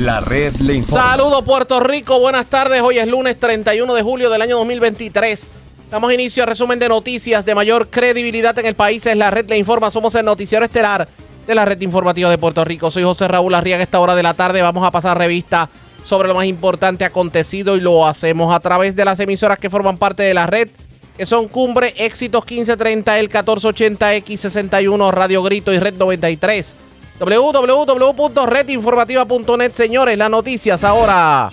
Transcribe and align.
La 0.00 0.20
red 0.20 0.56
le 0.56 0.76
informa. 0.76 1.10
Saludos 1.10 1.44
Puerto 1.44 1.78
Rico, 1.78 2.18
buenas 2.18 2.46
tardes. 2.46 2.80
Hoy 2.80 2.98
es 2.98 3.06
lunes 3.06 3.38
31 3.38 3.92
de 3.92 4.00
julio 4.00 4.30
del 4.30 4.40
año 4.40 4.56
2023. 4.56 5.46
Damos 5.90 6.10
inicio 6.10 6.42
a 6.42 6.46
resumen 6.46 6.78
de 6.78 6.88
noticias 6.88 7.44
de 7.44 7.54
mayor 7.54 7.90
credibilidad 7.90 8.58
en 8.58 8.64
el 8.64 8.74
país. 8.74 9.04
Es 9.04 9.14
la 9.14 9.30
red 9.30 9.46
le 9.50 9.58
informa. 9.58 9.90
Somos 9.90 10.14
el 10.14 10.24
noticiero 10.24 10.64
estelar 10.64 11.06
de 11.46 11.54
la 11.54 11.66
red 11.66 11.78
informativa 11.82 12.30
de 12.30 12.38
Puerto 12.38 12.64
Rico. 12.64 12.90
Soy 12.90 13.02
José 13.02 13.28
Raúl 13.28 13.54
Arriaga. 13.54 13.82
Esta 13.82 14.00
hora 14.00 14.14
de 14.14 14.22
la 14.22 14.32
tarde 14.32 14.62
vamos 14.62 14.86
a 14.86 14.90
pasar 14.90 15.18
revista 15.18 15.68
sobre 16.02 16.28
lo 16.28 16.34
más 16.34 16.46
importante 16.46 17.04
acontecido 17.04 17.76
y 17.76 17.80
lo 17.80 18.06
hacemos 18.06 18.54
a 18.54 18.60
través 18.60 18.96
de 18.96 19.04
las 19.04 19.20
emisoras 19.20 19.58
que 19.58 19.68
forman 19.68 19.98
parte 19.98 20.22
de 20.22 20.32
la 20.32 20.46
red, 20.46 20.70
que 21.18 21.26
son 21.26 21.46
Cumbre, 21.46 21.92
Éxitos 21.98 22.46
1530, 22.46 23.18
el 23.18 23.28
1480X61, 23.28 25.12
Radio 25.12 25.42
Grito 25.42 25.74
y 25.74 25.78
Red 25.78 25.96
93 25.98 26.74
www.redinformativa.net, 27.20 29.72
señores, 29.74 30.16
las 30.16 30.30
noticias 30.30 30.82
ahora. 30.84 31.50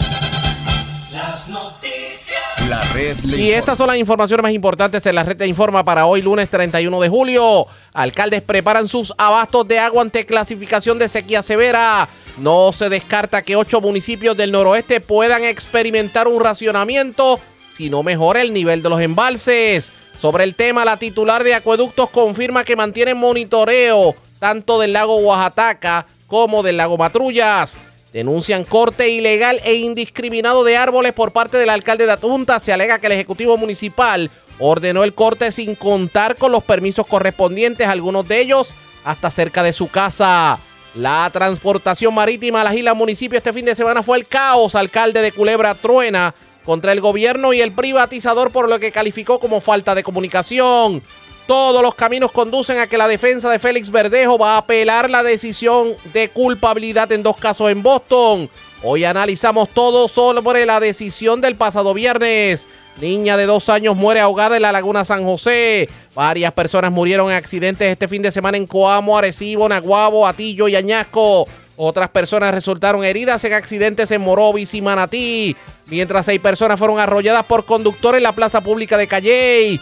Las 1.11 1.49
noticias. 1.49 2.37
La 2.69 2.81
red 2.93 3.17
le 3.23 3.37
Y 3.37 3.41
informa. 3.41 3.57
estas 3.59 3.77
son 3.77 3.87
las 3.87 3.97
informaciones 3.97 4.43
más 4.43 4.51
importantes 4.53 5.05
en 5.05 5.15
la 5.15 5.23
red 5.23 5.35
de 5.37 5.47
Informa 5.47 5.83
para 5.83 6.05
hoy, 6.05 6.21
lunes 6.21 6.49
31 6.49 7.01
de 7.01 7.09
julio. 7.09 7.65
Alcaldes 7.93 8.41
preparan 8.41 8.87
sus 8.87 9.13
abastos 9.17 9.67
de 9.67 9.79
agua 9.79 10.01
ante 10.01 10.25
clasificación 10.25 10.97
de 10.99 11.09
sequía 11.09 11.43
severa. 11.43 12.07
No 12.37 12.71
se 12.73 12.89
descarta 12.89 13.41
que 13.41 13.55
ocho 13.55 13.81
municipios 13.81 14.37
del 14.37 14.51
noroeste 14.51 15.01
puedan 15.01 15.43
experimentar 15.43 16.27
un 16.27 16.39
racionamiento 16.41 17.39
si 17.75 17.89
no 17.89 18.03
mejora 18.03 18.41
el 18.41 18.53
nivel 18.53 18.81
de 18.81 18.89
los 18.89 19.01
embalses. 19.01 19.91
Sobre 20.19 20.43
el 20.43 20.55
tema, 20.55 20.83
la 20.83 20.97
titular 20.97 21.43
de 21.43 21.53
Acueductos 21.53 22.09
confirma 22.09 22.63
que 22.63 22.75
mantienen 22.75 23.17
monitoreo 23.17 24.15
tanto 24.39 24.79
del 24.79 24.93
lago 24.93 25.17
Oaxaca 25.17 26.07
como 26.25 26.63
del 26.63 26.77
lago 26.77 26.97
Matrullas. 26.97 27.77
Denuncian 28.13 28.63
corte 28.63 29.09
ilegal 29.09 29.59
e 29.63 29.75
indiscriminado 29.75 30.63
de 30.63 30.75
árboles 30.75 31.13
por 31.13 31.33
parte 31.33 31.57
del 31.57 31.69
alcalde 31.69 32.07
de 32.07 32.13
Atunta. 32.13 32.59
Se 32.59 32.73
alega 32.73 32.97
que 32.97 33.07
el 33.07 33.13
Ejecutivo 33.13 33.57
Municipal 33.57 34.31
ordenó 34.57 35.03
el 35.03 35.13
corte 35.13 35.51
sin 35.51 35.75
contar 35.75 36.35
con 36.35 36.51
los 36.51 36.63
permisos 36.63 37.05
correspondientes, 37.05 37.87
algunos 37.87 38.27
de 38.27 38.39
ellos 38.39 38.69
hasta 39.03 39.29
cerca 39.29 39.61
de 39.61 39.73
su 39.73 39.87
casa. 39.87 40.57
La 40.95 41.29
transportación 41.31 42.11
marítima 42.15 42.61
a 42.61 42.63
las 42.63 42.75
islas 42.75 42.95
municipio 42.95 43.37
este 43.37 43.53
fin 43.53 43.65
de 43.65 43.75
semana 43.75 44.01
fue 44.01 44.17
el 44.17 44.25
caos. 44.25 44.73
Alcalde 44.73 45.21
de 45.21 45.31
Culebra 45.31 45.75
truena 45.75 46.33
contra 46.67 46.91
el 46.91 46.99
gobierno 46.99 47.53
y 47.53 47.61
el 47.61 47.71
privatizador 47.71 48.51
por 48.51 48.67
lo 48.67 48.77
que 48.77 48.91
calificó 48.91 49.39
como 49.39 49.61
falta 49.61 49.95
de 49.95 50.03
comunicación. 50.03 51.01
Todos 51.47 51.81
los 51.81 51.95
caminos 51.95 52.33
conducen 52.33 52.79
a 52.79 52.87
que 52.87 52.97
la 52.97 53.07
defensa 53.07 53.49
de 53.49 53.57
Félix 53.57 53.89
Verdejo 53.89 54.37
va 54.37 54.55
a 54.55 54.57
apelar 54.57 55.09
la 55.09 55.23
decisión 55.23 55.93
de 56.11 56.27
culpabilidad 56.27 57.09
en 57.13 57.23
dos 57.23 57.37
casos 57.37 57.71
en 57.71 57.81
Boston. 57.81 58.49
Hoy 58.83 59.05
analizamos 59.05 59.69
todo 59.69 60.09
sobre 60.09 60.65
la 60.65 60.81
decisión 60.81 61.39
del 61.39 61.55
pasado 61.55 61.93
viernes. 61.93 62.67
Niña 62.99 63.37
de 63.37 63.45
dos 63.45 63.69
años 63.69 63.95
muere 63.95 64.19
ahogada 64.19 64.57
en 64.57 64.63
la 64.63 64.73
laguna 64.73 65.05
San 65.05 65.23
José. 65.23 65.87
Varias 66.15 66.51
personas 66.51 66.91
murieron 66.91 67.31
en 67.31 67.37
accidentes 67.37 67.89
este 67.89 68.09
fin 68.09 68.21
de 68.21 68.31
semana 68.33 68.57
en 68.57 68.67
Coamo, 68.67 69.17
Arecibo, 69.17 69.69
Naguabo, 69.69 70.27
Atillo 70.27 70.67
y 70.67 70.75
Añasco. 70.75 71.47
Otras 71.79 72.09
personas 72.09 72.53
resultaron 72.55 73.05
heridas 73.05 73.43
en 73.43 73.53
accidentes 73.53 74.09
en 74.09 74.21
Morovis 74.21 74.73
y 74.73 74.81
Manatí. 74.81 75.55
Mientras 75.85 76.25
seis 76.25 76.41
personas 76.41 76.79
fueron 76.79 76.99
arrolladas 76.99 77.45
por 77.45 77.65
conductores 77.65 78.17
en 78.17 78.23
la 78.23 78.31
plaza 78.31 78.61
pública 78.61 78.97
de 78.97 79.07
Calley. 79.07 79.79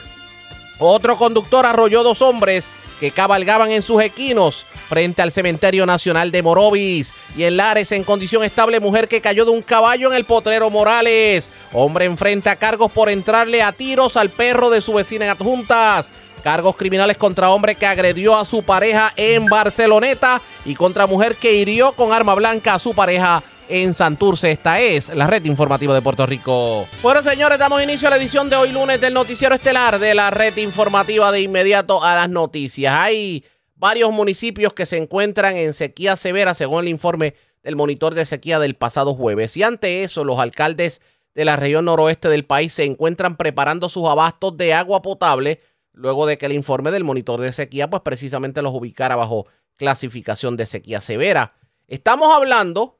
Otro 0.79 1.15
conductor 1.15 1.65
arrolló 1.65 2.03
dos 2.03 2.21
hombres 2.21 2.69
que 2.99 3.11
cabalgaban 3.11 3.71
en 3.71 3.81
sus 3.81 4.01
equinos 4.01 4.65
frente 4.89 5.21
al 5.21 5.31
Cementerio 5.31 5.85
Nacional 5.85 6.31
de 6.31 6.41
Morovis. 6.43 7.13
Y 7.37 7.45
en 7.45 7.55
Lares, 7.55 7.93
en 7.93 8.03
condición 8.03 8.43
estable, 8.43 8.81
mujer 8.81 9.07
que 9.07 9.21
cayó 9.21 9.45
de 9.45 9.51
un 9.51 9.61
caballo 9.61 10.09
en 10.09 10.17
el 10.17 10.25
potrero 10.25 10.69
Morales. 10.69 11.49
Hombre 11.71 12.05
enfrenta 12.05 12.57
cargos 12.57 12.91
por 12.91 13.09
entrarle 13.09 13.61
a 13.61 13.71
tiros 13.71 14.17
al 14.17 14.29
perro 14.29 14.69
de 14.69 14.81
su 14.81 14.93
vecina 14.93 15.25
en 15.25 15.31
Adjuntas. 15.31 16.09
Cargos 16.45 16.75
criminales 16.75 17.17
contra 17.17 17.49
hombre 17.49 17.73
que 17.73 17.87
agredió 17.87 18.37
a 18.37 18.45
su 18.45 18.61
pareja 18.61 19.11
en 19.15 19.47
Barceloneta 19.47 20.39
y 20.63 20.75
contra 20.75 21.07
mujer 21.07 21.35
que 21.37 21.55
hirió 21.55 21.93
con 21.93 22.13
arma 22.13 22.35
blanca 22.35 22.75
a 22.75 22.77
su 22.77 22.93
pareja 22.93 23.41
en 23.67 23.95
Santurce. 23.95 24.51
Esta 24.51 24.79
es 24.79 25.09
la 25.09 25.25
red 25.25 25.43
informativa 25.45 25.95
de 25.95 26.03
Puerto 26.03 26.23
Rico. 26.27 26.85
Bueno, 27.01 27.23
señores, 27.23 27.57
damos 27.57 27.81
inicio 27.81 28.07
a 28.07 28.11
la 28.11 28.17
edición 28.17 28.47
de 28.47 28.57
hoy 28.57 28.71
lunes 28.71 29.01
del 29.01 29.15
noticiero 29.15 29.55
estelar 29.55 29.97
de 29.97 30.13
la 30.13 30.29
red 30.29 30.55
informativa 30.57 31.31
de 31.31 31.41
inmediato 31.41 32.03
a 32.03 32.13
las 32.13 32.29
noticias. 32.29 32.93
Hay 32.93 33.43
varios 33.73 34.11
municipios 34.11 34.71
que 34.71 34.85
se 34.85 34.97
encuentran 34.97 35.57
en 35.57 35.73
sequía 35.73 36.15
severa, 36.15 36.53
según 36.53 36.83
el 36.83 36.89
informe 36.89 37.33
del 37.63 37.75
monitor 37.75 38.13
de 38.13 38.23
sequía 38.23 38.59
del 38.59 38.75
pasado 38.75 39.15
jueves. 39.15 39.57
Y 39.57 39.63
ante 39.63 40.03
eso, 40.03 40.23
los 40.23 40.37
alcaldes 40.37 41.01
de 41.33 41.43
la 41.43 41.55
región 41.55 41.85
noroeste 41.85 42.29
del 42.29 42.45
país 42.45 42.71
se 42.71 42.83
encuentran 42.83 43.35
preparando 43.35 43.89
sus 43.89 44.07
abastos 44.07 44.55
de 44.57 44.75
agua 44.75 45.01
potable 45.01 45.59
luego 45.95 46.25
de 46.25 46.37
que 46.37 46.45
el 46.45 46.51
informe 46.51 46.91
del 46.91 47.03
monitor 47.03 47.41
de 47.41 47.51
sequía 47.51 47.89
pues 47.89 48.01
precisamente 48.03 48.61
los 48.61 48.73
ubicara 48.73 49.15
bajo 49.15 49.47
clasificación 49.77 50.57
de 50.57 50.67
sequía 50.67 51.01
severa. 51.01 51.55
Estamos 51.87 52.33
hablando 52.33 52.99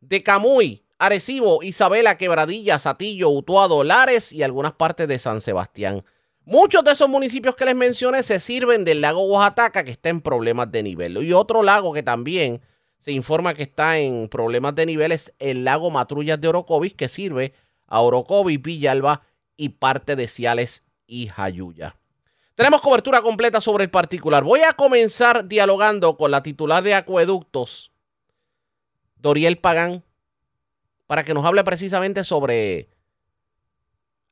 de 0.00 0.22
Camuy, 0.22 0.84
Arecibo, 0.98 1.62
Isabela, 1.62 2.16
Quebradilla, 2.16 2.78
Satillo, 2.78 3.30
Utuado, 3.30 3.84
Lares 3.84 4.32
y 4.32 4.42
algunas 4.42 4.72
partes 4.72 5.08
de 5.08 5.18
San 5.18 5.40
Sebastián. 5.40 6.04
Muchos 6.44 6.82
de 6.82 6.92
esos 6.92 7.08
municipios 7.08 7.56
que 7.56 7.64
les 7.64 7.76
mencioné 7.76 8.22
se 8.22 8.40
sirven 8.40 8.84
del 8.84 9.00
lago 9.00 9.24
Oaxaca 9.26 9.84
que 9.84 9.90
está 9.90 10.08
en 10.08 10.20
problemas 10.20 10.72
de 10.72 10.82
nivel. 10.82 11.22
Y 11.22 11.32
otro 11.32 11.62
lago 11.62 11.92
que 11.92 12.02
también 12.02 12.62
se 12.98 13.12
informa 13.12 13.54
que 13.54 13.64
está 13.64 13.98
en 13.98 14.28
problemas 14.28 14.74
de 14.74 14.86
nivel 14.86 15.12
es 15.12 15.34
el 15.38 15.64
lago 15.64 15.90
Matrullas 15.90 16.40
de 16.40 16.48
Orocovis 16.48 16.94
que 16.94 17.08
sirve 17.08 17.52
a 17.86 18.00
Orocovis, 18.00 18.62
Villalba 18.62 19.22
y 19.56 19.70
parte 19.70 20.16
de 20.16 20.26
Ciales 20.26 20.87
y 21.08 21.26
Jayuya. 21.26 21.96
Tenemos 22.54 22.80
cobertura 22.80 23.22
completa 23.22 23.60
sobre 23.60 23.84
el 23.84 23.90
particular. 23.90 24.44
Voy 24.44 24.60
a 24.60 24.74
comenzar 24.74 25.48
dialogando 25.48 26.16
con 26.16 26.30
la 26.30 26.42
titular 26.42 26.84
de 26.84 26.94
Acueductos, 26.94 27.90
Doriel 29.16 29.58
Pagán, 29.58 30.04
para 31.06 31.24
que 31.24 31.34
nos 31.34 31.44
hable 31.44 31.64
precisamente 31.64 32.22
sobre 32.22 32.90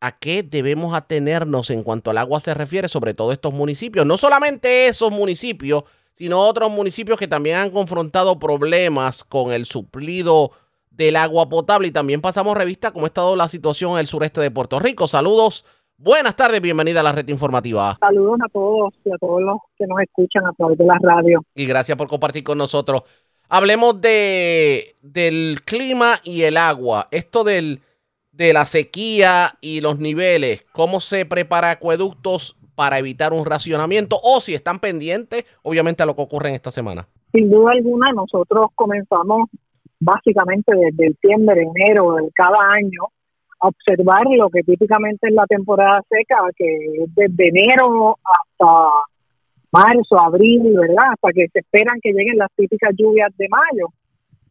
a 0.00 0.18
qué 0.18 0.42
debemos 0.42 0.94
atenernos 0.94 1.70
en 1.70 1.82
cuanto 1.82 2.10
al 2.10 2.18
agua 2.18 2.40
se 2.40 2.52
refiere, 2.54 2.88
sobre 2.88 3.14
todo 3.14 3.32
estos 3.32 3.54
municipios. 3.54 4.04
No 4.06 4.18
solamente 4.18 4.86
esos 4.86 5.10
municipios, 5.10 5.84
sino 6.12 6.40
otros 6.40 6.70
municipios 6.70 7.18
que 7.18 7.28
también 7.28 7.56
han 7.56 7.70
confrontado 7.70 8.38
problemas 8.38 9.24
con 9.24 9.52
el 9.52 9.66
suplido 9.66 10.52
del 10.90 11.16
agua 11.16 11.48
potable. 11.48 11.88
Y 11.88 11.92
también 11.92 12.20
pasamos 12.20 12.56
revista 12.56 12.90
cómo 12.90 13.06
ha 13.06 13.08
estado 13.08 13.36
la 13.36 13.48
situación 13.48 13.92
en 13.92 13.98
el 13.98 14.06
sureste 14.06 14.40
de 14.40 14.50
Puerto 14.50 14.78
Rico. 14.78 15.08
Saludos, 15.08 15.64
buenas 15.98 16.36
tardes, 16.36 16.60
bienvenida 16.60 17.00
a 17.00 17.02
la 17.02 17.12
red 17.12 17.28
informativa. 17.28 17.96
Saludos 18.00 18.38
a 18.44 18.48
todos 18.48 18.94
y 19.04 19.10
a 19.10 19.18
todos 19.18 19.42
los 19.42 19.58
que 19.76 19.86
nos 19.86 20.00
escuchan 20.00 20.46
a 20.46 20.52
través 20.52 20.78
de 20.78 20.84
la 20.84 20.98
radio. 21.00 21.42
Y 21.54 21.66
gracias 21.66 21.96
por 21.96 22.08
compartir 22.08 22.44
con 22.44 22.58
nosotros. 22.58 23.02
Hablemos 23.48 24.00
de, 24.00 24.96
del 25.02 25.60
clima 25.64 26.14
y 26.24 26.42
el 26.42 26.56
agua. 26.56 27.08
Esto 27.10 27.44
del, 27.44 27.80
de 28.32 28.52
la 28.52 28.66
sequía 28.66 29.56
y 29.60 29.80
los 29.80 29.98
niveles. 29.98 30.66
¿Cómo 30.72 31.00
se 31.00 31.26
prepara 31.26 31.70
acueductos 31.70 32.56
para 32.74 32.98
evitar 32.98 33.32
un 33.32 33.46
racionamiento? 33.46 34.16
O 34.22 34.40
si 34.40 34.54
están 34.54 34.80
pendientes, 34.80 35.44
obviamente, 35.62 36.02
a 36.02 36.06
lo 36.06 36.16
que 36.16 36.22
ocurre 36.22 36.48
en 36.48 36.54
esta 36.56 36.70
semana. 36.70 37.06
Sin 37.32 37.50
duda 37.50 37.72
alguna, 37.72 38.12
nosotros 38.12 38.66
comenzamos 38.74 39.48
básicamente 40.00 40.72
desde 40.74 41.08
diciembre, 41.08 41.62
enero 41.62 42.14
de 42.14 42.30
cada 42.34 42.58
año 42.72 43.02
observar 43.58 44.24
lo 44.30 44.48
que 44.50 44.62
típicamente 44.62 45.28
es 45.28 45.34
la 45.34 45.46
temporada 45.46 46.02
seca, 46.08 46.36
que 46.56 46.66
es 46.66 47.14
desde 47.14 47.48
enero 47.48 48.16
hasta 48.24 48.90
marzo, 49.72 50.20
abril, 50.20 50.62
¿verdad? 50.74 51.12
Hasta 51.12 51.32
que 51.32 51.48
se 51.48 51.60
esperan 51.60 52.00
que 52.02 52.12
lleguen 52.12 52.38
las 52.38 52.50
típicas 52.56 52.94
lluvias 52.96 53.36
de 53.36 53.48
mayo. 53.48 53.88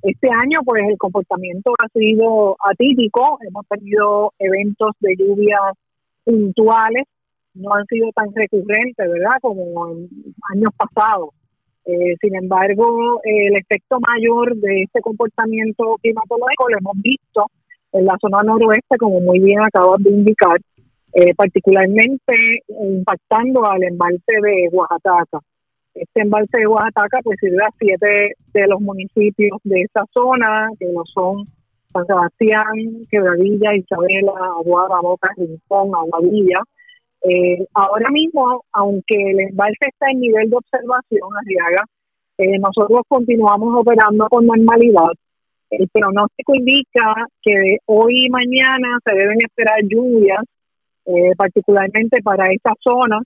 Este 0.01 0.29
año, 0.29 0.59
pues 0.63 0.83
el 0.87 0.97
comportamiento 0.97 1.73
ha 1.83 1.87
sido 1.89 2.55
atípico, 2.63 3.39
hemos 3.47 3.65
tenido 3.67 4.33
eventos 4.37 4.91
de 4.99 5.15
lluvias 5.17 5.73
puntuales, 6.23 7.05
no 7.55 7.73
han 7.73 7.85
sido 7.85 8.09
tan 8.13 8.27
recurrentes, 8.35 8.97
¿verdad? 8.97 9.37
Como 9.41 9.89
en 9.89 10.09
años 10.53 10.71
pasados. 10.77 11.29
Eh, 11.85 12.15
sin 12.19 12.35
embargo, 12.35 13.21
el 13.23 13.55
efecto 13.55 13.99
mayor 13.99 14.55
de 14.57 14.83
este 14.83 15.01
comportamiento 15.01 15.97
climatológico 16.01 16.69
lo 16.69 16.77
hemos 16.79 16.97
visto 17.01 17.45
en 17.95 18.05
la 18.05 18.17
zona 18.19 18.43
noroeste, 18.43 18.97
como 18.99 19.21
muy 19.21 19.39
bien 19.39 19.61
acabas 19.61 20.03
de 20.03 20.09
indicar, 20.11 20.57
eh, 21.13 21.33
particularmente 21.35 22.33
impactando 22.67 23.65
al 23.65 23.83
embalse 23.83 24.35
de 24.41 24.69
Oaxaca. 24.71 25.39
Este 25.93 26.21
embalse 26.21 26.59
de 26.59 26.67
Oaxaca 26.67 27.19
pues 27.23 27.37
sirve 27.39 27.63
a 27.63 27.69
siete 27.79 28.33
de 28.53 28.67
los 28.67 28.81
municipios 28.81 29.57
de 29.63 29.81
esa 29.81 30.03
zona, 30.13 30.67
que 30.77 30.87
lo 30.91 31.03
son 31.05 31.47
San 31.93 32.05
Sebastián, 32.05 33.07
Quebradilla, 33.09 33.75
Isabela, 33.75 34.33
Aguada, 34.59 34.99
Boca, 35.01 35.29
Rincón, 35.37 35.91
Aguadilla. 35.95 36.59
Eh, 37.21 37.65
ahora 37.73 38.09
mismo, 38.11 38.65
aunque 38.73 39.15
el 39.15 39.39
embalse 39.39 39.87
está 39.87 40.11
en 40.11 40.19
nivel 40.19 40.49
de 40.49 40.57
observación, 40.57 41.29
Arriaga, 41.39 41.85
eh, 42.39 42.59
nosotros 42.59 43.01
continuamos 43.07 43.79
operando 43.79 44.27
con 44.27 44.45
normalidad. 44.45 45.13
El 45.69 45.87
pronóstico 45.89 46.53
indica 46.55 47.13
que 47.41 47.77
hoy 47.85 48.25
y 48.25 48.29
mañana 48.29 48.99
se 49.03 49.15
deben 49.15 49.37
esperar 49.43 49.79
lluvias, 49.83 50.43
eh, 51.05 51.31
particularmente 51.37 52.21
para 52.23 52.45
esa 52.51 52.73
zona, 52.79 53.19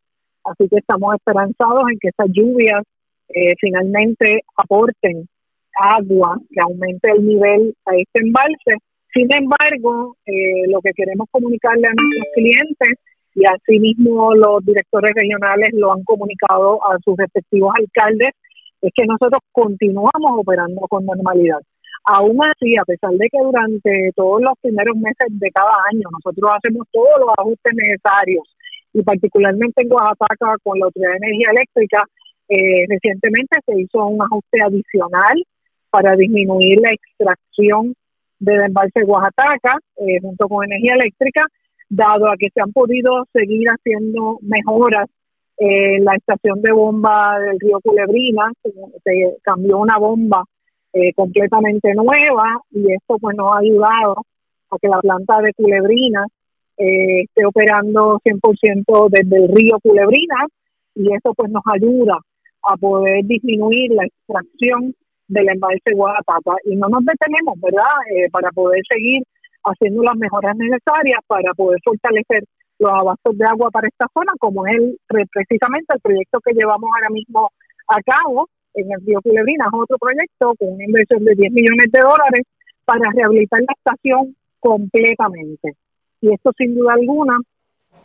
así 0.44 0.68
que 0.70 0.78
estamos 0.78 1.16
esperanzados 1.16 1.84
en 1.92 2.00
que 2.00 2.10
esas 2.10 2.28
lluvias 2.32 2.84
eh, 3.30 3.54
finalmente 3.60 4.42
aporten 4.58 5.28
agua, 5.80 6.38
que 6.50 6.62
aumente 6.62 7.10
el 7.12 7.26
nivel 7.26 7.76
a 7.86 7.96
este 7.96 8.22
embalse. 8.22 8.76
Sin 9.14 9.28
embargo, 9.34 10.16
eh, 10.26 10.68
lo 10.68 10.82
que 10.82 10.92
queremos 10.94 11.28
comunicarle 11.32 11.88
a 11.88 11.94
nuestros 11.94 12.28
clientes 12.36 13.00
y 13.36 13.44
asimismo 13.46 14.34
los 14.34 14.66
directores 14.66 15.14
regionales 15.16 15.70
lo 15.74 15.94
han 15.94 16.04
comunicado 16.04 16.80
a 16.86 16.98
sus 17.04 17.16
respectivos 17.18 17.74
alcaldes, 17.78 18.32
es 18.82 18.92
que 18.96 19.06
nosotros 19.06 19.42
continuamos 19.52 20.32
operando 20.40 20.82
con 20.90 21.06
normalidad. 21.06 21.60
Aún 22.06 22.40
así, 22.44 22.76
a 22.78 22.86
pesar 22.86 23.12
de 23.12 23.28
que 23.30 23.38
durante 23.40 24.12
todos 24.16 24.42
los 24.42 24.54
primeros 24.62 24.96
meses 24.98 25.28
de 25.30 25.52
cada 25.52 25.72
año 25.92 26.08
nosotros 26.12 26.52
hacemos 26.56 26.88
todos 26.92 27.20
los 27.20 27.30
ajustes 27.38 27.74
necesarios 27.76 28.44
y 28.94 29.04
particularmente 29.04 29.84
en 29.84 29.92
Oaxaca 29.92 30.56
con 30.64 30.80
la 30.80 30.86
Autoridad 30.86 31.12
de 31.12 31.28
Energía 31.28 31.52
Eléctrica, 31.52 32.04
eh, 32.48 32.86
recientemente 32.88 33.60
se 33.66 33.80
hizo 33.80 34.06
un 34.08 34.22
ajuste 34.22 34.58
adicional 34.64 35.44
para 35.92 36.16
disminuir 36.16 36.80
la 36.82 36.92
extracción 36.92 37.94
del 38.40 38.62
embalse 38.62 39.02
de 39.02 39.06
Oaxaca 39.06 39.78
eh, 39.98 40.20
junto 40.22 40.48
con 40.48 40.66
energía 40.66 40.96
eléctrica, 40.96 41.46
dado 41.90 42.28
a 42.28 42.38
que 42.38 42.50
se 42.54 42.62
han 42.62 42.72
podido 42.72 43.26
seguir 43.34 43.68
haciendo 43.68 44.40
mejoras 44.42 45.08
en 45.58 46.06
la 46.06 46.16
estación 46.16 46.62
de 46.62 46.72
bomba 46.72 47.38
del 47.40 47.60
río 47.60 47.80
Culebrina, 47.84 48.50
se 49.04 49.38
cambió 49.44 49.80
una 49.80 49.98
bomba 49.98 50.44
eh, 50.94 51.14
completamente 51.14 51.94
nueva 51.94 52.62
y 52.72 52.94
esto 52.94 53.18
pues 53.20 53.36
nos 53.36 53.54
ha 53.54 53.60
ayudado 53.60 54.26
a 54.72 54.78
que 54.82 54.88
la 54.88 55.00
planta 55.00 55.42
de 55.42 55.54
Culebrina 55.54 56.26
eh, 56.78 57.24
esté 57.24 57.46
operando 57.46 58.20
100% 58.24 59.10
desde 59.10 59.38
el 59.38 59.50
río 59.54 59.78
Culebrina 59.82 60.46
y 60.96 61.14
eso 61.14 61.34
pues 61.36 61.52
nos 61.52 61.64
ayuda 61.74 62.18
a 62.64 62.78
poder 62.78 63.24
disminuir 63.26 63.92
la 63.92 64.06
extracción 64.06 64.94
del 65.28 65.50
embalse 65.50 65.94
Guadapapa 65.94 66.56
y 66.66 66.76
no 66.76 66.88
nos 66.90 67.06
detenemos, 67.06 67.60
¿verdad? 67.62 67.84
Eh, 68.16 68.30
para 68.32 68.50
poder 68.52 68.82
seguir 68.90 69.24
haciendo 69.64 70.04
las 70.04 70.16
mejoras 70.16 70.56
necesarias 70.58 71.20
para 71.28 71.54
poder 71.54 71.80
fortalecer 71.84 72.44
los 72.80 72.92
abastos 72.92 73.38
de 73.38 73.46
agua 73.46 73.70
para 73.72 73.88
esta 73.88 74.08
zona, 74.14 74.32
como 74.40 74.66
es 74.66 74.76
el, 74.76 74.98
precisamente 75.32 75.94
el 75.94 76.02
proyecto 76.02 76.40
que 76.40 76.54
llevamos 76.54 76.90
ahora 76.96 77.10
mismo 77.10 77.52
a 77.88 78.02
cabo 78.02 78.48
en 78.82 78.92
el 78.92 79.06
río 79.06 79.22
Culebrina, 79.22 79.66
es 79.66 79.80
otro 79.80 79.98
proyecto 79.98 80.54
con 80.58 80.74
una 80.74 80.86
inversión 80.86 81.24
de 81.24 81.36
10 81.36 81.52
millones 81.52 81.92
de 81.92 82.00
dólares 82.02 82.46
para 82.86 83.12
rehabilitar 83.14 83.62
la 83.62 83.74
estación 83.78 84.36
completamente. 84.60 85.76
Y 86.22 86.34
esto 86.34 86.52
sin 86.58 86.76
duda 86.76 86.94
alguna, 86.94 87.38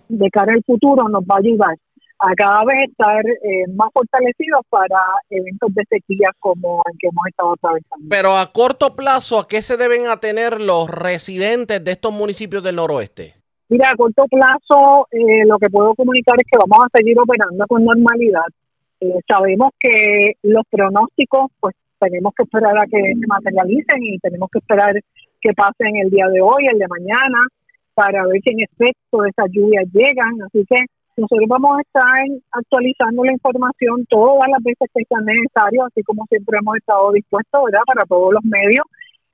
de 0.08 0.30
cara 0.30 0.52
al 0.52 0.62
futuro, 0.64 1.08
nos 1.08 1.24
va 1.24 1.36
a 1.36 1.38
ayudar 1.38 1.76
a 2.18 2.34
cada 2.36 2.64
vez 2.64 2.90
estar 2.90 3.26
eh, 3.26 3.64
más 3.74 3.90
fortalecidos 3.92 4.60
para 4.70 4.98
eventos 5.30 5.74
de 5.74 5.82
sequía 5.88 6.28
como 6.38 6.82
el 6.90 6.98
que 6.98 7.08
hemos 7.08 7.26
estado 7.28 7.52
atravesando. 7.52 8.06
Pero 8.08 8.36
a 8.36 8.52
corto 8.52 8.94
plazo, 8.94 9.38
¿a 9.38 9.48
qué 9.48 9.62
se 9.62 9.76
deben 9.76 10.06
atener 10.06 10.60
los 10.60 10.88
residentes 10.88 11.82
de 11.82 11.90
estos 11.90 12.12
municipios 12.12 12.62
del 12.62 12.76
noroeste? 12.76 13.34
Mira, 13.68 13.90
a 13.90 13.96
corto 13.96 14.24
plazo 14.30 15.08
eh, 15.10 15.44
lo 15.46 15.58
que 15.58 15.68
puedo 15.70 15.94
comunicar 15.94 16.36
es 16.38 16.46
que 16.50 16.58
vamos 16.58 16.84
a 16.84 16.96
seguir 16.96 17.18
operando 17.18 17.64
con 17.66 17.84
normalidad. 17.84 18.46
Eh, 19.04 19.20
sabemos 19.28 19.70
que 19.78 20.32
los 20.42 20.62
pronósticos, 20.70 21.50
pues 21.60 21.74
tenemos 21.98 22.32
que 22.34 22.44
esperar 22.44 22.76
a 22.78 22.86
que 22.86 23.00
se 23.00 23.26
materialicen 23.26 24.02
y 24.02 24.18
tenemos 24.18 24.48
que 24.50 24.60
esperar 24.60 24.94
que 25.40 25.52
pasen 25.52 25.96
el 25.96 26.10
día 26.10 26.26
de 26.28 26.40
hoy, 26.40 26.66
el 26.72 26.78
de 26.78 26.88
mañana, 26.88 27.38
para 27.92 28.26
ver 28.26 28.40
si 28.42 28.52
en 28.52 28.60
efecto 28.60 29.24
esas 29.24 29.50
lluvias 29.52 29.84
llegan. 29.92 30.40
Así 30.46 30.64
que 30.68 30.86
nosotros 31.18 31.46
vamos 31.48 31.76
a 31.76 31.82
estar 31.82 32.24
actualizando 32.52 33.24
la 33.24 33.32
información 33.32 34.06
todas 34.08 34.48
las 34.48 34.62
veces 34.62 34.88
que 34.94 35.04
sea 35.04 35.20
necesario, 35.20 35.84
así 35.84 36.02
como 36.02 36.24
siempre 36.30 36.58
hemos 36.58 36.76
estado 36.76 37.12
dispuestos, 37.12 37.60
¿verdad?, 37.66 37.84
para 37.86 38.04
todos 38.06 38.32
los 38.32 38.44
medios. 38.44 38.86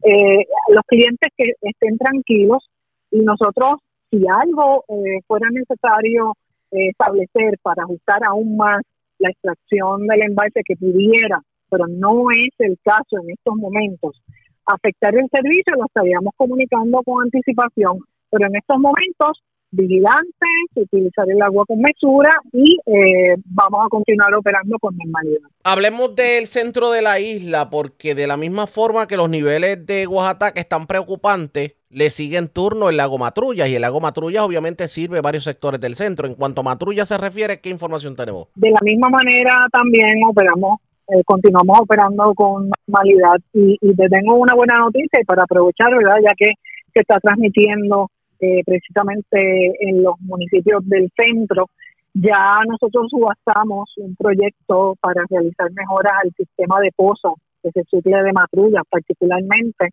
Eh, 0.02 0.46
los 0.68 0.82
clientes 0.86 1.30
que 1.36 1.52
estén 1.62 1.96
tranquilos 1.96 2.68
y 3.10 3.20
nosotros, 3.20 3.78
si 4.10 4.18
algo 4.26 4.84
eh, 4.88 5.20
fuera 5.28 5.48
necesario 5.50 6.34
eh, 6.72 6.88
establecer 6.88 7.58
para 7.62 7.84
ajustar 7.84 8.20
aún 8.26 8.56
más 8.56 8.82
la 9.20 9.30
extracción 9.30 10.06
del 10.06 10.22
embalse 10.22 10.62
que 10.64 10.76
pudiera, 10.76 11.40
pero 11.70 11.86
no 11.86 12.30
es 12.30 12.52
el 12.58 12.76
caso 12.82 13.22
en 13.22 13.30
estos 13.30 13.54
momentos, 13.56 14.20
afectar 14.66 15.14
el 15.14 15.28
servicio 15.32 15.76
lo 15.76 15.86
estaríamos 15.86 16.32
comunicando 16.36 17.02
con 17.02 17.22
anticipación, 17.22 17.98
pero 18.30 18.46
en 18.48 18.56
estos 18.56 18.78
momentos 18.78 19.42
vigilantes, 19.70 20.48
utilizar 20.74 21.30
el 21.30 21.40
agua 21.42 21.64
con 21.66 21.80
mesura 21.80 22.30
y 22.52 22.78
eh, 22.86 23.36
vamos 23.44 23.86
a 23.86 23.88
continuar 23.88 24.34
operando 24.34 24.78
con 24.78 24.96
normalidad. 24.96 25.48
Hablemos 25.64 26.14
del 26.14 26.46
centro 26.46 26.90
de 26.90 27.02
la 27.02 27.20
isla, 27.20 27.70
porque 27.70 28.14
de 28.14 28.26
la 28.26 28.36
misma 28.36 28.66
forma 28.66 29.06
que 29.06 29.16
los 29.16 29.30
niveles 29.30 29.86
de 29.86 30.06
Oaxaca 30.06 30.52
están 30.60 30.86
preocupantes, 30.86 31.74
le 31.90 32.10
siguen 32.10 32.48
turno 32.48 32.88
el 32.88 32.96
lago 32.96 33.18
Matrulla 33.18 33.66
y 33.66 33.74
el 33.74 33.82
lago 33.82 34.00
Matrulla 34.00 34.44
obviamente 34.44 34.86
sirve 34.88 35.20
varios 35.20 35.44
sectores 35.44 35.80
del 35.80 35.96
centro. 35.96 36.26
En 36.26 36.34
cuanto 36.34 36.60
a 36.60 36.64
Matrulla 36.64 37.04
se 37.04 37.18
refiere, 37.18 37.60
¿qué 37.60 37.70
información 37.70 38.14
tenemos? 38.14 38.48
De 38.54 38.70
la 38.70 38.80
misma 38.82 39.08
manera 39.08 39.66
también 39.72 40.22
operamos, 40.24 40.78
eh, 41.08 41.22
continuamos 41.24 41.80
operando 41.80 42.32
con 42.34 42.70
normalidad 42.86 43.38
y, 43.52 43.76
y 43.80 43.96
te 43.96 44.08
tengo 44.08 44.36
una 44.36 44.54
buena 44.54 44.78
noticia 44.78 45.20
y 45.20 45.24
para 45.24 45.42
aprovechar, 45.42 45.90
¿verdad? 45.96 46.18
Ya 46.24 46.32
que 46.36 46.52
se 46.94 47.00
está 47.00 47.18
transmitiendo 47.20 48.08
eh, 48.40 48.62
precisamente 48.64 49.72
en 49.80 50.02
los 50.02 50.18
municipios 50.20 50.86
del 50.88 51.10
centro. 51.16 51.66
Ya 52.14 52.58
nosotros 52.66 53.06
subastamos 53.10 53.92
un 53.98 54.16
proyecto 54.16 54.96
para 55.00 55.22
realizar 55.28 55.70
mejoras 55.72 56.12
al 56.24 56.32
sistema 56.36 56.80
de 56.80 56.90
pozas 56.96 57.34
que 57.62 57.70
se 57.70 57.84
suple 57.84 58.22
de 58.22 58.32
Matrulla 58.32 58.82
particularmente. 58.88 59.90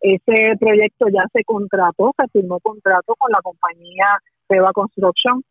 Ese 0.00 0.56
proyecto 0.58 1.06
ya 1.08 1.24
se 1.32 1.44
contrató, 1.44 2.12
se 2.18 2.28
firmó 2.28 2.60
contrato 2.60 3.14
con 3.16 3.30
la 3.32 3.40
compañía 3.42 4.06
Peva 4.46 4.72
Construction 4.72 5.42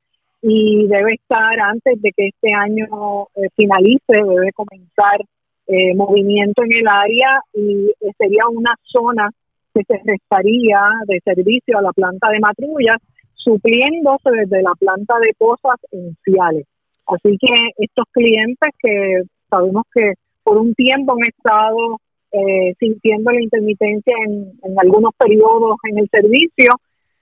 y 0.41 0.85
debe 0.87 1.13
estar 1.13 1.59
antes 1.61 1.99
de 2.01 2.11
que 2.11 2.27
este 2.27 2.53
año 2.53 3.27
eh, 3.35 3.47
finalice, 3.55 4.13
debe 4.13 4.51
comenzar 4.51 5.21
eh, 5.67 5.95
movimiento 5.95 6.61
en 6.63 6.77
el 6.77 6.87
área 6.87 7.39
y 7.53 7.89
sería 8.17 8.47
una 8.51 8.75
zona 8.83 9.29
que 9.73 9.81
se 9.87 9.99
restaría 10.05 10.81
de 11.07 11.19
servicio 11.24 11.77
a 11.77 11.81
la 11.81 11.91
planta 11.91 12.29
de 12.29 12.39
matrullas, 12.39 12.98
supliéndose 13.36 14.29
desde 14.31 14.62
la 14.62 14.74
planta 14.79 15.15
de 15.19 15.33
pozas 15.38 15.79
iniciales. 15.91 16.65
Así 17.07 17.38
que 17.38 17.53
estos 17.77 18.05
clientes 18.12 18.69
que 18.81 19.24
sabemos 19.50 19.83
que 19.93 20.13
por 20.43 20.57
un 20.57 20.74
tiempo 20.74 21.13
han 21.13 21.27
estado 21.27 22.00
eh, 22.31 22.74
sintiendo 22.79 23.31
la 23.31 23.41
intermitencia 23.41 24.15
en, 24.25 24.53
en 24.63 24.79
algunos 24.79 25.12
periodos 25.17 25.75
en 25.89 26.00
el 26.00 26.09
servicio, 26.09 26.69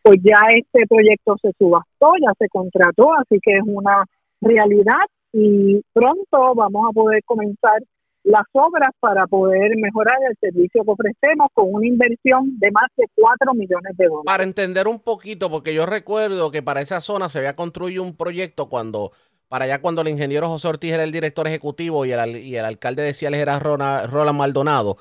pues 0.03 0.17
ya 0.23 0.39
este 0.55 0.87
proyecto 0.87 1.35
se 1.41 1.51
subastó, 1.57 2.11
ya 2.21 2.33
se 2.37 2.47
contrató, 2.49 3.13
así 3.13 3.39
que 3.41 3.57
es 3.57 3.63
una 3.65 4.05
realidad 4.41 5.05
y 5.33 5.81
pronto 5.93 6.55
vamos 6.55 6.89
a 6.89 6.93
poder 6.93 7.21
comenzar 7.25 7.79
las 8.23 8.43
obras 8.53 8.91
para 8.99 9.25
poder 9.27 9.75
mejorar 9.77 10.17
el 10.29 10.37
servicio 10.39 10.83
que 10.83 10.91
ofrecemos 10.91 11.47
con 11.53 11.73
una 11.73 11.87
inversión 11.87 12.57
de 12.59 12.71
más 12.71 12.89
de 12.95 13.05
4 13.15 13.53
millones 13.53 13.97
de 13.97 14.05
dólares. 14.05 14.25
Para 14.25 14.43
entender 14.43 14.87
un 14.87 14.99
poquito, 14.99 15.49
porque 15.49 15.73
yo 15.73 15.85
recuerdo 15.85 16.51
que 16.51 16.61
para 16.61 16.81
esa 16.81 17.01
zona 17.01 17.29
se 17.29 17.39
había 17.39 17.55
construido 17.55 18.03
un 18.03 18.15
proyecto 18.15 18.69
cuando, 18.69 19.11
para 19.47 19.65
allá 19.65 19.81
cuando 19.81 20.01
el 20.01 20.09
ingeniero 20.09 20.49
José 20.49 20.67
Ortiz 20.67 20.93
era 20.93 21.03
el 21.03 21.11
director 21.11 21.47
ejecutivo 21.47 22.05
y 22.05 22.11
el, 22.11 22.37
y 22.37 22.55
el 22.55 22.65
alcalde 22.65 23.03
de 23.03 23.13
Ciales 23.13 23.41
era 23.41 23.59
Roland 23.59 24.37
Maldonado, 24.37 24.97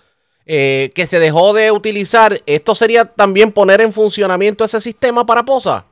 eh, 0.47 0.91
que 0.95 1.07
se 1.07 1.19
dejó 1.19 1.53
de 1.53 1.71
utilizar. 1.71 2.39
¿Esto 2.47 2.75
sería 2.75 3.05
también 3.05 3.53
poner 3.53 3.83
en 3.83 3.93
funcionamiento 3.93 4.65
ese 4.65 4.81
sistema 4.81 5.27
para 5.27 5.45
POSA? 5.45 5.85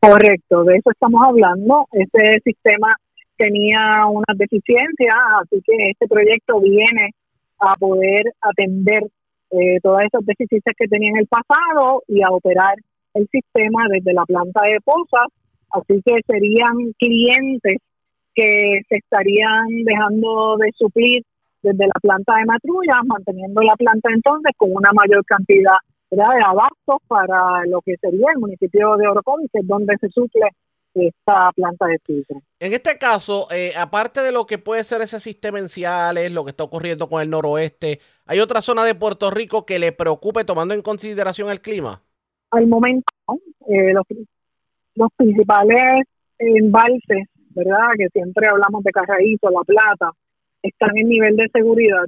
Correcto, 0.00 0.64
de 0.64 0.76
eso 0.76 0.90
estamos 0.90 1.20
hablando. 1.26 1.86
Ese 1.92 2.40
sistema 2.42 2.96
tenía 3.40 4.04
unas 4.06 4.36
deficiencias, 4.36 5.16
así 5.40 5.62
que 5.64 5.90
este 5.92 6.06
proyecto 6.06 6.60
viene 6.60 7.10
a 7.58 7.74
poder 7.76 8.22
atender 8.42 9.04
eh, 9.50 9.80
todas 9.82 10.04
esas 10.04 10.24
deficiencias 10.26 10.76
que 10.76 10.88
tenía 10.88 11.10
en 11.10 11.18
el 11.24 11.26
pasado 11.26 12.02
y 12.06 12.22
a 12.22 12.30
operar 12.30 12.74
el 13.14 13.26
sistema 13.32 13.86
desde 13.88 14.12
la 14.12 14.24
planta 14.24 14.60
de 14.66 14.78
pozas, 14.84 15.28
así 15.72 16.02
que 16.04 16.20
serían 16.26 16.92
clientes 16.98 17.78
que 18.34 18.80
se 18.88 18.96
estarían 18.96 19.84
dejando 19.84 20.56
de 20.58 20.70
suplir 20.76 21.22
desde 21.62 21.86
la 21.86 21.98
planta 22.00 22.36
de 22.36 22.44
Matrulla, 22.44 23.00
manteniendo 23.04 23.62
la 23.62 23.74
planta 23.76 24.10
entonces 24.14 24.52
con 24.56 24.70
una 24.70 24.90
mayor 24.92 25.24
cantidad 25.24 25.80
de 26.10 26.22
abastos 26.44 26.98
para 27.08 27.64
lo 27.66 27.80
que 27.80 27.96
sería 27.96 28.32
el 28.34 28.40
municipio 28.40 28.96
de 28.96 29.08
Orocovis, 29.08 29.50
que 29.52 29.60
es 29.60 29.66
donde 29.66 29.96
se 30.00 30.08
suple 30.10 30.48
esta 30.94 31.50
planta 31.54 31.86
de 31.86 31.98
filtro. 32.04 32.42
En 32.58 32.72
este 32.72 32.98
caso, 32.98 33.46
eh, 33.50 33.72
aparte 33.76 34.20
de 34.20 34.32
lo 34.32 34.46
que 34.46 34.58
puede 34.58 34.84
ser 34.84 35.00
ese 35.02 35.20
sistema 35.20 35.58
en 35.58 35.68
Ciales, 35.68 36.32
lo 36.32 36.44
que 36.44 36.50
está 36.50 36.64
ocurriendo 36.64 37.08
con 37.08 37.22
el 37.22 37.30
noroeste, 37.30 38.00
¿hay 38.26 38.40
otra 38.40 38.60
zona 38.60 38.84
de 38.84 38.94
Puerto 38.94 39.30
Rico 39.30 39.64
que 39.64 39.78
le 39.78 39.92
preocupe 39.92 40.44
tomando 40.44 40.74
en 40.74 40.82
consideración 40.82 41.50
el 41.50 41.60
clima? 41.60 42.02
Al 42.50 42.66
momento, 42.66 43.12
eh, 43.68 43.92
los, 43.92 44.04
los 44.94 45.08
principales 45.16 46.04
embalses, 46.38 47.28
¿verdad? 47.50 47.90
Que 47.96 48.08
siempre 48.08 48.48
hablamos 48.48 48.82
de 48.82 48.90
Carraíto, 48.90 49.50
La 49.50 49.62
Plata, 49.64 50.10
están 50.62 50.96
en 50.96 51.08
nivel 51.08 51.36
de 51.36 51.48
seguridad. 51.52 52.04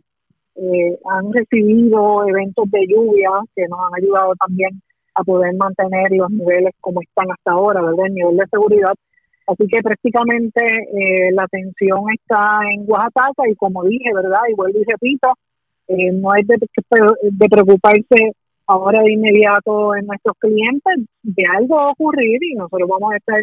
Eh, 0.54 0.98
han 1.08 1.32
recibido 1.32 2.28
eventos 2.28 2.70
de 2.70 2.86
lluvia 2.86 3.30
que 3.56 3.66
nos 3.68 3.78
han 3.80 4.02
ayudado 4.02 4.34
también 4.34 4.82
a 5.14 5.24
poder 5.24 5.54
mantener 5.54 6.10
los 6.12 6.30
niveles 6.30 6.72
como 6.80 7.00
están 7.02 7.30
hasta 7.30 7.52
ahora, 7.52 7.80
¿verdad? 7.82 8.06
El 8.06 8.14
nivel 8.14 8.36
de 8.36 8.46
seguridad. 8.50 8.94
Así 9.46 9.66
que 9.66 9.82
prácticamente 9.82 10.64
eh, 10.64 11.32
la 11.32 11.44
atención 11.44 12.04
está 12.14 12.60
en 12.72 12.84
Oaxaca 12.86 13.48
y 13.50 13.54
como 13.56 13.84
dije, 13.84 14.10
¿verdad? 14.14 14.40
Y 14.48 14.54
vuelvo 14.54 14.78
y 14.78 14.84
repito, 14.84 15.32
eh, 15.88 16.12
no 16.12 16.34
es 16.34 16.46
de, 16.46 16.56
de, 16.58 17.48
preocuparse 17.48 18.32
ahora 18.66 19.02
de 19.02 19.12
inmediato 19.12 19.96
en 19.96 20.06
nuestros 20.06 20.36
clientes, 20.38 21.06
de 21.22 21.42
algo 21.58 21.90
ocurrir 21.90 22.38
y 22.42 22.54
nosotros 22.54 22.88
vamos 22.88 23.12
a 23.12 23.16
estar 23.16 23.40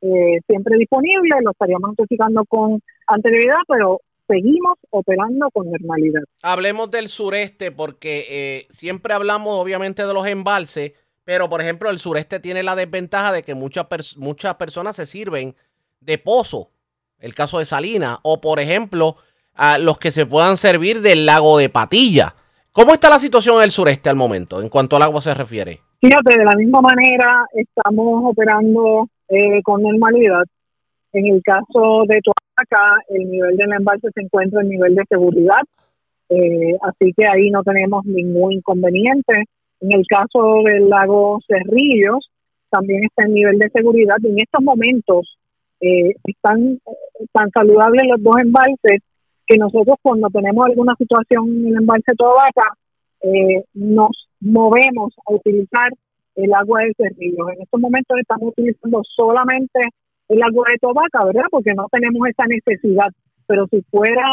eh, 0.00 0.40
siempre 0.48 0.76
disponibles, 0.78 1.42
lo 1.44 1.52
estaríamos 1.52 1.90
notificando 1.90 2.44
con 2.46 2.80
anterioridad, 3.06 3.58
pero 3.68 4.00
seguimos 4.26 4.78
operando 4.90 5.48
con 5.52 5.70
normalidad. 5.70 6.22
Hablemos 6.42 6.90
del 6.90 7.08
sureste 7.08 7.70
porque 7.70 8.26
eh, 8.28 8.66
siempre 8.70 9.14
hablamos 9.14 9.60
obviamente 9.60 10.04
de 10.04 10.14
los 10.14 10.26
embalses, 10.26 10.92
pero 11.24 11.48
por 11.48 11.60
ejemplo 11.60 11.90
el 11.90 11.98
sureste 11.98 12.40
tiene 12.40 12.62
la 12.62 12.76
desventaja 12.76 13.32
de 13.32 13.42
que 13.42 13.54
muchas, 13.54 13.86
muchas 14.16 14.54
personas 14.56 14.96
se 14.96 15.06
sirven 15.06 15.54
de 16.00 16.18
pozo, 16.18 16.70
el 17.18 17.34
caso 17.34 17.58
de 17.58 17.66
Salina, 17.66 18.18
o 18.22 18.40
por 18.40 18.58
ejemplo 18.60 19.16
a 19.54 19.78
los 19.78 19.98
que 19.98 20.10
se 20.10 20.26
puedan 20.26 20.56
servir 20.56 21.00
del 21.00 21.26
lago 21.26 21.58
de 21.58 21.68
Patilla. 21.68 22.34
¿Cómo 22.72 22.94
está 22.94 23.10
la 23.10 23.18
situación 23.18 23.56
en 23.56 23.64
el 23.64 23.70
sureste 23.70 24.08
al 24.08 24.16
momento 24.16 24.60
en 24.60 24.68
cuanto 24.68 24.96
al 24.96 25.02
agua 25.02 25.20
se 25.20 25.34
refiere? 25.34 25.80
Fíjate, 26.00 26.38
de 26.38 26.44
la 26.44 26.56
misma 26.56 26.80
manera 26.80 27.44
estamos 27.52 28.24
operando 28.24 29.08
eh, 29.28 29.62
con 29.62 29.82
normalidad. 29.82 30.44
En 31.12 31.26
el 31.26 31.42
caso 31.42 32.04
de 32.08 32.20
acá 32.56 32.96
el 33.08 33.30
nivel 33.30 33.56
del 33.56 33.72
embalse 33.72 34.08
se 34.14 34.22
encuentra 34.22 34.62
en 34.62 34.70
nivel 34.70 34.94
de 34.94 35.04
seguridad, 35.08 35.60
eh, 36.28 36.74
así 36.82 37.12
que 37.16 37.26
ahí 37.26 37.50
no 37.50 37.62
tenemos 37.62 38.04
ningún 38.04 38.52
inconveniente. 38.52 39.44
En 39.82 39.92
el 39.92 40.06
caso 40.06 40.62
del 40.64 40.88
lago 40.88 41.40
Cerrillos, 41.48 42.30
también 42.70 43.02
está 43.04 43.26
en 43.26 43.34
nivel 43.34 43.58
de 43.58 43.68
seguridad 43.70 44.16
y 44.22 44.28
en 44.28 44.38
estos 44.38 44.62
momentos 44.62 45.36
eh, 45.80 46.14
están 46.24 46.78
tan 47.32 47.50
saludables 47.50 48.04
los 48.08 48.22
dos 48.22 48.36
embalses 48.40 49.02
que 49.44 49.58
nosotros 49.58 49.96
cuando 50.00 50.28
tenemos 50.28 50.64
alguna 50.66 50.94
situación 50.96 51.48
en 51.48 51.66
el 51.66 51.76
embalse 51.78 52.14
Tobaca 52.16 52.74
eh, 53.22 53.64
nos 53.74 54.28
movemos 54.40 55.12
a 55.26 55.34
utilizar 55.34 55.90
el 56.36 56.54
agua 56.54 56.82
de 56.82 56.94
Cerrillos. 56.96 57.48
En 57.56 57.62
estos 57.62 57.80
momentos 57.80 58.16
estamos 58.20 58.50
utilizando 58.56 59.02
solamente 59.16 59.80
el 60.28 60.42
agua 60.44 60.66
de 60.70 60.78
Tobaca, 60.78 61.24
¿verdad? 61.24 61.50
Porque 61.50 61.74
no 61.74 61.88
tenemos 61.90 62.28
esa 62.28 62.46
necesidad. 62.46 63.10
Pero 63.48 63.66
si 63.66 63.82
fuera 63.90 64.24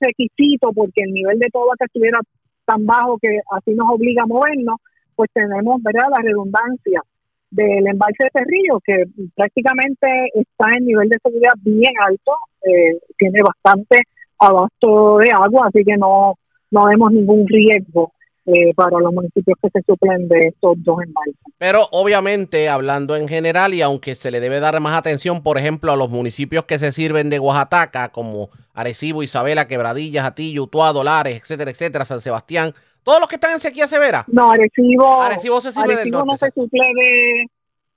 requisito 0.00 0.70
porque 0.74 1.02
el 1.02 1.12
nivel 1.12 1.38
de 1.38 1.48
Tobaca 1.50 1.86
estuviera 1.86 2.20
tan 2.66 2.84
bajo 2.84 3.18
que 3.18 3.40
así 3.56 3.72
nos 3.72 3.88
obliga 3.90 4.24
a 4.24 4.26
movernos, 4.26 4.76
pues 5.18 5.30
tenemos, 5.34 5.82
¿verdad? 5.82 6.06
La 6.16 6.22
redundancia 6.22 7.02
del 7.50 7.88
embalse 7.88 8.22
de 8.22 8.30
Cerrillo, 8.32 8.78
que 8.84 9.02
prácticamente 9.34 10.06
está 10.32 10.70
en 10.78 10.86
nivel 10.86 11.08
de 11.08 11.18
seguridad 11.20 11.54
bien 11.60 11.92
alto, 12.06 12.36
eh, 12.62 12.96
tiene 13.18 13.40
bastante 13.42 13.98
abasto 14.38 15.18
de 15.18 15.32
agua, 15.32 15.66
así 15.66 15.82
que 15.84 15.96
no, 15.96 16.34
no 16.70 16.84
vemos 16.84 17.10
ningún 17.10 17.48
riesgo 17.48 18.12
eh, 18.46 18.72
para 18.76 19.00
los 19.00 19.12
municipios 19.12 19.58
que 19.60 19.70
se 19.70 19.82
suplen 19.82 20.28
de 20.28 20.38
estos 20.50 20.76
dos 20.84 21.02
embalses. 21.02 21.34
Pero 21.58 21.88
obviamente, 21.90 22.68
hablando 22.68 23.16
en 23.16 23.26
general, 23.26 23.74
y 23.74 23.82
aunque 23.82 24.14
se 24.14 24.30
le 24.30 24.38
debe 24.38 24.60
dar 24.60 24.78
más 24.78 24.96
atención, 24.96 25.42
por 25.42 25.58
ejemplo, 25.58 25.90
a 25.90 25.96
los 25.96 26.10
municipios 26.10 26.64
que 26.64 26.78
se 26.78 26.92
sirven 26.92 27.28
de 27.28 27.40
Oaxaca, 27.40 28.10
como 28.10 28.50
Arecibo, 28.72 29.24
Isabela, 29.24 29.66
Quebradillas, 29.66 30.24
Atillo, 30.24 30.62
Utuado, 30.62 31.02
Lares, 31.02 31.40
etcétera, 31.40 31.72
etcétera, 31.72 32.04
San 32.04 32.20
Sebastián, 32.20 32.72
todos 33.08 33.20
los 33.20 33.28
que 33.30 33.36
están 33.36 33.52
en 33.52 33.58
sequía 33.58 33.88
severa. 33.88 34.26
No, 34.28 34.50
Arecibo, 34.50 35.22
Arecibo, 35.22 35.62
se 35.62 35.72
sirve 35.72 35.94
Arecibo 35.94 36.26
no 36.26 36.36
se 36.36 36.50
suple 36.50 36.84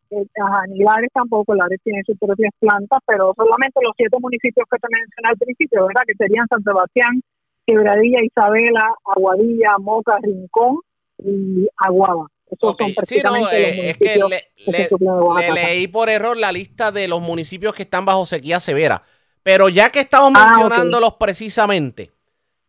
de, 0.10 0.26
ajá, 0.42 0.62
ni 0.70 0.80
Lares 0.80 1.10
tampoco, 1.14 1.54
Lares 1.54 1.82
tiene 1.84 2.02
sus 2.06 2.18
propias 2.18 2.54
plantas, 2.58 3.00
pero 3.06 3.34
solamente 3.36 3.82
los 3.84 3.92
siete 3.98 4.16
municipios 4.22 4.66
que 4.72 4.78
te 4.78 4.88
mencioné 4.90 5.28
al 5.28 5.38
principio, 5.38 5.86
¿verdad? 5.86 6.04
Que 6.08 6.14
serían 6.16 6.48
San 6.48 6.64
Sebastián, 6.64 7.22
Quebradilla, 7.68 8.24
Isabela, 8.24 8.94
Aguadilla, 9.14 9.78
Moca, 9.80 10.18
Rincón 10.22 10.78
y 11.18 11.68
Aguada. 11.76 12.28
Esos 12.50 12.78
son 12.78 12.94
prácticamente 12.94 13.90
es 13.90 13.98
que 13.98 14.16
le, 14.16 15.54
leí 15.54 15.90
por 15.90 16.10
error 16.10 16.38
la 16.38 16.54
lista 16.54 16.94
de 16.94 17.10
los 17.10 17.22
municipios 17.22 17.74
que 17.76 17.84
están 17.84 18.06
bajo 18.06 18.26
sequía 18.26 18.62
severa. 18.62 19.04
Pero 19.44 19.68
ya 19.68 19.90
que 19.90 20.00
estamos 20.00 20.32
ah, 20.36 20.56
mencionándolos 20.56 21.16
precisamente, 21.16 22.12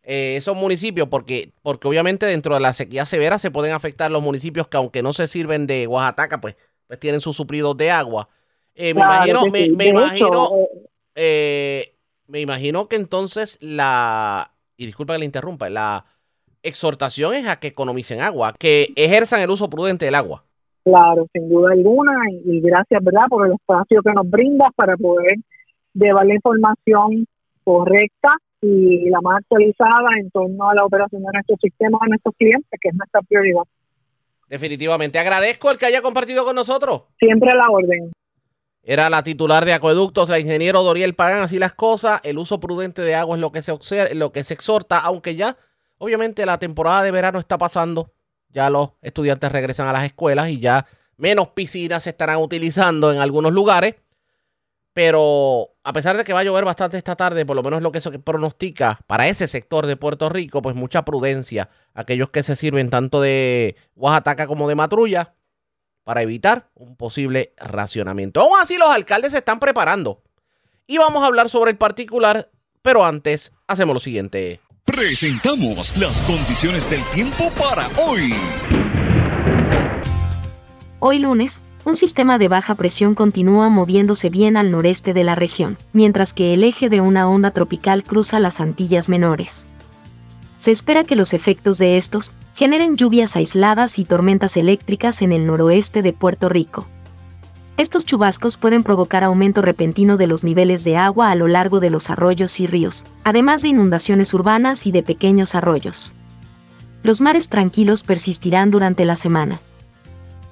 eh, 0.03 0.35
esos 0.35 0.55
municipios, 0.55 1.07
porque, 1.07 1.53
porque 1.61 1.87
obviamente 1.87 2.25
dentro 2.25 2.55
de 2.55 2.61
la 2.61 2.73
sequía 2.73 3.05
severa 3.05 3.39
se 3.39 3.51
pueden 3.51 3.71
afectar 3.71 4.11
los 4.11 4.21
municipios 4.21 4.67
que 4.67 4.75
aunque 4.75 5.01
no 5.01 5.13
se 5.13 5.27
sirven 5.27 5.65
de 5.65 5.87
Oaxaca, 5.87 6.41
pues, 6.41 6.57
pues 6.87 6.99
tienen 6.99 7.21
sus 7.21 7.37
suplidos 7.37 7.77
de 7.77 7.89
agua. 7.89 8.27
Eh, 8.75 8.93
me 8.93 9.01
imagino, 9.01 9.45
me, 9.47 9.87
imagino, 9.87 10.49
eh, 11.15 11.95
me 12.27 12.41
imagino 12.41 12.87
que 12.89 12.97
entonces 12.97 13.57
la, 13.61 14.51
y 14.75 14.85
disculpa 14.85 15.13
que 15.13 15.19
le 15.19 15.25
interrumpa, 15.25 15.69
la 15.69 16.05
exhortación 16.63 17.33
es 17.35 17.47
a 17.47 17.59
que 17.59 17.67
economicen 17.67 18.21
agua, 18.21 18.53
que 18.59 18.91
ejerzan 18.97 19.41
el 19.41 19.51
uso 19.51 19.69
prudente 19.69 20.05
del 20.05 20.15
agua. 20.15 20.43
Claro, 20.83 21.27
sin 21.31 21.49
duda 21.49 21.71
alguna, 21.71 22.11
y 22.43 22.59
gracias, 22.59 23.01
¿verdad?, 23.01 23.27
por 23.29 23.47
el 23.47 23.53
espacio 23.53 24.01
que 24.01 24.11
nos 24.11 24.29
brindas 24.29 24.69
para 24.75 24.97
poder 24.97 25.37
llevar 25.93 26.25
la 26.25 26.33
información 26.35 27.25
correcta 27.63 28.37
y 28.63 29.09
la 29.09 29.19
más 29.21 29.39
actualizada 29.39 30.07
en 30.17 30.31
torno 30.31 30.69
a 30.69 30.73
la 30.73 30.85
operación 30.85 31.21
de 31.21 31.29
nuestro 31.33 31.57
sistema 31.61 31.97
a 32.01 32.07
nuestros 32.07 32.33
clientes, 32.37 32.79
que 32.81 32.89
es 32.89 32.95
nuestra 32.95 33.21
prioridad. 33.21 33.63
Definitivamente. 34.47 35.19
Agradezco 35.19 35.69
el 35.69 35.77
que 35.77 35.85
haya 35.85 36.01
compartido 36.01 36.45
con 36.45 36.55
nosotros. 36.55 37.03
Siempre 37.19 37.51
a 37.51 37.55
la 37.55 37.69
orden. 37.69 38.11
Era 38.81 39.09
la 39.09 39.23
titular 39.23 39.65
de 39.65 39.73
acueductos, 39.73 40.29
la 40.29 40.39
ingeniero 40.39 40.81
Doriel 40.83 41.13
Pagan, 41.13 41.41
así 41.41 41.59
las 41.59 41.73
cosas. 41.73 42.21
El 42.23 42.37
uso 42.37 42.59
prudente 42.59 43.01
de 43.01 43.15
agua 43.15 43.35
es 43.35 43.41
lo 43.41 43.51
que 43.51 43.61
se, 43.61 44.15
lo 44.15 44.31
que 44.31 44.43
se 44.43 44.53
exhorta, 44.53 44.99
aunque 44.99 45.35
ya, 45.35 45.57
obviamente, 45.97 46.45
la 46.45 46.57
temporada 46.57 47.03
de 47.03 47.11
verano 47.11 47.39
está 47.39 47.57
pasando. 47.57 48.11
Ya 48.49 48.69
los 48.69 48.91
estudiantes 49.01 49.51
regresan 49.51 49.87
a 49.87 49.93
las 49.93 50.05
escuelas 50.05 50.49
y 50.49 50.59
ya 50.59 50.85
menos 51.17 51.49
piscinas 51.49 52.03
se 52.03 52.11
estarán 52.11 52.37
utilizando 52.37 53.11
en 53.11 53.19
algunos 53.19 53.51
lugares. 53.51 53.95
Pero 54.93 55.71
a 55.83 55.91
pesar 55.91 56.15
de 56.15 56.23
que 56.23 56.33
va 56.33 56.41
a 56.41 56.43
llover 56.43 56.65
bastante 56.65 56.97
esta 56.97 57.15
tarde, 57.15 57.45
por 57.45 57.55
lo 57.55 57.63
menos 57.63 57.81
lo 57.81 57.91
que 57.91 57.97
eso 57.97 58.11
pronostica 58.11 58.99
para 59.07 59.27
ese 59.27 59.47
sector 59.47 59.87
de 59.87 59.97
Puerto 59.97 60.29
Rico, 60.29 60.61
pues 60.61 60.75
mucha 60.75 61.03
prudencia. 61.03 61.69
Aquellos 61.93 62.29
que 62.29 62.43
se 62.43 62.55
sirven 62.55 62.89
tanto 62.89 63.19
de 63.19 63.75
Oaxaca 63.95 64.45
como 64.45 64.67
de 64.67 64.75
Matrulla, 64.75 65.33
para 66.03 66.21
evitar 66.21 66.69
un 66.75 66.95
posible 66.95 67.53
racionamiento. 67.57 68.41
Aún 68.41 68.59
así, 68.61 68.77
los 68.77 68.89
alcaldes 68.89 69.31
se 69.31 69.37
están 69.39 69.59
preparando. 69.59 70.21
Y 70.85 70.97
vamos 70.97 71.23
a 71.23 71.27
hablar 71.27 71.49
sobre 71.49 71.71
el 71.71 71.77
particular, 71.77 72.49
pero 72.81 73.05
antes 73.05 73.53
hacemos 73.67 73.93
lo 73.93 73.99
siguiente. 73.99 74.59
Presentamos 74.83 75.95
las 75.97 76.19
condiciones 76.21 76.89
del 76.89 77.01
tiempo 77.13 77.49
para 77.51 77.87
hoy. 78.05 78.33
Hoy 80.99 81.19
lunes, 81.19 81.61
un 81.85 81.95
sistema 81.97 82.37
de 82.37 82.47
baja 82.47 82.75
presión 82.75 83.13
continúa 83.13 83.69
moviéndose 83.69 84.29
bien 84.29 84.55
al 84.55 84.71
noreste 84.71 85.13
de 85.13 85.23
la 85.23 85.35
región, 85.35 85.77
mientras 85.91 86.33
que 86.33 86.53
el 86.53 86.63
eje 86.63 86.89
de 86.89 87.01
una 87.01 87.27
onda 87.27 87.51
tropical 87.51 88.03
cruza 88.03 88.39
las 88.39 88.61
Antillas 88.61 89.09
Menores. 89.09 89.67
Se 90.55 90.71
espera 90.71 91.03
que 91.03 91.17
los 91.17 91.33
efectos 91.33 91.77
de 91.77 91.97
estos 91.97 92.33
generen 92.53 92.95
lluvias 92.95 93.35
aisladas 93.35 93.99
y 93.99 94.05
tormentas 94.05 94.55
eléctricas 94.55 95.21
en 95.21 95.33
el 95.33 95.45
noroeste 95.45 96.01
de 96.01 96.13
Puerto 96.13 96.47
Rico. 96.47 96.87
Estos 97.75 98.05
chubascos 98.05 98.57
pueden 98.57 98.83
provocar 98.83 99.23
aumento 99.23 99.61
repentino 99.61 100.15
de 100.15 100.27
los 100.27 100.43
niveles 100.43 100.83
de 100.83 100.95
agua 100.95 101.31
a 101.31 101.35
lo 101.35 101.47
largo 101.47 101.79
de 101.79 101.89
los 101.89 102.09
arroyos 102.09 102.59
y 102.59 102.67
ríos, 102.67 103.03
además 103.23 103.61
de 103.61 103.69
inundaciones 103.69 104.33
urbanas 104.33 104.85
y 104.87 104.91
de 104.91 105.03
pequeños 105.03 105.55
arroyos. 105.55 106.13
Los 107.01 107.19
mares 107.19 107.49
tranquilos 107.49 108.03
persistirán 108.03 108.71
durante 108.71 109.03
la 109.03 109.17
semana. 109.17 109.59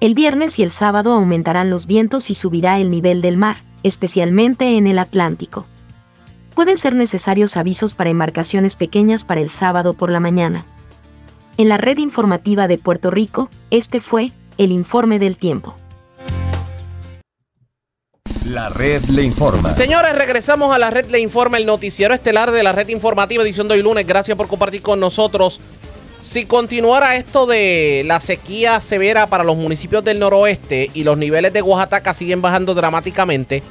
El 0.02 0.16
viernes 0.16 0.60
y 0.60 0.64
el 0.64 0.72
sábado 0.72 1.14
aumentarán 1.14 1.70
los 1.70 1.88
vientos 1.88 2.30
y 2.30 2.34
subirá 2.34 2.80
el 2.80 2.92
nivel 2.92 3.22
del 3.22 3.38
mar, 3.38 3.64
especialmente 3.84 4.76
en 4.76 4.88
el 4.88 5.00
Atlántico 5.00 5.66
pueden 6.62 6.78
ser 6.78 6.94
necesarios 6.94 7.58
avisos 7.58 7.96
para 7.96 8.10
embarcaciones 8.10 8.76
pequeñas 8.76 9.26
para 9.26 9.42
el 9.42 9.50
sábado 9.50 9.94
por 9.94 10.12
la 10.12 10.20
mañana. 10.20 10.66
En 11.58 11.70
la 11.70 11.78
red 11.78 11.98
informativa 11.98 12.68
de 12.68 12.78
Puerto 12.78 13.12
Rico, 13.12 13.50
este 13.72 14.00
fue 14.00 14.32
el 14.60 14.72
informe 14.72 15.20
del 15.20 15.38
tiempo. 15.38 15.76
La 18.46 18.70
red 18.70 19.04
le 19.06 19.24
informa. 19.24 19.76
Señores, 19.76 20.16
regresamos 20.16 20.72
a 20.72 20.80
la 20.80 20.90
red 20.90 21.10
Le 21.10 21.20
Informa, 21.20 21.58
el 21.58 21.66
noticiero 21.66 22.14
estelar 22.14 22.52
de 22.52 22.64
la 22.64 22.74
red 22.74 22.90
informativa 22.90 23.44
edición 23.44 23.68
de 23.68 23.76
hoy 23.76 23.82
lunes. 23.82 24.06
Gracias 24.06 24.36
por 24.36 24.48
compartir 24.48 24.82
con 24.82 25.00
nosotros. 25.00 25.60
Si 26.24 26.46
continuara 26.46 27.16
esto 27.16 27.48
de 27.48 28.04
la 28.06 28.20
sequía 28.20 28.80
severa 28.80 29.26
para 29.26 29.44
los 29.44 29.58
municipios 29.58 30.04
del 30.04 30.20
noroeste 30.20 30.92
y 30.94 31.04
los 31.04 31.18
niveles 31.18 31.52
de 31.52 31.64
Oaxaca 31.64 32.14
siguen 32.14 32.44
bajando 32.44 32.76
dramáticamente, 32.76 33.64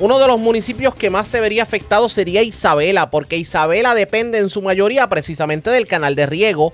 uno 0.00 0.18
de 0.18 0.26
los 0.26 0.40
municipios 0.40 0.96
que 0.96 1.08
más 1.08 1.28
se 1.28 1.40
vería 1.40 1.62
afectado 1.62 2.08
sería 2.08 2.42
Isabela, 2.42 3.10
porque 3.10 3.36
Isabela 3.36 3.94
depende 3.94 4.38
en 4.38 4.50
su 4.50 4.60
mayoría 4.60 5.08
precisamente 5.08 5.70
del 5.70 5.86
canal 5.86 6.16
de 6.16 6.26
riego 6.26 6.72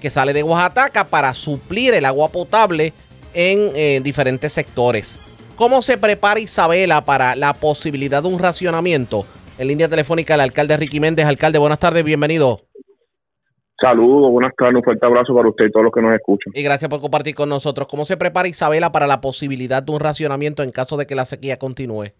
que 0.00 0.08
sale 0.08 0.32
de 0.32 0.42
Oaxaca 0.42 1.04
para 1.04 1.34
suplir 1.34 1.92
el 1.92 2.06
agua 2.06 2.28
potable 2.28 2.94
en 3.34 3.70
eh, 3.74 4.00
diferentes 4.02 4.54
sectores. 4.54 5.18
¿Cómo 5.56 5.82
se 5.82 5.98
prepara 5.98 6.40
Isabela 6.40 7.04
para 7.04 7.36
la 7.36 7.52
posibilidad 7.52 8.22
de 8.22 8.28
un 8.28 8.38
racionamiento? 8.38 9.26
En 9.58 9.68
línea 9.68 9.90
telefónica 9.90 10.34
el 10.34 10.40
alcalde 10.40 10.78
Ricky 10.78 10.98
Méndez. 11.00 11.26
Alcalde, 11.26 11.58
buenas 11.58 11.78
tardes, 11.78 12.02
bienvenido. 12.02 12.69
Saludos, 13.80 14.30
buenas 14.30 14.54
tardes, 14.56 14.76
un 14.76 14.82
fuerte 14.82 15.06
abrazo 15.06 15.34
para 15.34 15.48
usted 15.48 15.66
y 15.66 15.70
todos 15.70 15.84
los 15.84 15.92
que 15.92 16.02
nos 16.02 16.14
escuchan. 16.14 16.52
Y 16.54 16.62
gracias 16.62 16.90
por 16.90 17.00
compartir 17.00 17.34
con 17.34 17.48
nosotros. 17.48 17.88
¿Cómo 17.88 18.04
se 18.04 18.18
prepara 18.18 18.46
Isabela 18.46 18.92
para 18.92 19.06
la 19.06 19.22
posibilidad 19.22 19.82
de 19.82 19.90
un 19.90 20.00
racionamiento 20.00 20.62
en 20.62 20.70
caso 20.70 20.98
de 20.98 21.06
que 21.06 21.14
la 21.14 21.24
sequía 21.24 21.58
continúe? 21.58 22.12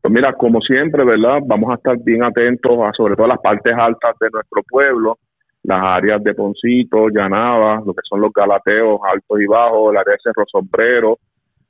Pues 0.00 0.12
mira, 0.12 0.32
como 0.32 0.60
siempre, 0.60 1.04
¿verdad? 1.04 1.40
Vamos 1.44 1.70
a 1.70 1.74
estar 1.74 1.98
bien 1.98 2.22
atentos 2.22 2.72
a 2.82 2.92
sobre 2.92 3.14
todo 3.14 3.26
las 3.26 3.40
partes 3.40 3.74
altas 3.76 4.14
de 4.18 4.28
nuestro 4.32 4.62
pueblo, 4.62 5.18
las 5.64 5.86
áreas 5.86 6.22
de 6.24 6.34
Poncito, 6.34 7.08
Llanada, 7.08 7.82
lo 7.84 7.92
que 7.92 8.02
son 8.08 8.22
los 8.22 8.32
galateos 8.32 9.00
altos 9.02 9.40
y 9.40 9.46
bajos, 9.46 9.92
el 9.92 9.98
área 9.98 10.12
de 10.14 10.20
Cerro 10.22 10.44
Sombrero, 10.50 11.18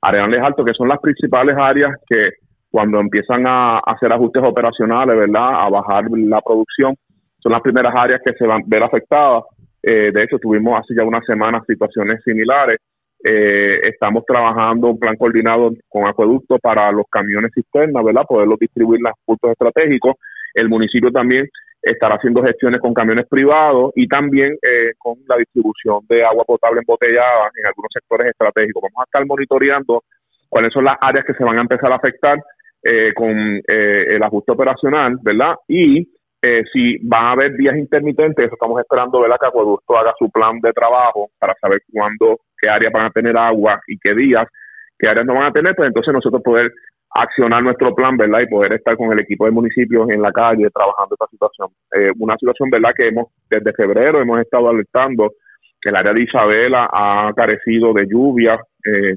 Arenales 0.02 0.42
Altos, 0.42 0.66
que 0.66 0.74
son 0.74 0.88
las 0.88 1.00
principales 1.00 1.56
áreas 1.58 1.92
que 2.08 2.30
cuando 2.70 3.00
empiezan 3.00 3.46
a 3.46 3.78
hacer 3.78 4.12
ajustes 4.12 4.42
operacionales, 4.44 5.16
¿verdad? 5.16 5.64
A 5.64 5.68
bajar 5.68 6.04
la 6.10 6.40
producción, 6.40 6.96
son 7.44 7.52
las 7.52 7.60
primeras 7.60 7.94
áreas 7.94 8.20
que 8.24 8.32
se 8.32 8.46
van 8.46 8.62
a 8.62 8.64
ver 8.66 8.82
afectadas. 8.82 9.44
Eh, 9.82 10.10
de 10.12 10.22
hecho, 10.22 10.38
tuvimos 10.38 10.80
hace 10.80 10.94
ya 10.96 11.04
unas 11.04 11.24
semanas 11.26 11.62
situaciones 11.66 12.22
similares. 12.24 12.78
Eh, 13.22 13.80
estamos 13.82 14.24
trabajando 14.26 14.88
un 14.88 14.98
plan 14.98 15.16
coordinado 15.16 15.70
con 15.88 16.06
acueducto 16.06 16.58
para 16.58 16.90
los 16.90 17.04
camiones 17.10 17.50
cisternas, 17.54 18.02
¿verdad? 18.02 18.22
Poderlos 18.26 18.58
distribuir 18.58 18.98
en 19.00 19.04
los 19.04 19.18
puntos 19.24 19.50
estratégicos. 19.50 20.14
El 20.54 20.70
municipio 20.70 21.10
también 21.10 21.46
estará 21.82 22.14
haciendo 22.14 22.42
gestiones 22.42 22.80
con 22.80 22.94
camiones 22.94 23.26
privados 23.28 23.92
y 23.94 24.08
también 24.08 24.54
eh, 24.62 24.92
con 24.96 25.18
la 25.28 25.36
distribución 25.36 26.00
de 26.08 26.24
agua 26.24 26.44
potable 26.44 26.80
embotellada 26.80 27.50
en 27.60 27.66
algunos 27.66 27.90
sectores 27.92 28.30
estratégicos. 28.30 28.82
Vamos 28.82 29.00
a 29.00 29.04
estar 29.04 29.26
monitoreando 29.26 30.02
cuáles 30.48 30.72
son 30.72 30.84
las 30.84 30.96
áreas 31.00 31.26
que 31.26 31.34
se 31.34 31.44
van 31.44 31.58
a 31.58 31.62
empezar 31.62 31.92
a 31.92 31.96
afectar 31.96 32.38
eh, 32.82 33.12
con 33.14 33.30
eh, 33.68 34.06
el 34.14 34.22
ajuste 34.22 34.52
operacional, 34.52 35.18
¿verdad? 35.22 35.54
Y 35.68 36.08
si 36.72 36.98
van 37.02 37.24
a 37.24 37.32
haber 37.32 37.56
días 37.56 37.76
intermitentes, 37.76 38.52
estamos 38.52 38.80
esperando, 38.80 39.20
¿verdad? 39.20 39.36
Que 39.40 39.46
Acueducto 39.46 39.96
haga 39.96 40.12
su 40.18 40.30
plan 40.30 40.58
de 40.60 40.72
trabajo 40.72 41.30
para 41.38 41.54
saber 41.60 41.82
cuándo, 41.92 42.40
qué 42.60 42.68
áreas 42.68 42.92
van 42.92 43.06
a 43.06 43.10
tener 43.10 43.36
agua 43.36 43.80
y 43.86 43.98
qué 43.98 44.14
días, 44.14 44.46
qué 44.98 45.08
áreas 45.08 45.26
no 45.26 45.34
van 45.34 45.46
a 45.46 45.52
tener, 45.52 45.74
pues 45.74 45.88
entonces 45.88 46.12
nosotros 46.12 46.42
poder 46.42 46.72
accionar 47.10 47.62
nuestro 47.62 47.94
plan, 47.94 48.16
¿verdad? 48.16 48.40
Y 48.42 48.46
poder 48.46 48.74
estar 48.74 48.96
con 48.96 49.12
el 49.12 49.20
equipo 49.20 49.44
de 49.44 49.52
municipios 49.52 50.08
en 50.10 50.20
la 50.20 50.32
calle 50.32 50.68
trabajando 50.70 51.14
esta 51.14 51.26
situación. 51.30 51.68
Eh, 51.96 52.10
una 52.18 52.36
situación, 52.36 52.70
¿verdad? 52.70 52.90
Que 52.96 53.08
hemos, 53.08 53.28
desde 53.48 53.72
febrero 53.72 54.20
hemos 54.20 54.40
estado 54.40 54.68
alertando 54.68 55.32
que 55.80 55.90
el 55.90 55.96
área 55.96 56.12
de 56.12 56.22
Isabela 56.22 56.88
ha 56.92 57.32
carecido 57.36 57.92
de 57.92 58.06
lluvia 58.06 58.58
eh, 58.84 59.14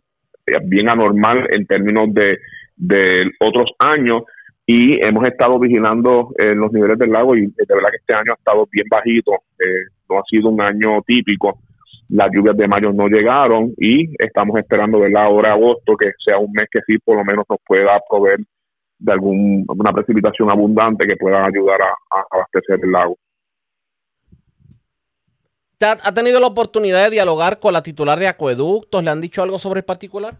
bien 0.65 0.89
anormal 0.89 1.47
en 1.49 1.65
términos 1.65 2.09
de 2.13 3.31
otros 3.39 3.71
años 3.79 4.23
y 4.67 5.03
hemos 5.03 5.25
estado 5.25 5.57
vigilando 5.57 6.29
eh, 6.37 6.53
los 6.53 6.71
niveles 6.71 6.99
del 6.99 7.11
lago 7.11 7.35
y 7.35 7.47
de 7.47 7.65
verdad 7.67 7.89
que 7.89 7.97
este 7.97 8.13
año 8.13 8.33
ha 8.33 8.35
estado 8.35 8.67
bien 8.71 8.85
bajito, 8.87 9.31
eh, 9.57 9.89
no 10.07 10.19
ha 10.19 10.23
sido 10.29 10.49
un 10.49 10.61
año 10.61 11.01
típico 11.07 11.59
las 12.09 12.29
lluvias 12.31 12.55
de 12.55 12.67
mayo 12.67 12.93
no 12.93 13.07
llegaron 13.07 13.73
y 13.77 14.13
estamos 14.23 14.57
esperando 14.59 14.99
ver 14.99 15.15
ahora 15.17 15.53
agosto 15.53 15.95
que 15.97 16.11
sea 16.23 16.37
un 16.37 16.51
mes 16.51 16.67
que 16.71 16.79
sí 16.87 16.97
por 16.99 17.17
lo 17.17 17.25
menos 17.25 17.45
nos 17.49 17.59
pueda 17.65 17.99
proveer 18.09 18.39
de 18.99 19.11
alguna 19.11 19.93
precipitación 19.93 20.49
abundante 20.49 21.05
que 21.05 21.17
pueda 21.17 21.45
ayudar 21.45 21.79
a, 21.81 22.23
abastecer 22.31 22.79
el 22.81 22.91
lago. 22.91 23.17
¿Ha 25.79 26.13
tenido 26.13 26.39
la 26.39 26.47
oportunidad 26.47 27.03
de 27.03 27.11
dialogar 27.11 27.59
con 27.59 27.73
la 27.73 27.83
titular 27.83 28.17
de 28.17 28.27
acueductos? 28.27 29.03
¿Le 29.03 29.11
han 29.11 29.21
dicho 29.21 29.43
algo 29.43 29.59
sobre 29.59 29.81
el 29.81 29.85
particular? 29.85 30.33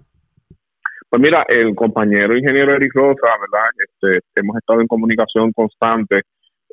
Pues 1.09 1.21
mira, 1.21 1.45
el 1.47 1.73
compañero 1.73 2.37
ingeniero 2.37 2.75
Eric 2.75 2.91
Rosa, 2.93 3.27
¿verdad? 3.39 3.69
Este, 3.77 4.25
hemos 4.35 4.57
estado 4.57 4.81
en 4.81 4.87
comunicación 4.87 5.53
constante 5.53 6.23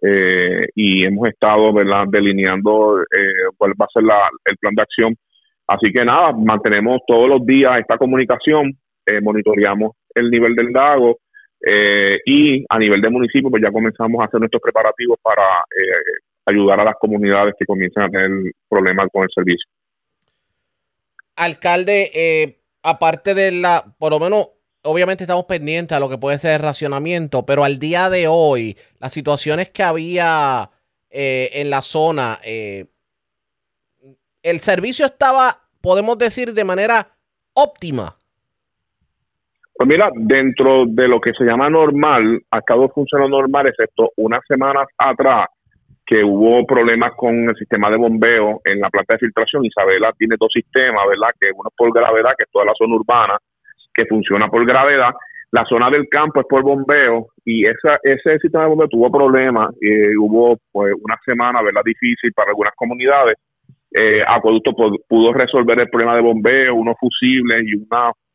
eh, 0.03 0.66
y 0.75 1.05
hemos 1.05 1.29
estado 1.29 1.73
¿verdad? 1.73 2.05
delineando 2.09 3.01
eh, 3.03 3.49
cuál 3.57 3.73
va 3.81 3.87
a 3.87 3.92
ser 3.92 4.03
el 4.44 4.57
plan 4.59 4.75
de 4.75 4.83
acción. 4.83 5.16
Así 5.68 5.92
que 5.92 6.05
nada, 6.05 6.33
mantenemos 6.33 7.01
todos 7.07 7.29
los 7.29 7.47
días 7.47 7.79
esta 7.79 7.97
comunicación, 7.97 8.77
eh, 9.07 9.20
monitoreamos 9.20 9.92
el 10.14 10.29
nivel 10.31 10.55
del 10.57 10.73
lago 10.73 11.18
eh, 11.64 12.18
y 12.27 12.64
a 12.68 12.79
nivel 12.79 13.01
de 13.01 13.11
municipio 13.11 13.51
pues 13.51 13.62
ya 13.62 13.70
comenzamos 13.70 14.20
a 14.20 14.25
hacer 14.25 14.40
nuestros 14.40 14.61
preparativos 14.61 15.18
para 15.23 15.42
ayudar 16.47 16.81
a 16.81 16.85
las 16.85 16.97
comunidades 16.97 17.55
que 17.59 17.64
comiencen 17.64 18.03
a 18.03 18.11
tener 18.11 18.31
problemas 18.68 19.09
con 19.12 19.23
el 19.23 19.31
servicio. 19.33 19.70
Alcalde, 21.37 22.59
aparte 22.85 23.35
de 23.35 23.51
la, 23.51 23.85
por 23.99 24.12
lo 24.12 24.20
menos 24.20 24.51
obviamente 24.83 25.25
estamos 25.25 25.47
pendientes 25.47 25.97
a 25.97 26.01
lo 26.01 26.09
que 26.09 26.18
puede 26.18 26.38
ser 26.38 26.53
el 26.53 26.61
racionamiento, 26.61 27.44
pero 27.44 27.64
al 27.64 27.79
día 27.79 28.11
de 28.11 28.29
hoy, 28.29 28.77
las 29.01 29.12
situaciones 29.12 29.70
que 29.70 29.83
había 29.83 30.70
eh, 31.11 31.51
en 31.55 31.70
la 31.70 31.83
zona, 31.83 32.38
eh, 32.44 32.87
el 34.42 34.61
servicio 34.61 35.07
estaba, 35.07 35.59
podemos 35.81 36.18
decir, 36.18 36.53
de 36.53 36.64
manera 36.64 37.09
óptima. 37.55 38.16
Pues 39.77 39.88
mira, 39.88 40.11
dentro 40.14 40.85
de 40.87 41.09
lo 41.09 41.20
que 41.20 41.33
se 41.33 41.44
llama 41.44 41.70
normal, 41.70 42.42
ha 42.51 42.59
estado 42.59 42.88
funcionando 42.90 43.40
normal, 43.40 43.66
excepto 43.66 44.11
unas 44.16 44.42
semanas 44.47 44.87
atrás 44.99 45.49
que 46.07 46.23
hubo 46.23 46.67
problemas 46.67 47.12
con 47.17 47.49
el 47.49 47.57
sistema 47.57 47.90
de 47.90 47.97
bombeo 47.97 48.61
en 48.64 48.81
la 48.81 48.90
planta 48.90 49.14
de 49.14 49.21
filtración. 49.21 49.64
Isabela 49.64 50.12
tiene 50.19 50.37
dos 50.38 50.53
sistemas, 50.53 51.05
¿verdad? 51.09 51.35
Que 51.40 51.51
uno 51.55 51.69
es 51.71 51.77
por 51.77 51.93
gravedad, 51.93 52.35
que 52.37 52.45
es 52.45 52.51
toda 52.51 52.67
la 52.67 52.75
zona 52.77 52.97
urbana, 52.97 53.38
que 53.95 54.05
funciona 54.07 54.49
por 54.49 54.67
gravedad. 54.67 55.11
La 55.51 55.64
zona 55.64 55.88
del 55.88 56.09
campo 56.09 56.40
es 56.40 56.47
por 56.47 56.62
bombeo 56.62 57.29
y 57.45 57.64
esa, 57.64 57.99
ese 58.03 58.38
sistema 58.38 58.64
de 58.64 58.71
bombeo 58.71 58.88
tuvo 58.88 59.11
problemas. 59.11 59.71
Eh, 59.81 60.17
hubo 60.19 60.59
pues 60.73 60.93
una 61.01 61.17
semana 61.25 61.62
¿verdad? 61.62 61.83
difícil 61.85 62.33
para 62.35 62.51
algunas 62.51 62.75
comunidades. 62.75 63.37
Eh, 63.90 64.21
Acueducto 64.27 64.73
pudo 65.09 65.33
resolver 65.33 65.81
el 65.81 65.88
problema 65.88 66.17
de 66.17 66.23
bombeo, 66.23 66.75
unos 66.75 66.97
fusibles 66.99 67.64
y 67.64 67.77
un 67.77 67.87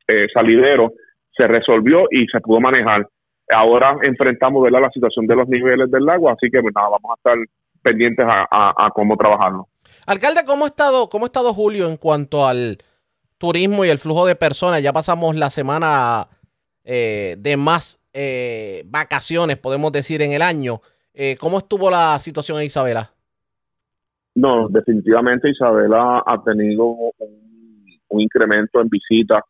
eh, 0.08 0.28
salidero. 0.34 0.94
Se 1.38 1.46
resolvió 1.46 2.06
y 2.10 2.26
se 2.28 2.40
pudo 2.40 2.62
manejar. 2.62 3.06
Ahora 3.54 3.98
enfrentamos 4.02 4.64
¿verdad? 4.64 4.82
la 4.82 4.90
situación 4.90 5.28
de 5.28 5.36
los 5.36 5.48
niveles 5.50 5.92
del 5.92 6.06
lago, 6.06 6.30
así 6.30 6.50
que 6.50 6.62
pues, 6.62 6.74
nada, 6.74 6.90
vamos 6.90 7.12
a 7.12 7.16
estar 7.16 7.38
pendientes 7.82 8.26
a, 8.28 8.46
a 8.50 8.90
cómo 8.92 9.18
trabajarlo. 9.18 9.68
Alcalde, 10.06 10.42
¿cómo 10.46 10.66
ha 10.66 10.68
estado, 10.68 11.10
cómo 11.10 11.26
ha 11.26 11.28
estado 11.28 11.54
Julio 11.54 11.88
en 11.90 11.98
cuanto 11.98 12.48
al 12.48 12.80
turismo 13.40 13.86
y 13.86 13.90
el 13.90 13.98
flujo 13.98 14.28
de 14.28 14.36
personas. 14.36 14.84
Ya 14.84 14.94
pasamos 14.94 15.36
la 15.36 15.50
semana 15.50 16.28
eh, 16.84 17.36
de 17.40 17.58
más 17.58 18.00
eh, 18.14 18.84
vacaciones, 18.86 19.58
podemos 19.58 19.92
decir, 19.92 20.22
en 20.22 20.34
el 20.34 20.44
año. 20.44 20.82
Eh, 21.16 21.36
¿Cómo 21.40 21.58
estuvo 21.58 21.90
la 21.90 22.20
situación 22.20 22.60
en 22.60 22.66
Isabela? 22.66 23.12
No, 24.36 24.68
definitivamente 24.70 25.50
Isabela 25.50 26.22
ha 26.26 26.44
tenido 26.44 26.86
un, 26.86 28.22
incremento 28.22 28.82
en 28.82 28.90
visitas. 28.90 29.44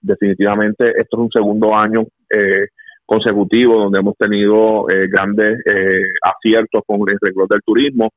definitivamente 0.00 0.90
esto 1.00 1.16
es 1.16 1.20
un 1.20 1.30
segundo 1.30 1.74
año 1.74 2.06
consecutivo 3.08 3.80
donde 3.80 4.00
hemos 4.00 4.16
tenido 4.18 4.84
grandes 5.08 5.62
aciertos 6.22 6.82
con 6.86 7.00
el 7.08 7.16
reloj 7.20 7.48
del 7.48 7.62
turismo. 7.64 8.10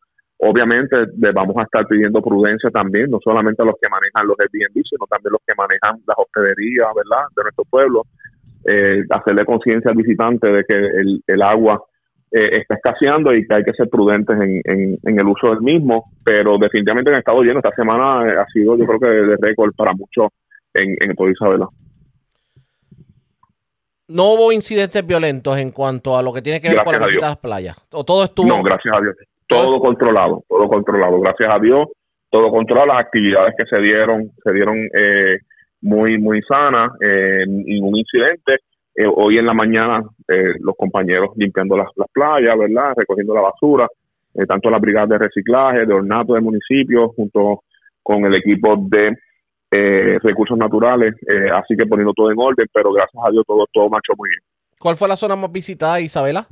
Obviamente 0.44 0.98
le 1.18 1.32
vamos 1.32 1.56
a 1.58 1.64
estar 1.64 1.88
pidiendo 1.88 2.20
prudencia 2.20 2.70
también, 2.72 3.10
no 3.10 3.20
solamente 3.24 3.62
a 3.62 3.66
los 3.66 3.76
que 3.80 3.88
manejan 3.88 4.28
los 4.28 4.36
Airbnb, 4.38 4.84
sino 4.84 5.06
también 5.08 5.32
los 5.32 5.42
que 5.48 5.54
manejan 5.56 6.02
las 6.06 6.18
hospederías, 6.18 6.90
¿verdad?, 6.96 7.26
de 7.36 7.44
nuestro 7.44 7.64
pueblo, 7.70 8.04
eh, 8.66 9.04
hacerle 9.10 9.46
conciencia 9.46 9.92
al 9.92 9.98
visitante 9.98 10.48
de 10.48 10.64
que 10.68 10.76
el, 11.28 11.42
agua 11.42 11.84
eh, 12.32 12.58
está 12.60 12.74
escaseando 12.74 13.32
y 13.34 13.46
que 13.48 13.54
hay 13.54 13.64
que 13.64 13.74
ser 13.74 13.88
prudentes 13.88 14.36
en, 14.36 14.98
el 15.04 15.28
uso 15.28 15.50
del 15.50 15.62
mismo, 15.62 16.06
pero 16.24 16.58
definitivamente 16.58 17.12
en 17.12 17.18
estado 17.18 17.44
lleno. 17.44 17.60
Esta 17.60 17.76
semana 17.76 18.42
ha 18.42 18.46
sido, 18.52 18.76
yo 18.78 18.86
creo 18.86 19.00
que 19.00 19.10
de 19.10 19.38
récord 19.40 19.74
para 19.76 19.94
muchos 19.94 20.30
en, 20.74 20.96
en 21.00 21.10
el 21.12 21.16
pueblo 21.16 21.34
Isabela. 21.34 21.68
No 24.12 24.34
hubo 24.34 24.52
incidentes 24.52 25.06
violentos 25.06 25.58
en 25.58 25.72
cuanto 25.72 26.18
a 26.18 26.22
lo 26.22 26.34
que 26.34 26.42
tiene 26.42 26.60
que 26.62 26.70
ver 26.70 26.84
con 26.84 26.94
la 26.94 27.08
visita 27.08 27.26
a 27.26 27.30
las 27.30 27.38
playas. 27.38 27.76
todo 27.90 28.24
estuvo. 28.24 28.48
No, 28.48 28.62
gracias 28.62 28.96
a 28.96 29.02
Dios 29.02 29.16
todo 29.52 29.80
controlado, 29.80 30.44
todo 30.48 30.68
controlado. 30.68 31.20
Gracias 31.20 31.50
a 31.52 31.60
Dios, 31.60 31.90
todo 32.30 32.50
controlado. 32.50 32.88
Las 32.88 33.02
actividades 33.02 33.54
que 33.58 33.66
se 33.70 33.82
dieron, 33.82 34.32
se 34.44 34.54
dieron 34.54 34.78
eh, 34.78 35.40
muy, 35.82 36.18
muy 36.18 36.42
sana, 36.44 36.90
eh, 37.02 37.44
ningún 37.46 37.98
incidente. 37.98 38.60
Eh, 38.96 39.06
hoy 39.14 39.38
en 39.38 39.46
la 39.46 39.54
mañana 39.54 40.02
eh, 40.28 40.54
los 40.60 40.76
compañeros 40.78 41.32
limpiando 41.36 41.76
las, 41.76 41.88
las 41.96 42.08
playas, 42.12 42.58
¿verdad? 42.58 42.94
Recogiendo 42.96 43.36
la 43.36 43.42
basura, 43.42 43.88
eh, 44.36 44.46
tanto 44.46 44.70
la 44.70 44.80
brigada 44.80 45.08
de 45.08 45.18
reciclaje, 45.18 45.86
de 45.86 45.94
ornato 45.94 46.34
del 46.34 46.44
municipio, 46.44 47.10
junto 47.10 47.64
con 48.02 48.24
el 48.26 48.36
equipo 48.36 48.76
de 48.78 49.18
eh, 49.72 50.18
recursos 50.22 50.58
naturales, 50.58 51.16
eh, 51.28 51.50
así 51.54 51.76
que 51.78 51.86
poniendo 51.86 52.14
todo 52.14 52.32
en 52.32 52.38
orden, 52.40 52.68
pero 52.74 52.92
gracias 52.92 53.24
a 53.26 53.32
Dios 53.32 53.44
todo, 53.48 53.66
todo 53.72 53.90
marchó 53.90 54.14
muy 54.18 54.30
bien. 54.30 54.42
¿Cuál 54.80 54.96
fue 54.96 55.08
la 55.08 55.16
zona 55.16 55.36
más 55.36 55.52
visitada, 55.52 56.00
Isabela? 56.00 56.46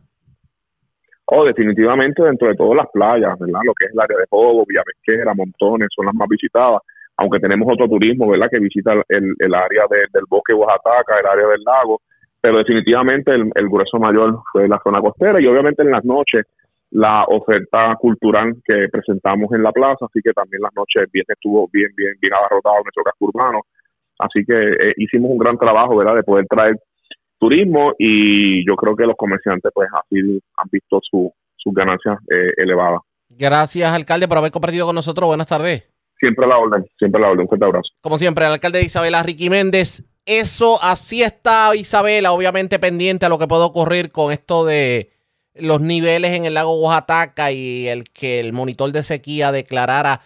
Oh, 1.32 1.46
definitivamente 1.46 2.24
dentro 2.24 2.48
de 2.48 2.56
todas 2.56 2.76
las 2.78 2.88
playas, 2.92 3.38
¿verdad? 3.38 3.60
Lo 3.64 3.74
que 3.74 3.86
es 3.86 3.94
el 3.94 4.00
área 4.00 4.18
de 4.18 4.26
Jobo, 4.30 4.66
Villa 4.68 4.82
Pesquera, 4.84 5.34
Montones, 5.36 5.88
son 5.96 6.06
las 6.08 6.16
más 6.16 6.28
visitadas, 6.28 6.82
aunque 7.18 7.40
tenemos 7.40 7.68
otro 7.72 7.88
turismo, 7.88 8.28
¿verdad? 8.30 8.48
Que 8.52 8.60
visita 8.60 8.94
el, 9.10 9.34
el 9.38 9.54
área 9.54 9.84
de- 9.90 10.08
del 10.12 10.24
bosque 10.28 10.54
Oaxaca, 10.56 11.20
el 11.20 11.28
área 11.28 11.48
del 11.48 11.62
lago, 11.64 12.02
pero 12.42 12.58
definitivamente 12.58 13.32
el, 13.36 13.52
el 13.54 13.70
grueso 13.70 14.00
mayor 14.00 14.40
fue 14.52 14.68
la 14.68 14.80
zona 14.84 15.02
costera 15.02 15.40
y 15.40 15.46
obviamente 15.46 15.84
en 15.84 15.92
las 15.92 16.04
noches 16.06 16.46
la 16.92 17.24
oferta 17.26 17.96
cultural 18.00 18.56
que 18.66 18.88
presentamos 18.92 19.52
en 19.54 19.64
la 19.64 19.72
plaza, 19.72 20.06
así 20.06 20.22
que 20.24 20.34
también 20.34 20.62
las 20.62 20.74
noches 20.76 21.10
bien 21.12 21.26
estuvo 21.28 21.70
bien, 21.72 21.90
bien, 21.96 22.14
bien 22.20 22.34
abarrotado 22.34 22.84
nuestro 22.84 23.04
casco 23.04 23.26
urbano, 23.26 23.62
así 24.18 24.44
que 24.46 24.54
eh, 24.54 24.94
hicimos 24.98 25.32
un 25.32 25.38
gran 25.38 25.58
trabajo, 25.58 25.96
¿verdad? 25.96 26.16
De 26.16 26.24
poder 26.24 26.46
traer 26.48 26.76
turismo 27.38 27.94
y 27.98 28.68
yo 28.68 28.76
creo 28.76 28.96
que 28.96 29.06
los 29.06 29.16
comerciantes 29.16 29.72
pues 29.74 29.88
así 29.94 30.20
han 30.58 30.70
visto 30.72 31.00
su, 31.02 31.32
sus 31.56 31.74
ganancias 31.74 32.18
eh, 32.30 32.54
elevadas. 32.58 33.02
Gracias, 33.30 33.90
alcalde, 33.92 34.28
por 34.28 34.38
haber 34.38 34.52
compartido 34.52 34.86
con 34.86 34.96
nosotros. 34.96 35.28
Buenas 35.28 35.48
tardes. 35.48 35.88
Siempre 36.20 36.46
a 36.46 36.50
la 36.50 36.58
orden, 36.58 36.86
siempre 36.98 37.20
a 37.20 37.26
la 37.26 37.32
orden. 37.32 37.42
Un 37.42 37.48
fuerte 37.48 37.66
abrazo. 37.66 37.90
Como 38.02 38.18
siempre, 38.18 38.46
el 38.46 38.52
alcalde 38.52 38.80
de 38.80 38.86
Isabela, 38.86 39.24
Ricky 39.24 39.50
Méndez. 39.50 40.04
Eso, 40.26 40.78
así 40.84 41.24
está 41.24 41.76
Isabela, 41.76 42.34
obviamente 42.34 42.78
pendiente 42.78 43.26
a 43.26 43.30
lo 43.30 43.40
que 43.40 43.48
puede 43.48 43.64
ocurrir 43.64 44.12
con 44.12 44.32
esto 44.32 44.66
de 44.66 45.10
los 45.62 45.82
niveles 45.82 46.32
en 46.32 46.46
el 46.46 46.54
lago 46.54 46.80
Oaxaca 46.80 47.52
y 47.52 47.88
el 47.88 48.06
que 48.06 48.40
el 48.40 48.54
monitor 48.54 48.92
de 48.92 49.04
sequía 49.04 49.52
declarara 49.52 50.22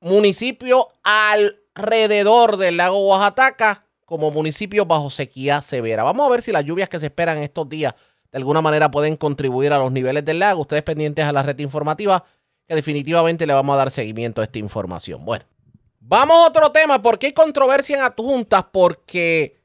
municipio 0.00 0.88
alrededor 1.02 2.56
del 2.56 2.76
lago 2.76 3.08
Oaxaca 3.08 3.86
como 4.04 4.30
municipio 4.30 4.86
bajo 4.86 5.10
sequía 5.10 5.62
severa. 5.62 6.02
Vamos 6.02 6.26
a 6.26 6.30
ver 6.30 6.42
si 6.42 6.52
las 6.52 6.64
lluvias 6.64 6.88
que 6.88 7.00
se 7.00 7.06
esperan 7.06 7.38
estos 7.38 7.68
días 7.68 7.94
de 8.30 8.38
alguna 8.38 8.60
manera 8.60 8.90
pueden 8.90 9.16
contribuir 9.16 9.72
a 9.72 9.78
los 9.78 9.92
niveles 9.92 10.24
del 10.24 10.40
lago. 10.40 10.62
Ustedes 10.62 10.82
pendientes 10.82 11.24
a 11.24 11.32
la 11.32 11.42
red 11.42 11.58
informativa 11.60 12.24
que 12.66 12.74
definitivamente 12.74 13.46
le 13.46 13.52
vamos 13.52 13.74
a 13.74 13.78
dar 13.78 13.90
seguimiento 13.90 14.40
a 14.40 14.44
esta 14.44 14.58
información. 14.58 15.24
Bueno, 15.24 15.44
vamos 16.00 16.36
a 16.38 16.48
otro 16.48 16.72
tema. 16.72 17.00
¿Por 17.00 17.18
qué 17.18 17.28
hay 17.28 17.32
controversia 17.32 17.96
en 17.96 18.02
adjuntas? 18.02 18.64
Porque 18.72 19.63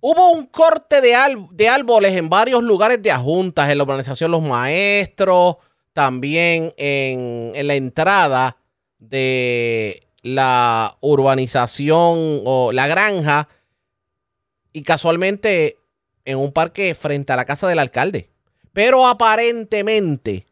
hubo 0.00 0.30
un 0.32 0.46
corte 0.46 1.00
de, 1.00 1.16
de 1.52 1.68
árboles 1.68 2.16
en 2.16 2.28
varios 2.28 2.62
lugares 2.62 3.02
de 3.02 3.10
adjuntas, 3.10 3.70
en 3.70 3.78
la 3.78 3.84
organización 3.84 4.30
Los 4.30 4.42
Maestros, 4.42 5.56
también 5.92 6.72
en, 6.76 7.52
en 7.54 7.66
la 7.66 7.74
entrada 7.74 8.56
de 8.98 10.06
la 10.22 10.96
urbanización 11.00 12.42
o 12.44 12.70
la 12.72 12.86
granja 12.86 13.48
y 14.72 14.82
casualmente 14.82 15.78
en 16.24 16.38
un 16.38 16.52
parque 16.52 16.94
frente 16.94 17.32
a 17.32 17.36
la 17.36 17.44
casa 17.44 17.66
del 17.68 17.78
alcalde. 17.78 18.30
Pero 18.72 19.06
aparentemente 19.06 20.46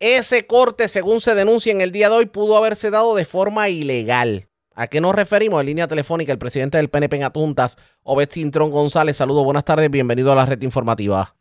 ese 0.00 0.46
corte, 0.46 0.88
según 0.88 1.20
se 1.20 1.34
denuncia 1.34 1.72
en 1.72 1.80
el 1.80 1.92
día 1.92 2.08
de 2.08 2.16
hoy, 2.16 2.26
pudo 2.26 2.56
haberse 2.56 2.90
dado 2.90 3.14
de 3.14 3.24
forma 3.24 3.68
ilegal. 3.68 4.47
¿A 4.80 4.86
qué 4.86 5.00
nos 5.00 5.12
referimos? 5.12 5.60
En 5.60 5.66
línea 5.66 5.88
telefónica, 5.88 6.30
el 6.30 6.38
presidente 6.38 6.78
del 6.78 6.88
PNP 6.88 7.16
en 7.16 7.24
Atuntas, 7.24 7.76
Obed 8.04 8.28
Cintrón 8.30 8.70
González. 8.70 9.16
Saludos, 9.16 9.44
buenas 9.44 9.64
tardes, 9.64 9.90
bienvenido 9.90 10.30
a 10.30 10.36
la 10.36 10.46
red 10.46 10.62
informativa. 10.62 11.34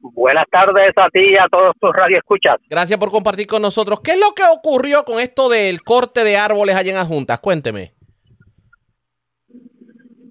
Buenas 0.00 0.46
tardes 0.50 0.92
a 0.96 1.08
ti 1.10 1.20
y 1.20 1.36
a 1.36 1.46
todos 1.48 1.76
tus 1.80 1.92
radioescuchas. 1.92 2.56
Gracias 2.68 2.98
por 2.98 3.12
compartir 3.12 3.46
con 3.46 3.62
nosotros. 3.62 4.00
¿Qué 4.00 4.12
es 4.12 4.18
lo 4.18 4.34
que 4.34 4.42
ocurrió 4.52 5.04
con 5.04 5.20
esto 5.20 5.48
del 5.48 5.82
corte 5.82 6.24
de 6.24 6.36
árboles 6.36 6.74
allá 6.74 6.90
en 6.90 6.98
Adjuntas? 6.98 7.38
Cuénteme. 7.38 7.92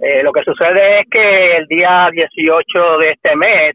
Eh, 0.01 0.23
lo 0.23 0.33
que 0.33 0.43
sucede 0.43 0.99
es 0.99 1.05
que 1.09 1.57
el 1.59 1.67
día 1.67 2.09
18 2.11 2.97
de 2.97 3.11
este 3.11 3.37
mes, 3.37 3.73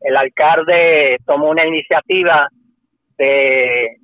el 0.00 0.16
alcalde 0.16 1.18
tomó 1.26 1.50
una 1.50 1.66
iniciativa 1.66 2.48
de 3.18 3.98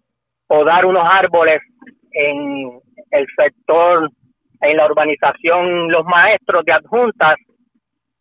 podar 0.46 0.85
unos 0.85 1.05
árboles 1.11 1.62
en 2.12 2.85
el 3.18 3.26
sector, 3.37 4.09
en 4.61 4.76
la 4.76 4.87
urbanización 4.87 5.90
Los 5.90 6.05
Maestros 6.05 6.64
de 6.64 6.72
Adjuntas 6.72 7.37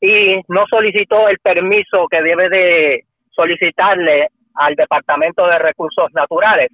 y 0.01 0.41
no 0.47 0.65
solicitó 0.69 1.27
el 1.29 1.39
permiso 1.39 2.07
que 2.09 2.21
debe 2.21 2.49
de 2.49 3.01
solicitarle 3.31 4.27
al 4.55 4.75
Departamento 4.75 5.45
de 5.47 5.59
Recursos 5.59 6.11
Naturales, 6.13 6.69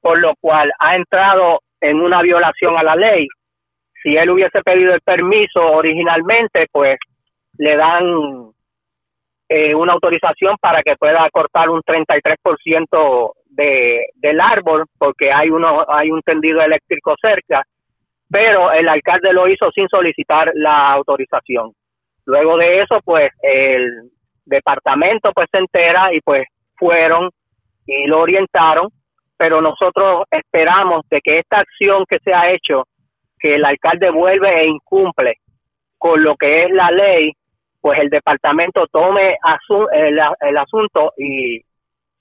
por 0.00 0.18
lo 0.18 0.34
cual 0.40 0.72
ha 0.78 0.96
entrado 0.96 1.60
en 1.80 2.00
una 2.00 2.22
violación 2.22 2.76
a 2.76 2.82
la 2.82 2.96
ley. 2.96 3.26
Si 4.02 4.16
él 4.16 4.30
hubiese 4.30 4.62
pedido 4.62 4.94
el 4.94 5.00
permiso 5.00 5.60
originalmente, 5.60 6.66
pues 6.70 6.98
le 7.58 7.76
dan 7.76 8.04
eh, 9.48 9.74
una 9.74 9.94
autorización 9.94 10.56
para 10.60 10.82
que 10.82 10.96
pueda 10.96 11.28
cortar 11.30 11.70
un 11.70 11.80
33% 11.82 13.32
de, 13.56 14.06
del 14.14 14.40
árbol, 14.40 14.84
porque 14.98 15.32
hay, 15.32 15.50
uno, 15.50 15.84
hay 15.88 16.10
un 16.10 16.20
tendido 16.22 16.60
eléctrico 16.60 17.14
cerca, 17.20 17.62
pero 18.28 18.72
el 18.72 18.88
alcalde 18.88 19.32
lo 19.32 19.48
hizo 19.48 19.70
sin 19.72 19.88
solicitar 19.88 20.50
la 20.54 20.92
autorización. 20.92 21.72
Luego 22.26 22.56
de 22.58 22.82
eso, 22.82 23.00
pues 23.04 23.30
el 23.42 24.10
departamento 24.44 25.32
pues 25.32 25.48
se 25.50 25.58
entera 25.58 26.12
y 26.12 26.20
pues 26.20 26.44
fueron 26.76 27.30
y 27.86 28.06
lo 28.06 28.20
orientaron, 28.20 28.88
pero 29.36 29.60
nosotros 29.60 30.24
esperamos 30.30 31.02
de 31.10 31.20
que 31.20 31.38
esta 31.38 31.60
acción 31.60 32.04
que 32.08 32.18
se 32.24 32.34
ha 32.34 32.50
hecho 32.50 32.84
que 33.38 33.54
el 33.54 33.64
alcalde 33.64 34.10
vuelve 34.10 34.48
e 34.62 34.66
incumple 34.66 35.34
con 35.98 36.22
lo 36.22 36.36
que 36.36 36.64
es 36.64 36.70
la 36.70 36.90
ley, 36.90 37.32
pues 37.80 37.98
el 38.00 38.08
departamento 38.08 38.86
tome 38.88 39.36
asu- 39.42 39.88
el, 39.92 40.18
el 40.40 40.56
asunto 40.58 41.12
y 41.16 41.60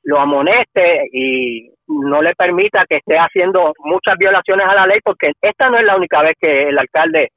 lo 0.05 0.19
amoneste 0.19 1.07
y 1.11 1.69
no 1.87 2.21
le 2.21 2.33
permita 2.35 2.85
que 2.87 2.97
esté 2.97 3.17
haciendo 3.17 3.73
muchas 3.79 4.17
violaciones 4.17 4.67
a 4.67 4.75
la 4.75 4.87
ley, 4.87 4.99
porque 5.03 5.31
esta 5.41 5.69
no 5.69 5.77
es 5.77 5.85
la 5.85 5.97
única 5.97 6.21
vez 6.21 6.35
que 6.39 6.69
el 6.69 6.77
alcalde 6.77 7.29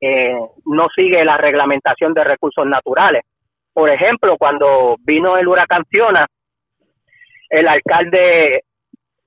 eh, 0.00 0.36
no 0.66 0.88
sigue 0.94 1.24
la 1.24 1.38
reglamentación 1.38 2.12
de 2.12 2.24
recursos 2.24 2.66
naturales. 2.66 3.22
Por 3.72 3.88
ejemplo, 3.88 4.36
cuando 4.36 4.96
vino 5.04 5.38
el 5.38 5.48
huracán 5.48 5.84
Fiona, 5.88 6.26
el 7.48 7.66
alcalde 7.66 8.60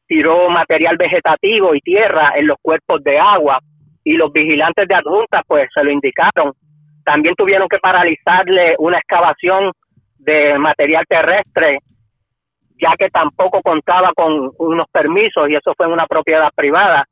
tiró 0.08 0.50
material 0.50 0.98
vegetativo 0.98 1.74
y 1.74 1.80
tierra 1.80 2.34
en 2.36 2.48
los 2.48 2.58
cuerpos 2.62 3.04
de 3.04 3.18
agua 3.18 3.60
y 4.04 4.14
los 4.14 4.32
vigilantes 4.32 4.88
de 4.88 4.94
adjuntas 4.94 5.42
pues 5.48 5.70
se 5.74 5.84
lo 5.84 5.90
indicaron. 5.90 6.54
También 7.04 7.34
tuvieron 7.36 7.68
que 7.68 7.80
paralizarle 7.80 8.76
una 8.78 9.00
excavación 9.00 9.72
de 10.20 10.58
material 10.60 11.06
terrestre 11.08 11.80
ya 12.82 12.94
que 12.98 13.10
tampoco 13.10 13.62
contaba 13.62 14.12
con 14.16 14.52
unos 14.60 14.88
permisos 14.92 15.50
y 15.50 15.56
eso 15.56 15.74
fue 15.78 15.86
en 15.88 15.94
una 15.94 16.06
propiedad 16.08 16.50
privada. 16.56 17.06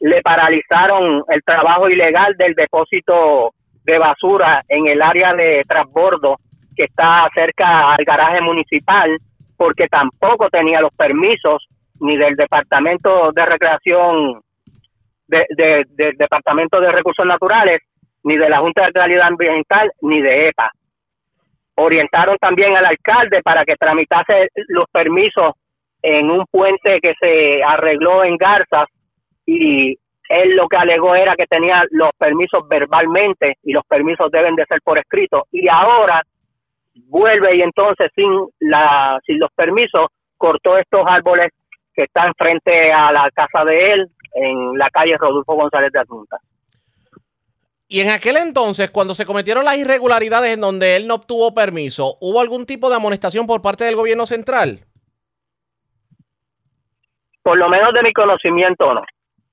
Le 0.00 0.22
paralizaron 0.22 1.22
el 1.28 1.42
trabajo 1.42 1.88
ilegal 1.88 2.34
del 2.36 2.54
depósito 2.54 3.52
de 3.84 3.98
basura 3.98 4.62
en 4.68 4.86
el 4.86 5.00
área 5.02 5.34
de 5.34 5.62
transbordo 5.66 6.36
que 6.76 6.84
está 6.84 7.28
cerca 7.34 7.92
al 7.94 8.04
garaje 8.04 8.40
municipal 8.40 9.10
porque 9.56 9.88
tampoco 9.88 10.48
tenía 10.48 10.80
los 10.80 10.92
permisos 10.94 11.66
ni 12.00 12.16
del 12.16 12.34
Departamento 12.36 13.30
de 13.32 13.44
Recreación 13.46 14.40
de, 15.28 15.44
de- 15.50 15.84
del 15.90 16.16
Departamento 16.16 16.80
de 16.80 16.90
Recursos 16.92 17.26
Naturales, 17.26 17.80
ni 18.24 18.36
de 18.36 18.48
la 18.48 18.58
Junta 18.58 18.86
de 18.86 18.92
Calidad 18.92 19.26
Ambiental, 19.28 19.90
ni 20.02 20.20
de 20.22 20.48
EPA. 20.48 20.70
Orientaron 21.82 22.36
también 22.38 22.76
al 22.76 22.84
alcalde 22.84 23.40
para 23.42 23.64
que 23.64 23.74
tramitase 23.76 24.48
los 24.68 24.84
permisos 24.92 25.54
en 26.02 26.30
un 26.30 26.44
puente 26.50 27.00
que 27.00 27.14
se 27.18 27.62
arregló 27.62 28.22
en 28.22 28.36
Garzas 28.36 28.86
y 29.46 29.96
él 30.28 30.56
lo 30.56 30.68
que 30.68 30.76
alegó 30.76 31.14
era 31.14 31.34
que 31.36 31.46
tenía 31.46 31.84
los 31.90 32.10
permisos 32.18 32.68
verbalmente 32.68 33.56
y 33.62 33.72
los 33.72 33.84
permisos 33.86 34.30
deben 34.30 34.56
de 34.56 34.66
ser 34.66 34.80
por 34.84 34.98
escrito 34.98 35.46
y 35.50 35.68
ahora 35.68 36.22
vuelve 37.08 37.56
y 37.56 37.62
entonces 37.62 38.10
sin 38.14 38.30
la 38.60 39.18
sin 39.24 39.38
los 39.38 39.50
permisos 39.52 40.08
cortó 40.36 40.76
estos 40.76 41.04
árboles 41.06 41.50
que 41.94 42.02
están 42.02 42.34
frente 42.34 42.92
a 42.92 43.10
la 43.10 43.30
casa 43.30 43.64
de 43.64 43.92
él 43.92 44.06
en 44.34 44.78
la 44.78 44.90
calle 44.90 45.16
Rodolfo 45.16 45.54
González 45.54 45.90
de 45.92 45.98
Adjunta. 45.98 46.36
Y 47.92 48.02
en 48.02 48.08
aquel 48.10 48.36
entonces, 48.36 48.88
cuando 48.92 49.16
se 49.16 49.26
cometieron 49.26 49.64
las 49.64 49.76
irregularidades 49.76 50.54
en 50.54 50.60
donde 50.60 50.94
él 50.94 51.08
no 51.08 51.16
obtuvo 51.16 51.52
permiso, 51.52 52.18
¿hubo 52.20 52.40
algún 52.40 52.64
tipo 52.64 52.88
de 52.88 52.94
amonestación 52.94 53.48
por 53.48 53.62
parte 53.62 53.82
del 53.82 53.96
gobierno 53.96 54.26
central? 54.26 54.78
Por 57.42 57.58
lo 57.58 57.68
menos 57.68 57.92
de 57.92 58.04
mi 58.04 58.12
conocimiento 58.12 58.94
no. 58.94 59.02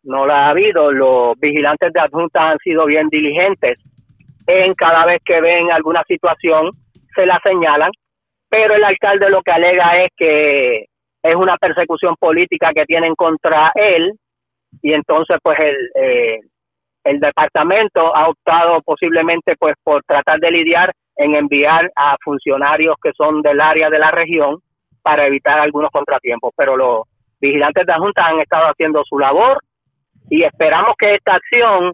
no 0.04 0.28
la 0.28 0.45
ha 0.45 0.50
habido. 0.52 0.91
Los 0.91 1.34
vigilantes 1.39 1.91
de 1.91 2.00
adjunta 2.00 2.52
han 2.52 2.60
sido 2.60 2.86
bien 2.86 3.08
diligentes 3.10 3.80
en 4.45 4.76
cada 4.76 5.08
vez 5.08 5.19
que 5.26 5.41
ven 5.41 5.71
alguna 5.71 6.04
situación 6.08 6.69
se 7.15 7.26
la 7.26 7.39
señalan, 7.43 7.89
pero 8.50 8.76
el 8.76 8.84
alcalde 8.84 9.32
lo 9.32 9.41
que 9.41 9.52
alega 9.52 10.04
es 10.04 10.12
que 10.15 10.86
es 11.23 11.36
una 11.36 11.58
persecución 11.58 12.15
política 12.19 12.69
que 12.71 12.86
tienen 12.86 13.15
contra 13.15 13.71
él 13.73 14.13
y 14.84 14.93
entonces 14.93 15.38
pues 15.41 15.58
el 15.60 15.76
eh, 15.95 16.39
el 17.08 17.20
departamento 17.20 18.15
ha 18.15 18.30
optado 18.30 18.82
posiblemente 18.82 19.56
pues 19.58 19.76
por 19.84 20.04
tratar 20.04 20.39
de 20.39 20.52
lidiar 20.52 20.93
en 21.15 21.36
enviar 21.36 21.89
a 21.96 22.17
funcionarios 22.24 22.96
que 23.02 23.12
son 23.13 23.41
del 23.41 23.62
área 23.62 23.89
de 23.89 24.00
la 24.00 24.12
región 24.12 24.58
para 25.02 25.26
evitar 25.26 25.60
algunos 25.60 25.89
contratiempos, 25.91 26.54
pero 26.56 26.76
los 26.76 27.04
vigilantes 27.39 27.86
de 27.86 27.93
la 27.93 28.00
Junta 28.00 28.26
han 28.26 28.39
estado 28.39 28.65
haciendo 28.65 29.04
su 29.06 29.17
labor 29.17 29.63
y 30.30 30.43
esperamos 30.43 30.96
que 31.00 31.15
esta 31.15 31.36
acción, 31.36 31.93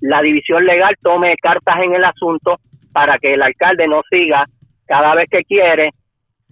la 0.00 0.20
división 0.20 0.64
legal 0.64 0.96
tome 1.00 1.36
cartas 1.40 1.76
en 1.84 1.94
el 1.94 2.04
asunto 2.04 2.56
para 2.92 3.18
que 3.18 3.34
el 3.34 3.42
alcalde 3.42 3.86
no 3.86 4.02
siga 4.10 4.46
cada 4.86 5.14
vez 5.14 5.28
que 5.30 5.44
quiere 5.44 5.90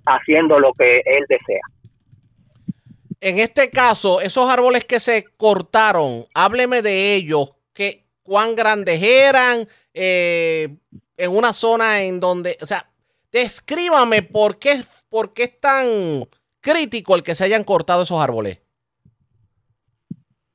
haciendo 0.06 0.60
lo 0.60 0.72
que 0.72 0.98
él 1.04 1.24
desea. 1.28 1.62
En 3.20 3.40
este 3.40 3.68
caso, 3.70 4.20
esos 4.20 4.48
árboles 4.48 4.84
que 4.84 5.00
se 5.00 5.24
cortaron, 5.36 6.24
hábleme 6.34 6.82
de 6.82 7.16
ellos, 7.16 7.57
cuán 8.28 8.54
grandes 8.54 9.02
eran, 9.02 9.66
eh, 9.94 10.68
en 11.16 11.30
una 11.30 11.54
zona 11.54 12.02
en 12.02 12.20
donde, 12.20 12.58
o 12.60 12.66
sea, 12.66 12.84
descríbame 13.32 14.22
por 14.22 14.58
qué, 14.58 14.82
por 15.08 15.32
qué 15.32 15.44
es 15.44 15.60
tan 15.60 15.86
crítico 16.60 17.16
el 17.16 17.22
que 17.22 17.34
se 17.34 17.44
hayan 17.44 17.64
cortado 17.64 18.02
esos 18.02 18.22
árboles. 18.22 18.62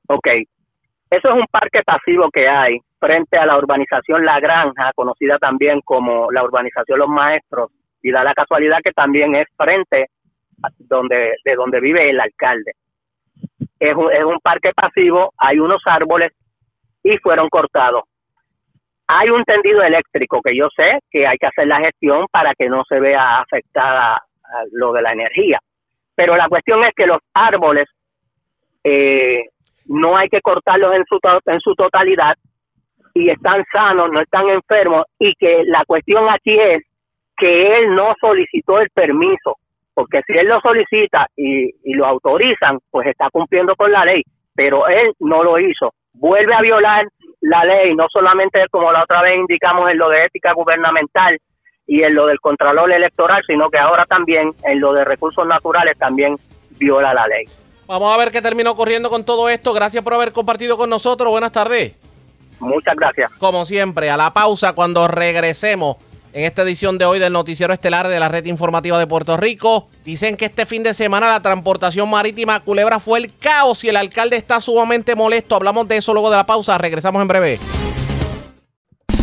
Ok, 0.08 0.28
eso 1.10 1.28
es 1.30 1.34
un 1.34 1.48
parque 1.50 1.82
pasivo 1.84 2.30
que 2.32 2.48
hay 2.48 2.78
frente 3.00 3.38
a 3.38 3.46
la 3.48 3.58
urbanización 3.58 4.24
La 4.24 4.40
Granja, 4.40 4.92
conocida 4.96 5.40
también 5.40 5.82
como 5.82 6.32
la 6.32 6.44
urbanización 6.44 7.00
Los 7.00 7.10
Maestros, 7.10 7.72
y 8.04 8.12
da 8.12 8.24
la 8.24 8.36
casualidad 8.36 8.78
que 8.84 8.92
también 8.92 9.36
es 9.36 9.48
frente 9.58 10.10
a 10.62 10.68
donde, 10.78 11.38
de 11.44 11.56
donde 11.56 11.80
vive 11.80 12.08
el 12.08 12.20
alcalde. 12.20 12.74
Es 13.80 13.96
un, 13.96 14.12
es 14.12 14.24
un 14.24 14.40
parque 14.44 14.72
pasivo, 14.74 15.34
hay 15.38 15.58
unos 15.58 15.82
árboles 15.86 16.32
y 17.04 17.18
fueron 17.18 17.50
cortados. 17.50 18.04
Hay 19.08 19.30
un 19.30 19.44
tendido 19.44 19.84
eléctrico 19.84 20.42
que 20.42 20.56
yo 20.56 20.70
sé 20.76 21.00
que 21.12 21.28
hay 21.28 21.38
que 21.38 21.48
hacer 21.48 21.68
la 21.68 21.80
gestión 21.80 22.26
para 22.32 22.54
que 22.56 22.70
no 22.70 22.84
se 22.88 23.00
vea 23.00 23.40
afectada 23.40 24.16
ah, 24.16 24.64
lo 24.72 24.94
de 24.94 25.02
la 25.02 25.12
energía. 25.12 25.60
Pero 26.16 26.38
la 26.38 26.48
cuestión 26.48 26.84
es 26.84 26.94
que 26.96 27.06
los 27.06 27.20
árboles 27.34 27.88
eh, 28.84 29.44
no 29.86 30.18
hay 30.18 30.30
que 30.30 30.42
cortarlos 30.42 30.96
en 30.96 31.04
su, 31.06 31.20
en 31.46 31.60
su 31.60 31.76
totalidad 31.76 32.36
y 33.14 33.30
están 33.30 33.64
sanos, 33.72 34.10
no 34.12 34.22
están 34.22 34.48
enfermos 34.50 35.06
y 35.20 35.34
que 35.36 35.64
la 35.66 35.84
cuestión 35.86 36.30
aquí 36.30 36.58
es 36.58 36.84
que 37.38 37.78
él 37.78 37.96
no 37.96 38.14
solicitó 38.20 38.80
el 38.80 38.90
permiso, 38.90 39.58
porque 39.94 40.22
si 40.26 40.34
él 40.34 40.48
lo 40.48 40.62
solicita 40.62 41.28
y, 41.36 41.66
y 41.84 41.94
lo 41.94 42.06
autorizan, 42.06 42.80
pues 42.90 43.08
está 43.08 43.30
cumpliendo 43.32 43.76
con 43.76 43.92
la 43.92 44.06
ley, 44.06 44.24
pero 44.56 44.88
él 44.88 45.14
no 45.20 45.44
lo 45.44 45.60
hizo. 45.60 45.94
Vuelve 46.14 46.54
a 46.54 46.62
violar 46.62 47.08
la 47.42 47.66
ley, 47.66 47.96
no 47.96 48.06
solamente 48.10 48.66
como 48.72 48.92
la 48.92 49.04
otra 49.04 49.22
vez 49.22 49.38
indicamos 49.38 49.90
en 49.92 49.98
lo 49.98 50.10
de 50.10 50.26
ética 50.26 50.54
gubernamental 50.54 51.38
y 51.86 52.04
en 52.04 52.16
lo 52.16 52.28
del 52.28 52.40
Contralor 52.40 52.92
Electoral, 52.92 53.44
sino 53.46 53.70
que 53.70 53.78
ahora 53.78 54.06
también 54.06 54.52
en 54.64 54.80
lo 54.80 54.94
de 54.94 55.04
recursos 55.04 55.46
naturales 55.46 55.98
también 55.98 56.38
viola 56.80 57.14
la 57.14 57.28
ley. 57.28 57.46
Vamos 57.86 58.14
a 58.14 58.18
ver 58.18 58.32
qué 58.32 58.42
terminó 58.42 58.72
ocurriendo 58.72 59.10
con 59.10 59.26
todo 59.26 59.50
esto. 59.50 59.74
Gracias 59.74 60.04
por 60.04 60.14
haber 60.14 60.32
compartido 60.32 60.78
con 60.78 60.90
nosotros. 60.90 61.30
Buenas 61.30 61.52
tardes. 61.52 61.96
Muchas 62.60 62.96
gracias. 62.96 63.32
Como 63.34 63.66
siempre, 63.66 64.10
a 64.10 64.16
la 64.16 64.32
pausa 64.32 64.74
cuando 64.74 65.08
regresemos 65.08 65.98
en 66.34 66.46
esta 66.46 66.64
edición 66.64 66.98
de 66.98 67.06
hoy 67.06 67.20
del 67.20 67.32
Noticiero 67.32 67.74
Estelar 67.74 68.08
de 68.08 68.20
la 68.20 68.28
Red 68.28 68.46
Informativa 68.46 68.98
de 68.98 69.06
Puerto 69.06 69.38
Rico. 69.38 69.88
Dicen 70.04 70.36
que 70.36 70.46
este 70.46 70.66
fin 70.66 70.82
de 70.82 70.94
semana 70.94 71.30
la 71.30 71.42
transportación 71.42 72.10
marítima 72.10 72.56
a 72.56 72.60
Culebra 72.60 73.00
fue 73.00 73.20
el 73.20 73.32
caos 73.38 73.84
y 73.84 73.90
el 73.90 73.96
alcalde 73.96 74.36
está 74.36 74.60
sumamente 74.60 75.16
molesto. 75.16 75.56
Hablamos 75.56 75.88
de 75.88 75.98
eso 75.98 76.12
luego 76.12 76.32
de 76.32 76.38
la 76.38 76.46
pausa. 76.46 76.78
Regresamos 76.78 77.22
en 77.22 77.28
breve. 77.28 77.60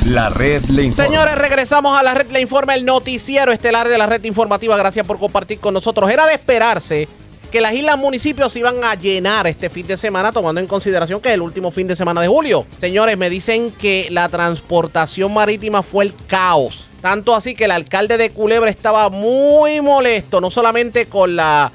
La 0.06 0.30
red 0.30 0.64
le 0.66 0.84
informa. 0.84 1.04
Señores, 1.04 1.34
regresamos 1.34 1.98
a 1.98 2.02
la 2.02 2.14
red 2.14 2.30
le 2.30 2.40
informa 2.40 2.74
el 2.74 2.84
noticiero 2.84 3.52
estelar 3.52 3.88
de 3.88 3.98
la 3.98 4.06
red 4.06 4.24
informativa. 4.24 4.76
Gracias 4.76 5.06
por 5.06 5.18
compartir 5.18 5.58
con 5.58 5.74
nosotros. 5.74 6.08
Era 6.10 6.26
de 6.26 6.34
esperarse 6.34 7.08
que 7.50 7.60
las 7.60 7.74
islas 7.74 7.98
municipios 7.98 8.52
se 8.52 8.60
iban 8.60 8.84
a 8.84 8.94
llenar 8.94 9.48
este 9.48 9.68
fin 9.68 9.86
de 9.86 9.96
semana, 9.96 10.30
tomando 10.30 10.60
en 10.60 10.68
consideración 10.68 11.20
que 11.20 11.30
es 11.30 11.34
el 11.34 11.42
último 11.42 11.72
fin 11.72 11.88
de 11.88 11.96
semana 11.96 12.20
de 12.20 12.28
julio. 12.28 12.64
Señores, 12.78 13.18
me 13.18 13.28
dicen 13.28 13.72
que 13.72 14.06
la 14.10 14.28
transportación 14.28 15.34
marítima 15.34 15.82
fue 15.82 16.04
el 16.04 16.14
caos. 16.28 16.86
Tanto 17.00 17.34
así 17.34 17.54
que 17.54 17.64
el 17.64 17.70
alcalde 17.70 18.18
de 18.18 18.30
Culebra 18.30 18.70
estaba 18.70 19.08
muy 19.08 19.80
molesto, 19.80 20.40
no 20.40 20.50
solamente 20.50 21.06
con 21.06 21.36
la 21.36 21.72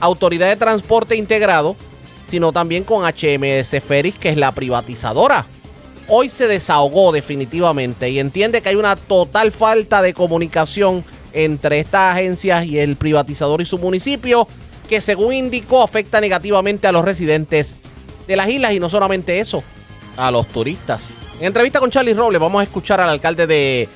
Autoridad 0.00 0.48
de 0.48 0.56
Transporte 0.56 1.16
Integrado, 1.16 1.76
sino 2.28 2.52
también 2.52 2.84
con 2.84 3.04
HMS 3.04 3.80
Ferris, 3.82 4.16
que 4.16 4.30
es 4.30 4.36
la 4.36 4.52
privatizadora 4.52 5.46
hoy 6.12 6.28
se 6.28 6.48
desahogó 6.48 7.12
definitivamente 7.12 8.10
y 8.10 8.18
entiende 8.18 8.60
que 8.60 8.70
hay 8.70 8.74
una 8.74 8.96
total 8.96 9.52
falta 9.52 10.02
de 10.02 10.12
comunicación 10.12 11.04
entre 11.32 11.78
estas 11.78 12.16
agencias 12.16 12.66
y 12.66 12.80
el 12.80 12.96
privatizador 12.96 13.60
y 13.60 13.64
su 13.64 13.78
municipio, 13.78 14.48
que 14.88 15.00
según 15.00 15.32
indicó 15.32 15.82
afecta 15.82 16.20
negativamente 16.20 16.88
a 16.88 16.92
los 16.92 17.04
residentes 17.04 17.76
de 18.26 18.36
las 18.36 18.48
islas 18.48 18.72
y 18.72 18.80
no 18.80 18.90
solamente 18.90 19.38
eso, 19.38 19.62
a 20.16 20.32
los 20.32 20.48
turistas. 20.48 21.14
En 21.38 21.46
entrevista 21.46 21.78
con 21.78 21.92
Charlie 21.92 22.12
Robles 22.12 22.40
vamos 22.40 22.60
a 22.60 22.64
escuchar 22.64 23.00
al 23.00 23.08
alcalde 23.08 23.46
de 23.46 23.88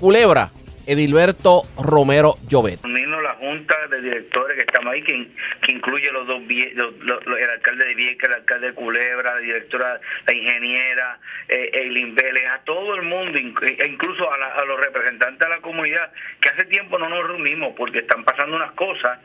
Culebra, 0.00 0.50
Edilberto 0.86 1.62
Romero 1.78 2.36
Llobet. 2.48 2.82
unirnos 2.84 3.22
la 3.22 3.34
junta 3.34 3.76
de 3.90 4.00
directores 4.00 4.56
que 4.56 4.64
estamos 4.64 4.92
ahí, 4.94 5.02
que, 5.02 5.28
que 5.62 5.72
incluye 5.72 6.10
los 6.10 6.26
dos, 6.26 6.40
los- 6.40 6.94
los- 6.98 7.26
los- 7.26 7.38
el 7.38 7.50
alcalde 7.50 7.84
de 7.84 7.94
Vieques, 7.94 8.28
el 8.28 8.34
alcalde 8.34 8.68
de 8.68 8.72
Culebra, 8.74 9.34
la 9.34 9.40
directora, 9.40 10.00
la 10.26 10.34
ingeniera, 10.34 11.18
eh, 11.48 11.70
Eileen 11.74 12.14
Vélez, 12.14 12.44
a 12.46 12.60
todo 12.64 12.94
el 12.94 13.02
mundo, 13.02 13.38
e 13.38 13.86
incluso 13.86 14.32
a, 14.32 14.38
la- 14.38 14.54
a 14.54 14.64
los 14.64 14.80
representantes 14.80 15.38
de 15.38 15.48
la 15.54 15.60
comunidad, 15.60 16.10
que 16.40 16.48
hace 16.48 16.64
tiempo 16.64 16.98
no 16.98 17.08
nos 17.10 17.26
reunimos 17.28 17.74
porque 17.76 17.98
están 17.98 18.24
pasando 18.24 18.56
unas 18.56 18.72
cosas 18.72 19.18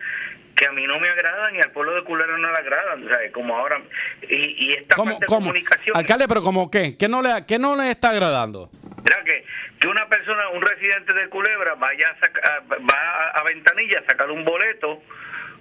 que 0.57 0.65
a 0.67 0.71
mí 0.71 0.85
no 0.87 0.99
me 0.99 1.09
agradan 1.09 1.55
y 1.55 1.59
al 1.61 1.71
pueblo 1.71 1.95
de 1.95 2.03
Culebra 2.03 2.37
no 2.37 2.49
le 2.51 2.57
agradan, 2.57 3.05
o 3.05 3.07
sea, 3.09 3.17
como 3.31 3.57
ahora, 3.57 3.81
y, 4.29 4.35
y 4.67 4.73
esta 4.73 4.95
¿Cómo, 4.97 5.11
parte 5.11 5.23
de 5.25 5.27
cómo? 5.27 5.39
comunicación... 5.47 5.97
Alcalde, 5.97 6.27
pero 6.27 6.43
¿cómo 6.43 6.69
qué? 6.69 6.95
¿Qué 6.97 7.07
no 7.09 7.21
le, 7.21 7.45
qué 7.45 7.57
no 7.59 7.75
le 7.75 7.91
está 7.91 8.09
agradando? 8.11 8.69
Mira 9.03 9.21
que, 9.23 9.43
que 9.85 9.91
una 9.91 10.07
persona, 10.09 10.49
un 10.49 10.63
residente 10.63 11.13
de 11.13 11.29
Culebra, 11.29 11.75
vaya 11.75 12.09
a 12.09 12.19
saca- 12.19 12.59
va 12.67 13.29
a, 13.35 13.43
Ventanilla 13.43 13.99
a 13.99 14.05
sacar 14.05 14.31
un 14.31 14.43
boleto, 14.43 15.03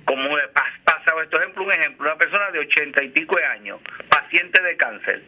como 0.06 0.34
pasaba 0.84 1.22
este 1.24 1.36
ejemplo, 1.36 1.62
un 1.64 1.72
ejemplo, 1.72 2.06
una 2.06 2.16
persona 2.16 2.50
de 2.50 2.60
ochenta 2.60 3.02
y 3.02 3.10
pico 3.10 3.36
de 3.36 3.44
años, 3.44 3.80
paciente 4.08 4.62
de 4.62 4.76
cáncer, 4.78 5.22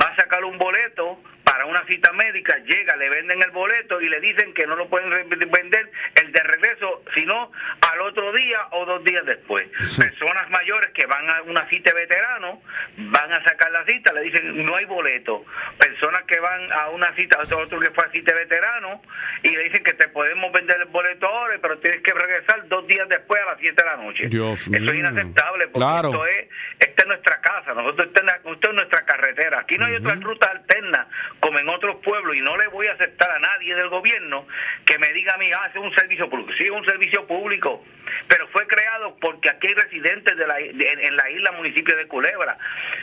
va 0.00 0.08
a 0.08 0.16
sacar 0.16 0.42
un 0.44 0.56
boleto 0.56 1.22
para 1.50 1.66
una 1.66 1.84
cita 1.86 2.12
médica, 2.12 2.58
llega, 2.58 2.94
le 2.94 3.08
venden 3.08 3.42
el 3.42 3.50
boleto 3.50 4.00
y 4.00 4.08
le 4.08 4.20
dicen 4.20 4.54
que 4.54 4.68
no 4.68 4.76
lo 4.76 4.88
pueden 4.88 5.10
vender 5.28 5.90
el 6.22 6.30
de 6.30 6.40
regreso, 6.44 7.02
sino 7.12 7.50
al 7.90 8.00
otro 8.02 8.32
día 8.32 8.68
o 8.70 8.86
dos 8.86 9.02
días 9.02 9.26
después. 9.26 9.66
Personas 9.98 10.48
mayores 10.50 10.90
que 10.92 11.06
van 11.06 11.28
a 11.28 11.42
una 11.42 11.68
cita 11.68 11.92
de 11.92 12.02
veterano, 12.02 12.62
van 12.98 13.32
a 13.32 13.42
sacar 13.42 13.72
la 13.72 13.84
cita, 13.84 14.12
le 14.12 14.20
dicen 14.20 14.64
no 14.64 14.76
hay 14.76 14.84
boleto. 14.84 15.44
Personas 15.76 16.22
que 16.22 16.38
van 16.38 16.70
a 16.72 16.90
una 16.90 17.12
cita, 17.16 17.40
otro, 17.42 17.58
otro 17.58 17.80
que 17.80 17.90
fue 17.90 18.04
a 18.04 18.10
cita 18.12 18.32
de 18.32 18.44
veterano, 18.44 19.02
y 19.42 19.48
le 19.48 19.64
dicen 19.64 19.82
que 19.82 19.94
te 19.94 20.06
podemos 20.06 20.52
vender 20.52 20.76
el 20.78 20.86
boleto 20.86 21.26
ahora, 21.26 21.56
pero 21.60 21.78
tienes 21.78 22.00
que 22.02 22.12
regresar 22.12 22.68
dos 22.68 22.86
días 22.86 23.08
después 23.08 23.42
a 23.42 23.46
las 23.46 23.58
7 23.58 23.74
de 23.76 23.90
la 23.90 23.96
noche. 23.96 24.28
Dios 24.28 24.60
Eso 24.60 24.70
mío. 24.70 24.92
es 24.92 24.98
inaceptable, 24.98 25.66
porque 25.66 25.78
Claro. 25.80 26.08
esto 26.10 26.26
es, 26.26 26.48
esta 26.78 27.02
es 27.02 27.08
nuestra 27.08 27.40
casa, 27.40 27.74
nosotros 27.74 28.06
esta 28.06 28.20
es 28.68 28.74
nuestra 28.74 29.04
carretera. 29.04 29.58
Aquí 29.58 29.76
no 29.78 29.86
hay 29.86 29.96
otra 29.96 30.14
ruta 30.14 30.48
alterna 30.48 31.08
como 31.40 31.58
en 31.58 31.68
otros 31.68 31.96
pueblos 32.04 32.36
y 32.36 32.40
no 32.40 32.56
le 32.56 32.68
voy 32.68 32.86
a 32.86 32.92
aceptar 32.92 33.30
a 33.30 33.38
nadie 33.38 33.74
del 33.74 33.88
gobierno 33.88 34.46
que 34.84 34.98
me 34.98 35.12
diga 35.12 35.34
a 35.34 35.38
mí, 35.38 35.50
ah, 35.52 35.68
es 35.72 35.76
un 35.80 35.92
servicio 35.94 36.28
público. 36.28 36.52
Sí, 36.58 36.64
es 36.64 36.70
un 36.70 36.84
servicio 36.84 37.26
público, 37.26 37.82
pero 38.28 38.46
fue 38.48 38.66
creado 38.66 39.16
porque 39.20 39.48
aquí 39.50 39.68
hay 39.68 39.74
residentes 39.74 40.36
de 40.36 40.46
la, 40.46 40.54
de- 40.54 40.98
en, 41.02 41.16
la 41.16 41.30
isla, 41.30 41.52
municipio 41.52 41.96
de 41.96 42.06
Culebra. 42.06 42.58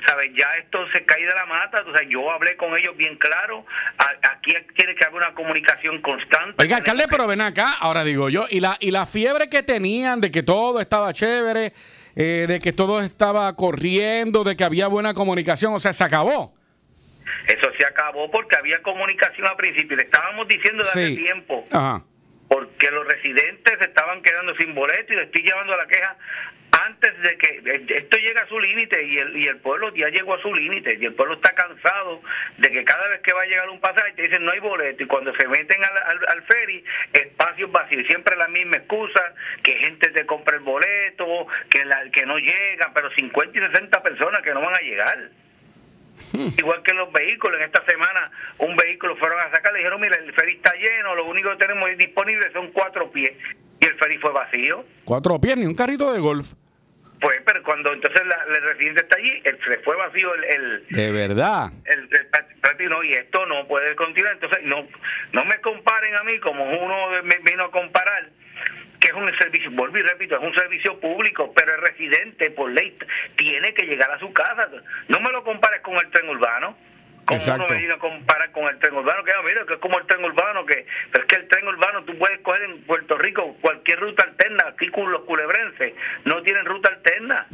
¿Sabes? 0.07 0.31
Ya 0.35 0.47
esto 0.59 0.87
se 0.91 1.03
cae 1.05 1.25
de 1.25 1.33
la 1.33 1.45
mata, 1.45 1.81
o 1.87 1.91
sea, 1.91 2.03
yo 2.03 2.29
hablé 2.31 2.55
con 2.57 2.77
ellos 2.77 2.95
bien 2.95 3.15
claro, 3.17 3.65
aquí 3.97 4.53
tiene 4.75 4.95
que 4.95 5.03
haber 5.05 5.15
una 5.17 5.33
comunicación 5.33 6.01
constante. 6.01 6.55
Oiga, 6.61 6.77
alcalde, 6.77 7.05
pero 7.09 7.27
ven 7.27 7.41
acá, 7.41 7.73
ahora 7.79 8.03
digo 8.03 8.29
yo, 8.29 8.45
y 8.49 8.59
la, 8.59 8.77
y 8.79 8.91
la 8.91 9.05
fiebre 9.05 9.49
que 9.49 9.63
tenían 9.63 10.21
de 10.21 10.31
que 10.31 10.43
todo 10.43 10.79
estaba 10.79 11.11
chévere, 11.13 11.73
eh, 12.15 12.45
de 12.47 12.59
que 12.59 12.71
todo 12.73 12.99
estaba 12.99 13.55
corriendo, 13.55 14.43
de 14.43 14.55
que 14.55 14.63
había 14.63 14.87
buena 14.87 15.13
comunicación, 15.13 15.73
o 15.73 15.79
sea, 15.79 15.93
se 15.93 16.03
acabó. 16.03 16.56
Eso 17.47 17.71
se 17.77 17.85
acabó 17.85 18.29
porque 18.31 18.57
había 18.57 18.81
comunicación 18.81 19.47
al 19.47 19.55
principio. 19.55 19.97
Le 19.97 20.03
estábamos 20.03 20.47
diciendo 20.47 20.83
de 20.83 20.89
hace 20.89 21.05
Sí. 21.07 21.15
tiempo. 21.15 21.67
Ajá. 21.71 22.03
porque 22.49 22.89
los 22.91 23.05
residentes 23.05 23.77
se 23.77 23.85
estaban 23.89 24.21
quedando 24.21 24.55
sin 24.55 24.73
boleto 24.73 25.11
y 25.11 25.17
le 25.17 25.23
estoy 25.23 25.41
llevando 25.43 25.75
la 25.75 25.85
queja 25.85 26.15
antes 26.85 27.21
de 27.21 27.37
que 27.37 27.61
esto 27.97 28.17
llega 28.19 28.41
a 28.43 28.47
su 28.47 28.57
límite 28.57 29.03
y 29.03 29.17
el, 29.17 29.35
y 29.35 29.47
el 29.47 29.57
pueblo 29.57 29.93
ya 29.93 30.07
llegó 30.07 30.33
a 30.35 30.41
su 30.41 30.55
límite 30.55 30.95
y 30.97 31.05
el 31.05 31.13
pueblo 31.13 31.33
está 31.35 31.53
cansado 31.53 32.21
de 32.57 32.71
que 32.71 32.85
cada 32.85 33.05
vez 33.09 33.19
que 33.21 33.33
va 33.33 33.41
a 33.41 33.45
llegar 33.47 33.67
un 33.69 33.81
pasaje 33.81 34.13
te 34.13 34.21
dicen 34.21 34.45
no 34.45 34.51
hay 34.53 34.59
boleto 34.59 35.03
y 35.03 35.07
cuando 35.07 35.33
se 35.35 35.45
meten 35.49 35.83
al, 35.83 35.97
al, 35.97 36.19
al 36.29 36.43
ferry 36.43 36.85
espacios 37.11 37.69
vacíos 37.69 38.07
siempre 38.07 38.37
la 38.37 38.47
misma 38.47 38.77
excusa 38.77 39.33
que 39.61 39.73
gente 39.79 40.09
te 40.11 40.25
compra 40.25 40.55
el 40.55 40.63
boleto 40.63 41.47
que 41.69 41.83
la, 41.83 42.09
que 42.11 42.25
no 42.25 42.37
llegan 42.37 42.93
pero 42.93 43.09
50 43.11 43.57
y 43.57 43.61
60 43.61 44.01
personas 44.03 44.41
que 44.41 44.53
no 44.53 44.61
van 44.61 44.75
a 44.75 44.79
llegar 44.79 45.17
Igual 46.33 46.81
que 46.83 46.93
los 46.93 47.11
vehículos, 47.11 47.59
en 47.59 47.65
esta 47.65 47.83
semana 47.85 48.31
un 48.57 48.75
vehículo 48.75 49.15
fueron 49.17 49.39
a 49.39 49.51
sacar, 49.51 49.71
le 49.73 49.79
dijeron, 49.79 50.01
mira, 50.01 50.15
el 50.15 50.33
ferry 50.33 50.55
está 50.55 50.73
lleno, 50.75 51.15
lo 51.15 51.25
único 51.25 51.49
que 51.51 51.57
tenemos 51.57 51.89
disponible 51.97 52.51
son 52.53 52.71
cuatro 52.71 53.11
pies. 53.11 53.33
Y 53.79 53.85
el 53.85 53.95
ferry 53.95 54.17
fue 54.17 54.31
vacío. 54.31 54.85
Cuatro 55.05 55.39
pies, 55.39 55.57
ni 55.57 55.65
un 55.65 55.75
carrito 55.75 56.11
de 56.11 56.19
golf. 56.19 56.53
Pues, 57.19 57.41
pero 57.45 57.63
cuando 57.63 57.93
entonces 57.93 58.21
la, 58.27 58.43
el 58.55 58.61
residente 58.63 59.01
está 59.01 59.17
allí, 59.17 59.41
el, 59.43 59.57
se 59.63 59.79
fue 59.79 59.95
vacío 59.95 60.35
el... 60.35 60.43
el 60.43 60.85
de 60.89 61.11
verdad. 61.11 61.71
El, 61.85 61.99
el, 62.01 62.27
no, 62.89 63.03
y 63.03 63.13
esto 63.13 63.45
no 63.47 63.67
puede 63.67 63.95
continuar. 63.95 64.33
Entonces, 64.33 64.59
no 64.63 64.87
no 65.31 65.45
me 65.45 65.59
comparen 65.61 66.15
a 66.15 66.23
mí 66.23 66.39
como 66.39 66.63
uno 66.63 67.23
me 67.23 67.37
vino 67.39 67.65
a 67.65 67.71
comparar 67.71 68.29
que 68.99 69.09
es 69.09 69.13
un 69.13 69.31
servicio, 69.37 69.71
vuelvo 69.71 69.97
y 69.97 70.01
repito, 70.01 70.35
es 70.35 70.43
un 70.43 70.53
servicio 70.53 70.99
público, 70.99 71.51
pero 71.55 71.75
el 71.75 71.81
residente 71.81 72.49
por 72.51 72.71
ley 72.71 72.97
tiene 73.37 73.73
que 73.73 73.85
llegar 73.85 74.11
a 74.11 74.19
su 74.19 74.31
casa. 74.33 74.67
No 75.07 75.19
me 75.19 75.31
lo 75.31 75.43
compares 75.43 75.81
con 75.81 75.95
el 75.95 76.09
tren 76.09 76.29
urbano. 76.29 76.77
Como 77.25 77.41
uno 77.55 77.67
me 77.67 77.77
viene 77.77 77.93
a 77.93 77.97
comparar 77.97 78.51
con 78.53 78.63
el 78.69 78.79
tren 78.79 78.95
urbano, 78.95 79.21
que 79.25 79.33
mira, 79.45 79.65
que 79.65 79.73
es 79.73 79.79
como 79.79 79.99
el 79.99 80.07
tren 80.07 80.23
urbano, 80.23 80.65
que 80.65 80.85
pero 81.11 81.25
es 81.25 81.27
que 81.27 81.35
el 81.35 81.47
tren 81.49 81.67
urbano 81.67 82.03
tú 82.05 82.17
puedes 82.17 82.39
coger 82.39 82.63
en 82.63 82.81
Puerto 82.83 83.17
Rico 83.17 83.57
cualquier 83.59 83.99
ruta 83.99 84.23
alterna, 84.23 84.63
aquí 84.69 84.87
con 84.87 85.11
los 85.11 85.23
culebrenses 85.23 85.93
no 86.23 86.41
tienen 86.41 86.63
ruta 86.65 86.89
alterna. 86.89 87.45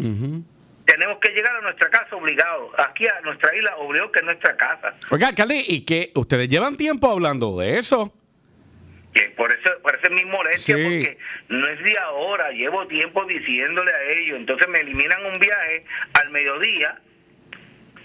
Tenemos 0.86 1.18
que 1.18 1.30
llegar 1.32 1.56
a 1.56 1.62
nuestra 1.62 1.90
casa 1.90 2.16
obligado, 2.16 2.72
aquí 2.78 3.08
a 3.08 3.20
nuestra 3.22 3.56
isla 3.56 3.76
obligado 3.78 4.12
que 4.12 4.20
es 4.20 4.26
nuestra 4.26 4.56
casa. 4.56 4.94
Oiga, 5.10 5.30
alcalde, 5.30 5.64
¿y 5.68 5.86
que 5.86 6.12
ustedes 6.14 6.48
llevan 6.50 6.78
tiempo 6.78 7.10
hablando 7.10 7.58
de 7.58 7.80
eso? 7.80 8.14
Por 9.36 9.52
eso, 9.52 9.70
por 9.82 9.96
eso 9.96 10.04
es 10.06 10.12
mi 10.12 10.26
molestia, 10.26 10.76
porque 10.76 11.18
no 11.50 11.68
es 11.68 11.84
de 11.84 11.98
ahora, 12.00 12.52
llevo 12.52 12.88
tiempo 12.88 13.26
diciéndole 13.26 13.92
a 13.92 14.04
ellos, 14.04 14.38
entonces 14.38 14.68
me 14.68 14.80
eliminan 14.80 15.26
un 15.26 15.40
viaje 15.40 15.86
al 16.14 16.30
mediodía 16.32 17.00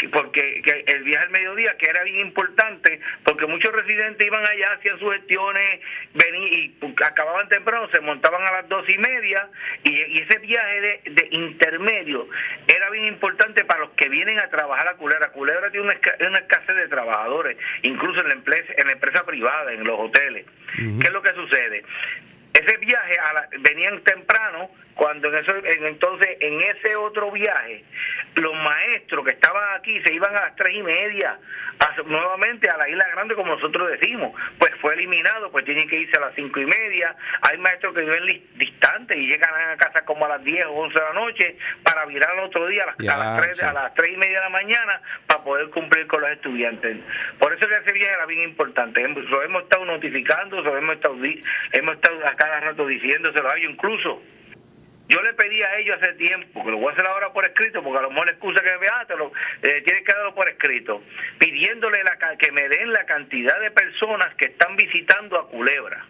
porque 0.07 0.63
el 0.87 1.03
viaje 1.03 1.25
al 1.25 1.31
mediodía 1.31 1.77
que 1.77 1.87
era 1.87 2.05
bien 2.05 2.21
importante 2.21 3.01
porque 3.25 3.47
muchos 3.47 3.73
residentes 3.73 4.27
iban 4.27 4.45
allá 4.47 4.73
hacían 4.73 4.99
sus 4.99 5.13
gestiones 5.13 5.81
venían 6.15 6.53
y 6.53 6.77
acababan 7.05 7.49
temprano 7.49 7.89
se 7.91 8.01
montaban 8.01 8.43
a 8.43 8.53
las 8.53 8.69
dos 8.69 8.89
y 8.89 8.99
media 8.99 9.49
y, 9.83 10.19
ese 10.19 10.39
viaje 10.39 11.01
de, 11.05 11.29
intermedio 11.31 12.29
era 12.69 12.91
bien 12.91 13.07
importante 13.07 13.65
para 13.65 13.81
los 13.81 13.91
que 13.91 14.09
vienen 14.09 14.39
a 14.39 14.49
trabajar 14.49 14.89
a 14.89 14.95
Culebra. 14.95 15.31
Culebra 15.31 15.71
tiene 15.71 15.87
una, 15.87 16.39
escasez 16.39 16.77
de 16.77 16.89
trabajadores 16.89 17.57
incluso 17.83 18.21
en 18.21 18.29
la 18.29 18.35
empresa 18.35 18.73
en 18.77 18.87
la 18.87 18.93
empresa 18.93 19.25
privada 19.25 19.73
en 19.73 19.85
los 19.85 19.99
hoteles. 19.99 20.47
¿qué 20.77 21.07
es 21.07 21.13
lo 21.13 21.23
que 21.23 21.33
sucede? 21.33 21.83
ese 22.59 22.77
viaje 22.79 23.19
a 23.19 23.49
venían 23.61 24.01
temprano 24.03 24.71
cuando 24.99 25.29
en 25.29 25.37
eso 25.37 25.53
entonces 25.87 26.39
en 26.41 26.61
ese 26.61 26.97
otro 26.97 27.31
viaje 27.31 27.85
los 28.35 28.53
maestros 28.53 29.25
que 29.25 29.31
estaban 29.31 29.63
aquí 29.77 30.03
se 30.03 30.13
iban 30.13 30.37
a 30.37 30.41
las 30.41 30.57
tres 30.57 30.75
y 30.75 30.83
media 30.83 31.39
nuevamente 32.05 32.69
a 32.69 32.77
la 32.77 32.89
isla 32.89 33.07
grande 33.13 33.37
como 33.37 33.55
nosotros 33.55 33.89
decimos. 33.93 34.35
Pues 34.59 34.73
fue 34.81 34.95
eliminado 34.95 35.53
pues 35.53 35.65
tienen 35.65 35.89
que 35.89 36.01
irse 36.01 36.17
a 36.17 36.21
las 36.21 36.35
cinco 36.35 36.59
y 36.59 36.67
media. 36.67 37.15
Hay 37.43 37.59
maestros 37.59 37.95
que 37.95 38.01
viven 38.01 38.43
distantes 38.57 39.17
y 39.17 39.29
llegan 39.29 39.51
a 39.55 39.77
casa 39.77 40.05
como 40.05 40.25
a 40.27 40.31
las 40.31 40.43
diez 40.43 40.65
o 40.67 40.73
once 40.73 40.99
de 40.99 41.05
la 41.05 41.13
noche 41.13 41.57
para 41.85 42.05
virar 42.07 42.31
al 42.31 42.41
otro 42.41 42.67
día 42.67 42.83
a 42.83 42.87
las, 42.87 43.15
a 43.15 43.19
las, 43.19 43.41
tres, 43.41 43.63
a 43.63 43.73
las 43.73 43.95
tres 43.95 44.11
y 44.13 44.17
media 44.17 44.39
de 44.39 44.45
la 44.45 44.51
mañana 44.51 45.01
para 45.29 45.45
poder 45.45 45.71
cumplir 45.71 46.09
con 46.09 46.23
los 46.23 46.31
estudiantes. 46.31 46.97
Por 47.39 47.53
eso 47.55 47.69
que 47.69 47.75
ese 47.75 47.93
viaje 47.93 48.15
era 48.15 48.27
bien 48.27 48.43
importante. 48.43 49.07
Lo 49.07 49.43
hemos 49.45 49.63
estado 49.63 49.85
notificando 49.85 50.61
lo 50.61 50.77
hemos 50.77 50.97
estado 50.97 51.15
hemos 51.73 51.95
estado 51.95 52.27
a 52.27 52.35
cada 52.35 52.61
rato 52.61 52.85
diciéndoselo 52.85 53.49
a 53.49 53.57
ellos 53.57 53.73
incluso 53.73 54.23
yo 55.09 55.23
le 55.23 55.33
pedí 55.33 55.63
a 55.63 55.79
ellos 55.79 55.97
hace 56.01 56.13
tiempo, 56.15 56.63
que 56.63 56.71
lo 56.71 56.77
voy 56.77 56.91
a 56.91 56.93
hacer 56.93 57.07
ahora 57.07 57.33
por 57.33 57.45
escrito, 57.47 57.83
porque 57.83 57.99
a 57.99 58.03
lo 58.03 58.11
mejor 58.11 58.27
la 58.27 58.33
excusa 58.33 58.61
que 58.61 58.79
me 58.79 58.89
ah, 58.89 59.05
te 59.07 59.17
lo, 59.17 59.33
eh, 59.63 59.81
tienes 59.83 60.05
que 60.05 60.13
darlo 60.13 60.35
por 60.35 60.49
escrito, 60.49 61.03
pidiéndole 61.39 62.05
la, 62.05 62.19
que 62.37 62.53
me 62.53 62.69
den 62.69 62.93
la 62.93 63.07
cantidad 63.07 63.59
de 63.59 63.71
personas 63.71 64.35
que 64.35 64.49
están 64.49 64.77
visitando 64.77 65.39
a 65.39 65.49
Culebra. 65.49 66.05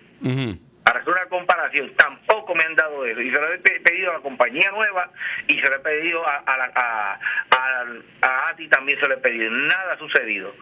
Para 0.83 1.01
hacer 1.01 1.13
una 1.13 1.27
comparación, 1.27 1.95
tampoco 1.97 2.55
me 2.55 2.65
han 2.65 2.75
dado 2.75 3.05
eso. 3.05 3.21
Y 3.21 3.31
se 3.31 3.39
lo 3.39 3.53
he 3.53 3.59
pedido 3.59 4.11
a 4.11 4.15
la 4.15 4.21
compañía 4.21 4.71
nueva 4.71 5.13
y 5.47 5.61
se 5.61 5.69
lo 5.69 5.77
he 5.77 5.81
pedido 5.81 6.27
a, 6.27 6.43
a, 6.47 7.19
a, 7.51 8.49
ATI 8.49 8.69
también 8.69 8.99
se 8.99 9.07
lo 9.07 9.15
he 9.15 9.19
pedido. 9.19 9.51
Nada 9.51 9.93
ha 9.93 9.99
sucedido. 9.99 10.55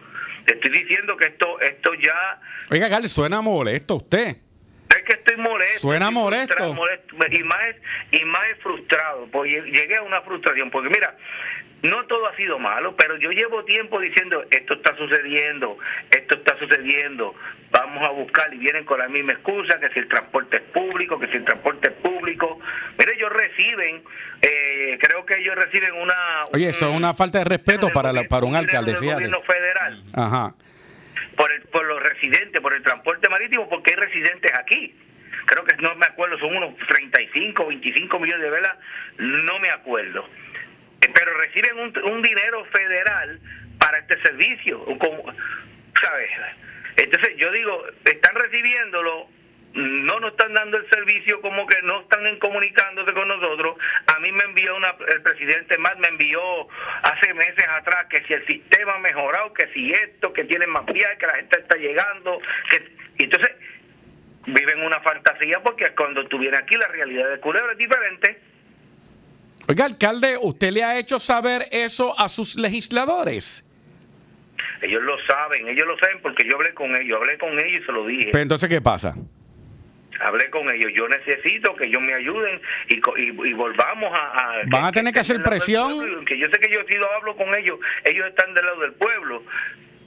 Te 0.45 0.55
estoy 0.55 0.71
diciendo 0.71 1.15
que 1.17 1.27
esto 1.27 1.59
esto 1.61 1.93
ya... 1.95 2.39
Oiga, 2.69 2.87
Gale, 2.89 3.07
suena 3.07 3.41
molesto 3.41 3.95
usted 3.95 4.35
es 4.95 5.03
que 5.03 5.13
estoy 5.13 5.37
molesto. 5.37 5.79
Suena 5.79 6.11
molesto. 6.11 6.75
Y 7.31 7.43
más, 7.43 7.75
y 8.11 8.25
más 8.25 8.45
frustrado, 8.61 9.27
porque 9.31 9.61
llegué 9.61 9.97
a 9.97 10.03
una 10.03 10.21
frustración, 10.21 10.69
porque 10.71 10.89
mira, 10.89 11.15
no 11.83 12.05
todo 12.05 12.27
ha 12.27 12.35
sido 12.35 12.57
malo, 12.57 12.95
pero 12.95 13.17
yo 13.17 13.31
llevo 13.31 13.63
tiempo 13.63 13.99
diciendo, 13.99 14.43
esto 14.49 14.73
está 14.75 14.95
sucediendo, 14.97 15.77
esto 16.09 16.37
está 16.37 16.57
sucediendo, 16.57 17.35
vamos 17.71 18.03
a 18.03 18.11
buscar 18.11 18.53
y 18.53 18.57
vienen 18.57 18.83
con 18.85 18.99
la 18.99 19.07
misma 19.07 19.33
excusa, 19.33 19.79
que 19.79 19.89
si 19.89 19.99
el 19.99 20.07
transporte 20.07 20.57
es 20.57 20.63
público, 20.63 21.19
que 21.19 21.27
si 21.27 21.37
el 21.37 21.45
transporte 21.45 21.89
es 21.89 21.95
público. 21.95 22.59
Mire, 22.97 23.13
ellos 23.15 23.31
reciben, 23.31 24.03
eh, 24.41 24.97
creo 24.99 25.25
que 25.25 25.35
ellos 25.37 25.55
reciben 25.55 25.93
una... 25.93 26.45
Oye, 26.53 26.69
eso 26.69 26.89
es 26.89 26.95
una 26.95 27.13
falta 27.13 27.39
de 27.39 27.45
respeto 27.45 27.89
para, 27.89 28.11
la, 28.11 28.23
para 28.23 28.45
un 28.45 28.55
alcalde. 28.55 28.95
Federal. 28.95 30.03
Ajá 30.13 30.55
por, 31.37 31.51
el, 31.51 31.61
por 31.61 31.85
los 31.85 32.01
residentes, 32.01 32.61
por 32.61 32.73
el 32.73 32.83
transporte 32.83 33.29
marítimo, 33.29 33.69
porque 33.69 33.91
hay 33.91 33.97
residentes 33.97 34.51
aquí. 34.55 34.93
Creo 35.45 35.63
que 35.63 35.77
no 35.77 35.95
me 35.95 36.07
acuerdo, 36.07 36.37
son 36.39 36.57
unos 36.57 36.75
35, 36.87 37.67
25 37.67 38.19
millones 38.19 38.43
de 38.43 38.49
velas, 38.49 38.75
no 39.17 39.59
me 39.59 39.69
acuerdo. 39.69 40.27
Eh, 41.01 41.09
pero 41.13 41.33
reciben 41.37 41.79
un, 41.79 41.97
un 42.11 42.21
dinero 42.21 42.65
federal 42.65 43.39
para 43.77 43.99
este 43.99 44.21
servicio, 44.21 44.83
¿sabes? 46.01 46.29
Entonces 46.97 47.37
yo 47.37 47.51
digo, 47.51 47.85
están 48.03 48.35
recibiéndolo 48.35 49.29
no 49.73 50.19
nos 50.19 50.31
están 50.31 50.53
dando 50.53 50.77
el 50.77 50.89
servicio 50.89 51.39
como 51.41 51.67
que 51.67 51.81
no 51.83 52.01
están 52.01 52.37
comunicándose 52.39 53.13
con 53.13 53.27
nosotros. 53.27 53.77
A 54.07 54.19
mí 54.19 54.31
me 54.31 54.43
envió 54.43 54.75
una, 54.75 54.95
el 55.07 55.21
presidente 55.21 55.77
más 55.77 55.97
me 55.99 56.07
envió 56.07 56.39
hace 57.03 57.33
meses 57.33 57.65
atrás 57.69 58.07
que 58.09 58.23
si 58.23 58.33
el 58.33 58.45
sistema 58.47 58.95
ha 58.95 58.99
mejorado, 58.99 59.53
que 59.53 59.67
si 59.73 59.91
esto, 59.91 60.33
que 60.33 60.45
tienen 60.45 60.69
más 60.69 60.85
viajes, 60.85 61.17
que 61.19 61.27
la 61.27 61.35
gente 61.35 61.59
está 61.59 61.77
llegando, 61.77 62.39
que 62.69 63.23
entonces 63.23 63.51
viven 64.47 64.81
una 64.81 64.99
fantasía 65.01 65.59
porque 65.61 65.93
cuando 65.95 66.21
estuviera 66.21 66.59
aquí 66.59 66.75
la 66.75 66.87
realidad 66.87 67.29
de 67.29 67.39
Culebra 67.39 67.73
es 67.73 67.77
diferente. 67.77 68.39
Oiga, 69.67 69.85
alcalde, 69.85 70.37
¿usted 70.41 70.71
le 70.71 70.83
ha 70.83 70.97
hecho 70.97 71.19
saber 71.19 71.67
eso 71.71 72.17
a 72.17 72.29
sus 72.29 72.55
legisladores? 72.55 73.65
Ellos 74.81 75.01
lo 75.03 75.17
saben, 75.25 75.67
ellos 75.67 75.87
lo 75.87 75.97
saben 75.97 76.21
porque 76.21 76.47
yo 76.47 76.55
hablé 76.55 76.73
con 76.73 76.95
ellos, 76.95 77.19
hablé 77.19 77.37
con 77.37 77.59
ellos 77.59 77.81
y 77.81 77.85
se 77.85 77.91
lo 77.91 78.05
dije. 78.05 78.29
Pero 78.31 78.41
entonces, 78.43 78.69
¿qué 78.69 78.79
pasa? 78.79 79.15
Hablé 80.19 80.49
con 80.49 80.69
ellos, 80.69 80.91
yo 80.93 81.07
necesito 81.07 81.75
que 81.75 81.85
ellos 81.85 82.01
me 82.01 82.13
ayuden 82.13 82.59
y, 82.89 82.95
y, 83.21 83.53
volvamos 83.53 84.11
a, 84.13 84.61
¿Van 84.67 84.85
a 84.85 84.91
tener 84.91 85.13
que, 85.13 85.19
hacer 85.19 85.43
presión? 85.43 86.25
Que 86.25 86.37
yo 86.37 86.47
sé 86.47 86.59
que 86.59 86.69
yo 86.69 86.79
si 86.87 86.95
lo 86.95 87.11
hablo 87.13 87.35
con 87.35 87.53
ellos, 87.55 87.79
ellos 88.03 88.27
están 88.27 88.53
del 88.53 88.65
lado 88.65 88.81
del 88.81 88.93
pueblo, 88.93 89.43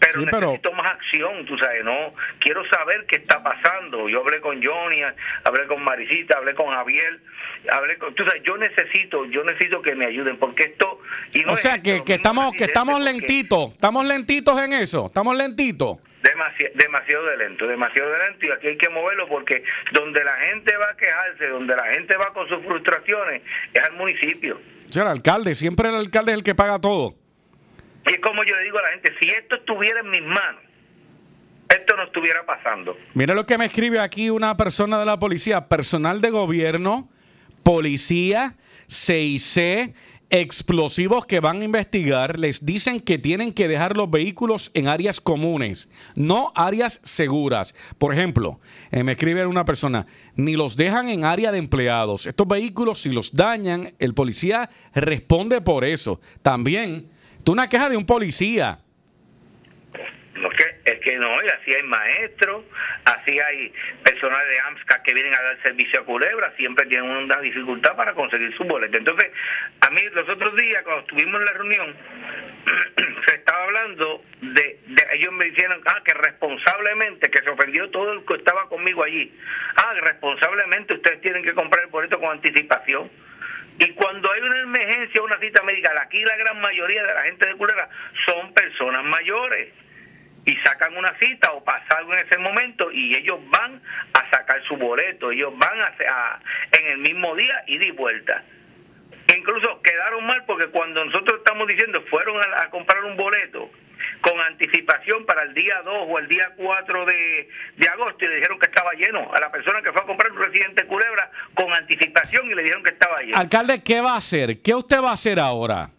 pero 0.00 0.20
necesito 0.20 0.72
más 0.72 0.92
acción, 0.92 1.44
tú 1.44 1.56
sabes, 1.58 1.84
¿no? 1.84 2.14
Quiero 2.38 2.66
saber 2.68 3.04
qué 3.06 3.16
está 3.16 3.42
pasando. 3.42 4.08
Yo 4.08 4.20
hablé 4.20 4.40
con 4.40 4.62
Johnny, 4.62 5.02
hablé 5.44 5.66
con 5.66 5.84
Marisita, 5.84 6.38
hablé 6.38 6.54
con 6.54 6.68
Javier, 6.68 7.20
hablé 7.70 7.98
con, 7.98 8.14
tú 8.14 8.24
sabes, 8.24 8.42
yo 8.42 8.56
necesito, 8.56 9.26
yo 9.26 9.44
necesito 9.44 9.82
que 9.82 9.94
me 9.94 10.06
ayuden 10.06 10.38
porque 10.38 10.64
esto 10.64 11.00
y 11.34 11.44
O 11.44 11.56
sea, 11.56 11.82
que, 11.82 12.02
que 12.02 12.14
estamos 12.14 12.52
que 12.54 12.64
estamos 12.64 13.00
lentitos, 13.00 13.72
estamos 13.72 14.04
lentitos 14.06 14.60
en 14.62 14.72
eso, 14.72 15.06
estamos 15.06 15.36
lentitos. 15.36 15.98
Demasiado, 16.22 16.74
demasiado 16.74 17.26
de 17.26 17.36
lento, 17.38 17.66
demasiado 17.66 18.10
de 18.10 18.18
lento 18.18 18.46
y 18.46 18.50
aquí 18.50 18.66
hay 18.68 18.76
que 18.76 18.88
moverlo 18.90 19.26
porque 19.28 19.62
donde 19.92 20.22
la 20.22 20.36
gente 20.36 20.76
va 20.76 20.90
a 20.90 20.96
quejarse, 20.96 21.46
donde 21.48 21.74
la 21.74 21.86
gente 21.94 22.16
va 22.16 22.32
con 22.34 22.46
sus 22.48 22.62
frustraciones, 22.64 23.42
es 23.72 23.84
al 23.84 23.92
municipio. 23.94 24.60
Sea, 24.90 25.04
el 25.04 25.08
alcalde, 25.08 25.54
siempre 25.54 25.88
el 25.88 25.94
alcalde 25.94 26.32
es 26.32 26.38
el 26.38 26.44
que 26.44 26.54
paga 26.54 26.78
todo. 26.78 27.14
Y 28.06 28.14
es 28.14 28.20
como 28.20 28.44
yo 28.44 28.54
le 28.56 28.64
digo 28.64 28.78
a 28.78 28.82
la 28.82 28.90
gente, 28.90 29.14
si 29.18 29.28
esto 29.28 29.56
estuviera 29.56 30.00
en 30.00 30.10
mis 30.10 30.22
manos, 30.22 30.62
esto 31.68 31.96
no 31.96 32.04
estuviera 32.04 32.44
pasando. 32.44 32.98
Mira 33.14 33.34
lo 33.34 33.46
que 33.46 33.56
me 33.56 33.66
escribe 33.66 34.00
aquí 34.00 34.30
una 34.30 34.56
persona 34.56 34.98
de 34.98 35.06
la 35.06 35.18
policía, 35.18 35.68
personal 35.68 36.20
de 36.20 36.30
gobierno, 36.30 37.08
policía, 37.62 38.56
CIC, 38.88 39.94
explosivos 40.30 41.26
que 41.26 41.40
van 41.40 41.60
a 41.60 41.64
investigar 41.64 42.38
les 42.38 42.64
dicen 42.64 43.00
que 43.00 43.18
tienen 43.18 43.52
que 43.52 43.68
dejar 43.68 43.96
los 43.96 44.10
vehículos 44.10 44.70
en 44.74 44.86
áreas 44.86 45.20
comunes, 45.20 45.88
no 46.14 46.52
áreas 46.54 47.00
seguras. 47.02 47.74
Por 47.98 48.14
ejemplo, 48.14 48.60
eh, 48.92 49.02
me 49.02 49.12
escribe 49.12 49.44
una 49.46 49.64
persona, 49.64 50.06
ni 50.36 50.54
los 50.54 50.76
dejan 50.76 51.08
en 51.08 51.24
área 51.24 51.50
de 51.50 51.58
empleados. 51.58 52.26
Estos 52.26 52.46
vehículos, 52.46 53.02
si 53.02 53.10
los 53.10 53.34
dañan, 53.34 53.92
el 53.98 54.14
policía 54.14 54.70
responde 54.94 55.60
por 55.60 55.84
eso. 55.84 56.20
También, 56.42 57.08
tú 57.42 57.52
una 57.52 57.68
queja 57.68 57.88
de 57.88 57.96
un 57.96 58.06
policía. 58.06 58.80
No, 60.34 60.48
es 60.50 60.56
que, 60.56 60.92
es 60.92 61.00
que 61.00 61.16
no, 61.16 61.42
y 61.42 61.48
así 61.48 61.74
hay 61.74 61.82
maestros, 61.82 62.64
así 63.04 63.38
hay 63.40 63.72
personal 64.04 64.46
de 64.48 64.60
AMSCA 64.60 65.02
que 65.02 65.12
vienen 65.12 65.34
a 65.34 65.42
dar 65.42 65.62
servicio 65.62 66.00
a 66.00 66.04
Culebra, 66.04 66.52
siempre 66.56 66.86
tienen 66.86 67.10
una 67.10 67.40
dificultad 67.40 67.96
para 67.96 68.14
conseguir 68.14 68.56
su 68.56 68.64
boleto. 68.64 68.96
Entonces, 68.96 69.32
a 69.80 69.90
mí 69.90 70.02
los 70.12 70.28
otros 70.28 70.54
días, 70.56 70.82
cuando 70.84 71.02
estuvimos 71.02 71.40
en 71.40 71.44
la 71.46 71.52
reunión, 71.52 71.96
se 73.26 73.34
estaba 73.34 73.64
hablando 73.64 74.22
de, 74.40 74.78
de- 74.86 75.06
ellos 75.14 75.32
me 75.32 75.46
dijeron, 75.46 75.80
ah, 75.86 76.00
que 76.04 76.14
responsablemente, 76.14 77.28
que 77.30 77.42
se 77.42 77.50
ofendió 77.50 77.90
todo 77.90 78.12
el 78.12 78.24
que 78.24 78.34
estaba 78.34 78.68
conmigo 78.68 79.02
allí, 79.02 79.36
ah, 79.76 79.94
responsablemente 80.00 80.94
ustedes 80.94 81.20
tienen 81.22 81.42
que 81.42 81.54
comprar 81.54 81.84
el 81.84 81.90
boleto 81.90 82.18
con 82.20 82.30
anticipación. 82.30 83.10
Y 83.80 83.92
cuando 83.94 84.30
hay 84.30 84.42
una 84.42 84.60
emergencia, 84.60 85.22
una 85.22 85.38
cita 85.38 85.62
médica, 85.64 85.92
aquí 86.00 86.22
la 86.22 86.36
gran 86.36 86.60
mayoría 86.60 87.02
de 87.02 87.14
la 87.14 87.22
gente 87.24 87.46
de 87.46 87.54
Culebra 87.56 87.88
son 88.26 88.54
personas 88.54 89.02
mayores 89.04 89.72
y 90.46 90.56
sacan 90.64 90.96
una 90.96 91.14
cita 91.18 91.52
o 91.52 91.62
pasa 91.62 91.98
algo 91.98 92.14
en 92.14 92.26
ese 92.26 92.38
momento 92.38 92.90
y 92.92 93.14
ellos 93.14 93.38
van 93.50 93.80
a 94.14 94.30
sacar 94.30 94.62
su 94.66 94.76
boleto, 94.76 95.30
ellos 95.32 95.52
van 95.58 95.80
a, 95.80 95.86
a- 96.08 96.40
en 96.78 96.86
el 96.86 96.98
mismo 96.98 97.34
día 97.36 97.62
y 97.66 97.78
de 97.78 97.92
vuelta. 97.92 98.42
Incluso 99.36 99.80
quedaron 99.82 100.26
mal 100.26 100.44
porque 100.46 100.66
cuando 100.68 101.04
nosotros 101.04 101.38
estamos 101.38 101.68
diciendo 101.68 102.02
fueron 102.10 102.36
a, 102.42 102.62
a 102.62 102.70
comprar 102.70 103.04
un 103.04 103.16
boleto 103.16 103.70
con 104.22 104.40
anticipación 104.40 105.24
para 105.26 105.42
el 105.44 105.54
día 105.54 105.76
2 105.84 105.94
o 106.08 106.18
el 106.18 106.26
día 106.26 106.50
4 106.56 107.04
de, 107.06 107.48
de 107.76 107.88
agosto 107.88 108.24
y 108.24 108.28
le 108.28 108.34
dijeron 108.36 108.58
que 108.58 108.66
estaba 108.66 108.92
lleno. 108.94 109.32
A 109.32 109.38
la 109.40 109.50
persona 109.52 109.82
que 109.82 109.92
fue 109.92 110.00
a 110.02 110.04
comprar 110.06 110.32
un 110.32 110.38
residente 110.38 110.82
de 110.82 110.88
Culebra 110.88 111.30
con 111.54 111.72
anticipación 111.72 112.50
y 112.50 112.54
le 112.54 112.62
dijeron 112.62 112.82
que 112.82 112.90
estaba 112.92 113.18
lleno. 113.20 113.36
Alcalde, 113.38 113.82
¿qué 113.82 114.00
va 114.00 114.14
a 114.14 114.16
hacer? 114.16 114.60
¿Qué 114.62 114.74
usted 114.74 115.00
va 115.02 115.10
a 115.10 115.14
hacer 115.14 115.38
ahora? 115.38 115.90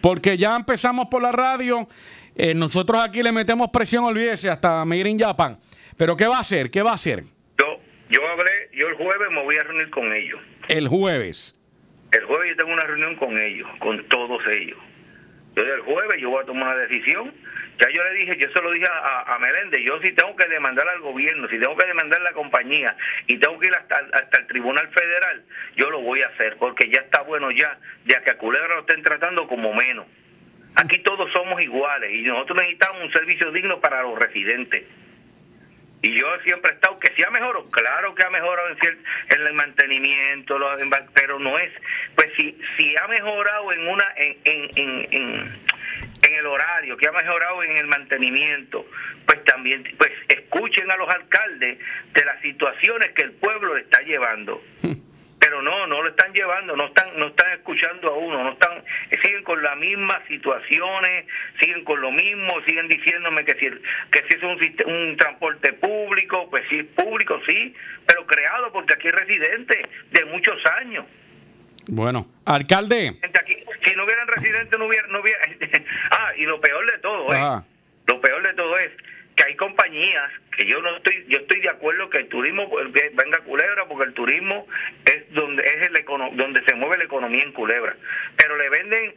Porque 0.00 0.36
ya 0.36 0.54
empezamos 0.56 1.08
por 1.10 1.20
la 1.22 1.32
radio, 1.32 1.88
eh, 2.36 2.54
nosotros 2.54 3.00
aquí 3.02 3.22
le 3.22 3.32
metemos 3.32 3.68
presión, 3.72 4.04
olvídese, 4.04 4.50
hasta 4.50 4.84
Made 4.84 5.08
in 5.08 5.18
Japan. 5.18 5.58
Pero 5.96 6.16
¿qué 6.16 6.26
va 6.26 6.38
a 6.38 6.40
hacer? 6.40 6.70
¿Qué 6.70 6.82
va 6.82 6.90
a 6.90 6.94
hacer 6.94 7.22
Yo, 7.58 7.80
yo 8.10 8.28
hablé, 8.28 8.50
yo 8.72 8.88
el 8.88 8.94
jueves 8.94 9.30
me 9.30 9.42
voy 9.42 9.56
a 9.56 9.62
reunir 9.62 9.90
con 9.90 10.12
ellos. 10.12 10.40
el 10.68 10.88
jueves? 10.88 11.58
El 12.12 12.24
jueves 12.24 12.50
yo 12.50 12.56
tengo 12.56 12.72
una 12.72 12.84
reunión 12.84 13.16
con 13.16 13.38
ellos, 13.38 13.68
con 13.78 14.04
todos 14.08 14.42
ellos. 14.48 14.78
Entonces 15.50 15.74
el 15.74 15.80
jueves 15.82 16.20
yo 16.20 16.30
voy 16.30 16.42
a 16.42 16.46
tomar 16.46 16.74
una 16.74 16.76
decisión. 16.86 17.32
Ya 17.80 17.88
yo 17.90 18.04
le 18.04 18.14
dije, 18.20 18.36
yo 18.38 18.48
se 18.52 18.60
lo 18.62 18.70
dije 18.70 18.86
a, 18.86 19.34
a 19.34 19.38
Meléndez, 19.40 19.80
yo 19.84 20.00
si 20.00 20.12
tengo 20.12 20.34
que 20.36 20.46
demandar 20.46 20.86
al 20.88 21.00
gobierno, 21.00 21.48
si 21.48 21.58
tengo 21.58 21.76
que 21.76 21.86
demandar 21.86 22.20
a 22.20 22.24
la 22.24 22.32
compañía 22.32 22.96
y 23.26 23.36
tengo 23.38 23.58
que 23.58 23.66
ir 23.66 23.74
hasta, 23.74 23.96
hasta 24.12 24.38
el 24.38 24.46
Tribunal 24.46 24.88
Federal, 24.90 25.44
yo 25.76 25.90
lo 25.90 26.00
voy 26.00 26.22
a 26.22 26.28
hacer 26.28 26.56
porque 26.58 26.88
ya 26.88 27.00
está 27.00 27.22
bueno 27.22 27.50
ya, 27.50 27.76
ya 28.06 28.22
que 28.22 28.30
a 28.30 28.38
Culebra 28.38 28.74
lo 28.76 28.80
estén 28.82 29.02
tratando 29.02 29.48
como 29.48 29.74
menos. 29.74 30.06
Aquí 30.76 30.98
todos 30.98 31.30
somos 31.32 31.60
iguales 31.62 32.10
y 32.12 32.22
nosotros 32.22 32.58
necesitamos 32.58 33.02
un 33.04 33.12
servicio 33.12 33.50
digno 33.52 33.80
para 33.80 34.02
los 34.02 34.18
residentes. 34.18 34.84
Y 36.02 36.18
yo 36.20 36.26
siempre 36.42 36.70
he 36.72 36.74
estado, 36.74 36.98
que 36.98 37.12
sí 37.14 37.22
ha 37.22 37.30
mejorado, 37.30 37.70
claro 37.70 38.14
que 38.14 38.24
ha 38.26 38.30
mejorado 38.30 38.68
en, 38.68 38.76
cier- 38.76 38.98
en 39.34 39.46
el 39.46 39.54
mantenimiento, 39.54 40.58
pero 41.14 41.38
no 41.38 41.58
es, 41.58 41.72
pues 42.14 42.30
si, 42.36 42.58
si 42.76 42.94
ha 42.96 43.06
mejorado 43.08 43.72
en 43.72 43.88
una, 43.88 44.04
en, 44.16 44.36
en, 44.44 44.70
en, 44.76 45.12
en, 45.12 46.34
el 46.34 46.46
horario, 46.46 46.96
que 46.98 47.08
ha 47.08 47.12
mejorado 47.12 47.62
en 47.62 47.76
el 47.78 47.86
mantenimiento, 47.86 48.84
pues 49.26 49.42
también, 49.44 49.82
pues 49.96 50.10
escuchen 50.28 50.90
a 50.90 50.96
los 50.96 51.08
alcaldes 51.08 51.78
de 52.12 52.24
las 52.24 52.38
situaciones 52.42 53.12
que 53.12 53.22
el 53.22 53.32
pueblo 53.32 53.76
está 53.78 54.02
llevando. 54.02 54.62
Pero 55.44 55.60
no, 55.60 55.86
no 55.86 56.02
lo 56.02 56.08
están 56.08 56.32
llevando, 56.32 56.74
no 56.74 56.86
están, 56.86 57.18
no 57.18 57.26
están 57.26 57.52
escuchando 57.52 58.08
a 58.08 58.16
uno, 58.16 58.44
no 58.44 58.52
están, 58.52 58.82
siguen 59.22 59.44
con 59.44 59.62
las 59.62 59.76
mismas 59.76 60.26
situaciones, 60.26 61.26
siguen 61.60 61.84
con 61.84 62.00
lo 62.00 62.10
mismo, 62.10 62.62
siguen 62.66 62.88
diciéndome 62.88 63.44
que 63.44 63.52
si, 63.56 63.68
que 64.10 64.22
si 64.26 64.36
es 64.36 64.42
un, 64.42 64.90
un 64.90 65.16
transporte 65.18 65.74
público, 65.74 66.48
pues 66.48 66.64
sí 66.70 66.78
es 66.78 66.86
público, 66.86 67.38
sí, 67.46 67.74
pero 68.06 68.26
creado 68.26 68.72
porque 68.72 68.94
aquí 68.94 69.08
hay 69.08 69.12
residentes 69.12 69.86
de 70.12 70.24
muchos 70.24 70.64
años. 70.80 71.04
Bueno, 71.88 72.26
alcalde. 72.46 73.14
Aquí, 73.38 73.56
si 73.84 73.94
no 73.96 74.04
hubieran 74.04 74.26
residentes, 74.28 74.78
no 74.78 74.86
hubiera, 74.86 75.06
no 75.08 75.20
hubiera, 75.20 75.40
ah, 76.10 76.32
y 76.38 76.44
lo 76.44 76.58
peor 76.58 76.90
de 76.90 76.98
todo 77.00 77.34
es, 77.34 77.42
Ajá. 77.42 77.66
lo 78.06 78.18
peor 78.18 78.42
de 78.44 78.54
todo 78.54 78.78
es 78.78 78.92
que 79.36 79.44
hay 79.44 79.56
compañías 79.56 80.30
que 80.56 80.66
yo 80.66 80.80
no 80.80 80.96
estoy 80.96 81.24
yo 81.28 81.38
estoy 81.38 81.60
de 81.60 81.68
acuerdo 81.70 82.08
que 82.10 82.18
el 82.18 82.28
turismo 82.28 82.70
ve- 82.90 83.10
venga 83.14 83.38
a 83.38 83.40
Culebra 83.42 83.86
porque 83.86 84.04
el 84.04 84.14
turismo 84.14 84.66
es 85.06 85.32
donde 85.32 85.62
es 85.64 85.88
el 85.88 85.96
econo- 85.96 86.30
donde 86.34 86.62
se 86.66 86.74
mueve 86.74 86.98
la 86.98 87.04
economía 87.04 87.42
en 87.42 87.52
Culebra. 87.52 87.96
Pero 88.36 88.56
le 88.56 88.68
venden 88.70 89.14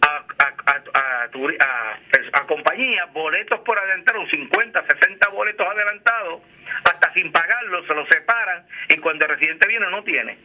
a, 0.00 0.24
a, 0.38 0.82
a, 0.98 1.98
a 2.32 2.46
compañías 2.46 3.12
boletos 3.12 3.60
por 3.60 3.78
adelantado 3.78 4.26
50 4.28 4.84
60 4.88 5.28
boletos 5.28 5.66
adelantados 5.66 6.42
hasta 6.84 7.12
sin 7.14 7.30
pagarlos 7.30 7.86
se 7.86 7.94
los 7.94 8.08
separan 8.08 8.66
y 8.88 8.96
cuando 8.96 9.24
el 9.26 9.30
residente 9.32 9.68
viene 9.68 9.86
no 9.90 10.02
tiene 10.02 10.36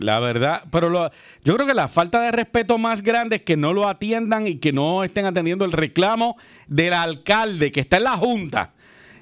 la 0.00 0.20
verdad, 0.20 0.64
pero 0.70 0.88
lo- 0.88 1.10
yo 1.44 1.54
creo 1.56 1.66
que 1.66 1.74
la 1.74 1.88
falta 1.88 2.20
de 2.20 2.32
respeto 2.32 2.78
más 2.78 3.02
grande 3.02 3.36
es 3.36 3.42
que 3.42 3.56
no 3.56 3.72
lo 3.72 3.88
atiendan 3.88 4.46
y 4.46 4.58
que 4.60 4.72
no 4.72 5.04
estén 5.04 5.24
atendiendo 5.26 5.64
el 5.64 5.72
reclamo 5.72 6.36
del 6.66 6.92
alcalde 6.94 7.72
que 7.72 7.80
está 7.80 7.96
en 7.96 8.04
la 8.04 8.16
junta. 8.16 8.72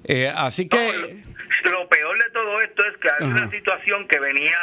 Eh, 0.04 0.30
así 0.34 0.68
que, 0.68 1.24
Lo 1.64 1.88
peor 1.88 2.16
de 2.22 2.30
todo 2.30 2.60
esto 2.60 2.84
es 2.86 2.96
que 2.98 3.08
hay 3.08 3.16
Ajá. 3.24 3.26
una 3.26 3.50
situación 3.50 4.06
que 4.06 4.20
venía, 4.20 4.56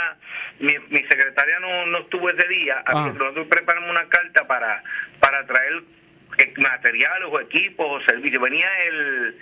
mi, 0.59 0.73
mi 0.89 0.99
secretaria 1.03 1.59
no, 1.59 1.85
no 1.87 1.97
estuvo 1.99 2.29
ese 2.29 2.47
día, 2.47 2.75
así 2.85 2.97
Ah. 2.97 3.09
que 3.11 3.19
nosotros 3.19 3.47
preparamos 3.49 3.89
una 3.89 4.05
carta 4.07 4.47
para, 4.47 4.81
para 5.19 5.45
traer 5.45 5.83
eh, 6.39 6.53
materiales 6.57 7.27
o 7.31 7.39
equipos 7.41 7.85
o 7.89 8.05
servicios. 8.05 8.41
Venía 8.41 8.67
el 8.87 9.35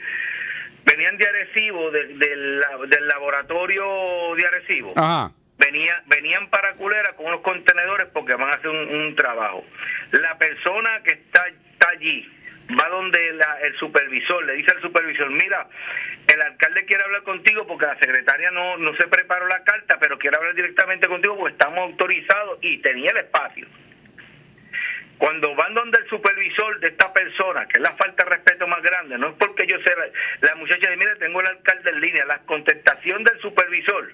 venían 0.85 1.17
de 1.17 1.27
Arecibo, 1.27 1.91
del, 1.91 2.17
del, 2.17 2.59
la- 2.59 2.77
del 2.87 3.07
laboratorio 3.07 3.83
de 4.35 4.45
Arecibo. 4.47 4.93
ajá, 4.95 5.31
Venía, 5.63 6.01
venían 6.07 6.49
para 6.49 6.73
Culera 6.73 7.13
con 7.13 7.27
unos 7.27 7.41
contenedores 7.41 8.07
porque 8.13 8.33
van 8.33 8.49
a 8.49 8.55
hacer 8.55 8.69
un, 8.69 9.15
trabajo. 9.15 9.63
La 10.11 10.37
persona 10.37 11.01
que 11.03 11.11
está, 11.13 11.45
está 11.47 11.89
allí 11.89 12.27
va 12.79 12.87
donde 12.89 13.33
la- 13.33 13.59
el 13.61 13.75
supervisor, 13.77 14.43
le 14.45 14.53
dice 14.53 14.71
al 14.73 14.81
supervisor, 14.81 15.29
mira, 15.29 15.67
el 16.33 16.41
alcalde 16.41 16.85
quiere 16.85 17.03
hablar 17.03 17.23
contigo 17.23 17.67
porque 17.67 17.85
la 17.85 17.97
secretaria 17.99 18.49
no, 18.51 18.77
no 18.77 18.95
se 18.95 19.07
preparó 19.07 19.47
la 19.47 19.63
carta, 19.63 19.97
pero 19.99 20.17
quiere 20.17 20.37
hablar 20.37 20.55
directamente 20.55 21.07
contigo 21.07 21.37
porque 21.37 21.51
estamos 21.53 21.79
autorizados 21.79 22.59
y 22.61 22.77
tenía 22.79 23.11
el 23.11 23.17
espacio. 23.17 23.67
Cuando 25.17 25.53
van 25.53 25.73
donde 25.75 25.99
el 25.99 26.07
supervisor 26.09 26.79
de 26.79 26.87
esta 26.87 27.13
persona, 27.13 27.67
que 27.67 27.73
es 27.75 27.81
la 27.81 27.95
falta 27.95 28.23
de 28.23 28.29
respeto 28.31 28.65
más 28.67 28.81
grande, 28.81 29.17
no 29.19 29.29
es 29.29 29.35
porque 29.37 29.67
yo 29.67 29.79
sea 29.81 29.93
la, 29.95 30.47
la 30.49 30.55
muchacha 30.55 30.89
de, 30.89 30.97
mira, 30.97 31.15
tengo 31.17 31.41
el 31.41 31.47
alcalde 31.47 31.91
en 31.91 32.01
línea, 32.01 32.25
la 32.25 32.39
contestación 32.39 33.23
del 33.23 33.39
supervisor, 33.39 34.11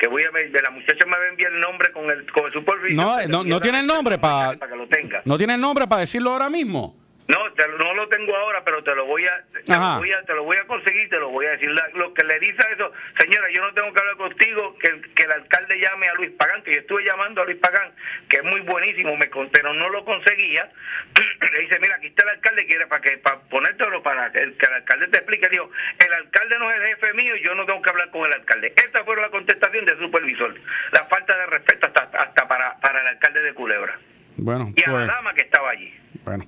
que 0.00 0.08
voy 0.08 0.24
a 0.24 0.30
ver, 0.30 0.50
de 0.50 0.62
la 0.62 0.70
muchacha 0.70 1.04
me 1.04 1.12
va 1.12 1.24
a 1.24 1.28
enviar 1.28 1.52
el 1.52 1.60
nombre 1.60 1.92
con 1.92 2.10
el, 2.10 2.30
con 2.32 2.46
el 2.46 2.52
supervisor. 2.52 2.96
no, 2.96 3.28
no, 3.28 3.44
no 3.44 3.60
tiene 3.60 3.80
el 3.80 3.86
nombre 3.86 4.18
para, 4.18 4.56
para 4.58 4.72
que 4.72 4.76
lo 4.76 4.88
tenga. 4.88 5.22
no 5.24 5.36
tiene 5.38 5.54
el 5.54 5.60
nombre 5.60 5.86
para 5.86 6.00
decirlo 6.00 6.30
ahora 6.30 6.48
mismo. 6.48 6.96
No, 7.30 7.52
te- 7.52 7.68
no 7.68 7.94
lo 7.94 8.08
tengo 8.08 8.34
ahora, 8.34 8.64
pero 8.64 8.82
te 8.82 8.94
lo 8.94 9.06
voy 9.06 9.24
a, 9.26 9.44
te 9.64 9.72
lo 9.72 9.96
voy 9.98 10.12
a, 10.12 10.22
te 10.24 10.34
lo 10.34 10.42
voy 10.44 10.56
a 10.56 10.66
conseguir, 10.66 11.08
te 11.08 11.18
lo 11.18 11.28
voy 11.28 11.46
a 11.46 11.50
decir. 11.50 11.70
La- 11.70 11.88
lo 11.94 12.12
que 12.12 12.24
le 12.24 12.38
dice 12.40 12.60
a 12.66 12.72
eso, 12.72 12.92
señora, 13.18 13.48
yo 13.52 13.62
no 13.62 13.72
tengo 13.74 13.92
que 13.92 14.00
hablar 14.00 14.16
contigo, 14.16 14.76
que, 14.78 14.88
el- 14.88 15.14
que 15.14 15.22
el 15.22 15.32
alcalde 15.32 15.78
llame 15.78 16.08
a 16.08 16.14
Luis 16.14 16.30
Pagán, 16.32 16.62
que 16.62 16.72
yo 16.74 16.80
estuve 16.80 17.04
llamando 17.04 17.42
a 17.42 17.44
Luis 17.44 17.58
Pagán, 17.58 17.92
que 18.28 18.38
es 18.38 18.44
muy 18.44 18.60
buenísimo, 18.62 19.16
me 19.16 19.30
con- 19.30 19.48
pero 19.50 19.72
no 19.74 19.88
lo 19.90 20.04
conseguía. 20.04 20.70
le 21.52 21.58
dice, 21.60 21.78
mira, 21.80 21.96
aquí 21.96 22.08
está 22.08 22.24
el 22.24 22.30
alcalde, 22.30 22.66
quiere 22.66 22.86
para 22.86 23.00
que 23.02 23.18
para 23.18 23.38
ponértelo 23.42 24.02
para 24.02 24.32
que 24.32 24.40
el, 24.40 24.56
que 24.56 24.66
el 24.66 24.72
alcalde 24.74 25.08
te 25.08 25.18
explique. 25.18 25.48
Dijo, 25.48 25.70
el 26.04 26.12
alcalde 26.14 26.58
no 26.58 26.70
es 26.70 26.80
el 26.80 26.86
jefe 26.86 27.14
mío 27.14 27.36
y 27.36 27.42
yo 27.44 27.54
no 27.54 27.64
tengo 27.66 27.82
que 27.82 27.90
hablar 27.90 28.10
con 28.10 28.26
el 28.26 28.32
alcalde. 28.32 28.72
Esta 28.76 29.04
fue 29.04 29.16
la 29.20 29.30
contestación 29.30 29.84
del 29.84 29.98
supervisor. 29.98 30.54
La 30.92 31.04
falta 31.04 31.36
de 31.36 31.46
respeto 31.46 31.86
hasta, 31.86 32.04
hasta 32.18 32.48
para, 32.48 32.76
para 32.80 33.00
el 33.02 33.06
alcalde 33.06 33.42
de 33.42 33.54
Culebra 33.54 33.98
Bueno, 34.36 34.72
y 34.74 34.80
a 34.82 34.90
pues, 34.90 35.06
la 35.06 35.14
dama 35.14 35.34
que 35.34 35.42
estaba 35.42 35.70
allí. 35.70 35.94
bueno. 36.24 36.44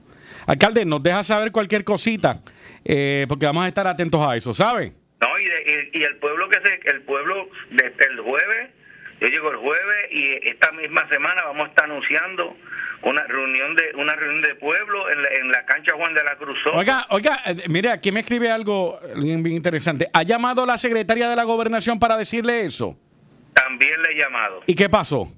Alcalde, 0.47 0.84
nos 0.84 1.03
deja 1.03 1.22
saber 1.22 1.53
cualquier 1.53 1.84
cosita, 1.84 2.40
eh, 2.84 3.26
porque 3.28 3.47
vamos 3.47 3.64
a 3.64 3.68
estar 3.68 3.86
atentos 3.86 4.26
a 4.26 4.36
eso, 4.36 4.53
¿sabe? 4.55 4.93
No, 5.20 5.38
y, 5.38 5.45
de- 5.45 5.90
y, 5.93 5.99
y 6.01 6.03
el 6.03 6.16
pueblo 6.16 6.49
que 6.49 6.59
se, 6.61 6.90
el 6.90 7.03
pueblo 7.03 7.49
de, 7.70 7.86
el 7.86 8.20
jueves, 8.20 8.70
yo 9.20 9.28
llego 9.28 9.51
el 9.53 9.57
jueves 9.59 10.07
y 10.11 10.49
esta 10.49 10.72
misma 10.72 11.09
semana 11.09 11.43
vamos 11.45 11.66
a 11.66 11.68
estar 11.68 11.84
anunciando 11.84 12.57
una 13.05 13.22
reunión 13.24 13.74
de 13.76 13.93
una 13.97 14.14
reunión 14.16 14.43
de 14.43 14.55
pueblo 14.57 15.11
en 15.11 15.22
la, 15.22 15.28
en 15.28 15.51
la 15.53 15.64
cancha 15.64 15.93
Juan 15.95 16.14
de 16.14 16.24
la 16.24 16.36
Cruz. 16.36 16.57
Oiga, 16.72 17.07
oiga, 17.11 17.40
eh, 17.47 17.57
mire, 17.68 17.90
aquí 17.90 18.11
me 18.12 18.20
escribe 18.20 18.51
algo 18.51 18.99
bien, 19.20 19.47
interesante. 19.47 20.09
¿Ha 20.12 20.22
llamado 20.24 20.66
la 20.66 20.76
secretaria 20.78 21.28
de 21.28 21.36
la 21.36 21.45
gobernación 21.45 21.99
para 22.01 22.16
decirle 22.16 22.64
eso? 22.64 22.97
También 23.55 24.01
le 24.03 24.12
he 24.12 24.18
llamado. 24.18 24.62
¿Y 24.66 24.74
qué 24.74 24.88
pasó? 24.88 25.32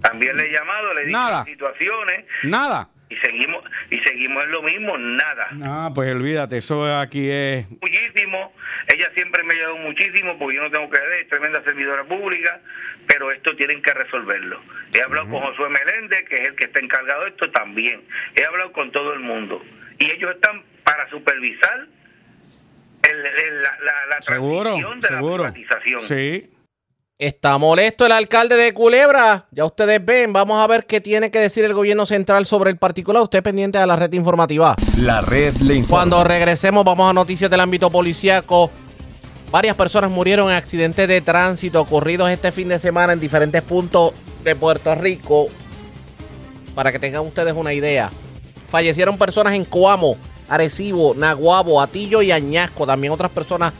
También 0.00 0.36
le 0.36 0.46
he 0.46 0.52
llamado, 0.52 0.94
le 0.94 1.02
he 1.02 1.06
dicho 1.06 1.18
Nada. 1.18 1.44
situaciones 1.44 2.24
Nada. 2.44 2.88
Y 3.12 3.16
seguimos 3.16 3.64
y 3.90 3.98
seguimos 4.00 4.44
en 4.44 4.50
lo 4.52 4.62
mismo, 4.62 4.96
nada. 4.98 5.48
No, 5.52 5.92
pues 5.94 6.10
olvídate, 6.14 6.56
eso 6.58 6.84
aquí 6.98 7.28
es... 7.30 7.66
Muchísimo, 7.80 8.52
ella 8.92 9.10
siempre 9.14 9.42
me 9.42 9.52
ha 9.52 9.56
ayudado 9.56 9.76
muchísimo 9.78 10.38
porque 10.38 10.56
yo 10.56 10.62
no 10.62 10.70
tengo 10.70 10.88
que 10.90 10.98
ver, 11.00 11.12
es 11.20 11.28
tremenda 11.28 11.62
servidora 11.62 12.04
pública, 12.04 12.60
pero 13.06 13.30
esto 13.32 13.54
tienen 13.56 13.82
que 13.82 13.92
resolverlo. 13.94 14.60
He 14.94 15.02
hablado 15.02 15.28
con 15.28 15.40
Josué 15.42 15.68
Meléndez, 15.68 16.24
que 16.28 16.36
es 16.36 16.48
el 16.48 16.54
que 16.56 16.64
está 16.64 16.80
encargado 16.80 17.24
de 17.24 17.30
esto 17.30 17.50
también. 17.50 18.02
He 18.36 18.44
hablado 18.44 18.72
con 18.72 18.90
todo 18.92 19.12
el 19.12 19.20
mundo 19.20 19.62
y 19.98 20.10
ellos 20.10 20.34
están 20.34 20.62
para 20.84 21.08
supervisar 21.10 21.86
el- 23.08 23.26
el- 23.26 23.62
la, 23.62 23.78
la, 23.84 24.06
la 24.06 24.22
Seguro, 24.22 24.62
transición 24.62 25.00
de 25.00 25.08
seguro. 25.08 25.44
la 25.44 25.52
privatización. 25.52 26.00
Sí. 26.02 26.50
Está 27.22 27.56
molesto 27.56 28.04
el 28.04 28.10
alcalde 28.10 28.56
de 28.56 28.74
Culebra. 28.74 29.46
Ya 29.52 29.64
ustedes 29.64 30.04
ven, 30.04 30.32
vamos 30.32 30.58
a 30.58 30.66
ver 30.66 30.86
qué 30.86 31.00
tiene 31.00 31.30
que 31.30 31.38
decir 31.38 31.64
el 31.64 31.72
gobierno 31.72 32.04
central 32.04 32.46
sobre 32.46 32.68
el 32.68 32.78
particular. 32.78 33.22
Usted 33.22 33.44
pendiente 33.44 33.78
de 33.78 33.86
la 33.86 33.94
red 33.94 34.12
informativa. 34.14 34.74
La 34.98 35.20
red 35.20 35.54
le 35.58 35.76
informa. 35.76 35.98
Cuando 36.00 36.24
regresemos 36.24 36.84
vamos 36.84 37.08
a 37.08 37.12
noticias 37.12 37.48
del 37.48 37.60
ámbito 37.60 37.90
policíaco. 37.90 38.72
Varias 39.52 39.76
personas 39.76 40.10
murieron 40.10 40.50
en 40.50 40.56
accidentes 40.56 41.06
de 41.06 41.20
tránsito 41.20 41.80
ocurridos 41.80 42.28
este 42.28 42.50
fin 42.50 42.66
de 42.66 42.80
semana 42.80 43.12
en 43.12 43.20
diferentes 43.20 43.62
puntos 43.62 44.14
de 44.42 44.56
Puerto 44.56 44.92
Rico. 44.96 45.46
Para 46.74 46.90
que 46.90 46.98
tengan 46.98 47.24
ustedes 47.24 47.54
una 47.54 47.72
idea. 47.72 48.10
Fallecieron 48.68 49.16
personas 49.16 49.54
en 49.54 49.64
Coamo, 49.64 50.16
Arecibo, 50.48 51.14
Naguabo, 51.14 51.80
Atillo 51.80 52.20
y 52.20 52.32
Añasco. 52.32 52.84
También 52.84 53.12
otras 53.12 53.30
personas 53.30 53.72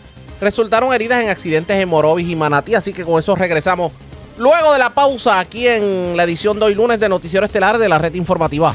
resultaron 0.43 0.93
heridas 0.93 1.23
en 1.23 1.31
accidentes 1.31 1.77
en 1.77 1.89
Morovis 1.89 2.29
y 2.29 2.37
Manatí. 2.37 2.75
Así 2.75 2.93
que 2.93 3.05
con 3.05 3.19
eso 3.19 3.35
regresamos. 3.35 3.93
Luego 4.39 4.73
de 4.73 4.79
la 4.79 4.91
pausa 4.91 5.39
aquí 5.39 5.69
en 5.69 6.17
la 6.17 6.25
edición 6.25 6.59
de 6.59 6.67
hoy 6.67 6.75
lunes 6.75 6.99
de 6.99 7.09
Noticiero 7.09 7.47
Estelar 7.47 7.79
de 7.79 7.89
la 7.89 7.99
red 7.99 8.15
informativa. 8.15 8.75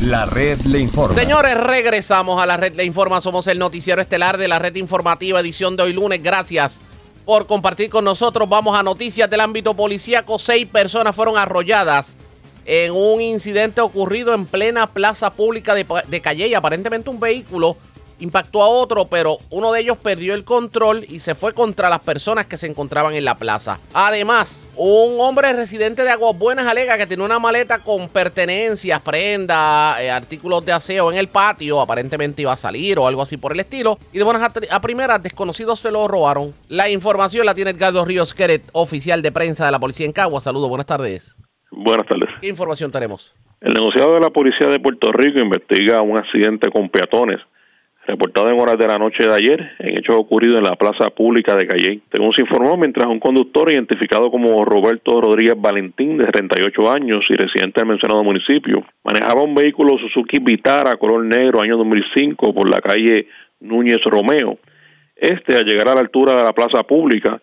La 0.00 0.26
red 0.26 0.60
le 0.62 0.80
informa. 0.80 1.14
Señores, 1.14 1.54
regresamos 1.56 2.42
a 2.42 2.46
la 2.46 2.56
red 2.56 2.74
Le 2.74 2.84
Informa. 2.84 3.22
Somos 3.22 3.46
el 3.46 3.58
noticiero 3.58 4.02
estelar 4.02 4.36
de 4.36 4.48
la 4.48 4.58
red 4.58 4.74
informativa, 4.76 5.40
edición 5.40 5.78
de 5.78 5.84
hoy 5.84 5.94
lunes. 5.94 6.22
Gracias 6.22 6.80
por 7.24 7.46
compartir 7.46 7.88
con 7.88 8.04
nosotros. 8.04 8.46
Vamos 8.46 8.78
a 8.78 8.82
noticias 8.82 9.30
del 9.30 9.40
ámbito 9.40 9.72
policíaco. 9.72 10.38
Seis 10.38 10.66
personas 10.66 11.16
fueron 11.16 11.38
arrolladas 11.38 12.16
en 12.66 12.92
un 12.92 13.22
incidente 13.22 13.80
ocurrido 13.80 14.34
en 14.34 14.44
plena 14.44 14.86
plaza 14.86 15.30
pública 15.30 15.74
de, 15.74 15.86
de 16.06 16.20
Calle. 16.20 16.48
Y 16.48 16.54
aparentemente 16.54 17.08
un 17.08 17.18
vehículo 17.18 17.78
impactó 18.18 18.62
a 18.62 18.68
otro, 18.68 19.06
pero 19.06 19.38
uno 19.50 19.72
de 19.72 19.80
ellos 19.80 19.96
perdió 19.98 20.34
el 20.34 20.44
control 20.44 21.04
y 21.08 21.20
se 21.20 21.34
fue 21.34 21.52
contra 21.52 21.88
las 21.88 22.00
personas 22.00 22.46
que 22.46 22.56
se 22.56 22.66
encontraban 22.66 23.14
en 23.14 23.24
la 23.24 23.34
plaza. 23.34 23.78
Además, 23.92 24.68
un 24.76 25.20
hombre 25.20 25.52
residente 25.52 26.02
de 26.02 26.10
Aguas 26.10 26.38
Buenas 26.38 26.66
alega 26.66 26.98
que 26.98 27.06
tenía 27.06 27.24
una 27.24 27.38
maleta 27.38 27.78
con 27.78 28.08
pertenencias, 28.08 29.00
prendas, 29.00 30.00
eh, 30.00 30.10
artículos 30.10 30.64
de 30.64 30.72
aseo 30.72 31.12
en 31.12 31.18
el 31.18 31.28
patio. 31.28 31.80
Aparentemente 31.80 32.42
iba 32.42 32.52
a 32.52 32.56
salir 32.56 32.98
o 32.98 33.06
algo 33.06 33.22
así 33.22 33.36
por 33.36 33.52
el 33.52 33.60
estilo. 33.60 33.98
Y 34.12 34.18
de 34.18 34.24
buenas 34.24 34.42
a, 34.42 34.74
a 34.74 34.80
primeras, 34.80 35.22
desconocidos 35.22 35.80
se 35.80 35.90
lo 35.90 36.08
robaron. 36.08 36.54
La 36.68 36.88
información 36.88 37.46
la 37.46 37.54
tiene 37.54 37.70
Edgardo 37.70 38.04
Ríos 38.04 38.34
Queret, 38.34 38.62
oficial 38.72 39.22
de 39.22 39.32
prensa 39.32 39.66
de 39.66 39.72
la 39.72 39.78
policía 39.78 40.06
en 40.06 40.12
Caguas. 40.12 40.44
Saludos, 40.44 40.68
buenas 40.68 40.86
tardes. 40.86 41.36
Buenas 41.70 42.06
tardes. 42.06 42.30
¿Qué 42.40 42.48
información 42.48 42.92
tenemos? 42.92 43.34
El 43.60 43.72
negociado 43.72 44.14
de 44.14 44.20
la 44.20 44.30
Policía 44.30 44.68
de 44.68 44.78
Puerto 44.78 45.10
Rico 45.10 45.40
investiga 45.40 46.02
un 46.02 46.18
accidente 46.18 46.70
con 46.70 46.90
peatones 46.90 47.40
reportado 48.06 48.50
en 48.50 48.60
horas 48.60 48.78
de 48.78 48.86
la 48.86 48.98
noche 48.98 49.26
de 49.26 49.34
ayer 49.34 49.72
en 49.78 49.98
hechos 49.98 50.16
ocurridos 50.16 50.58
en 50.58 50.64
la 50.64 50.76
plaza 50.76 51.10
pública 51.10 51.54
de 51.54 51.66
Calle. 51.66 52.00
Según 52.12 52.32
se 52.32 52.42
informó, 52.42 52.76
mientras 52.76 53.06
un 53.06 53.18
conductor 53.18 53.70
identificado 53.72 54.30
como 54.30 54.64
Roberto 54.64 55.20
Rodríguez 55.20 55.54
Valentín, 55.56 56.18
de 56.18 56.26
38 56.26 56.90
años 56.90 57.24
y 57.28 57.34
residente 57.34 57.80
del 57.80 57.88
mencionado 57.88 58.22
municipio, 58.22 58.84
manejaba 59.02 59.42
un 59.42 59.54
vehículo 59.54 59.96
Suzuki 59.98 60.38
Vitara 60.38 60.96
color 60.96 61.24
negro 61.24 61.60
año 61.60 61.76
2005 61.76 62.54
por 62.54 62.68
la 62.68 62.78
calle 62.78 63.28
Núñez 63.60 64.02
Romeo. 64.04 64.58
Este, 65.16 65.56
al 65.56 65.64
llegar 65.64 65.88
a 65.88 65.94
la 65.94 66.00
altura 66.00 66.34
de 66.34 66.44
la 66.44 66.52
plaza 66.52 66.82
pública, 66.82 67.40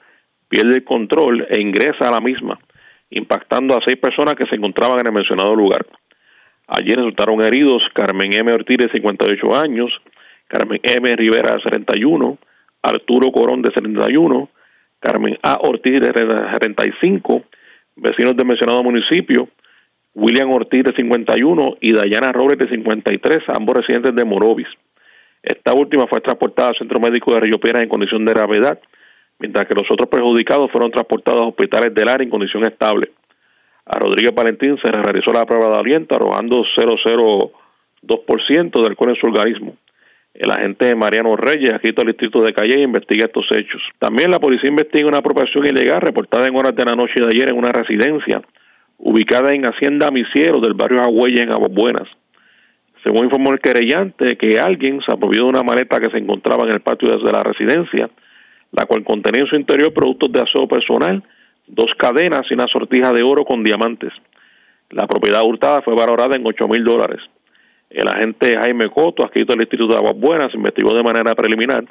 pierde 0.48 0.76
el 0.76 0.84
control 0.84 1.48
e 1.50 1.62
ingresa 1.62 2.10
a 2.10 2.12
la 2.12 2.22
misma, 2.22 2.60
impactando 3.10 3.76
a 3.76 3.82
seis 3.84 3.98
personas 3.98 4.36
que 4.36 4.46
se 4.46 4.56
encontraban 4.56 5.00
en 5.00 5.08
el 5.08 5.14
mencionado 5.14 5.56
lugar. 5.56 5.86
Allí 6.68 6.94
resultaron 6.94 7.42
heridos 7.42 7.82
Carmen 7.94 8.34
M. 8.34 8.52
Ortiz, 8.54 8.78
de 8.78 8.90
58 8.92 9.56
años, 9.58 9.92
Carmen 10.52 10.82
M. 10.84 11.16
Rivera, 11.16 11.56
de 11.56 11.62
71, 11.62 12.38
Arturo 12.82 13.32
Corón, 13.32 13.62
de 13.62 13.74
71, 13.74 14.50
Carmen 15.00 15.40
A. 15.44 15.60
Ortiz, 15.62 16.02
de 16.02 16.12
75, 16.12 17.44
vecinos 17.96 18.36
del 18.36 18.46
mencionado 18.46 18.84
municipio, 18.84 19.48
William 20.14 20.52
Ortiz, 20.52 20.84
de 20.84 20.94
51, 20.94 21.78
y 21.80 21.94
Dayana 21.94 22.34
Robles, 22.34 22.60
de 22.60 22.68
53, 22.68 23.38
ambos 23.56 23.78
residentes 23.78 24.14
de 24.14 24.26
Morovis. 24.26 24.68
Esta 25.42 25.74
última 25.74 26.06
fue 26.08 26.20
transportada 26.20 26.68
al 26.70 26.78
Centro 26.78 27.00
Médico 27.00 27.34
de 27.34 27.40
Río 27.40 27.58
Piedras 27.58 27.84
en 27.84 27.90
condición 27.90 28.26
de 28.26 28.34
gravedad, 28.34 28.78
mientras 29.40 29.66
que 29.68 29.74
los 29.74 29.90
otros 29.90 30.10
perjudicados 30.10 30.70
fueron 30.70 30.92
transportados 30.92 31.40
a 31.40 31.46
hospitales 31.46 31.96
del 31.96 32.10
área 32.10 32.26
en 32.26 32.30
condición 32.30 32.66
estable. 32.66 33.10
A 33.86 33.98
Rodríguez 33.98 34.36
Valentín 34.36 34.78
se 34.84 34.92
realizó 34.92 35.32
la 35.32 35.46
prueba 35.46 35.70
de 35.70 35.78
aliento 35.80 36.14
arrojando 36.14 36.66
002% 36.76 38.82
de 38.82 38.88
alcohol 38.88 39.12
en 39.12 39.16
su 39.16 39.28
organismo. 39.28 39.78
El 40.34 40.50
agente 40.50 40.96
Mariano 40.96 41.36
Reyes, 41.36 41.74
adscrito 41.74 42.02
al 42.02 42.08
distrito 42.08 42.42
de 42.42 42.54
Calle, 42.54 42.82
investiga 42.82 43.26
estos 43.26 43.46
hechos. 43.52 43.82
También 44.00 44.32
la 44.32 44.40
policía 44.40 44.70
investiga 44.70 45.08
una 45.08 45.18
apropiación 45.18 45.68
ilegal 45.68 46.02
reportada 46.02 46.48
en 46.48 46.56
horas 46.56 46.76
de 46.76 46.86
la 46.86 46.96
noche 46.96 47.20
de 47.20 47.28
ayer 47.28 47.50
en 47.50 47.58
una 47.58 47.70
residencia 47.70 48.42
ubicada 48.98 49.54
en 49.54 49.68
Hacienda 49.68 50.10
Misiero 50.12 50.60
del 50.62 50.74
barrio 50.74 51.02
Agüey 51.02 51.36
en 51.40 51.52
Aguas 51.52 51.72
Buenas. 51.74 52.08
Según 53.04 53.26
informó 53.26 53.52
el 53.52 53.60
querellante, 53.60 54.38
que 54.38 54.60
alguien 54.60 55.02
se 55.06 55.12
apropió 55.12 55.42
de 55.42 55.50
una 55.50 55.64
maleta 55.64 56.00
que 56.00 56.12
se 56.12 56.18
encontraba 56.18 56.64
en 56.64 56.74
el 56.74 56.82
patio 56.82 57.18
de 57.18 57.32
la 57.32 57.44
residencia, 57.44 58.10
la 58.72 58.86
cual 58.86 59.04
contenía 59.04 59.42
en 59.42 59.48
su 59.48 59.56
interior 59.56 59.92
productos 59.92 60.32
de 60.32 60.42
aseo 60.42 60.68
personal, 60.68 61.24
dos 61.68 61.92
cadenas 61.98 62.44
y 62.50 62.54
una 62.54 62.68
sortija 62.72 63.12
de 63.12 63.24
oro 63.24 63.44
con 63.44 63.64
diamantes. 63.64 64.14
La 64.92 65.08
propiedad 65.08 65.44
hurtada 65.44 65.82
fue 65.82 65.96
valorada 65.96 66.36
en 66.36 66.46
8 66.46 66.68
mil 66.68 66.84
dólares. 66.84 67.22
El 67.92 68.08
agente 68.08 68.58
Jaime 68.58 68.90
Coto, 68.90 69.24
adscrito 69.24 69.54
al 69.54 69.60
Instituto 69.60 69.94
de 69.94 70.00
Aguas 70.00 70.16
Buenas, 70.16 70.54
investigó 70.54 70.94
de 70.94 71.04
manera 71.04 71.36
preliminar, 71.36 71.84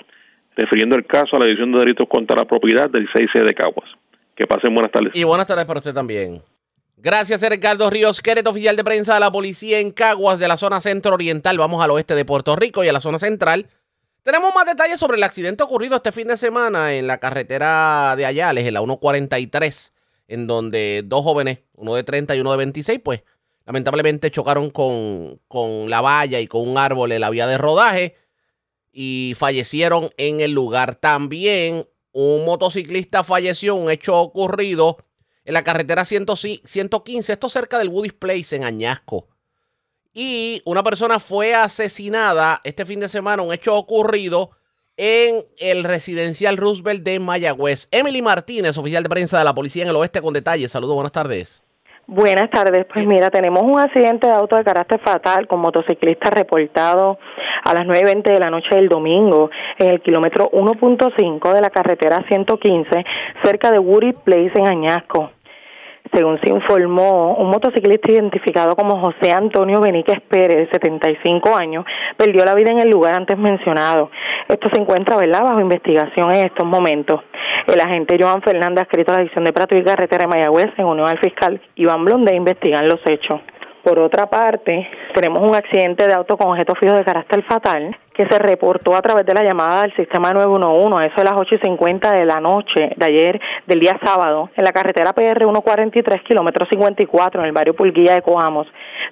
refiriendo 0.57 0.97
el 0.97 1.07
caso 1.07 1.37
a 1.37 1.41
la 1.41 1.45
División 1.45 1.73
de 1.73 1.81
Delitos 1.81 2.09
contra 2.09 2.37
la 2.37 2.47
Propiedad 2.47 2.89
del 2.89 3.07
6C 3.09 3.45
de 3.45 3.55
Caguas. 3.55 3.89
Que 4.35 4.47
pasen 4.47 4.73
buenas 4.75 4.91
tardes. 4.91 5.13
Y 5.15 5.25
buenas 5.25 5.47
tardes 5.47 5.67
para 5.67 5.81
usted 5.81 5.93
también. 5.93 6.41
Gracias, 6.97 7.47
Ricardo 7.49 7.89
Ríos 7.91 8.21
Queret, 8.21 8.47
oficial 8.47 8.77
de 8.77 8.85
prensa 8.85 9.15
de 9.15 9.21
la 9.21 9.31
policía 9.31 9.79
en 9.79 9.91
Caguas, 9.91 10.39
de 10.39 10.49
la 10.49 10.57
zona 10.57 10.81
centro 10.81 11.15
oriental. 11.15 11.59
Vamos 11.59 11.83
al 11.83 11.91
oeste 11.91 12.15
de 12.15 12.25
Puerto 12.25 12.57
Rico 12.57 12.83
y 12.83 12.89
a 12.89 12.93
la 12.93 13.01
zona 13.01 13.19
central. 13.19 13.67
Tenemos 14.23 14.55
más 14.55 14.67
detalles 14.67 15.01
sobre 15.01 15.17
el 15.17 15.23
accidente 15.23 15.63
ocurrido 15.63 15.97
este 15.97 16.13
fin 16.13 16.29
de 16.29 16.37
semana 16.37 16.95
en 16.95 17.07
la 17.07 17.19
carretera 17.19 18.15
de 18.17 18.27
Ayales, 18.27 18.67
en 18.67 18.75
la 18.75 18.81
143, 18.81 19.95
en 20.29 20.47
donde 20.47 21.03
dos 21.05 21.23
jóvenes, 21.23 21.61
uno 21.75 21.95
de 21.95 22.05
30 22.05 22.37
y 22.37 22.41
uno 22.41 22.51
de 22.51 22.59
26, 22.59 23.01
pues 23.03 23.23
lamentablemente 23.71 24.33
chocaron 24.33 24.71
con, 24.71 25.41
con 25.47 25.89
la 25.89 26.01
valla 26.01 26.41
y 26.41 26.49
con 26.49 26.69
un 26.69 26.77
árbol 26.77 27.13
en 27.13 27.21
la 27.21 27.31
vía 27.31 27.47
de 27.47 27.57
rodaje 27.57 28.17
y 28.91 29.35
fallecieron 29.39 30.09
en 30.17 30.41
el 30.41 30.51
lugar. 30.51 30.97
También 30.97 31.87
un 32.11 32.45
motociclista 32.45 33.23
falleció, 33.23 33.77
un 33.77 33.89
hecho 33.89 34.17
ocurrido 34.17 34.97
en 35.45 35.55
la 35.55 35.63
carretera 35.63 36.05
100 36.05 36.27
115, 36.65 37.33
esto 37.33 37.49
cerca 37.49 37.79
del 37.79 37.91
Woody's 37.91 38.13
Place 38.13 38.57
en 38.57 38.65
Añasco. 38.65 39.29
Y 40.13 40.63
una 40.65 40.83
persona 40.83 41.21
fue 41.21 41.55
asesinada 41.55 42.61
este 42.65 42.85
fin 42.85 42.99
de 42.99 43.09
semana, 43.09 43.45
un 43.45 43.55
hecho 43.55 43.77
ocurrido 43.77 44.51
en 44.97 45.47
el 45.59 45.85
residencial 45.85 46.57
Roosevelt 46.57 47.05
de 47.05 47.21
Mayagüez. 47.21 47.87
Emily 47.93 48.21
Martínez, 48.21 48.77
oficial 48.77 49.05
de 49.05 49.09
prensa 49.09 49.39
de 49.39 49.45
la 49.45 49.55
policía 49.55 49.85
en 49.85 49.91
el 49.91 49.97
oeste, 49.97 50.21
con 50.21 50.35
detalles. 50.35 50.73
Saludos, 50.73 50.97
buenas 50.97 51.13
tardes. 51.13 51.63
Buenas 52.13 52.51
tardes. 52.51 52.87
Pues 52.93 53.07
mira, 53.07 53.31
tenemos 53.31 53.63
un 53.63 53.79
accidente 53.79 54.27
de 54.27 54.33
auto 54.33 54.57
de 54.57 54.65
carácter 54.65 54.99
fatal 54.99 55.47
con 55.47 55.61
motociclista 55.61 56.29
reportado 56.29 57.21
a 57.63 57.73
las 57.73 57.87
9.20 57.87 58.25
de 58.25 58.41
la 58.41 58.51
noche 58.51 58.75
del 58.75 58.89
domingo 58.89 59.49
en 59.79 59.91
el 59.91 60.01
kilómetro 60.01 60.51
1.5 60.51 61.55
de 61.55 61.61
la 61.61 61.71
carretera 61.71 62.25
115 62.27 63.05
cerca 63.45 63.71
de 63.71 63.79
Woody 63.79 64.13
Place 64.13 64.51
en 64.57 64.67
Añasco. 64.67 65.31
Según 66.13 66.41
se 66.43 66.51
informó, 66.51 67.37
un 67.37 67.51
motociclista 67.51 68.11
identificado 68.11 68.75
como 68.75 69.01
José 69.01 69.33
Antonio 69.33 69.81
Beníquez 69.81 70.21
Pérez, 70.29 70.69
de 70.69 70.69
75 70.73 71.57
años, 71.57 71.85
perdió 72.17 72.45
la 72.45 72.55
vida 72.55 72.71
en 72.71 72.81
el 72.81 72.91
lugar 72.91 73.15
antes 73.15 73.39
mencionado. 73.39 74.11
Esto 74.49 74.69
se 74.73 74.81
encuentra, 74.81 75.17
¿verdad?, 75.17 75.43
bajo 75.43 75.61
investigación 75.61 76.33
en 76.33 76.47
estos 76.47 76.67
momentos. 76.67 77.21
El 77.67 77.81
agente 77.81 78.17
Joan 78.19 78.43
Fernández, 78.43 78.83
adscrito 78.83 79.13
a 79.13 79.15
la 79.15 79.21
División 79.21 79.45
de 79.45 79.53
Prato 79.53 79.77
y 79.77 79.85
Carretera 79.85 80.25
de 80.25 80.29
Mayagüez, 80.29 80.73
en 80.77 80.87
unión 80.87 81.07
al 81.07 81.19
fiscal 81.19 81.61
Iván 81.77 82.05
Blonde, 82.05 82.35
investigan 82.35 82.89
los 82.89 83.01
hechos. 83.07 83.41
Por 83.85 84.01
otra 84.01 84.27
parte, 84.27 84.89
Tenemos 85.15 85.47
un 85.47 85.55
accidente 85.55 86.07
de 86.07 86.15
auto 86.15 86.37
con 86.37 86.53
objeto 86.53 86.75
fijo 86.81 86.95
de 86.95 87.05
carácter 87.05 87.43
fatal 87.45 87.97
que 88.15 88.27
se 88.27 88.39
reportó 88.39 88.95
a 88.95 89.03
través 89.03 89.25
de 89.25 89.35
la 89.35 89.45
llamada 89.45 89.83
del 89.83 89.95
sistema 89.95 90.33
911, 90.33 91.07
eso 91.07 91.17
de 91.17 91.25
las 91.25 91.35
8 91.37 91.55
y 91.55 91.59
50 91.59 92.13
de 92.13 92.25
la 92.27 92.41
noche 92.41 92.91
de 92.97 93.07
ayer, 93.07 93.41
del 93.67 93.81
día 93.81 93.99
sábado, 94.05 94.51
en 94.57 94.65
la 94.65 94.73
carretera 94.73 95.13
PR 95.13 95.39
143, 95.39 96.23
kilómetro 96.23 96.67
54, 96.71 97.41
en 97.41 97.47
el 97.47 97.53
barrio 97.53 97.75
Pulguilla 97.75 98.15
de 98.15 98.23
Coamos. 98.23 98.67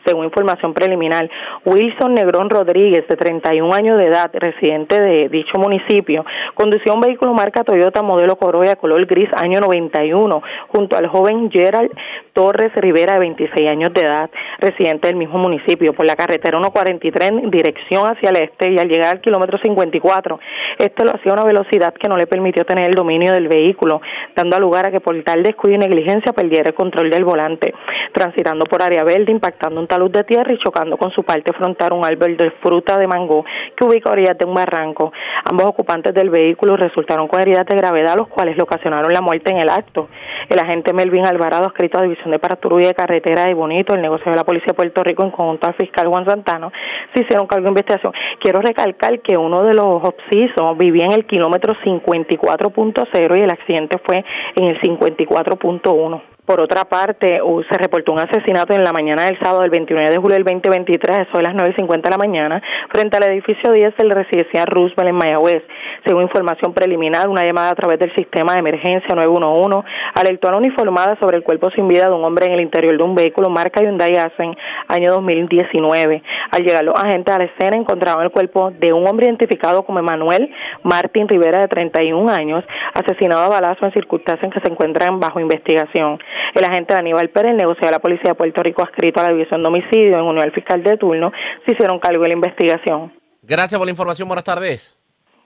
Según 0.04 0.24
información 0.24 0.74
preliminar, 0.74 1.28
Wilson 1.64 2.14
Negrón 2.14 2.50
Rodríguez, 2.50 3.06
de 3.08 3.16
31 3.16 3.72
años 3.72 3.98
de 3.98 4.06
edad, 4.06 4.30
residente 4.32 5.00
de 5.00 5.28
dicho 5.28 5.58
municipio, 5.58 6.24
conducía 6.54 6.92
un 6.92 7.00
vehículo 7.00 7.34
marca 7.34 7.64
Toyota 7.64 8.02
modelo 8.02 8.36
Corolla 8.36 8.76
color 8.76 9.06
gris 9.06 9.28
año 9.36 9.60
91, 9.60 10.42
junto 10.68 10.96
al 10.96 11.06
joven 11.08 11.50
Gerald 11.50 11.90
Torres 12.32 12.70
Rivera, 12.76 13.14
de 13.14 13.20
26 13.20 13.68
años 13.68 13.92
de 13.92 14.02
edad, 14.02 14.30
residente 14.58 15.08
del 15.08 15.16
mismo 15.16 15.38
municipio, 15.38 15.92
por 15.92 16.06
la 16.06 16.14
carretera 16.14 16.58
143 16.58 17.30
en 17.30 17.50
dirección 17.50 18.06
hacia 18.06 18.30
el 18.30 18.36
este 18.36 18.70
y 18.70 18.78
al 18.78 18.87
llegar 18.88 19.16
al 19.16 19.20
kilómetro 19.20 19.58
54, 19.58 20.40
este 20.78 21.04
lo 21.04 21.10
hacía 21.10 21.32
a 21.32 21.34
una 21.34 21.44
velocidad 21.44 21.94
que 21.94 22.08
no 22.08 22.16
le 22.16 22.26
permitió 22.26 22.64
tener 22.64 22.88
el 22.88 22.94
dominio 22.94 23.32
del 23.32 23.48
vehículo, 23.48 24.00
dando 24.34 24.58
lugar 24.60 24.86
a 24.86 24.90
que 24.90 25.00
por 25.00 25.20
tal 25.22 25.42
descuido 25.42 25.76
y 25.76 25.78
negligencia 25.78 26.32
perdiera 26.32 26.68
el 26.68 26.74
control 26.74 27.10
del 27.10 27.24
volante, 27.24 27.74
transitando 28.12 28.64
por 28.64 28.82
área 28.82 29.04
verde, 29.04 29.32
impactando 29.32 29.80
un 29.80 29.86
talud 29.86 30.10
de 30.10 30.24
tierra 30.24 30.52
y 30.52 30.58
chocando 30.58 30.96
con 30.96 31.10
su 31.12 31.22
parte 31.22 31.52
frontal 31.52 31.92
un 31.92 32.04
árbol 32.04 32.36
de 32.36 32.50
fruta 32.62 32.98
de 32.98 33.06
mango 33.06 33.44
que 33.76 33.84
ubica 33.84 34.10
orillas 34.10 34.36
de 34.38 34.44
un 34.44 34.54
barranco. 34.54 35.12
Ambos 35.44 35.66
ocupantes 35.66 36.14
del 36.14 36.30
vehículo 36.30 36.76
resultaron 36.76 37.28
con 37.28 37.40
heridas 37.40 37.66
de 37.66 37.76
gravedad, 37.76 38.16
los 38.16 38.28
cuales 38.28 38.56
le 38.56 38.62
ocasionaron 38.62 39.12
la 39.12 39.20
muerte 39.20 39.50
en 39.50 39.58
el 39.58 39.68
acto. 39.68 40.08
El 40.48 40.58
agente 40.58 40.92
Melvin 40.92 41.26
Alvarado, 41.26 41.66
adscrito 41.66 41.98
a 41.98 42.02
División 42.02 42.30
de 42.30 42.38
Patrulla 42.38 42.88
de 42.88 42.94
Carretera 42.94 43.44
de 43.44 43.54
Bonito, 43.54 43.94
el 43.94 44.02
negocio 44.02 44.30
de 44.30 44.36
la 44.36 44.44
Policía 44.44 44.68
de 44.68 44.74
Puerto 44.74 45.02
Rico 45.02 45.22
en 45.22 45.30
conjunto 45.30 45.66
al 45.66 45.74
fiscal 45.74 46.08
Juan 46.08 46.24
Santano, 46.24 46.72
se 47.14 47.22
hicieron 47.22 47.46
cargo 47.46 47.64
de 47.64 47.70
investigación. 47.70 48.12
Quiero 48.40 48.60
recalcar 48.78 49.20
que 49.20 49.36
uno 49.36 49.62
de 49.62 49.74
los 49.74 50.02
obsisos 50.04 50.78
vivía 50.78 51.06
en 51.06 51.12
el 51.12 51.26
kilómetro 51.26 51.74
54.0 51.84 53.38
y 53.38 53.40
el 53.40 53.50
accidente 53.50 53.98
fue 54.04 54.24
en 54.54 54.64
el 54.68 54.80
54.1. 54.80 56.37
Por 56.48 56.62
otra 56.62 56.86
parte, 56.86 57.42
se 57.70 57.76
reportó 57.76 58.14
un 58.14 58.20
asesinato 58.20 58.72
en 58.72 58.82
la 58.82 58.90
mañana 58.90 59.26
del 59.26 59.38
sábado 59.38 59.60
del 59.60 59.68
29 59.68 60.08
de 60.08 60.16
julio 60.16 60.34
del 60.34 60.44
2023, 60.44 61.28
eso 61.28 61.36
de 61.36 61.42
las 61.42 61.52
9.50 61.52 62.00
de 62.00 62.10
la 62.10 62.16
mañana, 62.16 62.62
frente 62.88 63.18
al 63.18 63.30
edificio 63.30 63.70
10 63.70 63.94
del 63.98 64.10
residencial 64.12 64.66
Roosevelt 64.66 65.10
en 65.10 65.14
Mayagüez. 65.16 65.62
Según 66.06 66.22
información 66.22 66.72
preliminar, 66.72 67.28
una 67.28 67.44
llamada 67.44 67.72
a 67.72 67.74
través 67.74 67.98
del 67.98 68.14
sistema 68.14 68.54
de 68.54 68.60
emergencia 68.60 69.14
911 69.14 69.86
alertó 70.14 70.48
a 70.48 70.52
la 70.52 70.56
uniformada 70.56 71.18
sobre 71.20 71.36
el 71.36 71.42
cuerpo 71.42 71.70
sin 71.72 71.86
vida 71.86 72.08
de 72.08 72.14
un 72.14 72.24
hombre 72.24 72.46
en 72.46 72.52
el 72.52 72.60
interior 72.62 72.96
de 72.96 73.04
un 73.04 73.14
vehículo 73.14 73.50
marca 73.50 73.82
Hyundai 73.82 74.16
Accent, 74.16 74.56
año 74.88 75.12
2019. 75.12 76.22
Al 76.50 76.62
llegar 76.62 76.82
los 76.82 76.94
agentes 76.94 77.34
a 77.34 77.38
la 77.40 77.44
escena 77.44 77.76
encontraron 77.76 78.22
el 78.22 78.30
cuerpo 78.30 78.70
de 78.70 78.94
un 78.94 79.06
hombre 79.06 79.26
identificado 79.26 79.84
como 79.84 79.98
Emanuel 79.98 80.50
Martín 80.82 81.28
Rivera, 81.28 81.60
de 81.60 81.68
31 81.68 82.32
años, 82.32 82.64
asesinado 82.94 83.42
a 83.42 83.48
balazo 83.50 83.84
en 83.84 83.92
circunstancias 83.92 84.50
que 84.50 84.60
se 84.60 84.72
encuentran 84.72 85.20
bajo 85.20 85.40
investigación. 85.40 86.18
El 86.54 86.64
agente 86.64 86.94
Aníbal 86.94 87.30
Pérez, 87.30 87.54
negocio 87.54 87.86
de 87.86 87.92
la 87.92 87.98
Policía 87.98 88.30
de 88.30 88.34
Puerto 88.34 88.62
Rico 88.62 88.82
adscrito 88.82 89.20
a 89.20 89.24
la 89.24 89.32
División 89.32 89.62
de 89.62 89.68
Homicidio 89.68 90.18
en 90.18 90.24
unión 90.24 90.44
al 90.44 90.52
fiscal 90.52 90.82
de 90.82 90.96
turno, 90.96 91.32
se 91.66 91.72
hicieron 91.72 91.98
cargo 91.98 92.22
de 92.22 92.28
la 92.28 92.34
investigación. 92.34 93.12
Gracias 93.42 93.78
por 93.78 93.86
la 93.86 93.92
información. 93.92 94.28
Buenas 94.28 94.44
tardes. 94.44 94.98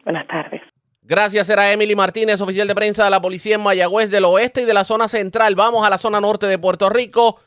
Buenas 0.05 0.27
tardes. 0.27 0.61
Gracias, 1.05 1.49
era 1.51 1.73
Emily 1.73 1.97
Martínez, 1.97 2.41
oficial 2.41 2.69
de 2.69 2.75
prensa 2.77 3.05
de 3.05 3.11
la 3.11 3.21
policía 3.21 3.57
en 3.57 3.63
Mayagüez 3.63 4.11
del 4.11 4.25
oeste 4.25 4.63
y 4.63 4.65
de 4.65 4.75
la 4.75 4.85
zona 4.85 5.09
central. 5.09 5.57
Vamos 5.57 5.85
a 5.85 5.91
la 5.91 5.99
zona 5.99 6.21
norte 6.21 6.47
de 6.47 6.59
Puerto 6.59 6.89
Rico 6.89 7.41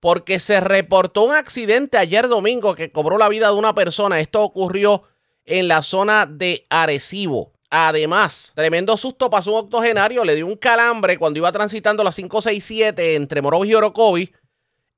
porque 0.00 0.38
se 0.38 0.60
reportó 0.60 1.22
un 1.22 1.34
accidente 1.34 1.98
ayer 1.98 2.26
domingo 2.26 2.74
que 2.74 2.90
cobró 2.90 3.18
la 3.18 3.28
vida 3.28 3.48
de 3.48 3.54
una 3.54 3.74
persona. 3.74 4.18
Esto 4.18 4.42
ocurrió 4.42 5.04
en 5.44 5.68
la 5.68 5.82
zona 5.82 6.26
de 6.26 6.66
Arecibo. 6.70 7.52
Además, 7.74 8.52
tremendo 8.54 8.98
susto 8.98 9.30
pasó 9.30 9.52
un 9.52 9.60
octogenario, 9.60 10.26
le 10.26 10.34
dio 10.34 10.46
un 10.46 10.56
calambre 10.56 11.16
cuando 11.16 11.38
iba 11.38 11.50
transitando 11.50 12.04
la 12.04 12.12
567 12.12 13.14
entre 13.14 13.40
Morovis 13.40 13.70
y 13.70 13.74
Orocovi 13.74 14.32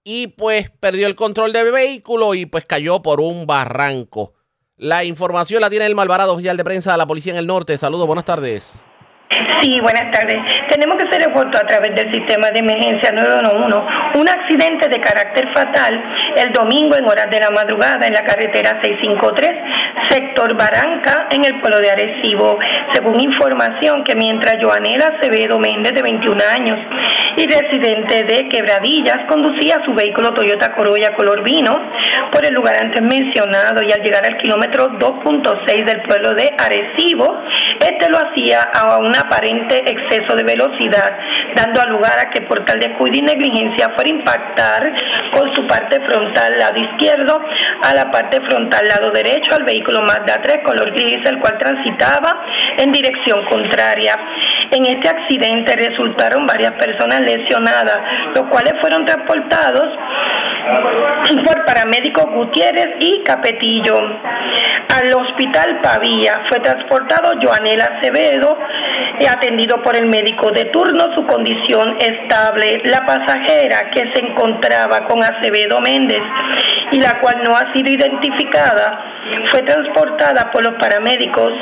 y 0.02 0.26
pues 0.26 0.70
perdió 0.80 1.06
el 1.06 1.14
control 1.14 1.52
del 1.52 1.70
vehículo 1.70 2.34
y 2.34 2.46
pues 2.46 2.64
cayó 2.64 3.00
por 3.00 3.20
un 3.20 3.46
barranco. 3.46 4.32
La 4.76 5.04
información 5.04 5.60
la 5.60 5.70
tiene 5.70 5.86
el 5.86 5.94
Malvarado, 5.94 6.32
oficial 6.32 6.56
de 6.56 6.64
prensa 6.64 6.90
de 6.90 6.98
la 6.98 7.06
Policía 7.06 7.32
en 7.34 7.38
el 7.38 7.46
Norte. 7.46 7.78
Saludos, 7.78 8.08
buenas 8.08 8.24
tardes. 8.24 8.74
Sí, 9.60 9.80
buenas 9.80 10.10
tardes. 10.10 10.36
Tenemos 10.68 10.98
que 10.98 11.08
hacer 11.08 11.26
reporto 11.26 11.56
a 11.56 11.66
través 11.66 11.94
del 11.94 12.12
sistema 12.12 12.50
de 12.50 12.58
emergencia 12.58 13.12
911 13.12 14.18
un 14.18 14.28
accidente 14.28 14.88
de 14.88 15.00
carácter 15.00 15.46
fatal 15.54 15.94
el 16.36 16.52
domingo 16.52 16.96
en 16.96 17.04
horas 17.04 17.26
de 17.30 17.40
la 17.40 17.50
madrugada 17.50 18.06
en 18.06 18.12
la 18.12 18.24
carretera 18.24 18.80
653, 18.82 19.50
sector 20.10 20.56
Barranca, 20.56 21.28
en 21.30 21.44
el 21.44 21.60
pueblo 21.60 21.78
de 21.78 21.90
Arecibo. 21.90 22.58
Según 22.92 23.20
información 23.20 24.04
que 24.04 24.14
mientras 24.14 24.62
Joanela 24.62 25.16
Acevedo 25.18 25.58
Méndez, 25.58 25.92
de 25.94 26.02
21 26.02 26.38
años 26.58 26.78
y 27.36 27.46
residente 27.46 28.24
de 28.24 28.48
Quebradillas, 28.48 29.26
conducía 29.28 29.80
su 29.84 29.94
vehículo 29.94 30.32
Toyota 30.34 30.74
Corolla 30.74 31.14
color 31.16 31.42
vino 31.42 31.72
por 32.30 32.44
el 32.46 32.54
lugar 32.54 32.76
antes 32.80 33.02
mencionado 33.02 33.82
y 33.82 33.92
al 33.92 34.02
llegar 34.02 34.24
al 34.26 34.36
kilómetro 34.38 34.88
2.6 34.98 35.84
del 35.86 36.02
pueblo 36.02 36.34
de 36.34 36.52
Arecibo, 36.58 37.42
este 37.80 38.08
lo 38.10 38.18
hacía 38.18 38.60
a 38.60 38.98
una 38.98 39.20
aparente 39.20 39.82
exceso 39.86 40.36
de 40.36 40.44
velocidad, 40.44 41.16
dando 41.56 41.80
a 41.80 41.86
lugar 41.86 42.18
a 42.18 42.30
que 42.30 42.42
por 42.42 42.64
tal 42.64 42.78
descuido 42.80 43.18
y 43.18 43.22
negligencia 43.22 43.90
fuera 43.94 44.10
impactar 44.10 44.92
con 45.34 45.54
su 45.54 45.66
parte 45.66 46.00
frontal 46.06 46.58
lado 46.58 46.78
izquierdo 46.78 47.40
a 47.82 47.94
la 47.94 48.10
parte 48.10 48.40
frontal 48.42 48.86
lado 48.88 49.10
derecho 49.12 49.54
al 49.56 49.64
vehículo 49.64 49.83
Mazda 50.02 50.40
3 50.42 50.62
color 50.64 50.92
gris, 50.92 51.18
el 51.24 51.38
cual 51.40 51.58
transitaba 51.58 52.44
en 52.78 52.92
dirección 52.92 53.44
contraria. 53.46 54.16
En 54.70 54.86
este 54.86 55.08
accidente 55.08 55.76
resultaron 55.76 56.46
varias 56.46 56.72
personas 56.72 57.20
lesionadas, 57.20 57.98
los 58.34 58.44
cuales 58.48 58.74
fueron 58.80 59.04
transportados 59.04 59.84
por 61.44 61.64
paramédicos 61.66 62.24
Gutiérrez 62.26 62.96
y 62.98 63.22
Capetillo. 63.22 63.96
Al 64.94 65.12
hospital 65.14 65.80
Pavía 65.82 66.44
fue 66.48 66.60
transportado 66.60 67.32
Joanel 67.42 67.80
Acevedo, 67.80 68.56
atendido 69.30 69.82
por 69.82 69.96
el 69.96 70.06
médico 70.06 70.50
de 70.50 70.64
turno, 70.66 71.04
su 71.16 71.26
condición 71.26 71.96
estable. 71.98 72.82
La 72.84 73.04
pasajera 73.04 73.90
que 73.94 74.12
se 74.14 74.24
encontraba 74.24 75.06
con 75.06 75.22
Acevedo 75.22 75.80
Méndez 75.80 76.22
y 76.92 77.00
la 77.00 77.20
cual 77.20 77.42
no 77.44 77.56
ha 77.56 77.72
sido 77.72 77.92
identificada 77.92 79.10
fue 79.46 79.62
transportada 79.62 80.50
por 80.52 80.62
los 80.62 80.74
paramédicos 80.74 81.52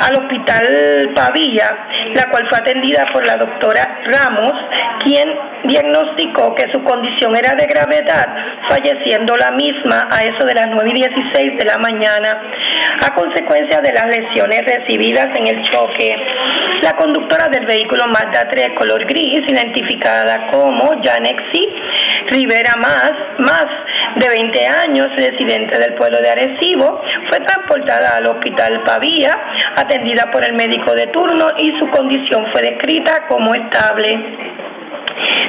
al 0.00 0.12
hospital 0.22 1.12
Pavilla, 1.14 1.86
la 2.14 2.30
cual 2.36 2.48
fue 2.50 2.58
atendida 2.58 3.06
por 3.14 3.26
la 3.26 3.36
doctora 3.36 3.82
Ramos, 4.04 4.52
quien 5.02 5.26
diagnosticó 5.64 6.54
que 6.54 6.70
su 6.70 6.82
condición 6.84 7.34
era 7.34 7.54
de 7.54 7.64
gravedad, 7.64 8.28
falleciendo 8.68 9.36
la 9.38 9.52
misma 9.52 10.06
a 10.10 10.20
eso 10.20 10.46
de 10.46 10.52
las 10.52 10.66
9 10.68 10.90
y 10.90 10.92
16 10.92 11.58
de 11.58 11.64
la 11.64 11.78
mañana, 11.78 12.28
a 13.02 13.14
consecuencia 13.14 13.80
de 13.80 13.92
las 13.92 14.04
lesiones 14.06 14.60
recibidas 14.66 15.28
en 15.34 15.46
el 15.46 15.62
choque. 15.64 16.14
La 16.82 16.92
conductora 16.92 17.48
del 17.48 17.64
vehículo 17.64 18.04
Mazda 18.08 18.48
3 18.50 18.68
color 18.76 19.06
gris, 19.06 19.40
identificada 19.48 20.48
como 20.52 20.90
Janexi 21.02 21.72
Rivera 22.28 22.76
Más, 22.76 23.12
más 23.38 23.66
de 24.16 24.28
20 24.28 24.66
años, 24.66 25.08
residente 25.16 25.78
del 25.78 25.94
pueblo 25.94 26.18
de 26.20 26.30
Arecibo, 26.30 27.00
fue 27.28 27.38
transportada 27.40 28.16
al 28.16 28.26
hospital 28.26 28.82
Pavía, 28.84 29.36
atendida 29.76 30.30
por 30.32 30.44
el 30.44 30.54
médico 30.54 30.92
de 30.94 31.06
turno 31.08 31.48
y 31.58 31.72
su 31.78 31.88
condición 31.90 32.46
fue 32.52 32.62
descrita 32.62 33.26
como 33.28 33.54
estable. 33.54 34.18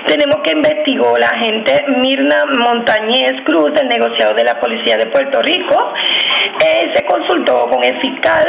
Tenemos 0.08 0.38
que 0.42 0.52
investigó 0.52 1.18
la 1.18 1.28
agente 1.28 1.84
Mirna 2.00 2.46
Montañez 2.58 3.34
Cruz, 3.46 3.74
del 3.74 3.90
negociado 3.90 4.34
de 4.36 4.46
la 4.46 4.58
Policía 4.60 4.96
de 4.96 5.06
Puerto 5.08 5.42
Rico. 5.42 5.94
Eh, 6.66 6.92
se 6.96 7.06
consultó 7.06 7.70
con 7.70 7.84
el 7.84 8.00
fiscal 8.00 8.48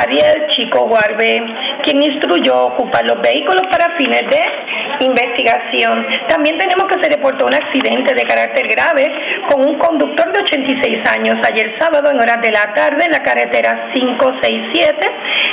Ariel 0.00 0.48
Chico 0.48 0.88
Guarbe, 0.88 1.42
quien 1.82 2.02
instruyó 2.02 2.66
ocupar 2.66 3.06
los 3.06 3.20
vehículos 3.22 3.62
para 3.70 3.96
fines 3.96 4.22
de 4.28 5.06
investigación. 5.06 6.06
También 6.28 6.58
tenemos 6.58 6.86
que 6.86 7.02
se 7.02 7.16
reportó 7.16 7.46
un 7.46 7.54
accidente 7.54 8.14
de 8.14 8.22
carácter 8.24 8.66
grave 8.68 9.06
con 9.48 9.66
un 9.66 9.78
conductor 9.78 10.32
de 10.32 10.42
86 10.42 10.98
años 11.10 11.36
ayer 11.50 11.74
sábado 11.78 12.10
en 12.10 12.20
horas 12.20 12.42
de 12.42 12.50
la 12.50 12.74
tarde 12.74 13.04
en 13.04 13.12
la 13.12 13.22
carretera 13.22 13.90
567 13.94 15.06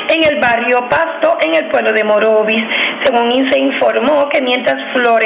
en 0.10 0.24
el 0.24 0.40
barrio 0.40 0.90
Pasto 0.90 1.38
en 1.42 1.56
el 1.56 1.70
pueblo 1.70 1.94
de 1.94 2.04
Morovis. 2.04 2.64
Según 3.04 3.30
se 3.52 3.60
informó 3.60 4.28
que 4.30 4.42
mientras 4.42 4.78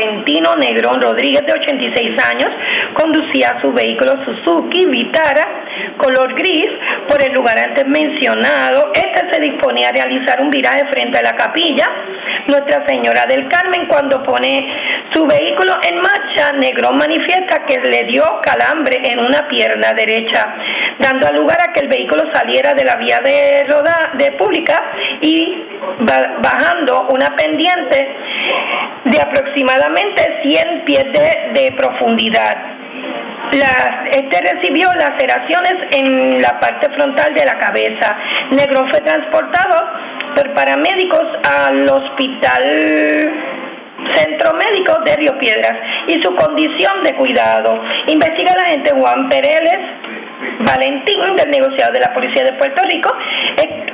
Florentino 0.02 0.56
Negrón 0.56 1.00
Rodríguez, 1.00 1.46
de 1.46 1.54
86 1.54 2.24
años, 2.24 2.50
conducía 2.94 3.60
su 3.62 3.72
vehículo 3.72 4.14
Suzuki 4.26 4.86
Vitara 4.88 5.62
color 5.98 6.34
gris 6.36 6.68
por 7.08 7.22
el 7.24 7.34
lugar 7.34 7.58
antes 7.60 7.86
mencionado. 7.88 8.92
Este 8.94 9.32
se 9.32 9.40
disponía 9.40 9.90
a 9.90 9.92
realizar 9.92 10.42
un 10.42 10.50
viraje 10.50 10.84
frente 10.92 11.20
a 11.20 11.24
la 11.24 11.34
capilla 11.34 11.88
Nuestra 12.48 12.86
Señora 12.88 13.26
del 13.28 13.48
Carmen 13.48 13.88
cuando 13.88 14.24
pone 14.24 14.68
su 15.14 15.26
vehículo 15.26 15.74
en 15.84 15.96
marcha. 15.98 16.54
Negrón 16.54 16.98
manifiesta 16.98 17.66
que 17.66 17.80
le 17.80 18.06
dio 18.06 18.24
calambre 18.42 19.02
en 19.04 19.20
una 19.20 19.48
pierna 19.48 19.94
derecha, 19.94 20.56
dando 21.00 21.32
lugar 21.34 21.58
a 21.62 21.74
que 21.74 21.82
el 21.82 21.88
vehículo 21.88 22.24
saliera 22.34 22.74
de 22.74 22.84
la 22.84 22.96
vía 22.96 23.20
de 23.24 23.66
roda 23.70 24.12
de 24.18 24.32
pública 24.34 24.82
y 25.22 25.64
bajando 26.42 27.08
una 27.10 27.36
pendiente 27.36 28.16
de 29.06 29.20
aproximadamente 29.20 30.22
100 30.44 30.86
pies 30.86 31.06
de, 31.54 31.72
profundidad. 31.78 32.56
este 34.12 34.54
recibió 34.54 34.90
laceraciones 34.94 35.76
en 35.92 36.42
la 36.42 36.60
parte 36.60 36.90
frontal 36.96 37.34
de 37.34 37.46
la 37.46 37.58
cabeza. 37.60 38.18
Negrón 38.52 38.90
fue 38.90 39.02
transportado 39.02 39.76
por 40.36 40.54
paramédicos 40.54 41.26
al 41.44 41.90
hospital 41.90 42.64
Centro 44.16 44.54
Médico 44.54 44.98
de 45.06 45.16
Río 45.16 45.38
Piedras 45.40 45.74
y 46.08 46.22
su 46.22 46.36
condición 46.36 47.04
de 47.04 47.16
cuidado. 47.16 47.82
Investiga 48.08 48.54
la 48.56 48.64
agente 48.64 48.92
Juan 48.92 49.30
Pereles 49.30 49.80
Valentín 50.66 51.20
del 51.38 51.52
negociado 51.52 51.94
de 51.94 52.00
la 52.00 52.14
Policía 52.14 52.44
de 52.44 52.54
Puerto 52.54 52.82
Rico, 52.84 53.12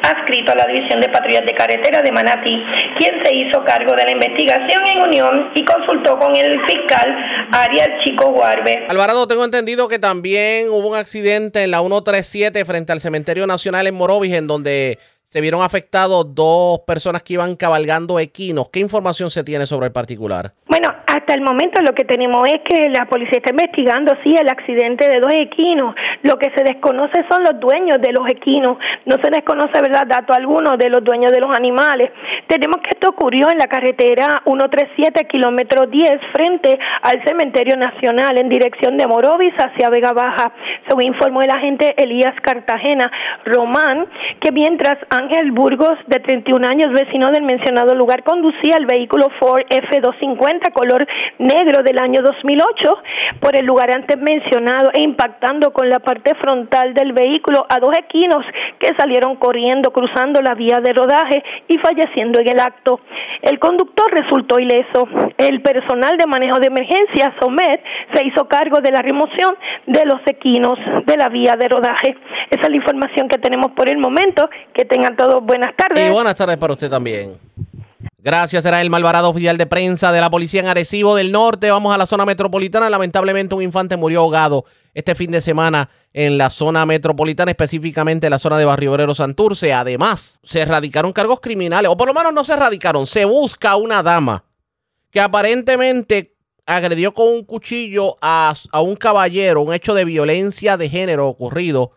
adscrito 0.03 0.51
a 0.51 0.55
la 0.55 0.65
División 0.65 1.01
de 1.01 1.09
Patrullas 1.09 1.45
de 1.45 1.53
Carretera 1.53 2.01
de 2.01 2.11
Manatí, 2.11 2.55
quien 2.99 3.23
se 3.23 3.35
hizo 3.35 3.63
cargo 3.63 3.93
de 3.93 4.03
la 4.03 4.11
investigación 4.11 4.83
en 4.87 5.01
unión 5.01 5.51
y 5.55 5.63
consultó 5.65 6.17
con 6.17 6.35
el 6.35 6.59
fiscal 6.65 7.15
Ariel 7.51 7.91
Chico 8.03 8.31
Guarbe. 8.31 8.85
Alvarado, 8.89 9.27
tengo 9.27 9.45
entendido 9.45 9.87
que 9.87 9.99
también 9.99 10.69
hubo 10.69 10.89
un 10.89 10.95
accidente 10.95 11.63
en 11.63 11.71
la 11.71 11.79
137 11.79 12.65
frente 12.65 12.91
al 12.91 13.01
Cementerio 13.01 13.47
Nacional 13.47 13.87
en 13.87 13.95
Morovis, 13.95 14.33
en 14.33 14.47
donde 14.47 14.97
se 15.37 15.41
vieron 15.41 15.61
afectados 15.61 16.33
dos 16.33 16.79
personas 16.79 17.21
que 17.21 17.33
iban 17.33 17.55
cabalgando 17.55 18.17
equinos. 18.17 18.71
¿Qué 18.71 18.79
información 18.79 19.29
se 19.29 19.43
tiene 19.43 19.67
sobre 19.67 19.85
el 19.85 19.91
particular? 19.91 20.53
Bueno, 20.65 20.89
hasta 21.05 21.35
el 21.35 21.41
momento 21.41 21.79
lo 21.81 21.93
que 21.93 22.05
tenemos 22.05 22.47
es 22.47 22.61
que 22.65 22.89
la 22.89 23.05
policía 23.05 23.37
está 23.37 23.51
investigando, 23.51 24.15
sí, 24.23 24.33
el 24.33 24.49
accidente 24.49 25.07
de 25.07 25.19
dos 25.19 25.31
equinos. 25.33 25.93
Lo 26.23 26.39
que 26.39 26.49
se 26.55 26.63
desconoce 26.63 27.23
son 27.29 27.43
los 27.43 27.59
dueños 27.59 28.01
de 28.01 28.13
los 28.13 28.27
equinos. 28.29 28.77
No 29.05 29.17
se 29.23 29.29
desconoce, 29.29 29.79
¿verdad?, 29.79 30.07
dato 30.07 30.33
alguno 30.33 30.75
de 30.75 30.89
los 30.89 31.03
dueños 31.03 31.31
de 31.31 31.39
los 31.39 31.53
animales. 31.55 32.09
Tenemos 32.47 32.77
que 32.77 32.91
esto 32.93 33.09
ocurrió 33.09 33.51
en 33.51 33.59
la 33.59 33.67
carretera 33.67 34.41
137, 34.43 35.27
kilómetro 35.27 35.85
10, 35.85 36.09
frente 36.33 36.79
al 37.03 37.23
Cementerio 37.25 37.77
Nacional, 37.77 38.39
en 38.39 38.49
dirección 38.49 38.97
de 38.97 39.05
Morovis 39.05 39.53
hacia 39.57 39.89
Vega 39.89 40.13
Baja. 40.13 40.51
Según 40.87 41.05
informó 41.05 41.41
el 41.43 41.51
agente 41.51 41.93
Elías 42.01 42.33
Cartagena 42.41 43.11
Román, 43.45 44.07
que 44.41 44.51
mientras 44.51 44.97
Ángel 45.27 45.51
Burgos, 45.51 45.97
de 46.07 46.19
31 46.21 46.65
años, 46.65 46.87
vecino 46.93 47.31
del 47.31 47.43
mencionado 47.43 47.93
lugar, 47.95 48.23
conducía 48.23 48.75
el 48.77 48.85
vehículo 48.85 49.27
Ford 49.41 49.63
F250 49.69 50.71
color 50.71 51.05
negro 51.37 51.83
del 51.83 51.99
año 51.99 52.21
2008 52.21 52.97
por 53.41 53.55
el 53.57 53.65
lugar 53.65 53.91
antes 53.91 54.17
mencionado 54.17 54.89
e 54.93 55.01
impactando 55.01 55.71
con 55.73 55.89
la 55.89 55.99
parte 55.99 56.33
frontal 56.35 56.93
del 56.93 57.11
vehículo 57.11 57.65
a 57.67 57.79
dos 57.79 57.91
equinos 57.97 58.39
que 58.79 58.95
salieron 58.97 59.35
corriendo 59.35 59.91
cruzando 59.91 60.41
la 60.41 60.53
vía 60.55 60.79
de 60.81 60.93
rodaje 60.93 61.43
y 61.67 61.77
falleciendo 61.79 62.39
en 62.39 62.49
el 62.49 62.59
acto. 62.59 63.01
El 63.41 63.59
conductor 63.59 64.09
resultó 64.11 64.59
ileso. 64.59 65.07
El 65.37 65.61
personal 65.61 66.17
de 66.17 66.25
manejo 66.25 66.59
de 66.59 66.67
emergencia, 66.67 67.35
SOMED, 67.39 67.79
se 68.13 68.25
hizo 68.25 68.47
cargo 68.47 68.79
de 68.79 68.91
la 68.91 69.01
remoción 69.01 69.55
de 69.85 70.05
los 70.05 70.21
equinos 70.25 70.75
de 71.05 71.17
la 71.17 71.29
vía 71.29 71.55
de 71.55 71.67
rodaje. 71.67 72.15
Esa 72.49 72.61
es 72.61 72.69
la 72.69 72.75
información 72.75 73.27
que 73.27 73.37
tenemos 73.37 73.71
por 73.71 73.89
el 73.89 73.97
momento. 73.97 74.49
Que 74.73 74.85
tengan 74.85 75.06
todos 75.15 75.43
buenas 75.43 75.75
tardes. 75.75 76.09
Y 76.09 76.11
buenas 76.11 76.35
tardes 76.35 76.57
para 76.57 76.73
usted 76.73 76.89
también. 76.89 77.37
Gracias, 78.27 78.65
era 78.65 78.81
el 78.81 78.89
Malvarado 78.89 79.29
oficial 79.29 79.57
de 79.57 79.67
prensa 79.67 80.11
de 80.11 80.19
la 80.19 80.29
policía 80.29 80.59
en 80.59 80.67
Arecibo 80.67 81.15
del 81.15 81.31
Norte. 81.31 81.71
Vamos 81.71 81.95
a 81.95 81.97
la 81.97 82.05
zona 82.05 82.25
metropolitana. 82.25 82.89
Lamentablemente 82.89 83.55
un 83.55 83.61
infante 83.61 83.95
murió 83.95 84.19
ahogado 84.19 84.65
este 84.93 85.15
fin 85.15 85.31
de 85.31 85.39
semana 85.39 85.89
en 86.11 86.37
la 86.37 86.49
zona 86.49 86.85
metropolitana, 86.85 87.51
específicamente 87.51 88.27
en 88.27 88.31
la 88.31 88.39
zona 88.39 88.57
de 88.57 88.65
Barrio 88.65 88.91
Obrero 88.91 89.15
Santurce. 89.15 89.71
Además, 89.71 90.39
se 90.43 90.59
erradicaron 90.59 91.13
cargos 91.13 91.39
criminales, 91.39 91.89
o 91.89 91.95
por 91.95 92.07
lo 92.07 92.13
menos 92.13 92.33
no 92.33 92.43
se 92.43 92.53
erradicaron. 92.53 93.07
Se 93.07 93.23
busca 93.23 93.77
una 93.77 94.03
dama 94.03 94.43
que 95.11 95.21
aparentemente 95.21 96.35
agredió 96.65 97.13
con 97.13 97.29
un 97.29 97.45
cuchillo 97.45 98.17
a, 98.19 98.53
a 98.71 98.81
un 98.81 98.95
caballero, 98.97 99.61
un 99.61 99.73
hecho 99.73 99.93
de 99.93 100.03
violencia 100.03 100.75
de 100.75 100.89
género 100.89 101.29
ocurrido 101.29 101.91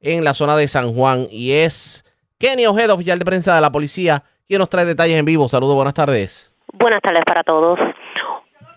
en 0.00 0.24
la 0.24 0.32
zona 0.32 0.56
de 0.56 0.66
San 0.66 0.94
Juan. 0.94 1.28
Y 1.30 1.52
es 1.52 2.03
Kenny 2.44 2.66
Ojeda, 2.66 2.92
oficial 2.92 3.18
de 3.18 3.24
prensa 3.24 3.54
de 3.54 3.62
la 3.62 3.72
policía 3.72 4.22
¿Quién 4.46 4.58
nos 4.58 4.68
trae 4.68 4.84
detalles 4.84 5.18
en 5.18 5.24
vivo? 5.24 5.48
Saludos, 5.48 5.76
buenas 5.76 5.94
tardes. 5.94 6.52
Buenas 6.74 7.00
tardes 7.00 7.22
para 7.24 7.42
todos. 7.42 7.78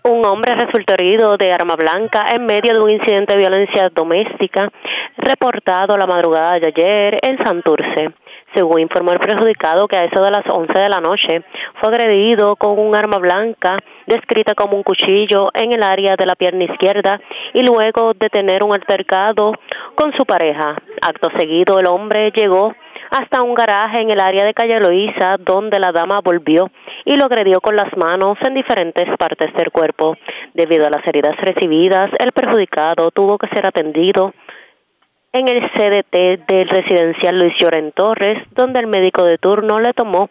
Un 0.04 0.24
hombre 0.24 0.54
resultó 0.54 0.94
herido 0.94 1.36
de 1.36 1.52
arma 1.52 1.76
blanca 1.76 2.24
en 2.34 2.46
medio 2.46 2.72
de 2.72 2.80
un 2.80 2.88
incidente 2.88 3.34
de 3.34 3.40
violencia 3.40 3.90
doméstica 3.94 4.72
reportado 5.18 5.98
la 5.98 6.06
madrugada 6.06 6.58
de 6.58 6.72
ayer 6.74 7.18
en 7.20 7.36
Santurce. 7.44 8.14
Según 8.54 8.80
informó 8.80 9.12
el 9.12 9.20
perjudicado, 9.20 9.86
que 9.86 9.96
a 9.96 10.04
eso 10.04 10.24
de 10.24 10.30
las 10.30 10.48
11 10.48 10.72
de 10.72 10.88
la 10.88 11.00
noche 11.00 11.44
fue 11.78 11.90
agredido 11.90 12.56
con 12.56 12.78
un 12.78 12.96
arma 12.96 13.18
blanca 13.18 13.76
descrita 14.06 14.54
como 14.54 14.78
un 14.78 14.82
cuchillo 14.82 15.50
en 15.52 15.74
el 15.74 15.82
área 15.82 16.16
de 16.16 16.24
la 16.24 16.34
pierna 16.36 16.64
izquierda 16.64 17.20
y 17.52 17.62
luego 17.62 18.14
de 18.14 18.30
tener 18.30 18.64
un 18.64 18.72
altercado 18.72 19.52
con 19.94 20.14
su 20.16 20.24
pareja. 20.24 20.76
Acto 21.02 21.28
seguido, 21.38 21.78
el 21.78 21.86
hombre 21.86 22.32
llegó 22.34 22.72
hasta 23.10 23.42
un 23.42 23.54
garaje 23.54 24.00
en 24.00 24.10
el 24.10 24.20
área 24.20 24.44
de 24.44 24.54
Calle 24.54 24.80
Loíza, 24.80 25.36
donde 25.38 25.78
la 25.78 25.92
dama 25.92 26.20
volvió 26.22 26.70
y 27.04 27.16
lo 27.16 27.24
agredió 27.24 27.60
con 27.60 27.76
las 27.76 27.96
manos 27.96 28.38
en 28.46 28.54
diferentes 28.54 29.06
partes 29.18 29.52
del 29.54 29.70
cuerpo. 29.70 30.16
Debido 30.54 30.86
a 30.86 30.90
las 30.90 31.06
heridas 31.06 31.36
recibidas, 31.38 32.10
el 32.18 32.32
perjudicado 32.32 33.10
tuvo 33.10 33.38
que 33.38 33.48
ser 33.48 33.66
atendido 33.66 34.34
en 35.32 35.48
el 35.48 35.60
CDT 35.72 36.46
del 36.48 36.68
residencial 36.68 37.38
Luis 37.38 37.54
Lloren 37.58 37.92
Torres, 37.92 38.42
donde 38.54 38.80
el 38.80 38.86
médico 38.86 39.24
de 39.24 39.38
turno 39.38 39.78
le 39.78 39.92
tomó 39.92 40.30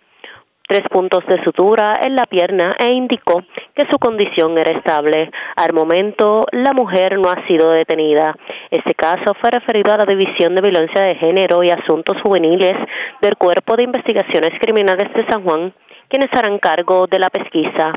tres 0.67 0.81
puntos 0.89 1.25
de 1.27 1.41
sutura 1.43 1.93
en 2.03 2.15
la 2.15 2.25
pierna 2.25 2.71
e 2.77 2.93
indicó 2.93 3.41
que 3.73 3.87
su 3.89 3.97
condición 3.97 4.57
era 4.57 4.77
estable. 4.77 5.31
Al 5.55 5.73
momento, 5.73 6.45
la 6.51 6.73
mujer 6.73 7.17
no 7.17 7.29
ha 7.29 7.47
sido 7.47 7.71
detenida. 7.71 8.35
Este 8.69 8.93
caso 8.93 9.33
fue 9.39 9.49
referido 9.49 9.93
a 9.93 9.97
la 9.97 10.05
División 10.05 10.55
de 10.55 10.61
Violencia 10.61 11.01
de 11.01 11.15
Género 11.15 11.63
y 11.63 11.71
Asuntos 11.71 12.21
Juveniles 12.21 12.73
del 13.21 13.37
Cuerpo 13.37 13.75
de 13.75 13.83
Investigaciones 13.83 14.59
Criminales 14.59 15.13
de 15.13 15.25
San 15.31 15.43
Juan, 15.43 15.73
quienes 16.09 16.29
harán 16.33 16.59
cargo 16.59 17.07
de 17.07 17.19
la 17.19 17.29
pesquisa. 17.29 17.93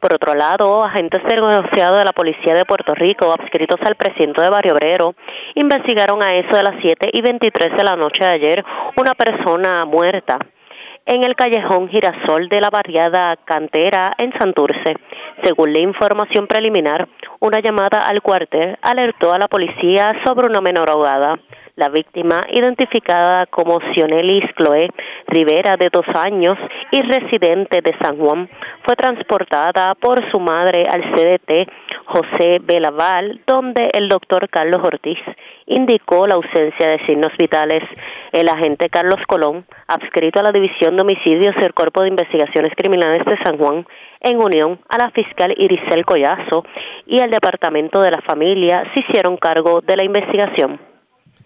Por 0.00 0.14
otro 0.14 0.34
lado, 0.34 0.84
agentes 0.84 1.22
del 1.24 1.40
negociado 1.40 1.96
de 1.96 2.04
la 2.04 2.12
Policía 2.12 2.54
de 2.54 2.66
Puerto 2.66 2.94
Rico, 2.94 3.32
adscritos 3.32 3.80
al 3.86 3.96
presidente 3.96 4.42
de 4.42 4.50
Barrio 4.50 4.74
Obrero, 4.74 5.14
investigaron 5.54 6.22
a 6.22 6.34
eso 6.34 6.54
de 6.54 6.62
las 6.62 6.74
7 6.82 7.08
y 7.12 7.22
23 7.22 7.76
de 7.76 7.84
la 7.84 7.96
noche 7.96 8.22
de 8.22 8.30
ayer 8.30 8.64
una 8.96 9.14
persona 9.14 9.84
muerta 9.86 10.38
en 11.06 11.22
el 11.22 11.36
callejón 11.36 11.88
Girasol 11.88 12.48
de 12.48 12.60
la 12.60 12.70
barriada 12.70 13.36
Cantera 13.44 14.14
en 14.18 14.32
Santurce. 14.38 14.96
Según 15.42 15.72
la 15.72 15.80
información 15.80 16.46
preliminar, 16.46 17.08
una 17.40 17.60
llamada 17.60 18.06
al 18.06 18.22
cuartel 18.22 18.78
alertó 18.82 19.32
a 19.32 19.38
la 19.38 19.48
policía 19.48 20.12
sobre 20.24 20.46
una 20.46 20.60
menor 20.60 20.88
ahogada. 20.88 21.38
La 21.76 21.88
víctima, 21.88 22.40
identificada 22.52 23.46
como 23.46 23.80
Sionelis 23.92 24.44
Chloe 24.56 24.90
Rivera, 25.26 25.76
de 25.76 25.88
dos 25.92 26.06
años 26.14 26.56
y 26.92 27.02
residente 27.02 27.80
de 27.82 27.92
San 28.00 28.16
Juan, 28.16 28.48
fue 28.84 28.94
transportada 28.94 29.96
por 29.96 30.20
su 30.30 30.38
madre 30.38 30.84
al 30.88 31.02
CDT 31.12 31.68
José 32.04 32.60
Belaval, 32.62 33.40
donde 33.48 33.90
el 33.92 34.08
doctor 34.08 34.48
Carlos 34.48 34.82
Ortiz 34.84 35.18
indicó 35.66 36.28
la 36.28 36.36
ausencia 36.36 36.86
de 36.86 37.04
signos 37.06 37.32
vitales. 37.36 37.82
El 38.30 38.48
agente 38.48 38.88
Carlos 38.88 39.20
Colón, 39.26 39.66
adscrito 39.88 40.38
a 40.38 40.44
la 40.44 40.52
División 40.52 40.94
de 40.94 41.02
Homicidios 41.02 41.56
del 41.56 41.74
Cuerpo 41.74 42.02
de 42.02 42.10
Investigaciones 42.10 42.72
Criminales 42.76 43.24
de 43.24 43.42
San 43.42 43.58
Juan, 43.58 43.84
en 44.20 44.40
unión 44.40 44.78
a 44.88 44.96
la 44.96 45.10
fiscal 45.10 45.52
Irisel 45.56 46.04
Collazo 46.04 46.64
y 47.04 47.18
al 47.18 47.32
Departamento 47.32 48.00
de 48.00 48.12
la 48.12 48.22
Familia, 48.22 48.84
se 48.94 49.00
hicieron 49.00 49.36
cargo 49.38 49.80
de 49.80 49.96
la 49.96 50.04
investigación. 50.04 50.93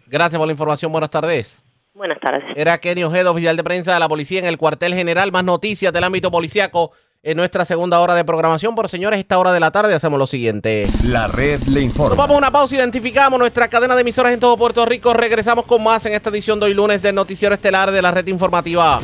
Gracias 0.08 0.38
por 0.38 0.46
la 0.46 0.52
información. 0.52 0.90
Buenas 0.90 1.10
tardes. 1.10 1.62
Buenas 1.94 2.20
tardes. 2.20 2.44
Era 2.54 2.78
Kenny 2.78 3.02
Ojeda, 3.02 3.30
oficial 3.30 3.56
de 3.56 3.64
prensa 3.64 3.92
de 3.92 4.00
la 4.00 4.08
policía 4.08 4.38
en 4.38 4.46
el 4.46 4.56
cuartel 4.56 4.94
general. 4.94 5.32
Más 5.32 5.44
noticias 5.44 5.92
del 5.92 6.04
ámbito 6.04 6.30
policíaco 6.30 6.92
en 7.22 7.36
nuestra 7.36 7.64
segunda 7.64 7.98
hora 8.00 8.14
de 8.14 8.24
programación. 8.24 8.74
Por 8.74 8.88
señores, 8.88 9.18
esta 9.18 9.38
hora 9.38 9.52
de 9.52 9.60
la 9.60 9.70
tarde 9.70 9.94
hacemos 9.94 10.18
lo 10.18 10.26
siguiente. 10.26 10.86
La 11.04 11.26
red 11.26 11.60
le 11.64 11.80
informa. 11.80 12.16
vamos 12.16 12.36
a 12.36 12.38
una 12.38 12.50
pausa, 12.50 12.76
identificamos 12.76 13.38
nuestra 13.38 13.68
cadena 13.68 13.94
de 13.96 14.02
emisoras 14.02 14.32
en 14.32 14.40
todo 14.40 14.56
Puerto 14.56 14.86
Rico. 14.86 15.12
Regresamos 15.12 15.66
con 15.66 15.82
más 15.82 16.06
en 16.06 16.14
esta 16.14 16.30
edición 16.30 16.60
de 16.60 16.66
hoy 16.66 16.74
lunes 16.74 17.02
del 17.02 17.14
Noticiero 17.14 17.54
Estelar 17.54 17.90
de 17.90 18.00
la 18.00 18.12
Red 18.12 18.28
Informativa. 18.28 19.00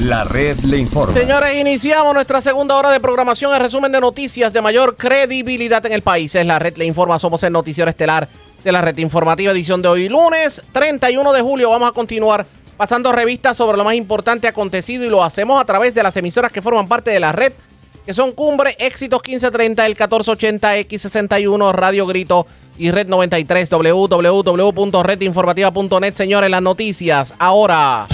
La 0.00 0.22
red 0.22 0.60
le 0.60 0.78
informa. 0.78 1.18
Señores, 1.18 1.56
iniciamos 1.56 2.14
nuestra 2.14 2.40
segunda 2.40 2.76
hora 2.76 2.92
de 2.92 3.00
programación. 3.00 3.52
El 3.52 3.58
resumen 3.60 3.90
de 3.90 4.00
noticias 4.00 4.52
de 4.52 4.62
mayor 4.62 4.96
credibilidad 4.96 5.84
en 5.86 5.92
el 5.92 6.02
país. 6.02 6.36
Es 6.36 6.46
la 6.46 6.60
red 6.60 6.76
le 6.76 6.84
informa. 6.84 7.18
Somos 7.18 7.42
el 7.42 7.52
Noticiero 7.52 7.90
Estelar 7.90 8.28
de 8.62 8.72
la 8.72 8.80
Red 8.80 8.96
Informativa, 8.98 9.50
edición 9.50 9.82
de 9.82 9.88
hoy 9.88 10.08
lunes 10.08 10.62
31 10.70 11.32
de 11.32 11.40
julio. 11.40 11.70
Vamos 11.70 11.90
a 11.90 11.92
continuar 11.92 12.46
pasando 12.76 13.10
revistas 13.10 13.56
sobre 13.56 13.76
lo 13.76 13.82
más 13.82 13.94
importante 13.94 14.46
acontecido 14.46 15.04
y 15.04 15.08
lo 15.08 15.24
hacemos 15.24 15.60
a 15.60 15.64
través 15.64 15.96
de 15.96 16.04
las 16.04 16.16
emisoras 16.16 16.52
que 16.52 16.62
forman 16.62 16.86
parte 16.86 17.10
de 17.10 17.18
la 17.18 17.32
red 17.32 17.52
que 18.06 18.14
son 18.14 18.30
Cumbre, 18.32 18.76
Éxitos 18.78 19.20
1530, 19.22 19.84
el 19.84 19.92
1480, 19.92 20.78
X61, 20.78 21.72
Radio 21.72 22.06
Grito 22.06 22.46
y 22.78 22.90
Red 22.90 23.08
93, 23.08 23.68
www.redinformativa.net. 23.68 26.14
Señores, 26.14 26.50
las 26.50 26.62
noticias 26.62 27.34
ahora. 27.38 28.06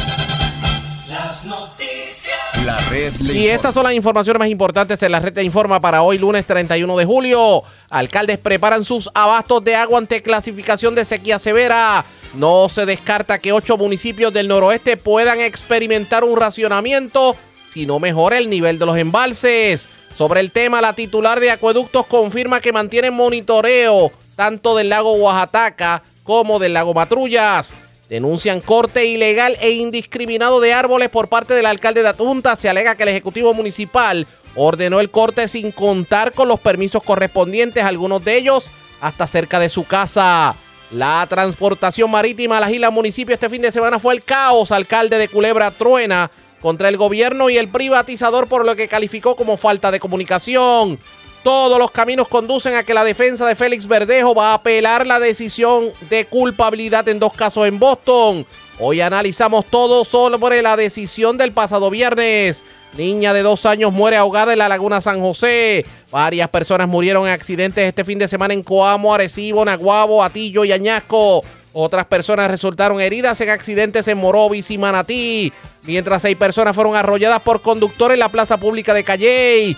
Las 1.34 1.46
noticias. 1.46 2.64
La 2.64 2.78
red 2.90 3.12
le 3.16 3.32
Y 3.32 3.36
informa. 3.38 3.54
estas 3.56 3.74
son 3.74 3.82
las 3.82 3.92
informaciones 3.94 4.38
más 4.38 4.48
importantes 4.48 5.02
en 5.02 5.10
la 5.10 5.18
red 5.18 5.32
de 5.32 5.42
Informa 5.42 5.80
para 5.80 6.02
hoy, 6.02 6.16
lunes 6.16 6.46
31 6.46 6.96
de 6.96 7.04
julio. 7.04 7.64
Alcaldes 7.90 8.38
preparan 8.38 8.84
sus 8.84 9.10
abastos 9.14 9.64
de 9.64 9.74
agua 9.74 9.98
ante 9.98 10.22
clasificación 10.22 10.94
de 10.94 11.04
sequía 11.04 11.40
severa. 11.40 12.04
No 12.34 12.68
se 12.68 12.86
descarta 12.86 13.40
que 13.40 13.52
ocho 13.52 13.76
municipios 13.76 14.32
del 14.32 14.46
noroeste 14.46 14.96
puedan 14.96 15.40
experimentar 15.40 16.22
un 16.22 16.36
racionamiento 16.36 17.34
si 17.68 17.84
no 17.84 17.98
mejora 17.98 18.38
el 18.38 18.48
nivel 18.48 18.78
de 18.78 18.86
los 18.86 18.96
embalses. 18.96 19.88
Sobre 20.16 20.38
el 20.38 20.52
tema, 20.52 20.80
la 20.80 20.92
titular 20.92 21.40
de 21.40 21.50
Acueductos 21.50 22.06
confirma 22.06 22.60
que 22.60 22.72
mantienen 22.72 23.12
monitoreo 23.12 24.12
tanto 24.36 24.76
del 24.76 24.88
lago 24.88 25.14
Oaxaca 25.14 26.04
como 26.22 26.60
del 26.60 26.74
lago 26.74 26.94
Matrullas. 26.94 27.74
Denuncian 28.08 28.60
corte 28.60 29.06
ilegal 29.06 29.56
e 29.60 29.72
indiscriminado 29.72 30.60
de 30.60 30.74
árboles 30.74 31.08
por 31.08 31.28
parte 31.28 31.54
del 31.54 31.66
alcalde 31.66 32.02
de 32.02 32.08
Atunta. 32.08 32.54
Se 32.56 32.68
alega 32.68 32.94
que 32.94 33.04
el 33.04 33.08
Ejecutivo 33.08 33.54
Municipal 33.54 34.26
ordenó 34.54 35.00
el 35.00 35.10
corte 35.10 35.48
sin 35.48 35.72
contar 35.72 36.32
con 36.32 36.48
los 36.48 36.60
permisos 36.60 37.02
correspondientes, 37.02 37.82
algunos 37.82 38.24
de 38.24 38.36
ellos 38.36 38.66
hasta 39.00 39.26
cerca 39.26 39.58
de 39.58 39.68
su 39.68 39.84
casa. 39.84 40.54
La 40.90 41.26
transportación 41.28 42.10
marítima 42.10 42.58
a 42.58 42.60
las 42.60 42.70
islas 42.70 42.92
municipio 42.92 43.34
este 43.34 43.50
fin 43.50 43.62
de 43.62 43.72
semana 43.72 43.98
fue 43.98 44.14
el 44.14 44.22
caos. 44.22 44.70
Alcalde 44.70 45.18
de 45.18 45.28
Culebra 45.28 45.70
truena 45.70 46.30
contra 46.60 46.88
el 46.88 46.96
gobierno 46.96 47.50
y 47.50 47.58
el 47.58 47.68
privatizador 47.68 48.48
por 48.48 48.64
lo 48.64 48.76
que 48.76 48.88
calificó 48.88 49.34
como 49.34 49.56
falta 49.56 49.90
de 49.90 50.00
comunicación. 50.00 50.98
Todos 51.44 51.78
los 51.78 51.90
caminos 51.90 52.26
conducen 52.26 52.74
a 52.74 52.84
que 52.84 52.94
la 52.94 53.04
defensa 53.04 53.46
de 53.46 53.54
Félix 53.54 53.86
Verdejo 53.86 54.34
va 54.34 54.52
a 54.52 54.54
apelar 54.54 55.06
la 55.06 55.20
decisión 55.20 55.90
de 56.08 56.24
culpabilidad 56.24 57.06
en 57.06 57.18
dos 57.18 57.34
casos 57.34 57.68
en 57.68 57.78
Boston. 57.78 58.46
Hoy 58.80 59.02
analizamos 59.02 59.66
todo 59.66 60.06
sobre 60.06 60.62
la 60.62 60.74
decisión 60.74 61.36
del 61.36 61.52
pasado 61.52 61.90
viernes. 61.90 62.64
Niña 62.96 63.34
de 63.34 63.42
dos 63.42 63.66
años 63.66 63.92
muere 63.92 64.16
ahogada 64.16 64.54
en 64.54 64.58
la 64.58 64.70
laguna 64.70 65.02
San 65.02 65.20
José. 65.20 65.84
Varias 66.10 66.48
personas 66.48 66.88
murieron 66.88 67.26
en 67.26 67.34
accidentes 67.34 67.86
este 67.86 68.06
fin 68.06 68.18
de 68.18 68.26
semana 68.26 68.54
en 68.54 68.62
Coamo, 68.62 69.14
Arecibo, 69.14 69.66
Naguabo, 69.66 70.24
Atillo 70.24 70.64
y 70.64 70.72
Añasco. 70.72 71.42
Otras 71.74 72.06
personas 72.06 72.50
resultaron 72.50 73.02
heridas 73.02 73.38
en 73.42 73.50
accidentes 73.50 74.08
en 74.08 74.16
Morovis 74.16 74.70
y 74.70 74.78
Manatí. 74.78 75.52
Mientras 75.82 76.22
seis 76.22 76.38
personas 76.38 76.74
fueron 76.74 76.96
arrolladas 76.96 77.42
por 77.42 77.60
conductores 77.60 78.14
en 78.14 78.20
la 78.20 78.30
plaza 78.30 78.56
pública 78.56 78.94
de 78.94 79.04
Calley. 79.04 79.76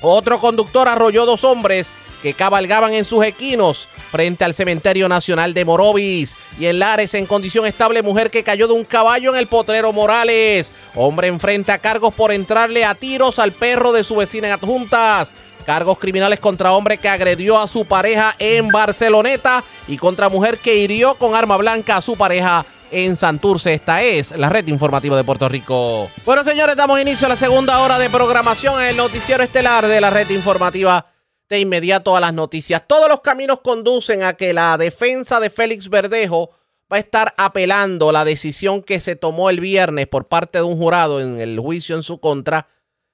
Otro 0.00 0.38
conductor 0.38 0.88
arrolló 0.88 1.26
dos 1.26 1.44
hombres 1.44 1.92
que 2.22 2.34
cabalgaban 2.34 2.94
en 2.94 3.04
sus 3.04 3.24
equinos 3.24 3.88
frente 4.10 4.44
al 4.44 4.54
Cementerio 4.54 5.08
Nacional 5.08 5.54
de 5.54 5.64
Morovis. 5.64 6.36
Y 6.58 6.66
en 6.66 6.78
Lares, 6.78 7.14
en 7.14 7.26
condición 7.26 7.66
estable, 7.66 8.02
mujer 8.02 8.30
que 8.30 8.42
cayó 8.42 8.66
de 8.66 8.74
un 8.74 8.84
caballo 8.84 9.32
en 9.32 9.38
el 9.38 9.46
potrero 9.46 9.92
Morales. 9.92 10.72
Hombre 10.94 11.28
enfrenta 11.28 11.78
cargos 11.78 12.14
por 12.14 12.32
entrarle 12.32 12.84
a 12.84 12.94
tiros 12.94 13.38
al 13.38 13.52
perro 13.52 13.92
de 13.92 14.04
su 14.04 14.16
vecina 14.16 14.48
en 14.48 14.54
Adjuntas. 14.54 15.32
Cargos 15.64 15.98
criminales 15.98 16.40
contra 16.40 16.72
hombre 16.72 16.96
que 16.96 17.10
agredió 17.10 17.58
a 17.58 17.66
su 17.66 17.84
pareja 17.84 18.34
en 18.38 18.68
Barceloneta 18.68 19.62
y 19.86 19.98
contra 19.98 20.30
mujer 20.30 20.58
que 20.58 20.76
hirió 20.76 21.14
con 21.16 21.34
arma 21.34 21.58
blanca 21.58 21.98
a 21.98 22.02
su 22.02 22.16
pareja 22.16 22.64
en 22.90 23.16
Santurce. 23.16 23.74
Esta 23.74 24.02
es 24.02 24.36
la 24.36 24.48
red 24.48 24.66
informativa 24.66 25.16
de 25.16 25.24
Puerto 25.24 25.48
Rico. 25.48 26.10
Bueno, 26.24 26.44
señores, 26.44 26.76
damos 26.76 27.00
inicio 27.00 27.26
a 27.26 27.30
la 27.30 27.36
segunda 27.36 27.80
hora 27.80 27.98
de 27.98 28.10
programación 28.10 28.80
en 28.82 28.88
el 28.88 28.96
noticiero 28.96 29.42
estelar 29.42 29.86
de 29.86 30.00
la 30.00 30.10
red 30.10 30.28
informativa. 30.30 31.06
De 31.48 31.58
inmediato 31.58 32.14
a 32.14 32.20
las 32.20 32.34
noticias. 32.34 32.82
Todos 32.86 33.08
los 33.08 33.22
caminos 33.22 33.60
conducen 33.60 34.22
a 34.22 34.34
que 34.34 34.52
la 34.52 34.76
defensa 34.76 35.40
de 35.40 35.48
Félix 35.48 35.88
Verdejo 35.88 36.50
va 36.92 36.96
a 36.96 37.00
estar 37.00 37.32
apelando 37.38 38.12
la 38.12 38.26
decisión 38.26 38.82
que 38.82 39.00
se 39.00 39.16
tomó 39.16 39.48
el 39.48 39.58
viernes 39.58 40.06
por 40.08 40.28
parte 40.28 40.58
de 40.58 40.64
un 40.64 40.76
jurado 40.76 41.22
en 41.22 41.40
el 41.40 41.58
juicio 41.58 41.96
en 41.96 42.02
su 42.02 42.20
contra. 42.20 42.66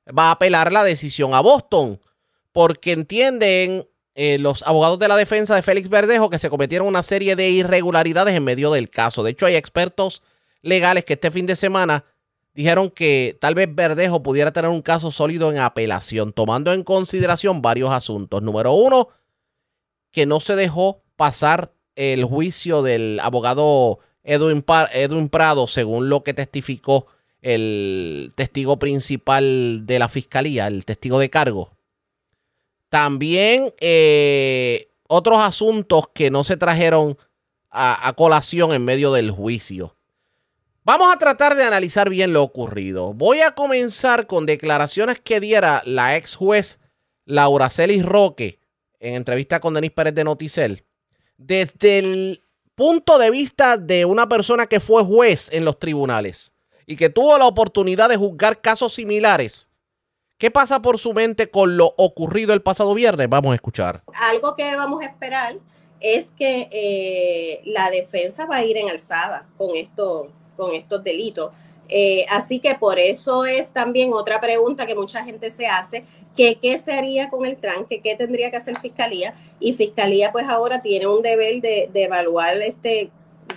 Va 0.06 0.28
a 0.28 0.30
apelar 0.32 0.72
la 0.72 0.82
decisión 0.82 1.32
a 1.32 1.40
Boston 1.40 2.00
porque 2.50 2.92
entienden 2.92 3.86
eh, 4.14 4.38
los 4.38 4.62
abogados 4.62 4.98
de 4.98 5.08
la 5.08 5.16
defensa 5.16 5.54
de 5.54 5.62
Félix 5.62 5.88
Verdejo 5.88 6.30
que 6.30 6.38
se 6.38 6.50
cometieron 6.50 6.86
una 6.86 7.02
serie 7.02 7.34
de 7.34 7.50
irregularidades 7.50 8.34
en 8.34 8.44
medio 8.44 8.70
del 8.70 8.90
caso. 8.90 9.22
De 9.22 9.32
hecho, 9.32 9.46
hay 9.46 9.56
expertos 9.56 10.22
legales 10.62 11.04
que 11.04 11.14
este 11.14 11.30
fin 11.30 11.46
de 11.46 11.56
semana 11.56 12.04
dijeron 12.54 12.90
que 12.90 13.36
tal 13.40 13.54
vez 13.54 13.68
Verdejo 13.74 14.22
pudiera 14.22 14.52
tener 14.52 14.70
un 14.70 14.82
caso 14.82 15.10
sólido 15.10 15.50
en 15.50 15.58
apelación, 15.58 16.32
tomando 16.32 16.72
en 16.72 16.84
consideración 16.84 17.60
varios 17.60 17.90
asuntos. 17.90 18.42
Número 18.42 18.72
uno, 18.72 19.08
que 20.12 20.26
no 20.26 20.38
se 20.38 20.54
dejó 20.54 21.02
pasar 21.16 21.72
el 21.96 22.24
juicio 22.24 22.82
del 22.82 23.20
abogado 23.20 23.98
Edwin, 24.22 24.64
Edwin 24.92 25.28
Prado, 25.28 25.66
según 25.66 26.08
lo 26.08 26.22
que 26.22 26.34
testificó 26.34 27.06
el 27.42 28.32
testigo 28.36 28.78
principal 28.78 29.86
de 29.86 29.98
la 29.98 30.08
fiscalía, 30.08 30.66
el 30.66 30.84
testigo 30.84 31.18
de 31.18 31.30
cargo. 31.30 31.72
También 32.88 33.72
eh, 33.80 34.88
otros 35.08 35.38
asuntos 35.40 36.08
que 36.14 36.30
no 36.30 36.44
se 36.44 36.56
trajeron 36.56 37.16
a, 37.70 38.08
a 38.08 38.12
colación 38.12 38.72
en 38.72 38.84
medio 38.84 39.12
del 39.12 39.30
juicio. 39.30 39.96
Vamos 40.84 41.12
a 41.12 41.18
tratar 41.18 41.56
de 41.56 41.64
analizar 41.64 42.10
bien 42.10 42.32
lo 42.32 42.42
ocurrido. 42.42 43.14
Voy 43.14 43.40
a 43.40 43.52
comenzar 43.52 44.26
con 44.26 44.46
declaraciones 44.46 45.18
que 45.20 45.40
diera 45.40 45.82
la 45.86 46.16
ex 46.16 46.34
juez 46.34 46.78
Laura 47.24 47.70
Celis 47.70 48.04
Roque 48.04 48.60
en 49.00 49.14
entrevista 49.14 49.60
con 49.60 49.74
Denis 49.74 49.90
Pérez 49.92 50.14
de 50.14 50.24
Noticel. 50.24 50.84
Desde 51.36 51.98
el 51.98 52.42
punto 52.74 53.18
de 53.18 53.30
vista 53.30 53.76
de 53.76 54.04
una 54.04 54.28
persona 54.28 54.66
que 54.66 54.80
fue 54.80 55.04
juez 55.04 55.48
en 55.52 55.64
los 55.64 55.78
tribunales 55.78 56.52
y 56.86 56.96
que 56.96 57.10
tuvo 57.10 57.38
la 57.38 57.46
oportunidad 57.46 58.08
de 58.08 58.16
juzgar 58.16 58.60
casos 58.60 58.94
similares. 58.94 59.68
¿Qué 60.38 60.50
pasa 60.50 60.82
por 60.82 60.98
su 60.98 61.12
mente 61.12 61.48
con 61.50 61.76
lo 61.76 61.94
ocurrido 61.96 62.52
el 62.54 62.62
pasado 62.62 62.92
viernes? 62.94 63.28
Vamos 63.28 63.52
a 63.52 63.54
escuchar. 63.54 64.02
algo 64.30 64.54
que 64.56 64.74
vamos 64.76 65.02
a 65.02 65.06
esperar 65.06 65.56
es 66.00 66.32
que 66.36 66.68
eh, 66.72 67.60
la 67.64 67.90
defensa 67.90 68.44
va 68.46 68.56
a 68.56 68.64
ir 68.64 68.76
en 68.76 68.90
alzada 68.90 69.46
con, 69.56 69.76
esto, 69.76 70.28
con 70.56 70.74
estos 70.74 71.02
delitos. 71.04 71.50
Eh, 71.88 72.24
así 72.30 72.58
que 72.58 72.74
por 72.74 72.98
eso 72.98 73.44
es 73.44 73.68
también 73.72 74.12
otra 74.12 74.40
pregunta 74.40 74.86
que 74.86 74.94
mucha 74.94 75.22
gente 75.24 75.50
se 75.50 75.66
hace, 75.66 76.04
que 76.36 76.56
qué 76.60 76.78
se 76.78 76.92
haría 76.94 77.28
con 77.28 77.46
el 77.46 77.56
tranque, 77.56 78.00
qué 78.02 78.16
tendría 78.16 78.50
que 78.50 78.56
hacer 78.56 78.78
Fiscalía. 78.80 79.34
Y 79.60 79.72
Fiscalía 79.74 80.32
pues 80.32 80.46
ahora 80.48 80.82
tiene 80.82 81.06
un 81.06 81.22
deber 81.22 81.60
de, 81.60 81.88
de 81.92 82.02
evaluar 82.04 82.56
este 82.58 83.10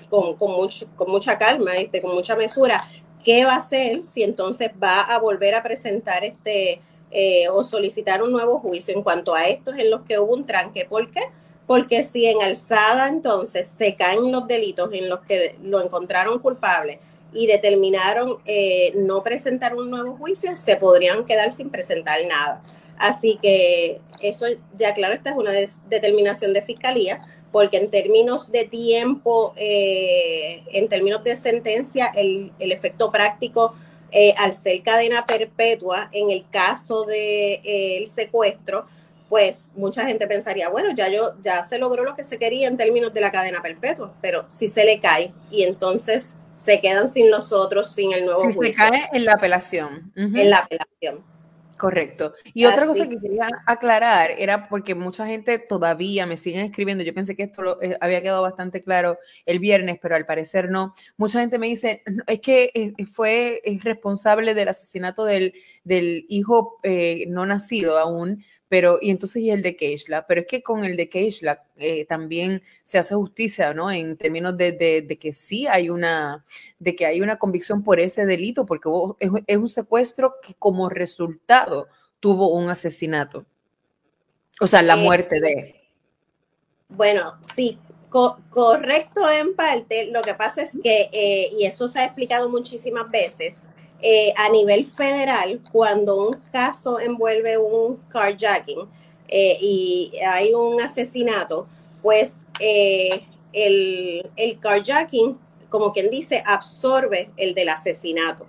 con, 0.09 0.35
con, 0.35 0.51
mucho- 0.51 0.87
con 0.95 1.09
mucha 1.09 1.37
calma, 1.37 1.75
este, 1.77 2.01
con 2.01 2.13
mucha 2.13 2.35
mesura, 2.35 2.81
qué 3.23 3.45
va 3.45 3.53
a 3.53 3.57
hacer 3.57 4.05
si 4.05 4.23
entonces 4.23 4.71
va 4.81 5.01
a 5.01 5.19
volver 5.19 5.55
a 5.55 5.63
presentar 5.63 6.23
este 6.23 6.81
eh, 7.09 7.47
o 7.49 7.63
solicitar 7.63 8.21
un 8.21 8.31
nuevo 8.31 8.59
juicio 8.59 8.93
en 8.93 9.01
cuanto 9.01 9.33
a 9.33 9.47
estos 9.47 9.77
en 9.77 9.89
los 9.89 10.01
que 10.01 10.19
hubo 10.19 10.33
un 10.33 10.45
tranque. 10.45 10.85
¿Por 10.89 11.09
qué? 11.09 11.21
Porque 11.65 12.03
si 12.03 12.25
en 12.25 12.41
alzada 12.41 13.07
entonces 13.07 13.73
se 13.77 13.95
caen 13.95 14.31
los 14.31 14.47
delitos 14.47 14.89
en 14.93 15.09
los 15.09 15.21
que 15.21 15.55
lo 15.63 15.81
encontraron 15.81 16.39
culpable 16.39 16.99
y 17.33 17.47
determinaron 17.47 18.37
eh, 18.45 18.91
no 18.95 19.23
presentar 19.23 19.75
un 19.75 19.89
nuevo 19.89 20.17
juicio, 20.17 20.55
se 20.57 20.75
podrían 20.75 21.25
quedar 21.25 21.51
sin 21.51 21.69
presentar 21.69 22.19
nada. 22.27 22.61
Así 22.97 23.37
que 23.41 24.01
eso 24.21 24.45
ya 24.75 24.93
claro, 24.93 25.13
esta 25.13 25.29
es 25.29 25.35
una 25.37 25.51
determinación 25.89 26.53
de 26.53 26.61
fiscalía, 26.63 27.21
porque 27.57 27.77
en 27.77 27.89
términos 27.89 28.51
de 28.51 28.65
tiempo, 28.65 29.51
eh, 29.57 30.61
en 30.73 30.87
términos 30.87 31.23
de 31.23 31.35
sentencia, 31.35 32.05
el, 32.15 32.51
el 32.59 32.71
efecto 32.71 33.11
práctico 33.11 33.73
eh, 34.11 34.35
al 34.37 34.53
ser 34.53 34.83
cadena 34.83 35.25
perpetua 35.25 36.07
en 36.11 36.29
el 36.29 36.47
caso 36.51 37.05
del 37.05 37.17
de, 37.17 37.53
eh, 37.63 37.97
el 37.97 38.05
secuestro, 38.05 38.85
pues 39.27 39.69
mucha 39.75 40.05
gente 40.05 40.27
pensaría, 40.27 40.69
bueno, 40.69 40.89
ya 40.95 41.09
yo 41.09 41.33
ya 41.41 41.63
se 41.63 41.79
logró 41.79 42.03
lo 42.03 42.15
que 42.15 42.23
se 42.23 42.37
quería 42.37 42.67
en 42.67 42.77
términos 42.77 43.11
de 43.11 43.21
la 43.21 43.31
cadena 43.31 43.63
perpetua, 43.63 44.13
pero 44.21 44.45
si 44.49 44.69
se 44.69 44.85
le 44.85 44.99
cae 44.99 45.33
y 45.49 45.63
entonces 45.63 46.35
se 46.55 46.79
quedan 46.79 47.09
sin 47.09 47.31
los 47.31 47.51
otros, 47.51 47.91
sin 47.91 48.13
el 48.13 48.25
nuevo 48.25 48.43
Si 48.45 48.51
se 48.51 48.57
juicio. 48.59 48.85
cae 48.87 49.09
en 49.13 49.25
la 49.25 49.31
apelación. 49.31 50.11
En 50.15 50.51
la 50.51 50.59
apelación. 50.59 51.23
Correcto. 51.77 52.33
Y 52.53 52.65
otra 52.65 52.85
cosa 52.87 53.07
que 53.07 53.19
quería 53.19 53.49
aclarar 53.65 54.31
era 54.37 54.67
porque 54.67 54.95
mucha 54.95 55.25
gente 55.27 55.59
todavía 55.59 56.25
me 56.25 56.35
siguen 56.37 56.61
escribiendo. 56.61 57.03
Yo 57.03 57.13
pensé 57.13 57.35
que 57.35 57.43
esto 57.43 57.61
lo- 57.61 57.81
eh, 57.81 57.97
había 58.01 58.21
quedado 58.21 58.41
bastante 58.41 58.83
claro 58.83 59.17
el 59.45 59.59
viernes, 59.59 59.99
pero 60.01 60.15
al 60.15 60.25
parecer 60.25 60.69
no. 60.69 60.93
Mucha 61.17 61.39
gente 61.39 61.59
me 61.59 61.67
dice, 61.67 62.01
"No, 62.07 62.23
es 62.27 62.39
que 62.39 62.71
eh, 62.73 62.93
fue 63.05 63.61
es 63.63 63.83
responsable 63.83 64.53
del 64.53 64.69
asesinato 64.69 65.23
del, 65.25 65.53
del 65.83 66.25
hijo 66.29 66.79
eh, 66.83 67.25
no 67.29 67.45
nacido 67.45 67.97
aún, 67.99 68.43
pero 68.69 68.99
y 69.01 69.09
entonces 69.11 69.41
y 69.43 69.49
el 69.51 69.61
de 69.61 69.75
Keishla, 69.75 70.25
pero 70.27 70.41
es 70.41 70.47
que 70.47 70.61
con 70.63 70.83
el 70.83 70.97
de 70.97 71.07
Keishla 71.09 71.63
eh, 71.77 72.05
también 72.05 72.61
se 72.83 72.97
hace 72.97 73.15
justicia, 73.15 73.73
¿no? 73.73 73.89
En 73.91 74.17
términos 74.17 74.57
de, 74.57 74.71
de- 74.73 75.01
de 75.03 75.17
que 75.17 75.31
sí 75.33 75.67
hay 75.67 75.89
una, 75.89 76.43
de 76.79 76.95
que 76.95 77.05
hay 77.05 77.21
una 77.21 77.37
convicción 77.39 77.83
por 77.83 77.99
ese 77.99 78.25
delito, 78.25 78.65
porque 78.65 78.89
hubo- 78.89 79.15
es, 79.19 79.29
es 79.47 79.57
un 79.57 79.69
secuestro 79.69 80.35
que 80.41 80.53
como 80.55 80.89
resultado 80.89 81.87
tuvo 82.19 82.49
un 82.49 82.69
asesinato. 82.69 83.45
O 84.59 84.67
sea, 84.67 84.81
la 84.81 84.95
Eh, 84.95 85.03
muerte 85.03 85.39
de... 85.39 85.75
Bueno, 86.89 87.37
sí, 87.41 87.77
co- 88.09 88.39
correcto 88.49 89.21
en 89.29 89.55
parte. 89.55 90.07
Lo 90.11 90.21
que 90.21 90.33
pasa 90.33 90.61
es 90.61 90.71
que, 90.81 91.09
eh, 91.11 91.49
y 91.59 91.65
eso 91.65 91.87
se 91.87 91.99
ha 91.99 92.05
explicado 92.05 92.49
muchísimas 92.49 93.09
veces, 93.11 93.59
eh, 94.01 94.31
a 94.37 94.49
nivel 94.49 94.85
federal, 94.85 95.59
cuando 95.71 96.27
un 96.27 96.41
caso 96.51 96.99
envuelve 96.99 97.57
un 97.57 97.97
carjacking 98.09 98.87
eh, 99.27 99.57
y 99.59 100.11
hay 100.25 100.53
un 100.53 100.79
asesinato, 100.81 101.67
pues 102.03 102.45
eh, 102.59 103.25
el, 103.53 104.29
el 104.35 104.59
carjacking, 104.59 105.37
como 105.69 105.91
quien 105.91 106.11
dice, 106.11 106.43
absorbe 106.45 107.31
el 107.37 107.55
del 107.55 107.69
asesinato. 107.69 108.45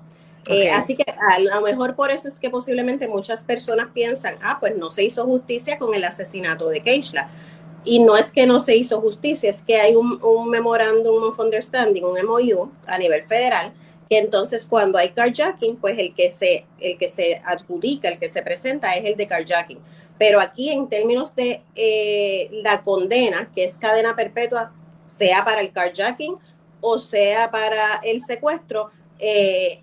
Así 0.73 0.97
que 0.97 1.05
a 1.11 1.39
lo 1.41 1.61
mejor 1.61 1.95
por 1.95 2.11
eso 2.11 2.27
es 2.27 2.41
que 2.41 2.49
posiblemente 2.49 3.07
muchas 3.07 3.45
personas 3.45 3.89
piensan, 3.93 4.37
ah, 4.43 4.57
pues 4.59 4.77
no 4.77 4.89
se 4.89 5.05
hizo 5.05 5.25
justicia 5.25 5.79
con 5.79 5.95
el 5.95 6.05
asesinato 6.05 6.69
de 6.69 6.81
Keishla. 6.81 7.31
Y 7.85 8.01
no 8.01 8.17
es 8.17 8.33
que 8.33 8.47
no 8.47 8.59
se 8.59 8.77
hizo 8.77 9.01
justicia, 9.01 9.51
es 9.51 9.63
que 9.63 9.77
hay 9.77 9.95
un, 9.95 10.23
un 10.23 10.51
Memorandum 10.51 11.23
of 11.23 11.39
Understanding, 11.39 12.03
un 12.03 12.19
MOU 12.27 12.73
a 12.87 12.99
nivel 12.99 13.23
federal, 13.25 13.73
que 14.09 14.19
entonces 14.19 14.67
cuando 14.67 14.99
hay 14.99 15.11
carjacking, 15.11 15.77
pues 15.77 15.99
el 15.99 16.15
que 16.15 16.31
se, 16.31 16.67
el 16.81 16.99
que 16.99 17.09
se 17.09 17.41
adjudica, 17.45 18.09
el 18.09 18.19
que 18.19 18.29
se 18.29 18.43
presenta 18.43 18.95
es 18.95 19.05
el 19.05 19.17
de 19.17 19.27
carjacking. 19.27 19.81
Pero 20.19 20.41
aquí 20.41 20.71
en 20.71 20.89
términos 20.89 21.35
de 21.35 21.63
eh, 21.75 22.49
la 22.53 22.83
condena, 22.83 23.51
que 23.55 23.65
es 23.65 23.77
cadena 23.77 24.17
perpetua, 24.17 24.73
sea 25.07 25.45
para 25.45 25.61
el 25.61 25.73
carjacking 25.73 26.37
o 26.81 26.99
sea 26.99 27.51
para 27.51 28.01
el 28.05 28.23
secuestro, 28.23 28.91
eh, 29.19 29.83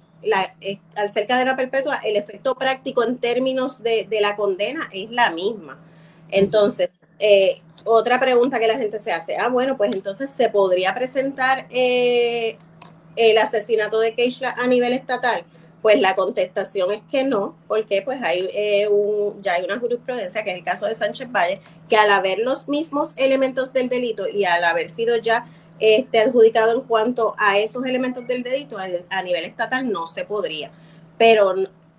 al 0.96 1.10
ser 1.10 1.28
cadena 1.28 1.56
perpetua, 1.56 2.00
el 2.04 2.16
efecto 2.16 2.56
práctico 2.56 3.04
en 3.04 3.18
términos 3.18 3.84
de, 3.84 4.08
de 4.10 4.22
la 4.22 4.36
condena 4.36 4.90
es 4.92 5.10
la 5.12 5.30
misma. 5.32 5.80
Entonces, 6.32 6.90
eh, 7.20 7.62
otra 7.86 8.20
pregunta 8.20 8.60
que 8.60 8.68
la 8.68 8.78
gente 8.78 9.00
se 9.00 9.12
hace, 9.12 9.38
ah, 9.38 9.50
bueno, 9.50 9.78
pues 9.78 9.94
entonces 9.94 10.32
se 10.32 10.50
podría 10.50 10.96
presentar 10.96 11.68
eh, 11.70 12.58
el 13.16 13.38
asesinato 13.38 14.00
de 14.00 14.14
Keishla 14.14 14.52
a 14.52 14.68
nivel 14.68 14.94
estatal. 14.94 15.46
Pues 15.82 16.00
la 16.02 16.16
contestación 16.16 16.92
es 16.92 17.02
que 17.10 17.24
no, 17.24 17.56
porque 17.68 18.02
pues 18.02 18.22
hay 18.24 18.50
eh, 18.54 18.88
un, 18.88 19.42
ya 19.42 19.54
hay 19.54 19.64
una 19.64 19.80
jurisprudencia, 19.80 20.44
que 20.44 20.50
es 20.52 20.58
el 20.58 20.64
caso 20.64 20.88
de 20.88 20.96
Sánchez 20.96 21.32
Valle, 21.32 21.62
que 21.88 21.96
al 21.96 22.10
haber 22.12 22.40
los 22.40 22.68
mismos 22.68 23.14
elementos 23.18 23.72
del 23.72 23.88
delito 23.88 24.28
y 24.28 24.46
al 24.46 24.64
haber 24.64 24.90
sido 24.90 25.16
ya 25.18 25.46
este, 25.80 26.20
adjudicado 26.20 26.74
en 26.74 26.88
cuanto 26.88 27.36
a 27.38 27.60
esos 27.60 27.86
elementos 27.86 28.26
del 28.26 28.42
delito 28.42 28.78
a, 28.80 28.86
a 29.10 29.22
nivel 29.22 29.46
estatal 29.46 29.90
no 29.92 30.08
se 30.08 30.26
podría. 30.26 30.72
Pero 31.20 31.54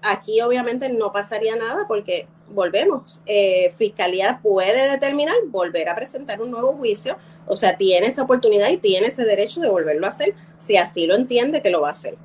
aquí 0.06 0.40
obviamente 0.40 0.92
no 0.92 1.12
pasaría 1.12 1.56
nada 1.56 1.86
porque 1.88 2.28
volvemos, 2.48 3.22
eh, 3.26 3.72
Fiscalía 3.76 4.40
puede 4.42 4.90
determinar 4.90 5.34
volver 5.48 5.88
a 5.88 5.94
presentar 5.94 6.40
un 6.40 6.50
nuevo 6.50 6.74
juicio, 6.76 7.18
o 7.46 7.56
sea, 7.56 7.76
tiene 7.76 8.06
esa 8.06 8.22
oportunidad 8.22 8.68
y 8.70 8.76
tiene 8.76 9.08
ese 9.08 9.24
derecho 9.24 9.60
de 9.60 9.70
volverlo 9.70 10.06
a 10.06 10.10
hacer 10.10 10.34
si 10.58 10.76
así 10.76 11.06
lo 11.06 11.16
entiende 11.16 11.62
que 11.62 11.70
lo 11.70 11.80
va 11.80 11.88
a 11.88 11.92
hacer. 11.92 12.16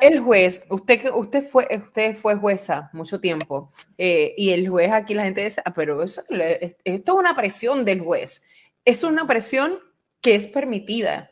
El 0.00 0.20
juez, 0.20 0.64
usted, 0.68 1.10
usted, 1.14 1.48
fue, 1.48 1.68
usted 1.76 2.16
fue 2.16 2.36
jueza 2.36 2.90
mucho 2.92 3.20
tiempo 3.20 3.72
eh, 3.98 4.34
y 4.36 4.50
el 4.50 4.68
juez 4.68 4.90
aquí 4.92 5.14
la 5.14 5.22
gente 5.22 5.44
dice, 5.44 5.62
"Ah, 5.64 5.72
pero 5.74 6.02
eso, 6.02 6.22
esto 6.28 7.12
es 7.12 7.18
una 7.18 7.36
presión 7.36 7.84
del 7.84 8.00
juez. 8.00 8.42
Es 8.84 9.02
una 9.02 9.26
presión 9.26 9.78
que 10.20 10.34
es 10.34 10.46
permitida. 10.46 11.30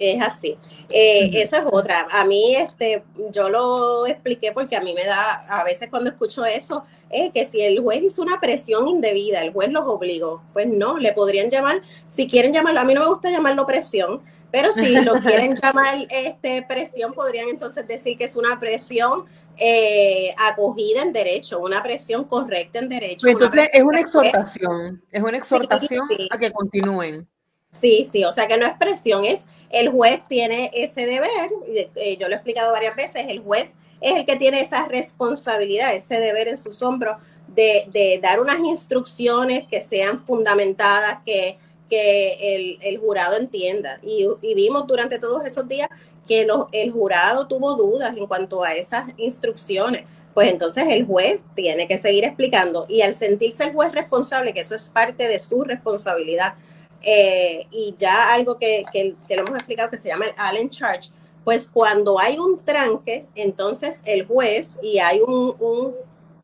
Es 0.00 0.22
así. 0.22 0.56
Eh, 0.88 1.30
Esa 1.42 1.58
es 1.58 1.64
otra. 1.70 2.06
A 2.10 2.24
mí, 2.24 2.56
este, 2.56 3.04
yo 3.32 3.50
lo 3.50 4.06
expliqué 4.06 4.50
porque 4.50 4.74
a 4.74 4.80
mí 4.80 4.94
me 4.94 5.04
da, 5.04 5.60
a 5.60 5.62
veces 5.62 5.88
cuando 5.90 6.08
escucho 6.08 6.42
eso, 6.46 6.84
es 7.10 7.30
que 7.32 7.44
si 7.44 7.60
el 7.60 7.80
juez 7.80 8.02
hizo 8.02 8.22
una 8.22 8.40
presión 8.40 8.88
indebida, 8.88 9.42
el 9.42 9.52
juez 9.52 9.70
los 9.70 9.82
obligó, 9.84 10.42
pues 10.54 10.66
no, 10.68 10.96
le 10.96 11.12
podrían 11.12 11.50
llamar, 11.50 11.82
si 12.06 12.28
quieren 12.28 12.50
llamarlo, 12.50 12.80
a 12.80 12.84
mí 12.84 12.94
no 12.94 13.00
me 13.00 13.08
gusta 13.08 13.30
llamarlo 13.30 13.66
presión, 13.66 14.22
pero 14.50 14.72
si 14.72 14.88
lo 15.02 15.12
quieren 15.20 15.54
llamar 15.54 16.06
este, 16.08 16.62
presión, 16.62 17.12
podrían 17.12 17.50
entonces 17.50 17.86
decir 17.86 18.16
que 18.16 18.24
es 18.24 18.36
una 18.36 18.58
presión 18.58 19.26
eh, 19.58 20.30
acogida 20.50 21.02
en 21.02 21.12
derecho, 21.12 21.60
una 21.60 21.82
presión 21.82 22.24
correcta 22.24 22.78
en 22.78 22.88
derecho. 22.88 23.18
Pues 23.20 23.34
una 23.34 23.44
entonces 23.44 23.62
es 23.64 23.68
presión 23.68 23.86
una 23.86 24.00
exhortación, 24.00 25.04
es 25.10 25.22
una 25.22 25.36
exhortación 25.36 26.08
sí. 26.08 26.28
a 26.30 26.38
que 26.38 26.50
continúen. 26.52 27.28
Sí, 27.68 28.08
sí, 28.10 28.24
o 28.24 28.32
sea 28.32 28.48
que 28.48 28.56
no 28.56 28.66
es 28.66 28.72
presión, 28.78 29.24
es 29.24 29.44
el 29.70 29.88
juez 29.90 30.20
tiene 30.28 30.70
ese 30.74 31.06
deber, 31.06 31.50
eh, 31.96 32.16
yo 32.18 32.28
lo 32.28 32.34
he 32.34 32.36
explicado 32.36 32.72
varias 32.72 32.96
veces, 32.96 33.26
el 33.28 33.40
juez 33.40 33.76
es 34.00 34.16
el 34.16 34.24
que 34.24 34.36
tiene 34.36 34.60
esa 34.60 34.86
responsabilidad, 34.86 35.94
ese 35.94 36.18
deber 36.18 36.48
en 36.48 36.58
sus 36.58 36.82
hombros 36.82 37.16
de, 37.48 38.18
dar 38.22 38.40
unas 38.40 38.58
instrucciones 38.60 39.64
que 39.68 39.80
sean 39.80 40.24
fundamentadas, 40.24 41.18
que, 41.24 41.58
el, 41.90 42.98
jurado 42.98 43.36
entienda. 43.36 43.98
Y, 44.02 44.26
vimos 44.54 44.86
durante 44.86 45.18
todos 45.18 45.44
esos 45.44 45.66
días 45.68 45.88
que 46.26 46.46
el 46.72 46.92
jurado 46.92 47.48
tuvo 47.48 47.74
dudas 47.74 48.16
en 48.16 48.26
cuanto 48.26 48.62
a 48.62 48.72
esas 48.74 49.04
instrucciones. 49.16 50.04
Pues 50.32 50.48
entonces 50.48 50.84
el 50.88 51.04
juez 51.04 51.40
tiene 51.56 51.88
que 51.88 51.98
seguir 51.98 52.24
explicando 52.24 52.86
y 52.88 53.02
al 53.02 53.12
sentirse 53.12 53.64
el 53.64 53.72
juez 53.72 53.90
responsable, 53.92 54.54
que 54.54 54.60
eso 54.60 54.76
es 54.76 54.88
parte 54.88 55.26
de 55.26 55.40
su 55.40 55.64
responsabilidad, 55.64 56.54
eh, 57.02 57.66
y 57.70 57.94
ya 57.98 58.34
algo 58.34 58.58
que, 58.58 58.84
que, 58.92 59.14
que 59.28 59.36
lo 59.36 59.42
hemos 59.46 59.58
explicado 59.58 59.90
que 59.90 59.98
se 59.98 60.08
llama 60.08 60.26
el 60.26 60.34
Allen 60.36 60.70
Charge, 60.70 61.10
pues 61.44 61.68
cuando 61.72 62.18
hay 62.20 62.38
un 62.38 62.62
tranque, 62.64 63.26
entonces 63.34 64.00
el 64.04 64.26
juez 64.26 64.78
y 64.82 64.98
hay 64.98 65.20
un, 65.20 65.56
un- 65.58 65.94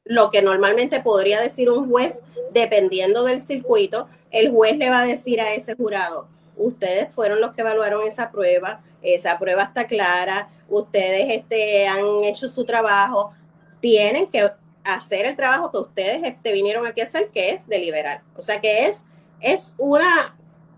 lo 0.05 0.31
que 0.31 0.41
normalmente 0.41 1.01
podría 1.01 1.41
decir 1.41 1.69
un 1.69 1.91
juez, 1.91 2.23
dependiendo 2.53 3.25
del 3.25 3.41
circuito, 3.41 4.09
el 4.31 4.51
juez 4.53 4.77
le 4.77 4.89
va 4.89 5.01
a 5.01 5.05
decir 5.07 5.41
a 5.41 5.53
ese 5.53 5.75
jurado, 5.75 6.29
ustedes 6.57 7.09
fueron 7.15 7.41
los 7.41 7.53
que 7.53 7.61
evaluaron 7.63 8.07
esa 8.07 8.31
prueba, 8.31 8.81
esa 9.03 9.39
prueba 9.39 9.65
está 9.65 9.87
clara, 9.87 10.49
ustedes 10.69 11.27
este, 11.31 11.87
han 11.89 12.25
hecho 12.25 12.49
su 12.49 12.65
trabajo, 12.65 13.33
tienen 13.81 14.29
que 14.29 14.49
hacer 14.85 15.27
el 15.27 15.37
trabajo 15.37 15.71
que 15.73 15.79
ustedes 15.79 16.21
este, 16.25 16.53
vinieron 16.53 16.87
aquí 16.87 17.01
a 17.01 17.05
hacer, 17.05 17.29
que 17.29 17.51
es 17.51 17.67
deliberar. 17.69 18.23
O 18.37 18.43
sea 18.43 18.61
que 18.61 18.87
es, 18.87 19.07
es 19.41 19.75
una, 19.79 20.09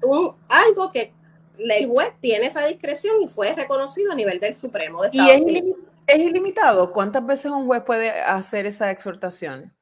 un, 0.03 0.37
algo 0.49 0.91
que 0.91 1.13
el 1.59 1.87
juez 1.89 2.13
tiene 2.21 2.47
esa 2.47 2.67
discreción 2.67 3.23
y 3.23 3.29
fue 3.29 3.53
reconocido 3.55 4.13
a 4.13 4.15
nivel 4.15 4.39
del 4.41 4.55
Supremo 4.55 5.03
de 5.03 5.11
¿Y 5.13 5.31
es, 5.31 5.43
Unidos. 5.43 5.79
es 6.07 6.19
ilimitado? 6.19 6.93
¿Cuántas 6.93 7.27
veces 7.27 7.51
un 7.51 7.67
juez 7.67 7.83
puede 7.85 8.11
hacer 8.11 8.67
esa 8.67 8.91
exhortación? 8.91 9.75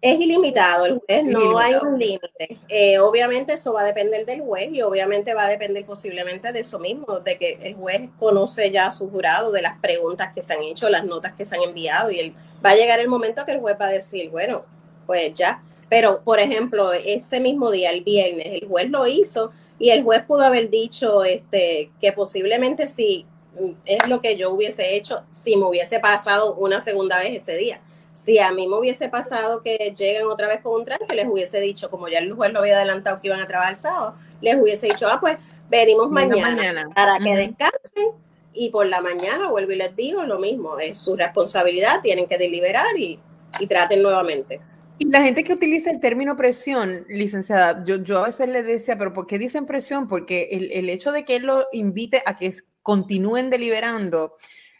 Es 0.00 0.20
ilimitado, 0.20 0.84
el 0.84 0.98
juez 0.98 1.24
no 1.24 1.58
hay 1.58 1.74
un 1.76 1.98
límite. 1.98 2.60
Eh, 2.68 2.98
obviamente 2.98 3.54
eso 3.54 3.72
va 3.72 3.80
a 3.80 3.84
depender 3.84 4.26
del 4.26 4.42
juez 4.42 4.68
y 4.70 4.82
obviamente 4.82 5.32
va 5.32 5.46
a 5.46 5.48
depender 5.48 5.86
posiblemente 5.86 6.52
de 6.52 6.60
eso 6.60 6.78
mismo, 6.78 7.20
de 7.20 7.38
que 7.38 7.58
el 7.62 7.74
juez 7.74 8.10
conoce 8.18 8.70
ya 8.70 8.88
a 8.88 8.92
su 8.92 9.08
jurado, 9.08 9.50
de 9.50 9.62
las 9.62 9.78
preguntas 9.78 10.28
que 10.34 10.42
se 10.42 10.52
han 10.52 10.62
hecho, 10.62 10.90
las 10.90 11.06
notas 11.06 11.32
que 11.32 11.46
se 11.46 11.56
han 11.56 11.62
enviado 11.62 12.10
y 12.10 12.20
él, 12.20 12.34
va 12.64 12.70
a 12.70 12.74
llegar 12.74 13.00
el 13.00 13.08
momento 13.08 13.46
que 13.46 13.52
el 13.52 13.60
juez 13.60 13.76
va 13.80 13.86
a 13.86 13.92
decir, 13.92 14.28
bueno, 14.28 14.66
pues 15.06 15.32
ya. 15.32 15.62
Pero, 15.88 16.22
por 16.24 16.40
ejemplo, 16.40 16.92
ese 16.92 17.40
mismo 17.40 17.70
día, 17.70 17.90
el 17.90 18.02
viernes, 18.02 18.46
el 18.46 18.68
juez 18.68 18.90
lo 18.90 19.06
hizo 19.06 19.52
y 19.78 19.90
el 19.90 20.02
juez 20.02 20.22
pudo 20.22 20.42
haber 20.42 20.70
dicho 20.70 21.24
este, 21.24 21.90
que 22.00 22.12
posiblemente 22.12 22.88
si 22.88 23.26
mm, 23.60 23.70
es 23.86 24.08
lo 24.08 24.20
que 24.20 24.36
yo 24.36 24.50
hubiese 24.50 24.96
hecho 24.96 25.24
si 25.32 25.56
me 25.56 25.66
hubiese 25.66 26.00
pasado 26.00 26.54
una 26.56 26.80
segunda 26.80 27.18
vez 27.18 27.42
ese 27.42 27.56
día. 27.56 27.80
Si 28.12 28.38
a 28.38 28.52
mí 28.52 28.68
me 28.68 28.78
hubiese 28.78 29.08
pasado 29.08 29.60
que 29.60 29.76
lleguen 29.96 30.26
otra 30.26 30.46
vez 30.46 30.60
con 30.62 30.74
un 30.74 30.84
tranque, 30.84 31.14
les 31.14 31.26
hubiese 31.26 31.60
dicho, 31.60 31.90
como 31.90 32.06
ya 32.08 32.18
el 32.18 32.32
juez 32.32 32.52
lo 32.52 32.60
había 32.60 32.76
adelantado 32.76 33.20
que 33.20 33.26
iban 33.26 33.40
a 33.40 33.46
trabajar 33.46 33.72
el 33.74 33.80
sábado, 33.80 34.14
les 34.40 34.54
hubiese 34.54 34.86
dicho, 34.86 35.08
ah, 35.08 35.18
pues 35.20 35.36
venimos 35.68 36.10
mañana, 36.10 36.54
mañana. 36.54 36.88
para 36.94 37.18
que 37.18 37.36
descansen 37.36 38.12
y 38.52 38.70
por 38.70 38.86
la 38.86 39.00
mañana 39.00 39.50
vuelvo 39.50 39.72
y 39.72 39.76
les 39.76 39.96
digo 39.96 40.24
lo 40.24 40.38
mismo, 40.38 40.78
es 40.78 40.98
su 40.98 41.16
responsabilidad, 41.16 42.00
tienen 42.02 42.26
que 42.26 42.38
deliberar 42.38 42.96
y, 42.96 43.18
y 43.58 43.66
traten 43.66 44.00
nuevamente. 44.00 44.60
Y 44.98 45.08
la 45.08 45.22
gente 45.22 45.42
que 45.42 45.52
utiliza 45.52 45.90
el 45.90 46.00
término 46.00 46.36
presión, 46.36 47.04
licenciada, 47.08 47.84
yo, 47.84 48.18
a 48.18 48.24
veces 48.24 48.48
le 48.48 48.62
decía, 48.62 48.96
pero 48.96 49.12
¿por 49.12 49.26
qué 49.26 49.38
dicen 49.38 49.66
presión? 49.66 50.06
Porque 50.06 50.48
el, 50.52 50.88
hecho 50.88 51.10
de 51.10 51.24
que 51.24 51.36
él 51.36 51.44
lo 51.44 51.66
invite 51.72 52.22
a 52.24 52.38
que 52.38 52.52
continúen 52.82 53.50
deliberando 53.50 54.36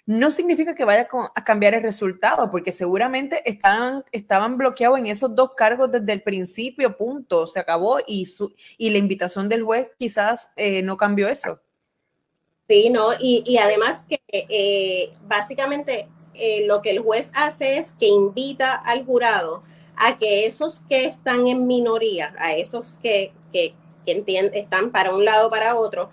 no 0.07 0.31
significa 0.31 0.75
que 0.75 0.85
vaya 0.85 1.09
a 1.35 1.45
cambiar 1.45 1.75
el 1.75 1.83
resultado, 1.83 2.51
porque 2.51 2.73
seguramente 2.73 3.43
estaban, 3.47 4.59
bloqueados 4.59 4.99
en 4.99 5.07
esos 5.07 5.35
dos 5.35 5.53
cargos 5.57 5.91
desde 5.91 6.13
el 6.13 6.23
principio, 6.23 6.97
punto, 6.97 7.47
se 7.47 7.59
acabó 7.59 7.99
y, 8.07 8.29
la 8.79 8.99
invitación 8.99 9.49
del 9.49 9.63
juez 9.65 9.89
quizás 9.99 10.51
eh, 10.57 10.83
no 10.83 10.99
cambió 10.99 11.27
eso. 11.29 11.59
Sí, 12.69 12.91
¿no? 12.91 13.03
Y, 13.19 13.43
y 13.47 13.57
además 13.57 14.05
que 14.09 14.19
eh, 14.29 15.15
básicamente 15.27 16.09
eh, 16.35 16.67
lo 16.67 16.83
que 16.83 16.91
el 16.91 16.99
juez 16.99 17.31
hace 17.35 17.79
es 17.79 17.93
que 17.93 18.07
invita 18.07 18.75
al 18.75 19.05
jurado 19.05 19.63
a 19.97 20.19
que 20.19 20.47
esos 20.47 20.83
que 20.89 21.05
están 21.05 21.47
en 21.47 21.67
minoría, 21.67 22.35
a 22.39 22.53
esos 22.53 22.99
que, 23.03 23.33
que, 23.53 23.75
están 24.07 24.93
para 24.93 25.15
un 25.15 25.25
lado 25.25 25.49
o 25.49 25.51
para 25.51 25.77
otro, 25.77 26.11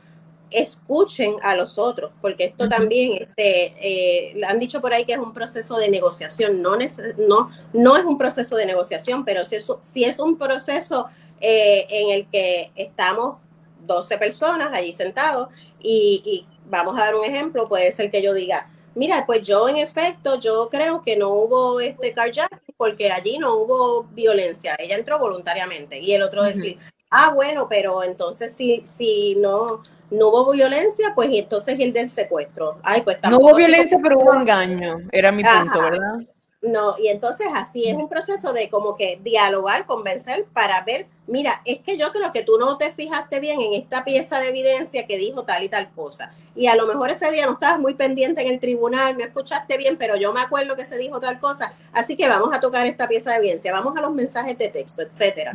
escuchen 0.49 1.35
a 1.43 1.55
los 1.55 1.77
otros, 1.77 2.11
porque 2.21 2.45
esto 2.45 2.69
también, 2.69 3.13
este, 3.13 3.73
eh, 3.81 4.41
han 4.47 4.59
dicho 4.59 4.81
por 4.81 4.93
ahí 4.93 5.05
que 5.05 5.13
es 5.13 5.19
un 5.19 5.33
proceso 5.33 5.77
de 5.77 5.89
negociación, 5.89 6.61
no, 6.61 6.77
no, 7.17 7.49
no 7.73 7.97
es 7.97 8.03
un 8.03 8.17
proceso 8.17 8.55
de 8.55 8.65
negociación, 8.65 9.25
pero 9.25 9.43
si 9.45 9.55
es, 9.55 9.67
si 9.81 10.03
es 10.03 10.19
un 10.19 10.37
proceso 10.37 11.09
eh, 11.39 11.85
en 11.89 12.09
el 12.11 12.29
que 12.29 12.71
estamos 12.75 13.37
12 13.85 14.17
personas 14.17 14.69
allí 14.73 14.93
sentados 14.93 15.47
y, 15.81 16.21
y 16.25 16.45
vamos 16.69 16.97
a 16.97 17.05
dar 17.05 17.15
un 17.15 17.25
ejemplo, 17.25 17.67
puede 17.67 17.91
ser 17.91 18.11
que 18.11 18.21
yo 18.21 18.33
diga, 18.33 18.70
mira, 18.95 19.25
pues 19.25 19.43
yo 19.43 19.69
en 19.69 19.77
efecto, 19.77 20.39
yo 20.39 20.69
creo 20.69 21.01
que 21.01 21.17
no 21.17 21.29
hubo 21.29 21.79
este 21.79 22.13
carjacking 22.13 22.75
porque 22.77 23.11
allí 23.11 23.37
no 23.37 23.55
hubo 23.55 24.03
violencia, 24.11 24.75
ella 24.79 24.95
entró 24.95 25.19
voluntariamente 25.19 25.99
y 25.99 26.13
el 26.13 26.23
otro 26.23 26.43
decir, 26.43 26.77
ah, 27.09 27.31
bueno, 27.33 27.67
pero 27.69 28.03
entonces 28.03 28.53
si, 28.57 28.81
si 28.85 29.35
no, 29.35 29.83
no 30.09 30.27
hubo 30.27 30.53
violencia, 30.53 31.13
pues 31.15 31.29
entonces 31.31 31.75
el 31.79 31.93
del 31.93 32.09
secuestro. 32.09 32.79
Ay, 32.83 33.01
pues 33.01 33.17
No 33.29 33.37
hubo 33.37 33.55
violencia, 33.55 33.97
pero 34.01 34.17
hubo 34.17 34.33
engaño, 34.33 34.97
era 35.11 35.31
mi 35.31 35.43
punto, 35.43 35.79
¿verdad? 35.79 36.19
No, 36.61 36.95
y 36.99 37.07
entonces 37.07 37.47
así 37.55 37.87
es 37.87 37.95
un 37.95 38.07
proceso 38.07 38.53
de 38.53 38.69
como 38.69 38.95
que 38.95 39.19
dialogar, 39.23 39.87
convencer 39.87 40.45
para 40.53 40.81
ver, 40.83 41.07
mira, 41.25 41.59
es 41.65 41.79
que 41.79 41.97
yo 41.97 42.11
creo 42.11 42.31
que 42.31 42.43
tú 42.43 42.59
no 42.59 42.77
te 42.77 42.93
fijaste 42.93 43.39
bien 43.39 43.59
en 43.61 43.73
esta 43.73 44.05
pieza 44.05 44.39
de 44.39 44.49
evidencia 44.49 45.07
que 45.07 45.17
dijo 45.17 45.43
tal 45.43 45.63
y 45.63 45.69
tal 45.69 45.89
cosa. 45.91 46.31
Y 46.55 46.67
a 46.67 46.75
lo 46.75 46.85
mejor 46.85 47.09
ese 47.09 47.31
día 47.31 47.47
no 47.47 47.53
estabas 47.53 47.79
muy 47.79 47.95
pendiente 47.95 48.43
en 48.43 48.53
el 48.53 48.59
tribunal, 48.59 49.17
no 49.17 49.23
escuchaste 49.23 49.75
bien, 49.77 49.97
pero 49.97 50.15
yo 50.17 50.33
me 50.33 50.41
acuerdo 50.41 50.75
que 50.75 50.85
se 50.85 50.99
dijo 50.99 51.19
tal 51.19 51.39
cosa. 51.39 51.73
Así 51.93 52.15
que 52.15 52.29
vamos 52.29 52.55
a 52.55 52.59
tocar 52.59 52.85
esta 52.85 53.07
pieza 53.07 53.31
de 53.31 53.37
evidencia, 53.37 53.71
vamos 53.71 53.97
a 53.97 54.01
los 54.01 54.13
mensajes 54.13 54.55
de 54.59 54.69
texto, 54.69 55.01
etcétera. 55.01 55.53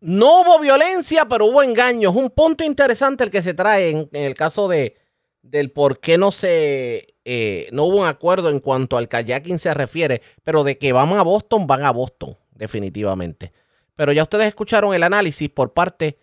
No 0.00 0.40
hubo 0.40 0.58
violencia, 0.60 1.26
pero 1.28 1.44
hubo 1.44 1.62
engaños. 1.62 2.16
Un 2.16 2.30
punto 2.30 2.64
interesante 2.64 3.22
el 3.22 3.30
que 3.30 3.42
se 3.42 3.52
trae 3.52 3.90
en, 3.90 4.08
en 4.12 4.24
el 4.24 4.34
caso 4.34 4.66
de 4.66 4.96
del 5.50 5.70
por 5.70 6.00
qué 6.00 6.18
no 6.18 6.32
se 6.32 7.16
eh, 7.24 7.68
no 7.72 7.84
hubo 7.84 7.96
un 7.98 8.06
acuerdo 8.06 8.50
en 8.50 8.60
cuanto 8.60 8.96
al 8.96 9.08
kayaking 9.08 9.58
se 9.58 9.74
refiere, 9.74 10.22
pero 10.44 10.62
de 10.62 10.78
que 10.78 10.92
van 10.92 11.12
a 11.12 11.22
Boston, 11.22 11.66
van 11.66 11.84
a 11.84 11.90
Boston, 11.90 12.36
definitivamente. 12.52 13.52
Pero 13.96 14.12
ya 14.12 14.22
ustedes 14.22 14.46
escucharon 14.46 14.94
el 14.94 15.02
análisis 15.02 15.50
por 15.50 15.72
parte 15.72 16.18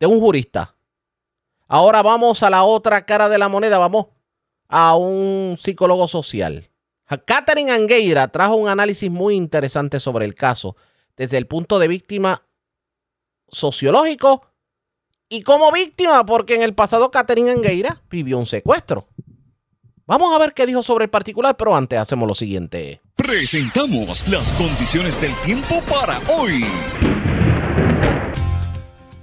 de 0.00 0.06
un 0.06 0.18
jurista. 0.18 0.76
Ahora 1.68 2.02
vamos 2.02 2.42
a 2.42 2.48
la 2.48 2.64
otra 2.64 3.04
cara 3.04 3.28
de 3.28 3.38
la 3.38 3.48
moneda, 3.48 3.76
vamos 3.76 4.06
a 4.68 4.96
un 4.96 5.58
psicólogo 5.60 6.08
social. 6.08 6.70
Catherine 7.26 7.70
Angueira 7.70 8.28
trajo 8.28 8.56
un 8.56 8.68
análisis 8.68 9.10
muy 9.10 9.34
interesante 9.34 10.00
sobre 10.00 10.24
el 10.24 10.34
caso 10.34 10.76
desde 11.16 11.36
el 11.38 11.46
punto 11.46 11.78
de 11.78 11.88
víctima 11.88 12.46
sociológico 13.48 14.45
y 15.28 15.42
como 15.42 15.72
víctima, 15.72 16.24
porque 16.24 16.54
en 16.54 16.62
el 16.62 16.74
pasado 16.74 17.10
Catherine 17.10 17.50
Angueira 17.50 18.00
vivió 18.10 18.38
un 18.38 18.46
secuestro. 18.46 19.08
Vamos 20.06 20.34
a 20.34 20.38
ver 20.38 20.54
qué 20.54 20.66
dijo 20.66 20.82
sobre 20.82 21.06
el 21.06 21.10
particular, 21.10 21.56
pero 21.56 21.74
antes 21.74 21.98
hacemos 21.98 22.28
lo 22.28 22.34
siguiente. 22.34 23.00
Presentamos 23.16 24.28
las 24.28 24.52
condiciones 24.52 25.20
del 25.20 25.34
tiempo 25.44 25.82
para 25.82 26.20
hoy. 26.28 26.64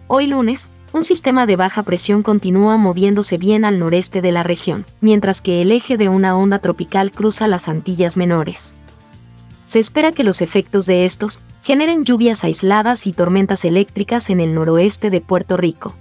Hoy 0.07 0.27
lunes, 0.27 0.67
un 0.91 1.05
sistema 1.05 1.45
de 1.45 1.55
baja 1.55 1.83
presión 1.83 2.21
continúa 2.21 2.77
moviéndose 2.77 3.37
bien 3.37 3.63
al 3.63 3.79
noreste 3.79 4.21
de 4.21 4.33
la 4.33 4.43
región, 4.43 4.85
mientras 4.99 5.41
que 5.41 5.61
el 5.61 5.71
eje 5.71 5.95
de 5.95 6.09
una 6.09 6.35
onda 6.37 6.59
tropical 6.59 7.11
cruza 7.11 7.47
las 7.47 7.69
Antillas 7.69 8.17
Menores. 8.17 8.75
Se 9.73 9.79
espera 9.79 10.11
que 10.11 10.23
los 10.23 10.43
efectos 10.43 10.85
de 10.85 11.03
estos 11.03 11.41
generen 11.63 12.05
lluvias 12.05 12.43
aisladas 12.43 13.07
y 13.07 13.11
tormentas 13.11 13.65
eléctricas 13.65 14.29
en 14.29 14.39
el 14.39 14.53
noroeste 14.53 15.09
de 15.09 15.19
Puerto 15.19 15.57
Rico. 15.57 15.95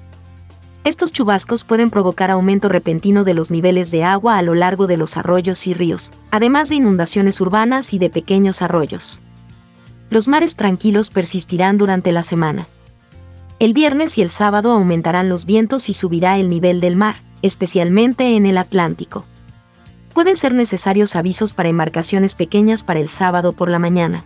Estos 0.85 1.11
chubascos 1.11 1.64
pueden 1.64 1.89
provocar 1.89 2.31
aumento 2.31 2.68
repentino 2.68 3.25
de 3.25 3.33
los 3.33 3.51
niveles 3.51 3.91
de 3.91 4.05
agua 4.05 4.37
a 4.37 4.43
lo 4.43 4.55
largo 4.55 4.87
de 4.87 4.99
los 4.99 5.16
arroyos 5.16 5.66
y 5.66 5.73
ríos, 5.73 6.12
además 6.31 6.68
de 6.68 6.75
inundaciones 6.75 7.41
urbanas 7.41 7.95
y 7.95 7.99
de 7.99 8.11
pequeños 8.11 8.61
arroyos. 8.61 9.23
Los 10.11 10.29
mares 10.29 10.55
tranquilos 10.55 11.09
persistirán 11.09 11.79
durante 11.79 12.12
la 12.12 12.25
semana. 12.25 12.68
El 13.59 13.73
viernes 13.73 14.18
y 14.18 14.20
el 14.20 14.29
sábado 14.29 14.73
aumentarán 14.73 15.31
los 15.31 15.47
vientos 15.47 15.89
y 15.89 15.95
subirá 15.95 16.37
el 16.37 16.51
nivel 16.51 16.81
del 16.81 16.97
mar, 16.97 17.23
especialmente 17.41 18.37
en 18.37 18.45
el 18.45 18.59
Atlántico. 18.59 19.25
Pueden 20.15 20.37
ser 20.37 20.53
necesarios 20.53 21.17
avisos 21.17 21.55
para 21.55 21.71
embarcaciones 21.71 22.35
pequeñas 22.35 22.85
para 22.85 23.01
el 23.01 23.09
sábado 23.09 23.55
por 23.55 23.71
la 23.71 23.79
mañana. 23.79 24.25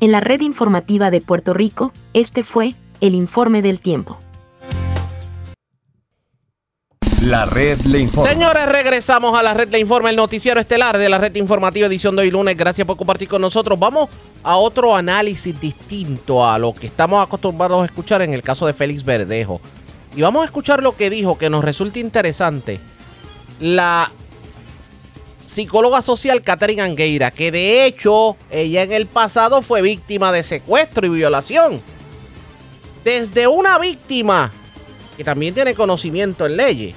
En 0.00 0.10
la 0.10 0.20
red 0.20 0.40
informativa 0.40 1.10
de 1.10 1.20
Puerto 1.20 1.52
Rico, 1.52 1.92
este 2.14 2.42
fue 2.42 2.74
el 3.00 3.14
informe 3.14 3.60
del 3.60 3.80
tiempo. 3.80 4.18
La 7.22 7.44
red 7.44 7.78
le 7.80 7.98
informa. 8.00 8.30
Señores, 8.30 8.66
regresamos 8.66 9.38
a 9.38 9.42
la 9.42 9.52
red 9.52 9.68
le 9.70 9.80
informa, 9.80 10.10
el 10.10 10.16
noticiero 10.16 10.60
estelar 10.60 10.96
de 10.96 11.08
la 11.08 11.18
red 11.18 11.34
informativa 11.34 11.88
edición 11.88 12.14
de 12.16 12.22
hoy 12.22 12.30
lunes. 12.30 12.56
Gracias 12.56 12.86
por 12.86 12.96
compartir 12.96 13.28
con 13.28 13.42
nosotros. 13.42 13.78
Vamos 13.78 14.08
a 14.42 14.56
otro 14.56 14.94
análisis 14.94 15.58
distinto 15.60 16.46
a 16.46 16.58
lo 16.58 16.72
que 16.72 16.86
estamos 16.86 17.22
acostumbrados 17.22 17.82
a 17.82 17.86
escuchar 17.86 18.22
en 18.22 18.32
el 18.32 18.42
caso 18.42 18.66
de 18.66 18.72
Félix 18.72 19.04
Verdejo. 19.04 19.60
Y 20.14 20.22
vamos 20.22 20.42
a 20.42 20.44
escuchar 20.46 20.82
lo 20.82 20.96
que 20.96 21.10
dijo, 21.10 21.36
que 21.36 21.50
nos 21.50 21.64
resulta 21.64 21.98
interesante. 21.98 22.80
La 23.60 24.10
psicóloga 25.46 26.02
social 26.02 26.42
Catherine 26.42 26.82
Angueira, 26.82 27.30
que 27.30 27.50
de 27.50 27.86
hecho 27.86 28.36
ella 28.50 28.82
en 28.82 28.92
el 28.92 29.06
pasado 29.06 29.62
fue 29.62 29.82
víctima 29.82 30.32
de 30.32 30.44
secuestro 30.44 31.06
y 31.06 31.10
violación. 31.10 31.82
Desde 33.04 33.46
una 33.46 33.78
víctima 33.78 34.52
que 35.16 35.24
también 35.24 35.54
tiene 35.54 35.74
conocimiento 35.74 36.46
en 36.46 36.56
leyes 36.56 36.94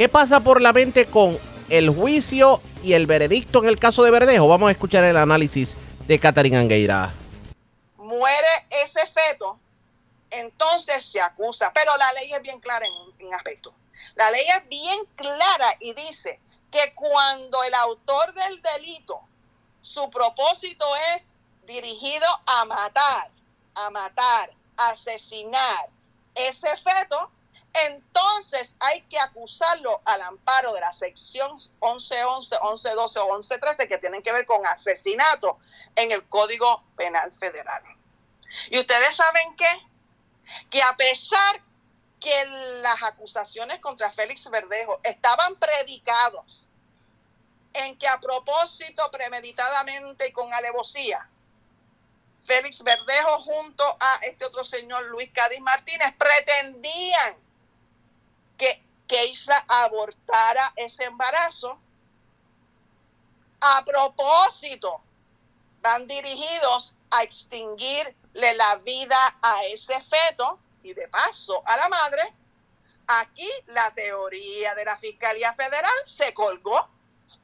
¿Qué 0.00 0.08
pasa 0.08 0.40
por 0.40 0.62
la 0.62 0.72
mente 0.72 1.04
con 1.04 1.38
el 1.68 1.90
juicio 1.90 2.62
y 2.82 2.94
el 2.94 3.06
veredicto 3.06 3.58
en 3.58 3.68
el 3.68 3.78
caso 3.78 4.02
de 4.02 4.10
Verdejo? 4.10 4.48
Vamos 4.48 4.70
a 4.70 4.72
escuchar 4.72 5.04
el 5.04 5.14
análisis 5.18 5.76
de 6.06 6.18
Catherine 6.18 6.56
Angueira. 6.56 7.10
Muere 7.98 8.66
ese 8.82 9.06
feto, 9.06 9.58
entonces 10.30 11.04
se 11.04 11.20
acusa, 11.20 11.70
pero 11.74 11.94
la 11.98 12.10
ley 12.14 12.32
es 12.32 12.40
bien 12.40 12.60
clara 12.60 12.86
en 12.86 13.26
un 13.26 13.34
aspecto. 13.34 13.74
La 14.14 14.30
ley 14.30 14.40
es 14.56 14.68
bien 14.70 15.00
clara 15.16 15.76
y 15.80 15.92
dice 15.92 16.40
que 16.70 16.94
cuando 16.94 17.62
el 17.64 17.74
autor 17.74 18.32
del 18.34 18.62
delito, 18.62 19.20
su 19.80 20.08
propósito 20.10 20.86
es 21.14 21.34
dirigido 21.66 22.26
a 22.46 22.64
matar, 22.66 23.30
a 23.74 23.90
matar, 23.90 24.52
asesinar 24.76 25.88
ese 26.34 26.68
feto, 26.78 27.30
entonces 27.72 28.76
hay 28.80 29.02
que 29.02 29.18
acusarlo 29.18 30.00
al 30.04 30.20
amparo 30.22 30.72
de 30.72 30.80
la 30.80 30.92
sección 30.92 31.52
1111, 31.82 32.56
1112 32.62 33.18
o 33.20 33.24
1113 33.26 33.88
que 33.88 33.98
tienen 33.98 34.22
que 34.22 34.32
ver 34.32 34.44
con 34.44 34.64
asesinato 34.66 35.58
en 35.94 36.10
el 36.10 36.28
Código 36.28 36.82
Penal 36.96 37.32
Federal. 37.32 37.82
Y 38.70 38.78
ustedes 38.78 39.14
saben 39.14 39.56
qué? 39.56 39.88
Que 40.68 40.82
a 40.82 40.96
pesar 40.96 41.62
que 42.20 42.44
las 42.82 43.02
acusaciones 43.02 43.80
contra 43.80 44.10
Félix 44.10 44.48
Verdejo 44.50 45.00
estaban 45.02 45.56
predicados 45.56 46.70
en 47.72 47.96
que 47.98 48.06
a 48.06 48.20
propósito, 48.20 49.10
premeditadamente 49.10 50.28
y 50.28 50.32
con 50.32 50.52
alevosía, 50.52 51.28
Félix 52.44 52.82
Verdejo 52.82 53.40
junto 53.42 53.84
a 53.84 54.20
este 54.22 54.44
otro 54.44 54.64
señor 54.64 55.04
Luis 55.06 55.30
Cádiz 55.32 55.60
Martínez 55.60 56.14
pretendían 56.18 57.36
que 58.58 58.82
Keisha 59.06 59.64
abortara 59.68 60.72
ese 60.76 61.04
embarazo. 61.04 61.78
A 63.60 63.84
propósito, 63.84 65.02
van 65.82 66.06
dirigidos 66.06 66.94
a 67.10 67.22
extinguirle 67.22 68.54
la 68.54 68.76
vida 68.76 69.38
a 69.42 69.64
ese 69.66 70.00
feto 70.02 70.58
y 70.82 70.94
de 70.94 71.08
paso 71.08 71.62
a 71.66 71.76
la 71.76 71.88
madre. 71.88 72.34
Aquí 73.06 73.48
la 73.66 73.92
teoría 73.94 74.74
de 74.74 74.84
la 74.84 74.96
Fiscalía 74.96 75.52
Federal 75.54 75.90
se 76.04 76.32
colgó 76.32 76.88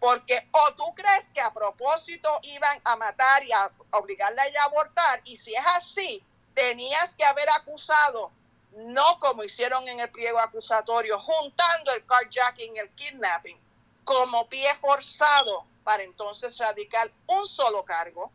porque 0.01 0.49
o 0.53 0.75
tú 0.75 0.95
crees 0.95 1.31
que 1.31 1.41
a 1.41 1.53
propósito 1.53 2.31
iban 2.43 2.81
a 2.85 2.97
matar 2.97 3.45
y 3.45 3.53
a 3.53 3.71
obligarla 3.93 4.43
a 4.43 4.65
abortar 4.65 5.23
y 5.25 5.37
si 5.37 5.55
es 5.55 5.65
así, 5.77 6.23
tenías 6.55 7.17
que 7.17 7.25
haber 7.25 7.49
acusado 7.51 8.31
no 8.73 9.19
como 9.21 9.43
hicieron 9.43 9.87
en 9.89 10.01
el 10.01 10.11
pliego 10.11 10.39
acusatorio, 10.39 11.19
juntando 11.19 11.93
el 11.93 12.05
carjacking 12.05 12.77
el 12.77 12.91
kidnapping 12.91 13.59
como 14.05 14.49
pie 14.49 14.75
forzado 14.81 15.65
para 15.83 16.03
entonces 16.03 16.59
radicar 16.59 17.11
un 17.27 17.47
solo 17.47 17.85
cargo 17.85 18.31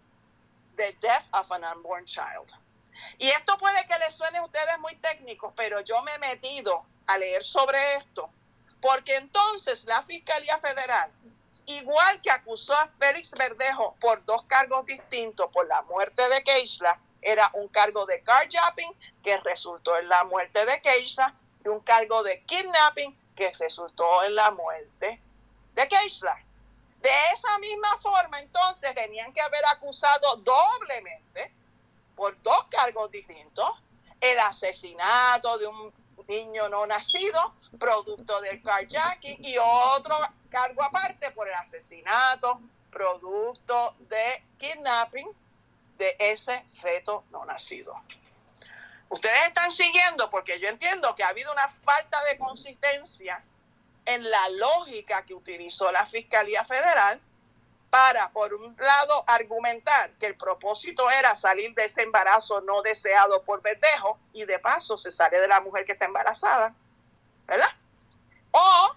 de 0.76 0.98
death 0.99 1.26
of 1.34 1.52
an 1.52 1.64
unborn 1.64 2.06
child. 2.06 2.52
Y 3.18 3.30
esto 3.30 3.57
puede 3.57 3.85
que 3.88 3.97
les 3.99 4.15
suene 4.15 4.39
a 4.39 4.43
ustedes 4.43 4.80
muy 4.80 4.95
técnicos, 4.95 5.53
pero 5.55 5.80
yo 5.81 6.01
me 6.03 6.13
he 6.13 6.19
metido 6.19 6.85
a 7.07 7.18
leer 7.18 7.43
sobre 7.43 7.77
esto, 7.95 8.30
porque 8.81 9.15
entonces 9.15 9.85
la 9.85 10.03
Fiscalía 10.03 10.57
Federal, 10.59 11.11
igual 11.65 12.22
que 12.22 12.31
acusó 12.31 12.76
a 12.76 12.89
Félix 12.99 13.31
Verdejo 13.31 13.95
por 13.99 14.23
dos 14.26 14.43
cargos 14.43 14.85
distintos 14.85 15.49
por 15.51 15.68
la 15.68 15.81
muerte 15.84 16.27
de 16.30 16.43
Keishla, 16.43 16.99
era 17.22 17.49
un 17.53 17.68
cargo 17.68 18.05
de 18.05 18.22
carjacking 18.23 18.95
que 19.23 19.38
resultó 19.39 19.95
en 19.97 20.09
la 20.09 20.23
muerte 20.23 20.65
de 20.65 20.81
Keisha 20.81 21.35
y 21.63 21.68
un 21.68 21.80
cargo 21.81 22.23
de 22.23 22.43
kidnapping 22.45 23.15
que 23.35 23.51
resultó 23.59 24.23
en 24.23 24.35
la 24.35 24.51
muerte 24.51 25.22
de 25.76 25.88
Keishla. 25.88 26.35
De 27.01 27.09
esa 27.34 27.57
misma 27.59 27.97
forma, 27.97 28.39
entonces, 28.39 28.93
tenían 28.93 29.34
que 29.34 29.41
haber 29.41 29.65
acusado 29.68 30.35
doblemente, 30.38 31.51
por 32.16 32.42
dos 32.42 32.66
cargos 32.70 33.12
distintos, 33.12 33.70
el 34.20 34.40
asesinato 34.40 35.58
de 35.58 35.68
un 35.68 35.94
niño 36.28 36.70
no 36.70 36.86
nacido, 36.86 37.56
producto 37.80 38.40
del 38.42 38.62
carjacking, 38.62 39.44
y 39.44 39.58
otro 39.58 40.16
cargo 40.50 40.84
aparte 40.84 41.32
por 41.32 41.48
el 41.48 41.54
asesinato, 41.56 42.62
producto 42.92 43.96
de 44.00 44.44
kidnapping 44.58 45.30
de 45.98 46.16
ese 46.20 46.64
feto 46.82 47.24
no 47.32 47.46
nacido. 47.46 47.94
Ustedes 49.10 49.48
están 49.48 49.72
siguiendo 49.72 50.30
porque 50.30 50.60
yo 50.60 50.70
entiendo 50.70 51.14
que 51.16 51.24
ha 51.24 51.30
habido 51.30 51.52
una 51.52 51.68
falta 51.68 52.24
de 52.26 52.38
consistencia 52.38 53.44
en 54.06 54.30
la 54.30 54.50
lógica 54.50 55.26
que 55.26 55.34
utilizó 55.34 55.92
la 55.92 56.06
Fiscalía 56.06 56.64
Federal 56.66 57.20
para, 57.91 58.31
por 58.31 58.53
un 58.53 58.76
lado, 58.80 59.23
argumentar 59.27 60.11
que 60.18 60.27
el 60.27 60.38
propósito 60.38 61.07
era 61.11 61.35
salir 61.35 61.76
de 61.76 61.85
ese 61.85 62.01
embarazo 62.01 62.61
no 62.61 62.81
deseado 62.81 63.43
por 63.43 63.61
verdejo 63.61 64.18
y 64.31 64.45
de 64.45 64.57
paso 64.59 64.97
se 64.97 65.11
sale 65.11 65.39
de 65.39 65.47
la 65.49 65.59
mujer 65.59 65.85
que 65.85 65.91
está 65.91 66.05
embarazada, 66.05 66.73
¿verdad? 67.45 67.69
O 68.51 68.95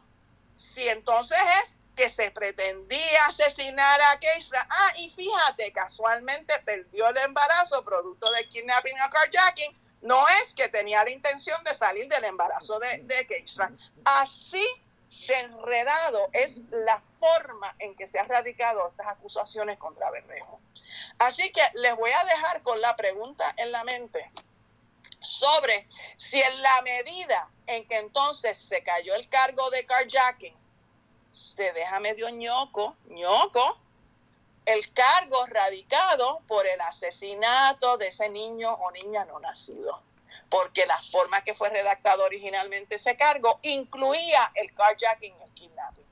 si 0.56 0.88
entonces 0.88 1.38
es 1.62 1.78
que 1.96 2.08
se 2.08 2.30
pretendía 2.30 3.26
asesinar 3.26 4.00
a 4.00 4.18
Keisha. 4.20 4.64
Ah, 4.70 4.92
y 4.98 5.10
fíjate, 5.10 5.72
casualmente 5.72 6.56
perdió 6.60 7.08
el 7.08 7.16
embarazo 7.18 7.84
producto 7.84 8.30
de 8.30 8.48
kidnapping 8.48 8.96
o 9.00 9.10
carjacking. 9.10 9.84
No 10.02 10.24
es 10.40 10.54
que 10.54 10.68
tenía 10.68 11.02
la 11.02 11.10
intención 11.10 11.62
de 11.64 11.74
salir 11.74 12.08
del 12.08 12.24
embarazo 12.24 12.78
de, 12.78 12.98
de 12.98 13.26
Keisha. 13.26 13.72
Así 14.04 14.64
de 15.27 15.41
enredado 15.41 16.28
es 16.32 16.62
la 16.70 17.03
forma 17.19 17.74
en 17.78 17.95
que 17.95 18.07
se 18.07 18.19
han 18.19 18.28
radicado 18.28 18.89
estas 18.89 19.07
acusaciones 19.07 19.78
contra 19.78 20.11
Verdejo. 20.11 20.61
Así 21.19 21.51
que 21.53 21.62
les 21.74 21.97
voy 21.97 22.11
a 22.11 22.24
dejar 22.24 22.62
con 22.62 22.81
la 22.81 22.95
pregunta 22.97 23.53
en 23.57 23.73
la 23.73 23.85
mente 23.85 24.31
sobre 25.20 25.86
si 26.16 26.41
en 26.41 26.62
la 26.62 26.82
medida 26.82 27.49
en 27.66 27.86
que 27.89 27.99
entonces 27.99 28.59
se 28.59 28.82
cayó 28.82 29.15
el 29.15 29.28
cargo 29.28 29.70
de 29.70 29.86
carjacking, 29.86 30.55
se 31.31 31.73
deja 31.73 31.99
medio 32.01 32.28
ñoco, 32.28 32.97
ñoco, 33.07 33.81
el 34.66 34.93
cargo 34.93 35.47
radicado 35.47 36.41
por 36.47 36.66
el 36.66 36.81
asesinato 36.81 37.97
de 37.97 38.09
ese 38.09 38.28
niño 38.28 38.73
o 38.73 38.91
niña 38.93 39.24
no 39.24 39.41
nacido. 39.41 40.03
Porque 40.48 40.86
la 40.86 41.01
forma 41.02 41.43
que 41.43 41.55
fue 41.55 41.69
redactado 41.69 42.24
originalmente 42.24 42.97
ese 42.97 43.16
cargo 43.16 43.59
incluía 43.62 44.52
el 44.55 44.74
carjacking 44.74 45.40
el 45.40 45.52
kidnapping. 45.55 46.06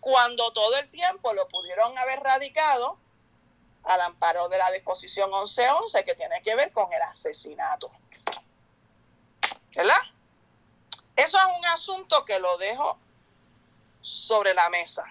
Cuando 0.00 0.52
todo 0.52 0.76
el 0.76 0.90
tiempo 0.90 1.32
lo 1.32 1.48
pudieron 1.48 1.96
haber 1.98 2.20
radicado 2.20 2.98
al 3.84 4.00
amparo 4.02 4.48
de 4.48 4.58
la 4.58 4.70
disposición 4.72 5.30
1111 5.30 6.04
que 6.04 6.14
tiene 6.14 6.42
que 6.42 6.54
ver 6.54 6.72
con 6.72 6.92
el 6.92 7.02
asesinato. 7.02 7.90
¿Verdad? 9.74 10.02
Eso 11.16 11.38
es 11.38 11.44
un 11.58 11.66
asunto 11.66 12.24
que 12.24 12.38
lo 12.38 12.56
dejo 12.58 12.98
sobre 14.00 14.54
la 14.54 14.68
mesa 14.70 15.04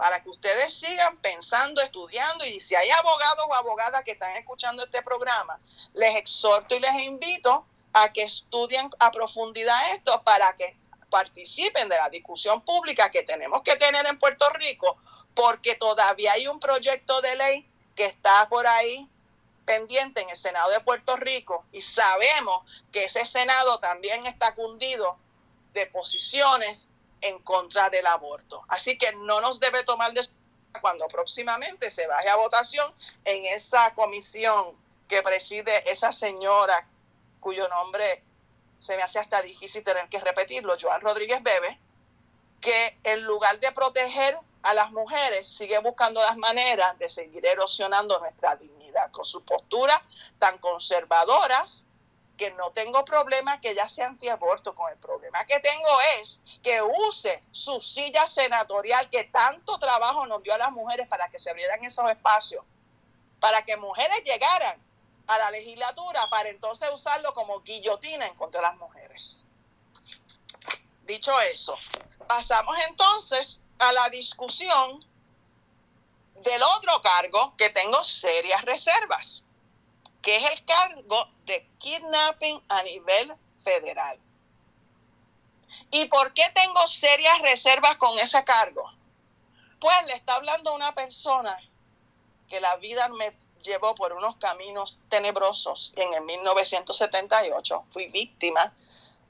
para 0.00 0.22
que 0.22 0.30
ustedes 0.30 0.72
sigan 0.72 1.18
pensando, 1.18 1.82
estudiando 1.82 2.46
y 2.46 2.58
si 2.58 2.74
hay 2.74 2.88
abogados 2.90 3.44
o 3.46 3.54
abogadas 3.54 4.02
que 4.02 4.12
están 4.12 4.34
escuchando 4.36 4.82
este 4.82 5.02
programa, 5.02 5.60
les 5.92 6.16
exhorto 6.16 6.74
y 6.74 6.80
les 6.80 7.02
invito 7.02 7.66
a 7.92 8.12
que 8.12 8.22
estudien 8.22 8.90
a 8.98 9.10
profundidad 9.10 9.94
esto 9.94 10.22
para 10.22 10.56
que 10.56 10.76
participen 11.10 11.88
de 11.88 11.96
la 11.96 12.08
discusión 12.08 12.64
pública 12.64 13.10
que 13.10 13.22
tenemos 13.22 13.62
que 13.62 13.76
tener 13.76 14.06
en 14.06 14.18
Puerto 14.18 14.48
Rico, 14.50 14.96
porque 15.34 15.74
todavía 15.74 16.32
hay 16.32 16.46
un 16.46 16.60
proyecto 16.60 17.20
de 17.20 17.36
ley 17.36 17.70
que 17.96 18.06
está 18.06 18.48
por 18.48 18.66
ahí 18.66 19.08
pendiente 19.64 20.20
en 20.20 20.30
el 20.30 20.36
Senado 20.36 20.70
de 20.70 20.80
Puerto 20.80 21.16
Rico 21.16 21.64
y 21.72 21.80
sabemos 21.80 22.64
que 22.92 23.04
ese 23.04 23.24
Senado 23.24 23.78
también 23.78 24.26
está 24.26 24.54
cundido 24.54 25.18
de 25.72 25.86
posiciones 25.86 26.88
en 27.20 27.38
contra 27.40 27.90
del 27.90 28.06
aborto. 28.06 28.64
Así 28.68 28.96
que 28.96 29.12
no 29.12 29.40
nos 29.40 29.60
debe 29.60 29.82
tomar 29.84 30.12
de 30.12 30.22
cuando 30.80 31.06
próximamente 31.08 31.90
se 31.90 32.06
baje 32.06 32.28
a 32.28 32.36
votación 32.36 32.94
en 33.24 33.44
esa 33.54 33.94
comisión 33.94 34.78
que 35.08 35.22
preside 35.22 35.90
esa 35.90 36.12
señora 36.12 36.86
cuyo 37.40 37.66
nombre 37.68 38.22
se 38.78 38.96
me 38.96 39.02
hace 39.02 39.18
hasta 39.18 39.42
difícil 39.42 39.84
tener 39.84 40.08
que 40.08 40.20
repetirlo, 40.20 40.76
Joan 40.80 41.00
Rodríguez 41.00 41.42
Bebe, 41.42 41.78
que 42.60 42.98
en 43.04 43.24
lugar 43.24 43.58
de 43.60 43.72
proteger 43.72 44.38
a 44.62 44.74
las 44.74 44.90
mujeres, 44.92 45.46
sigue 45.46 45.78
buscando 45.78 46.22
las 46.22 46.36
maneras 46.36 46.98
de 46.98 47.08
seguir 47.08 47.44
erosionando 47.46 48.18
nuestra 48.20 48.56
dignidad 48.56 49.10
con 49.10 49.24
sus 49.24 49.42
posturas 49.42 49.98
tan 50.38 50.58
conservadoras 50.58 51.86
que 52.36 52.50
no 52.52 52.70
tengo 52.72 53.04
problema 53.04 53.60
que 53.60 53.70
ella 53.70 53.86
sea 53.88 54.06
antiaborto, 54.06 54.74
con 54.74 54.90
el 54.90 54.98
problema 54.98 55.44
que 55.44 55.60
tengo 55.60 56.00
es 56.20 56.40
que 56.62 56.80
use 56.80 57.42
su 57.50 57.80
silla 57.80 58.26
senatorial 58.26 59.10
que 59.10 59.24
tanto 59.24 59.78
trabajo 59.78 60.26
nos 60.26 60.42
dio 60.42 60.54
a 60.54 60.58
las 60.58 60.72
mujeres 60.72 61.06
para 61.08 61.28
que 61.28 61.38
se 61.38 61.50
abrieran 61.50 61.84
esos 61.84 62.10
espacios, 62.10 62.64
para 63.40 63.62
que 63.62 63.76
mujeres 63.76 64.22
llegaran 64.24 64.80
a 65.30 65.38
la 65.38 65.50
legislatura 65.50 66.28
para 66.28 66.48
entonces 66.48 66.88
usarlo 66.92 67.32
como 67.34 67.60
guillotina 67.62 68.26
en 68.26 68.34
contra 68.34 68.60
de 68.60 68.66
las 68.68 68.76
mujeres. 68.76 69.44
Dicho 71.04 71.38
eso, 71.40 71.76
pasamos 72.26 72.76
entonces 72.88 73.62
a 73.78 73.92
la 73.92 74.08
discusión 74.10 75.04
del 76.42 76.62
otro 76.62 77.00
cargo 77.00 77.52
que 77.56 77.70
tengo 77.70 78.02
serias 78.04 78.62
reservas 78.64 79.44
que 80.22 80.36
es 80.36 80.50
el 80.50 80.64
cargo 80.64 81.28
de 81.44 81.66
kidnapping 81.78 82.62
a 82.68 82.82
nivel 82.82 83.34
federal. 83.64 84.18
¿Y 85.90 86.06
por 86.06 86.34
qué 86.34 86.50
tengo 86.54 86.86
serias 86.86 87.38
reservas 87.40 87.96
con 87.96 88.18
ese 88.18 88.42
cargo? 88.44 88.82
Pues 89.80 89.96
le 90.06 90.14
está 90.14 90.34
hablando 90.34 90.74
una 90.74 90.94
persona 90.94 91.56
que 92.48 92.60
la 92.60 92.76
vida 92.76 93.08
me 93.08 93.30
llevó 93.62 93.94
por 93.94 94.12
unos 94.12 94.36
caminos 94.36 94.98
tenebrosos 95.08 95.92
y 95.96 96.02
en 96.02 96.14
el 96.14 96.22
1978 96.22 97.84
fui 97.92 98.06
víctima 98.08 98.72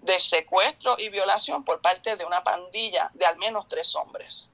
de 0.00 0.18
secuestro 0.18 0.96
y 0.98 1.08
violación 1.08 1.64
por 1.64 1.80
parte 1.80 2.16
de 2.16 2.24
una 2.24 2.42
pandilla 2.42 3.10
de 3.14 3.26
al 3.26 3.36
menos 3.38 3.68
tres 3.68 3.94
hombres. 3.96 4.50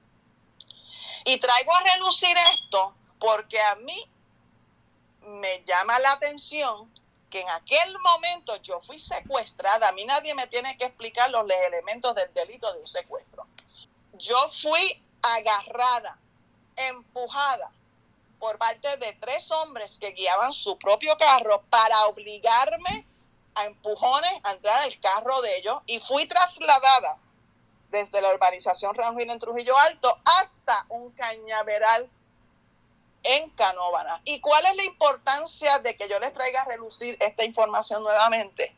Y 1.25 1.37
traigo 1.37 1.73
a 1.73 1.83
relucir 1.95 2.35
esto 2.53 2.95
porque 3.19 3.59
a 3.61 3.75
mí 3.75 4.09
me 5.21 5.63
llama 5.63 5.99
la 5.99 6.11
atención 6.13 6.91
que 7.29 7.41
en 7.41 7.49
aquel 7.49 7.97
momento 7.99 8.55
yo 8.57 8.79
fui 8.81 8.99
secuestrada, 8.99 9.89
a 9.89 9.91
mí 9.91 10.05
nadie 10.05 10.33
me 10.33 10.47
tiene 10.47 10.77
que 10.77 10.85
explicar 10.85 11.29
los 11.29 11.45
elementos 11.49 12.15
del 12.15 12.33
delito 12.33 12.71
de 12.73 12.79
un 12.79 12.87
secuestro. 12.87 13.45
Yo 14.13 14.37
fui 14.49 15.03
agarrada, 15.21 16.17
empujada 16.75 17.71
por 18.39 18.57
parte 18.57 18.97
de 18.97 19.13
tres 19.13 19.51
hombres 19.51 19.97
que 19.99 20.11
guiaban 20.11 20.53
su 20.53 20.77
propio 20.77 21.17
carro 21.17 21.63
para 21.69 22.07
obligarme 22.07 23.05
a 23.55 23.65
empujones 23.65 24.31
a 24.43 24.51
entrar 24.51 24.79
al 24.79 24.99
carro 24.99 25.41
de 25.41 25.57
ellos 25.57 25.81
y 25.85 25.99
fui 25.99 26.27
trasladada 26.27 27.17
desde 27.89 28.21
la 28.21 28.33
urbanización 28.33 28.93
Ranjuin 28.93 29.29
en 29.29 29.39
Trujillo 29.39 29.77
Alto 29.77 30.17
hasta 30.25 30.85
un 30.89 31.11
cañaveral 31.11 32.09
en 33.23 33.49
Canóvana. 33.51 34.21
¿Y 34.25 34.39
cuál 34.39 34.65
es 34.65 34.75
la 34.75 34.83
importancia 34.83 35.79
de 35.79 35.97
que 35.97 36.07
yo 36.07 36.19
les 36.19 36.33
traiga 36.33 36.61
a 36.61 36.65
relucir 36.65 37.17
esta 37.19 37.43
información 37.43 38.03
nuevamente? 38.03 38.75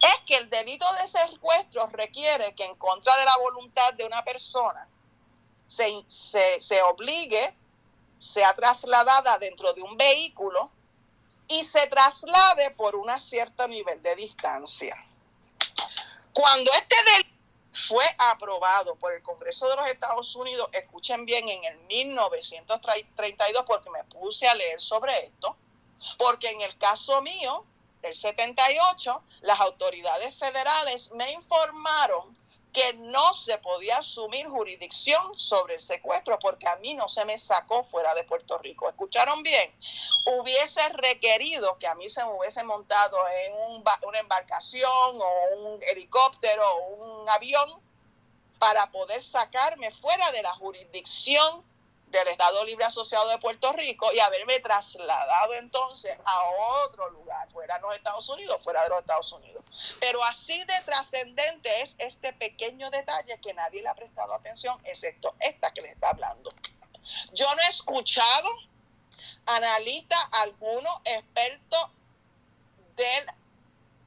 Es 0.00 0.16
que 0.26 0.36
el 0.36 0.50
delito 0.50 0.86
de 0.94 1.06
secuestro 1.06 1.86
requiere 1.88 2.54
que 2.54 2.64
en 2.64 2.74
contra 2.76 3.16
de 3.16 3.24
la 3.24 3.36
voluntad 3.38 3.94
de 3.94 4.04
una 4.04 4.24
persona 4.24 4.88
se, 5.66 6.02
se, 6.06 6.60
se 6.60 6.82
obligue, 6.82 7.54
sea 8.20 8.54
trasladada 8.54 9.38
dentro 9.38 9.72
de 9.72 9.82
un 9.82 9.96
vehículo 9.96 10.70
y 11.48 11.64
se 11.64 11.86
traslade 11.86 12.70
por 12.76 12.94
un 12.94 13.08
cierto 13.18 13.66
nivel 13.66 14.00
de 14.02 14.14
distancia. 14.14 14.94
Cuando 16.32 16.70
este 16.72 16.96
delito 17.12 17.30
fue 17.72 18.04
aprobado 18.18 18.94
por 18.96 19.14
el 19.14 19.22
Congreso 19.22 19.68
de 19.68 19.76
los 19.76 19.88
Estados 19.88 20.36
Unidos, 20.36 20.68
escuchen 20.72 21.24
bien, 21.24 21.48
en 21.48 21.64
el 21.64 21.78
1932, 21.78 23.64
porque 23.66 23.90
me 23.90 24.04
puse 24.04 24.46
a 24.46 24.54
leer 24.54 24.80
sobre 24.80 25.26
esto, 25.26 25.56
porque 26.18 26.50
en 26.50 26.60
el 26.60 26.76
caso 26.76 27.22
mío, 27.22 27.64
el 28.02 28.14
78, 28.14 29.24
las 29.40 29.60
autoridades 29.60 30.38
federales 30.38 31.10
me 31.12 31.30
informaron 31.32 32.38
que 32.72 32.94
no 32.94 33.34
se 33.34 33.58
podía 33.58 33.98
asumir 33.98 34.48
jurisdicción 34.48 35.36
sobre 35.36 35.74
el 35.74 35.80
secuestro 35.80 36.38
porque 36.38 36.68
a 36.68 36.76
mí 36.76 36.94
no 36.94 37.08
se 37.08 37.24
me 37.24 37.36
sacó 37.36 37.84
fuera 37.84 38.14
de 38.14 38.24
Puerto 38.24 38.58
Rico. 38.58 38.88
¿Escucharon 38.88 39.42
bien? 39.42 39.74
Hubiese 40.26 40.88
requerido 40.90 41.76
que 41.78 41.86
a 41.86 41.94
mí 41.94 42.08
se 42.08 42.24
me 42.24 42.32
hubiese 42.32 42.62
montado 42.64 43.16
en 43.46 43.54
un 43.54 43.84
una 44.02 44.18
embarcación 44.18 44.90
o 44.92 45.56
un 45.56 45.82
helicóptero 45.82 46.62
o 46.62 46.86
un 46.94 47.28
avión 47.28 47.80
para 48.58 48.90
poder 48.90 49.22
sacarme 49.22 49.90
fuera 49.90 50.30
de 50.32 50.42
la 50.42 50.52
jurisdicción 50.54 51.64
del 52.10 52.28
Estado 52.28 52.64
Libre 52.64 52.84
Asociado 52.84 53.28
de 53.28 53.38
Puerto 53.38 53.72
Rico 53.72 54.12
y 54.12 54.18
haberme 54.18 54.58
trasladado 54.60 55.54
entonces 55.54 56.16
a 56.24 56.50
otro 56.84 57.08
lugar, 57.10 57.50
fuera 57.52 57.76
de 57.76 57.82
los 57.82 57.96
Estados 57.96 58.28
Unidos, 58.28 58.62
fuera 58.62 58.82
de 58.82 58.88
los 58.90 59.00
Estados 59.00 59.32
Unidos. 59.32 59.64
Pero 60.00 60.22
así 60.24 60.58
de 60.64 60.80
trascendente 60.84 61.70
es 61.82 61.96
este 61.98 62.32
pequeño 62.32 62.90
detalle 62.90 63.38
que 63.40 63.54
nadie 63.54 63.82
le 63.82 63.88
ha 63.88 63.94
prestado 63.94 64.34
atención, 64.34 64.80
excepto 64.84 65.34
esta 65.40 65.72
que 65.72 65.82
le 65.82 65.88
está 65.90 66.10
hablando. 66.10 66.52
Yo 67.32 67.46
no 67.54 67.62
he 67.62 67.68
escuchado 67.68 68.48
analista 69.46 70.16
alguno, 70.42 71.00
experto 71.04 71.92
del 72.96 73.26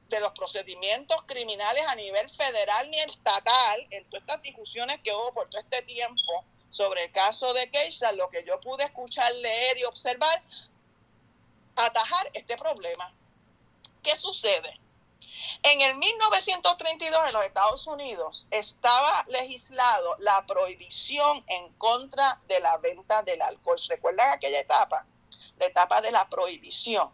de 0.08 0.20
los 0.20 0.32
procedimientos 0.32 1.16
criminales 1.26 1.84
a 1.88 1.96
nivel 1.96 2.30
federal 2.30 2.88
ni 2.90 3.00
estatal 3.00 3.86
en 3.90 4.04
todas 4.04 4.20
estas 4.20 4.42
discusiones 4.42 4.98
que 5.02 5.12
hubo 5.12 5.32
por 5.32 5.48
todo 5.48 5.60
este 5.60 5.82
tiempo 5.82 6.44
sobre 6.74 7.04
el 7.04 7.12
caso 7.12 7.54
de 7.54 7.70
Keisha, 7.70 8.10
lo 8.12 8.28
que 8.28 8.42
yo 8.44 8.60
pude 8.60 8.82
escuchar, 8.82 9.32
leer 9.32 9.78
y 9.78 9.84
observar, 9.84 10.42
atajar 11.76 12.30
este 12.32 12.56
problema. 12.56 13.14
¿Qué 14.02 14.16
sucede? 14.16 14.80
En 15.62 15.80
el 15.80 15.94
1932 15.96 17.26
en 17.28 17.32
los 17.32 17.46
Estados 17.46 17.86
Unidos 17.86 18.48
estaba 18.50 19.24
legislado 19.28 20.16
la 20.18 20.44
prohibición 20.46 21.44
en 21.46 21.72
contra 21.74 22.40
de 22.48 22.58
la 22.58 22.76
venta 22.78 23.22
del 23.22 23.40
alcohol. 23.40 23.78
¿Recuerdan 23.88 24.32
aquella 24.32 24.58
etapa? 24.58 25.06
La 25.58 25.66
etapa 25.66 26.00
de 26.00 26.10
la 26.10 26.28
prohibición. 26.28 27.08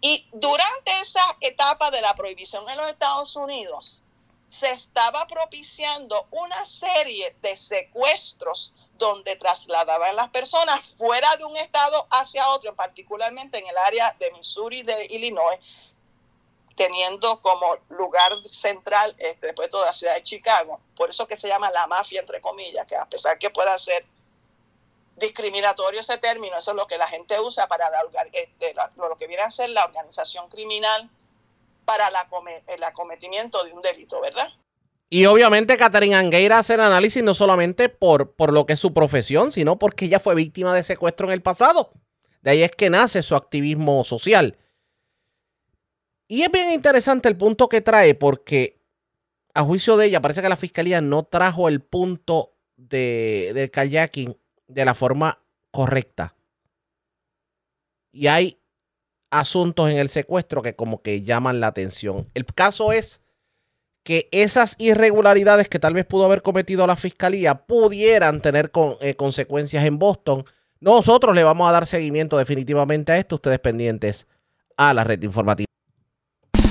Y 0.00 0.28
durante 0.32 1.00
esa 1.00 1.24
etapa 1.40 1.90
de 1.90 2.00
la 2.00 2.14
prohibición 2.14 2.68
en 2.70 2.76
los 2.76 2.90
Estados 2.90 3.34
Unidos, 3.34 4.04
se 4.48 4.70
estaba 4.70 5.26
propiciando 5.26 6.26
una 6.30 6.64
serie 6.64 7.36
de 7.42 7.54
secuestros 7.54 8.74
donde 8.94 9.36
trasladaban 9.36 10.16
las 10.16 10.30
personas 10.30 10.84
fuera 10.96 11.36
de 11.36 11.44
un 11.44 11.56
estado 11.56 12.06
hacia 12.10 12.48
otro, 12.48 12.74
particularmente 12.74 13.58
en 13.58 13.66
el 13.66 13.76
área 13.76 14.16
de 14.18 14.32
Missouri 14.32 14.82
de 14.82 15.06
Illinois, 15.10 15.58
teniendo 16.76 17.40
como 17.40 17.76
lugar 17.90 18.42
central 18.42 19.14
este, 19.18 19.48
después 19.48 19.68
toda 19.68 19.86
la 19.86 19.92
ciudad 19.92 20.14
de 20.14 20.22
Chicago. 20.22 20.80
Por 20.96 21.10
eso 21.10 21.26
que 21.26 21.36
se 21.36 21.48
llama 21.48 21.70
la 21.70 21.86
mafia, 21.86 22.20
entre 22.20 22.40
comillas, 22.40 22.86
que 22.86 22.96
a 22.96 23.04
pesar 23.06 23.38
que 23.38 23.50
pueda 23.50 23.76
ser 23.78 24.06
discriminatorio 25.16 26.00
ese 26.00 26.16
término, 26.18 26.56
eso 26.56 26.70
es 26.70 26.76
lo 26.76 26.86
que 26.86 26.96
la 26.96 27.08
gente 27.08 27.38
usa 27.40 27.66
para 27.66 27.88
este, 28.32 28.74
lo 28.96 29.16
que 29.16 29.26
viene 29.26 29.42
a 29.42 29.50
ser 29.50 29.70
la 29.70 29.84
organización 29.84 30.48
criminal 30.48 31.10
para 31.88 32.08
el 32.66 32.84
acometimiento 32.84 33.64
de 33.64 33.72
un 33.72 33.80
delito, 33.80 34.20
¿verdad? 34.20 34.46
Y 35.08 35.24
obviamente 35.24 35.78
Catherine 35.78 36.14
Angueira 36.14 36.58
hace 36.58 36.74
el 36.74 36.80
análisis 36.80 37.22
no 37.22 37.32
solamente 37.32 37.88
por, 37.88 38.34
por 38.34 38.52
lo 38.52 38.66
que 38.66 38.74
es 38.74 38.78
su 38.78 38.92
profesión, 38.92 39.52
sino 39.52 39.78
porque 39.78 40.04
ella 40.04 40.20
fue 40.20 40.34
víctima 40.34 40.74
de 40.74 40.84
secuestro 40.84 41.28
en 41.28 41.32
el 41.32 41.40
pasado. 41.40 41.94
De 42.42 42.50
ahí 42.50 42.62
es 42.62 42.72
que 42.72 42.90
nace 42.90 43.22
su 43.22 43.34
activismo 43.34 44.04
social. 44.04 44.58
Y 46.28 46.42
es 46.42 46.52
bien 46.52 46.72
interesante 46.72 47.26
el 47.26 47.38
punto 47.38 47.70
que 47.70 47.80
trae 47.80 48.14
porque 48.14 48.82
a 49.54 49.62
juicio 49.62 49.96
de 49.96 50.08
ella 50.08 50.20
parece 50.20 50.42
que 50.42 50.50
la 50.50 50.56
fiscalía 50.56 51.00
no 51.00 51.22
trajo 51.22 51.68
el 51.68 51.80
punto 51.80 52.52
de, 52.76 53.52
del 53.54 53.70
kayaking 53.70 54.38
de 54.66 54.84
la 54.84 54.94
forma 54.94 55.42
correcta. 55.70 56.36
Y 58.12 58.26
hay 58.26 58.60
asuntos 59.30 59.90
en 59.90 59.98
el 59.98 60.08
secuestro 60.08 60.62
que 60.62 60.74
como 60.74 61.02
que 61.02 61.22
llaman 61.22 61.60
la 61.60 61.68
atención. 61.68 62.26
El 62.34 62.44
caso 62.46 62.92
es 62.92 63.20
que 64.02 64.28
esas 64.32 64.74
irregularidades 64.78 65.68
que 65.68 65.78
tal 65.78 65.94
vez 65.94 66.06
pudo 66.06 66.24
haber 66.24 66.42
cometido 66.42 66.86
la 66.86 66.96
fiscalía 66.96 67.66
pudieran 67.66 68.40
tener 68.40 68.70
eh, 69.00 69.14
consecuencias 69.14 69.84
en 69.84 69.98
Boston. 69.98 70.44
Nosotros 70.80 71.34
le 71.34 71.44
vamos 71.44 71.68
a 71.68 71.72
dar 71.72 71.86
seguimiento 71.86 72.38
definitivamente 72.38 73.12
a 73.12 73.18
esto, 73.18 73.34
ustedes 73.34 73.58
pendientes 73.58 74.26
a 74.76 74.94
la 74.94 75.04
red 75.04 75.22
informativa. 75.22 75.66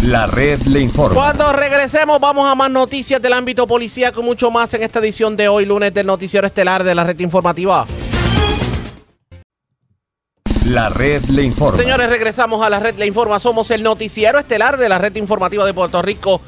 La 0.03 0.25
red 0.25 0.61
le 0.61 0.79
informa. 0.79 1.15
Cuando 1.15 1.51
regresemos 1.53 2.19
vamos 2.19 2.49
a 2.49 2.55
más 2.55 2.71
noticias 2.71 3.21
del 3.21 3.33
ámbito 3.33 3.67
policíaco, 3.67 4.23
mucho 4.23 4.49
más 4.49 4.73
en 4.73 4.83
esta 4.83 4.99
edición 4.99 5.35
de 5.35 5.47
hoy, 5.47 5.65
lunes 5.65 5.93
del 5.93 6.07
noticiero 6.07 6.47
estelar 6.47 6.83
de 6.83 6.95
la 6.95 7.03
red 7.03 7.19
informativa. 7.19 7.85
La 10.67 10.89
red 10.89 11.23
le 11.29 11.43
informa. 11.43 11.79
Señores, 11.79 12.09
regresamos 12.09 12.61
a 12.61 12.69
la 12.69 12.81
red 12.81 12.95
le 12.95 13.07
informa. 13.07 13.39
Somos 13.39 13.71
el 13.71 13.83
noticiero 13.83 14.37
estelar 14.37 14.75
de 14.75 14.89
la 14.89 14.97
red 14.97 15.15
informativa 15.15 15.65
de 15.65 15.73
Puerto 15.73 16.01
Rico. 16.01 16.41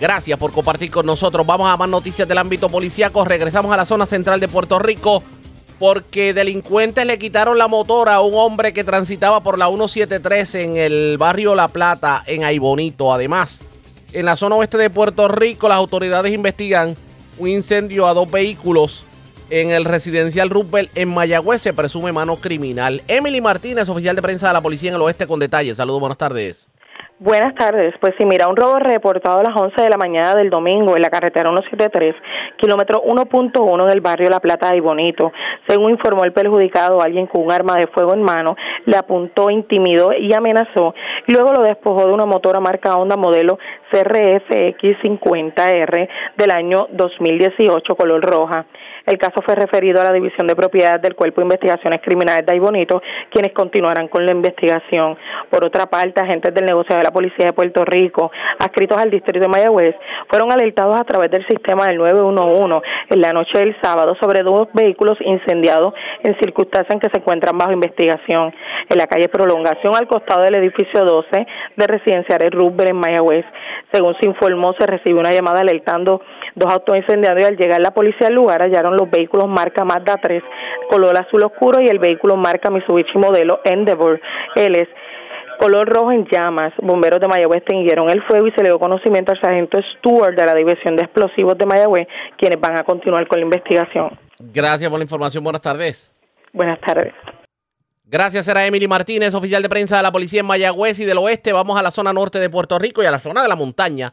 Gracias 0.00 0.38
por 0.38 0.50
compartir 0.50 0.90
con 0.90 1.04
nosotros. 1.04 1.46
Vamos 1.46 1.68
a 1.68 1.76
más 1.76 1.86
noticias 1.86 2.26
del 2.26 2.38
ámbito 2.38 2.70
policíaco. 2.70 3.22
Regresamos 3.26 3.70
a 3.70 3.76
la 3.76 3.84
zona 3.84 4.06
central 4.06 4.40
de 4.40 4.48
Puerto 4.48 4.78
Rico 4.78 5.22
porque 5.78 6.32
delincuentes 6.32 7.04
le 7.04 7.18
quitaron 7.18 7.58
la 7.58 7.68
motora 7.68 8.14
a 8.14 8.22
un 8.22 8.32
hombre 8.34 8.72
que 8.72 8.82
transitaba 8.82 9.42
por 9.42 9.58
la 9.58 9.66
173 9.66 10.54
en 10.54 10.78
el 10.78 11.18
barrio 11.18 11.54
La 11.54 11.68
Plata, 11.68 12.24
en 12.26 12.44
Aibonito. 12.44 13.12
Además, 13.12 13.60
en 14.14 14.24
la 14.24 14.36
zona 14.36 14.54
oeste 14.56 14.78
de 14.78 14.88
Puerto 14.88 15.28
Rico, 15.28 15.68
las 15.68 15.76
autoridades 15.76 16.32
investigan 16.32 16.96
un 17.36 17.48
incendio 17.48 18.06
a 18.06 18.14
dos 18.14 18.30
vehículos 18.30 19.04
en 19.50 19.70
el 19.70 19.84
residencial 19.84 20.50
Rupert 20.50 20.90
en 20.96 21.12
Mayagüez 21.12 21.62
se 21.62 21.72
presume 21.72 22.12
mano 22.12 22.36
criminal. 22.36 23.02
Emily 23.08 23.40
Martínez, 23.40 23.88
oficial 23.88 24.16
de 24.16 24.22
prensa 24.22 24.48
de 24.48 24.54
la 24.54 24.60
policía 24.60 24.90
en 24.90 24.96
el 24.96 25.02
oeste 25.02 25.26
con 25.26 25.40
detalles. 25.40 25.76
Saludos, 25.76 26.00
buenas 26.00 26.18
tardes. 26.18 26.70
Buenas 27.18 27.54
tardes. 27.54 27.94
Pues 27.98 28.12
sí, 28.18 28.26
mira, 28.26 28.46
un 28.46 28.56
robo 28.56 28.78
reportado 28.78 29.38
a 29.38 29.42
las 29.42 29.56
11 29.56 29.80
de 29.80 29.88
la 29.88 29.96
mañana 29.96 30.34
del 30.34 30.50
domingo 30.50 30.96
en 30.96 31.00
la 31.00 31.08
carretera 31.08 31.48
173, 31.48 32.14
kilómetro 32.58 33.02
1.1 33.04 33.86
del 33.86 34.02
barrio 34.02 34.28
La 34.28 34.38
Plata 34.38 34.76
y 34.76 34.80
Bonito. 34.80 35.32
Según 35.66 35.92
informó 35.92 36.24
el 36.24 36.34
perjudicado, 36.34 37.00
alguien 37.00 37.26
con 37.26 37.42
un 37.42 37.52
arma 37.52 37.76
de 37.76 37.86
fuego 37.86 38.12
en 38.12 38.22
mano 38.22 38.54
le 38.84 38.98
apuntó, 38.98 39.48
intimidó 39.48 40.12
y 40.12 40.34
amenazó. 40.34 40.94
Luego 41.26 41.54
lo 41.54 41.62
despojó 41.62 42.06
de 42.06 42.12
una 42.12 42.26
motora 42.26 42.60
marca 42.60 42.96
Honda 42.96 43.16
modelo 43.16 43.58
CRFX50R 43.90 46.08
del 46.36 46.50
año 46.50 46.86
2018 46.92 47.96
color 47.96 48.22
roja. 48.22 48.66
El 49.06 49.18
caso 49.18 49.40
fue 49.40 49.54
referido 49.54 50.00
a 50.00 50.04
la 50.04 50.12
División 50.12 50.48
de 50.48 50.56
Propiedad 50.56 50.98
del 50.98 51.14
Cuerpo 51.14 51.40
de 51.40 51.44
Investigaciones 51.44 52.00
Criminales 52.02 52.44
de 52.44 52.58
Bonito, 52.58 53.00
quienes 53.30 53.52
continuarán 53.52 54.08
con 54.08 54.26
la 54.26 54.32
investigación. 54.32 55.16
Por 55.48 55.64
otra 55.64 55.86
parte, 55.86 56.20
agentes 56.20 56.52
del 56.52 56.66
negocio 56.66 56.96
de 56.96 57.04
la 57.04 57.12
Policía 57.12 57.46
de 57.46 57.52
Puerto 57.52 57.84
Rico, 57.84 58.32
adscritos 58.58 58.98
al 58.98 59.12
distrito 59.12 59.38
de 59.38 59.46
Mayagüez, 59.46 59.94
fueron 60.28 60.50
alertados 60.50 60.96
a 61.00 61.04
través 61.04 61.30
del 61.30 61.46
sistema 61.46 61.86
del 61.86 61.98
911 61.98 62.80
en 63.10 63.20
la 63.20 63.32
noche 63.32 63.58
del 63.58 63.76
sábado 63.80 64.16
sobre 64.20 64.42
dos 64.42 64.66
vehículos 64.72 65.16
incendiados 65.20 65.94
en 66.24 66.36
circunstancias 66.40 66.92
en 66.94 66.98
que 66.98 67.10
se 67.10 67.18
encuentran 67.18 67.56
bajo 67.56 67.70
investigación 67.70 68.52
en 68.88 68.98
la 68.98 69.06
calle 69.06 69.28
Prolongación 69.28 69.94
al 69.94 70.08
costado 70.08 70.42
del 70.42 70.56
edificio 70.56 71.04
12 71.04 71.46
de 71.76 71.86
residencial 71.86 72.50
Rubber 72.50 72.90
en 72.90 72.96
Mayagüez. 72.96 73.44
Según 73.92 74.16
se 74.20 74.26
informó, 74.26 74.74
se 74.78 74.86
recibió 74.86 75.20
una 75.20 75.30
llamada 75.30 75.60
alertando 75.60 76.20
dos 76.56 76.72
autos 76.72 76.96
incendiados 76.96 77.40
y 77.40 77.44
al 77.44 77.56
llegar 77.56 77.80
la 77.80 77.92
policía 77.92 78.26
al 78.26 78.34
lugar 78.34 78.62
hallaron 78.62 78.96
los 78.96 79.08
vehículos 79.08 79.46
marca 79.46 79.84
Mazda 79.84 80.16
3 80.16 80.42
color 80.90 81.16
azul 81.16 81.44
oscuro 81.44 81.80
y 81.80 81.86
el 81.86 82.00
vehículo 82.00 82.36
marca 82.36 82.70
Mitsubishi 82.70 83.16
modelo 83.18 83.60
Endeavor 83.64 84.20
es 84.56 84.88
color 85.58 85.88
rojo 85.88 86.12
en 86.12 86.26
llamas. 86.30 86.72
Bomberos 86.82 87.20
de 87.20 87.28
Mayagüez 87.28 87.62
extinguieron 87.62 88.10
el 88.10 88.22
fuego 88.22 88.46
y 88.46 88.52
se 88.52 88.62
le 88.62 88.68
dio 88.68 88.78
conocimiento 88.78 89.32
al 89.32 89.40
sargento 89.40 89.78
Stewart 89.98 90.36
de 90.36 90.44
la 90.44 90.54
División 90.54 90.96
de 90.96 91.04
Explosivos 91.04 91.56
de 91.58 91.66
Mayagüez, 91.66 92.06
quienes 92.36 92.60
van 92.60 92.76
a 92.76 92.84
continuar 92.84 93.26
con 93.26 93.40
la 93.40 93.46
investigación. 93.46 94.18
Gracias 94.38 94.88
por 94.90 94.98
la 94.98 95.04
información. 95.04 95.42
Buenas 95.42 95.62
tardes. 95.62 96.14
Buenas 96.52 96.80
tardes. 96.80 97.12
Gracias, 98.04 98.46
era 98.46 98.64
Emily 98.64 98.86
Martínez, 98.86 99.34
oficial 99.34 99.62
de 99.62 99.68
prensa 99.68 99.96
de 99.96 100.02
la 100.02 100.12
policía 100.12 100.40
en 100.40 100.46
Mayagüez 100.46 101.00
y 101.00 101.04
del 101.04 101.18
oeste. 101.18 101.52
Vamos 101.52 101.78
a 101.78 101.82
la 101.82 101.90
zona 101.90 102.12
norte 102.12 102.38
de 102.38 102.48
Puerto 102.48 102.78
Rico 102.78 103.02
y 103.02 103.06
a 103.06 103.10
la 103.10 103.18
zona 103.18 103.42
de 103.42 103.48
la 103.48 103.56
montaña 103.56 104.12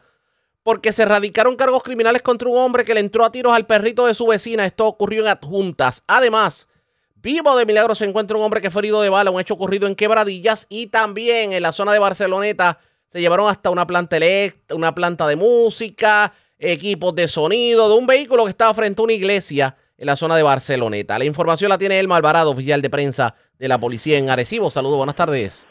porque 0.64 0.92
se 0.92 1.04
radicaron 1.04 1.56
cargos 1.56 1.82
criminales 1.82 2.22
contra 2.22 2.48
un 2.48 2.58
hombre 2.58 2.84
que 2.84 2.94
le 2.94 3.00
entró 3.00 3.24
a 3.24 3.30
tiros 3.30 3.52
al 3.52 3.66
perrito 3.66 4.06
de 4.06 4.14
su 4.14 4.26
vecina. 4.26 4.64
Esto 4.64 4.86
ocurrió 4.86 5.22
en 5.22 5.28
Adjuntas. 5.28 6.02
Además, 6.08 6.68
vivo 7.16 7.54
de 7.54 7.66
milagro 7.66 7.94
se 7.94 8.06
encuentra 8.06 8.36
un 8.36 8.42
hombre 8.42 8.62
que 8.62 8.70
fue 8.70 8.80
herido 8.80 9.02
de 9.02 9.10
bala, 9.10 9.30
un 9.30 9.40
hecho 9.40 9.54
ocurrido 9.54 9.86
en 9.86 9.94
Quebradillas 9.94 10.66
y 10.70 10.88
también 10.88 11.52
en 11.52 11.62
la 11.62 11.72
zona 11.72 11.92
de 11.92 11.98
Barceloneta 11.98 12.80
se 13.12 13.20
llevaron 13.20 13.48
hasta 13.48 13.70
una 13.70 13.86
planta 13.86 14.16
eléctrica, 14.16 14.74
una 14.74 14.94
planta 14.94 15.28
de 15.28 15.36
música, 15.36 16.32
equipos 16.58 17.14
de 17.14 17.28
sonido 17.28 17.88
de 17.90 17.96
un 17.96 18.06
vehículo 18.06 18.44
que 18.44 18.50
estaba 18.50 18.72
frente 18.72 19.02
a 19.02 19.04
una 19.04 19.12
iglesia 19.12 19.76
en 19.98 20.06
la 20.06 20.16
zona 20.16 20.34
de 20.34 20.42
Barceloneta. 20.42 21.18
La 21.18 21.26
información 21.26 21.68
la 21.68 21.78
tiene 21.78 22.00
Elma 22.00 22.16
Alvarado, 22.16 22.50
oficial 22.50 22.80
de 22.80 22.88
prensa 22.88 23.34
de 23.58 23.68
la 23.68 23.78
policía 23.78 24.16
en 24.16 24.30
Arecibo. 24.30 24.70
Saludos, 24.70 24.96
buenas 24.96 25.14
tardes. 25.14 25.68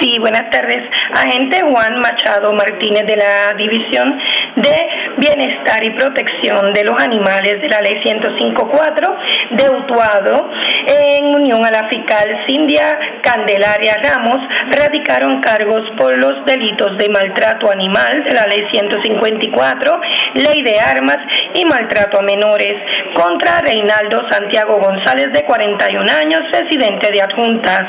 Sí, 0.00 0.18
buenas 0.18 0.50
tardes. 0.50 0.78
Agente 1.14 1.60
Juan 1.60 2.00
Machado 2.00 2.52
Martínez 2.52 3.06
de 3.06 3.16
la 3.16 3.54
División 3.56 4.18
de 4.56 4.88
Bienestar 5.18 5.84
y 5.84 5.90
Protección 5.90 6.72
de 6.72 6.84
los 6.84 7.00
Animales 7.00 7.60
de 7.60 7.68
la 7.68 7.80
Ley 7.80 8.02
105.4 8.02 9.16
de 9.50 9.70
Utuado, 9.70 10.50
en 10.86 11.26
unión 11.34 11.64
a 11.64 11.70
la 11.70 11.88
fiscal 11.88 12.26
Cindia 12.46 12.98
Candelaria 13.22 13.96
Ramos, 14.02 14.38
radicaron 14.70 15.40
cargos 15.40 15.82
por 15.98 16.16
los 16.16 16.44
delitos 16.46 16.96
de 16.98 17.08
maltrato 17.08 17.70
animal 17.70 18.24
de 18.24 18.34
la 18.34 18.46
Ley 18.46 18.66
154, 18.70 20.00
Ley 20.34 20.62
de 20.62 20.80
Armas 20.80 21.18
y 21.54 21.64
maltrato 21.64 22.18
a 22.18 22.22
menores 22.22 22.74
contra 23.14 23.60
Reinaldo 23.60 24.22
Santiago 24.30 24.78
González 24.78 25.32
de 25.32 25.44
41 25.44 26.12
años, 26.12 26.40
residente 26.52 27.10
de 27.12 27.22
Adjuntas. 27.22 27.84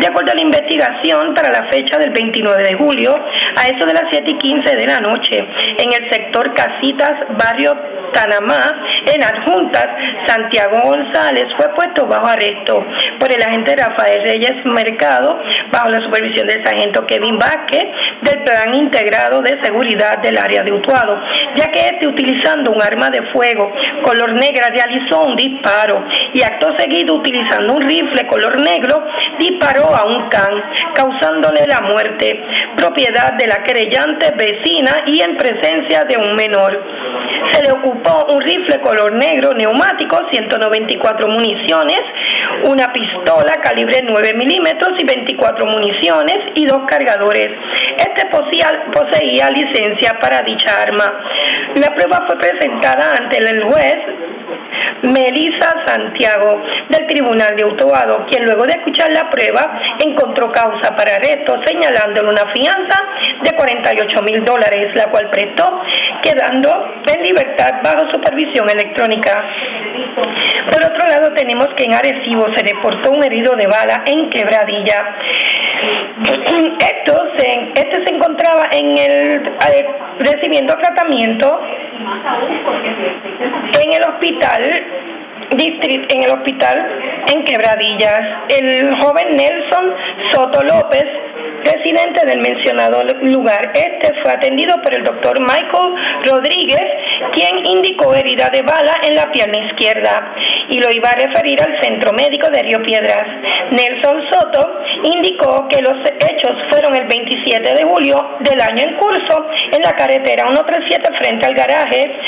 De 0.00 0.06
acuerdo 0.06 0.32
a 0.32 0.34
la 0.34 0.42
investigación, 0.42 1.34
para 1.34 1.50
la 1.50 1.68
fecha 1.70 1.98
del 1.98 2.10
29 2.10 2.57
de 2.62 2.74
julio, 2.74 3.14
a 3.14 3.66
eso 3.66 3.86
de 3.86 3.92
las 3.92 4.04
7 4.10 4.30
y 4.30 4.38
15 4.38 4.76
de 4.76 4.86
la 4.86 4.98
noche, 4.98 5.38
en 5.38 5.92
el 5.92 6.10
sector 6.10 6.52
Casitas, 6.54 7.12
barrio 7.36 7.76
Tanamá, 8.12 8.64
en 9.06 9.22
Adjuntas, 9.22 9.86
Santiago 10.26 10.80
González 10.82 11.46
fue 11.56 11.74
puesto 11.74 12.06
bajo 12.06 12.26
arresto 12.26 12.84
por 13.20 13.32
el 13.32 13.42
agente 13.42 13.76
Rafael 13.76 14.22
Reyes 14.24 14.64
Mercado, 14.64 15.38
bajo 15.70 15.88
la 15.88 16.00
supervisión 16.00 16.46
del 16.46 16.64
sargento 16.64 17.06
Kevin 17.06 17.38
Vázquez, 17.38 17.84
del 18.22 18.44
Plan 18.44 18.74
Integrado 18.74 19.40
de 19.40 19.58
Seguridad 19.62 20.18
del 20.22 20.38
área 20.38 20.62
de 20.62 20.72
Utuado, 20.72 21.20
ya 21.56 21.70
que 21.70 21.80
este, 21.80 22.06
utilizando 22.06 22.72
un 22.72 22.82
arma 22.82 23.10
de 23.10 23.22
fuego 23.32 23.72
color 24.02 24.32
negra, 24.34 24.68
realizó 24.68 25.22
un 25.22 25.36
disparo 25.36 26.04
y 26.32 26.42
acto 26.42 26.74
seguido, 26.78 27.14
utilizando 27.16 27.74
un 27.74 27.82
rifle 27.82 28.26
color 28.26 28.60
negro, 28.60 29.04
disparó 29.38 29.94
a 29.94 30.04
un 30.04 30.28
can, 30.28 30.62
causándole 30.94 31.66
la 31.66 31.80
muerte, 31.82 32.44
propiedad 32.76 33.34
de 33.34 33.46
la 33.46 33.62
querellante 33.64 34.32
vecina 34.36 35.04
y 35.06 35.20
en 35.20 35.36
presencia 35.36 36.04
de 36.04 36.16
un 36.16 36.34
menor. 36.36 36.72
Se 37.52 37.62
le 37.62 37.72
ocupó 37.72 38.26
un 38.32 38.40
rifle 38.40 38.80
color 38.80 39.12
negro 39.12 39.52
neumático, 39.54 40.18
194 40.30 41.28
municiones, 41.28 42.00
una 42.64 42.92
pistola 42.92 43.54
calibre 43.62 44.00
9 44.02 44.34
milímetros 44.34 44.92
y 44.98 45.06
24 45.06 45.66
municiones 45.66 46.36
y 46.54 46.66
dos 46.66 46.80
cargadores. 46.86 47.48
Este 47.96 48.26
poseía, 48.26 49.50
licencia 49.50 50.18
para 50.20 50.42
dicha 50.42 50.82
arma. 50.82 51.20
La 51.76 51.94
prueba 51.94 52.24
fue 52.26 52.38
presentada 52.38 53.16
ante 53.18 53.38
el 53.38 53.62
juez 53.64 53.96
Melissa 55.02 55.74
Santiago 55.86 56.62
del 56.88 57.06
Tribunal 57.06 57.56
de 57.56 57.64
Utuado, 57.64 58.26
quien 58.30 58.44
luego 58.44 58.64
de 58.64 58.72
escuchar 58.72 59.10
la 59.12 59.30
prueba 59.30 59.80
encontró 60.04 60.50
causa 60.50 60.94
para 60.96 61.16
arresto 61.16 61.56
señalándole 61.66 62.30
una 62.30 62.37
fianza 62.54 62.98
de 63.42 63.52
48 63.52 64.22
mil 64.22 64.44
dólares, 64.44 64.94
la 64.94 65.10
cual 65.10 65.28
prestó, 65.30 65.80
quedando 66.22 66.70
en 67.06 67.22
libertad 67.22 67.70
bajo 67.82 68.10
supervisión 68.12 68.68
electrónica. 68.70 69.44
Por 70.70 70.84
otro 70.84 71.06
lado, 71.06 71.32
tenemos 71.34 71.68
que 71.76 71.84
en 71.84 71.94
Arecibo 71.94 72.46
se 72.54 72.64
reportó 72.74 73.10
un 73.12 73.24
herido 73.24 73.54
de 73.56 73.66
bala 73.66 74.02
en 74.06 74.28
Quebradilla. 74.30 75.16
Esto 76.78 77.14
se, 77.36 77.72
este 77.74 78.04
se 78.04 78.14
encontraba 78.14 78.68
en 78.72 78.98
el 78.98 79.46
eh, 79.46 79.86
recibiendo 80.18 80.74
tratamiento 80.74 81.60
en 83.80 83.92
el 83.92 84.02
hospital 84.02 84.62
distrito, 85.56 86.14
en 86.14 86.22
el 86.24 86.30
hospital 86.30 86.88
en 87.32 87.44
Quebradillas. 87.44 88.20
El 88.48 89.00
joven 89.00 89.30
Nelson 89.36 89.94
Soto 90.32 90.62
López 90.62 91.06
residente 91.72 92.24
del 92.26 92.40
mencionado 92.40 93.02
lugar. 93.22 93.72
Este 93.74 94.12
fue 94.22 94.32
atendido 94.32 94.76
por 94.82 94.94
el 94.96 95.04
doctor 95.04 95.40
Michael 95.40 95.94
Rodríguez, 96.24 96.86
quien 97.34 97.66
indicó 97.66 98.14
herida 98.14 98.50
de 98.50 98.62
bala 98.62 98.96
en 99.04 99.14
la 99.14 99.30
pierna 99.30 99.58
izquierda 99.66 100.34
y 100.70 100.78
lo 100.78 100.90
iba 100.90 101.10
a 101.10 101.14
referir 101.14 101.60
al 101.62 101.80
centro 101.82 102.12
médico 102.12 102.48
de 102.50 102.62
Río 102.62 102.82
Piedras. 102.82 103.24
Nelson 103.70 104.22
Soto 104.30 104.80
indicó 105.04 105.68
que 105.68 105.82
los 105.82 105.96
hechos 106.04 106.52
fueron 106.70 106.94
el 106.94 107.06
27 107.06 107.74
de 107.74 107.82
julio 107.84 108.36
del 108.40 108.60
año 108.60 108.84
en 108.84 108.96
curso 108.96 109.46
en 109.72 109.82
la 109.82 109.92
carretera 109.92 110.44
137 110.48 111.08
frente 111.18 111.46
al 111.46 111.54
garaje 111.54 112.18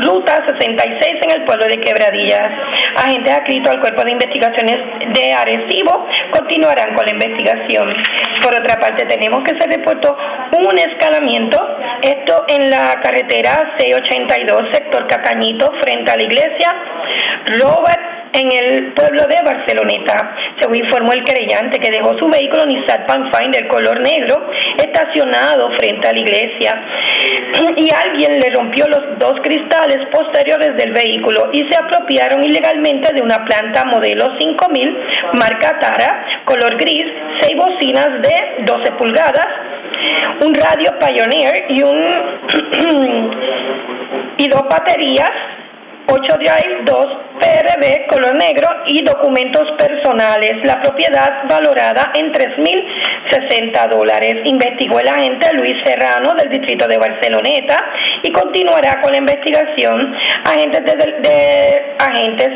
Ruta 0.00 0.44
66 0.46 1.16
en 1.22 1.30
el 1.30 1.44
pueblo 1.44 1.66
de 1.66 1.78
Quebradillas. 1.80 2.50
Agentes 2.96 3.34
adscritos 3.34 3.72
al 3.72 3.80
Cuerpo 3.80 4.02
de 4.04 4.12
Investigaciones 4.12 4.76
de 5.14 5.32
Arecibo 5.32 6.06
continuarán 6.30 6.94
con 6.94 7.04
la 7.04 7.12
investigación. 7.12 7.94
Por 8.42 8.49
otra 8.54 8.78
parte, 8.80 9.06
tenemos 9.06 9.42
que 9.44 9.58
se 9.58 9.66
reportó 9.66 10.16
un 10.52 10.78
escalamiento, 10.78 11.58
esto 12.02 12.44
en 12.48 12.70
la 12.70 13.00
carretera 13.02 13.76
C82, 13.78 14.72
sector 14.72 15.06
Cacañito, 15.06 15.72
frente 15.82 16.12
a 16.12 16.16
la 16.16 16.22
iglesia 16.22 16.74
Robert 17.46 18.29
en 18.32 18.52
el 18.52 18.92
pueblo 18.92 19.22
de 19.26 19.36
Barceloneta. 19.44 20.36
Según 20.60 20.76
informó 20.76 21.12
el 21.12 21.24
querellante 21.24 21.78
que 21.78 21.90
dejó 21.90 22.16
su 22.18 22.28
vehículo 22.28 22.66
Nissan 22.66 23.06
Pathfinder 23.06 23.66
color 23.68 24.00
negro 24.00 24.50
estacionado 24.78 25.70
frente 25.78 26.08
a 26.08 26.12
la 26.12 26.18
iglesia 26.18 26.82
y 27.76 27.90
alguien 27.92 28.38
le 28.38 28.50
rompió 28.50 28.86
los 28.88 29.18
dos 29.18 29.34
cristales 29.42 29.98
posteriores 30.12 30.76
del 30.76 30.92
vehículo 30.92 31.50
y 31.52 31.60
se 31.70 31.76
apropiaron 31.76 32.42
ilegalmente 32.44 33.12
de 33.14 33.22
una 33.22 33.44
planta 33.44 33.84
modelo 33.84 34.26
5000 34.38 34.98
marca 35.34 35.78
Tara 35.80 36.24
color 36.44 36.76
gris, 36.76 37.04
seis 37.40 37.56
bocinas 37.56 38.08
de 38.22 38.64
12 38.64 38.92
pulgadas, 38.92 39.46
un 40.44 40.54
radio 40.54 40.92
Pioneer 40.98 41.66
y 41.68 41.82
un 41.82 41.98
y 44.38 44.48
dos 44.48 44.62
baterías 44.68 45.30
8 46.06 46.32
Drive 46.38 46.82
2 46.84 47.06
PRB 47.40 48.06
color 48.08 48.36
negro 48.36 48.68
y 48.86 49.02
documentos 49.02 49.64
personales. 49.78 50.64
La 50.64 50.80
propiedad 50.80 51.44
valorada 51.48 52.12
en 52.14 52.32
3.060 52.32 53.88
dólares. 53.88 54.36
Investigó 54.44 55.00
el 55.00 55.08
agente 55.08 55.52
Luis 55.54 55.74
Serrano 55.84 56.34
del 56.34 56.50
distrito 56.50 56.86
de 56.86 56.98
Barceloneta 56.98 57.84
y 58.22 58.30
continuará 58.32 59.00
con 59.00 59.12
la 59.12 59.18
investigación. 59.18 60.14
Agentes 60.44 60.84
de, 60.84 61.96
agentes 61.98 62.50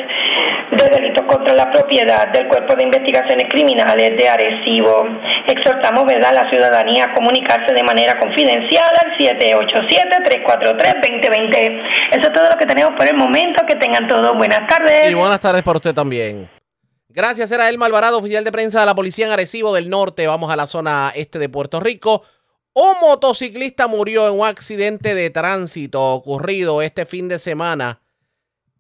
de 0.71 0.89
delitos 0.91 1.25
contra 1.27 1.55
la 1.55 1.71
propiedad 1.71 2.29
del 2.33 2.49
Cuerpo 2.49 2.75
de 2.75 2.83
Investigaciones 2.85 3.49
Criminales 3.49 4.17
de 4.17 4.29
Arecibo. 4.29 5.07
Exhortamos 5.47 6.05
¿verdad? 6.05 6.31
a 6.31 6.45
la 6.45 6.51
ciudadanía 6.51 7.05
a 7.05 7.15
comunicarse 7.15 7.73
de 7.75 7.83
manera 7.83 8.19
confidencial 8.19 8.91
al 9.03 9.17
787-343-2020. 9.19 11.83
Eso 12.11 12.23
es 12.23 12.33
todo 12.33 12.49
lo 12.51 12.57
que 12.59 12.67
tenemos 12.67 12.95
por 12.97 13.07
el 13.07 13.17
momento. 13.17 13.65
Que 13.67 13.77
tengan 13.77 14.07
todos 14.07 14.37
buenas 14.37 14.67
tardes. 14.67 14.74
Y 15.09 15.15
buenas 15.15 15.41
tardes 15.41 15.63
para 15.63 15.79
usted 15.79 15.95
también. 15.95 16.49
Gracias, 17.09 17.53
era 17.53 17.69
Elma 17.69 17.87
Alvarado, 17.87 18.19
oficial 18.19 18.43
de 18.43 18.51
prensa 18.51 18.81
de 18.81 18.87
la 18.87 18.95
Policía 18.95 19.27
en 19.27 19.33
Arecibo 19.33 19.73
del 19.73 19.89
Norte. 19.89 20.27
Vamos 20.27 20.53
a 20.53 20.57
la 20.57 20.67
zona 20.67 21.13
este 21.15 21.39
de 21.39 21.49
Puerto 21.49 21.79
Rico. 21.79 22.25
Un 22.73 22.95
motociclista 23.01 23.87
murió 23.87 24.27
en 24.27 24.41
un 24.41 24.47
accidente 24.47 25.15
de 25.15 25.31
tránsito 25.31 26.03
ocurrido 26.13 26.83
este 26.83 27.07
fin 27.07 27.29
de 27.29 27.39
semana. 27.39 28.01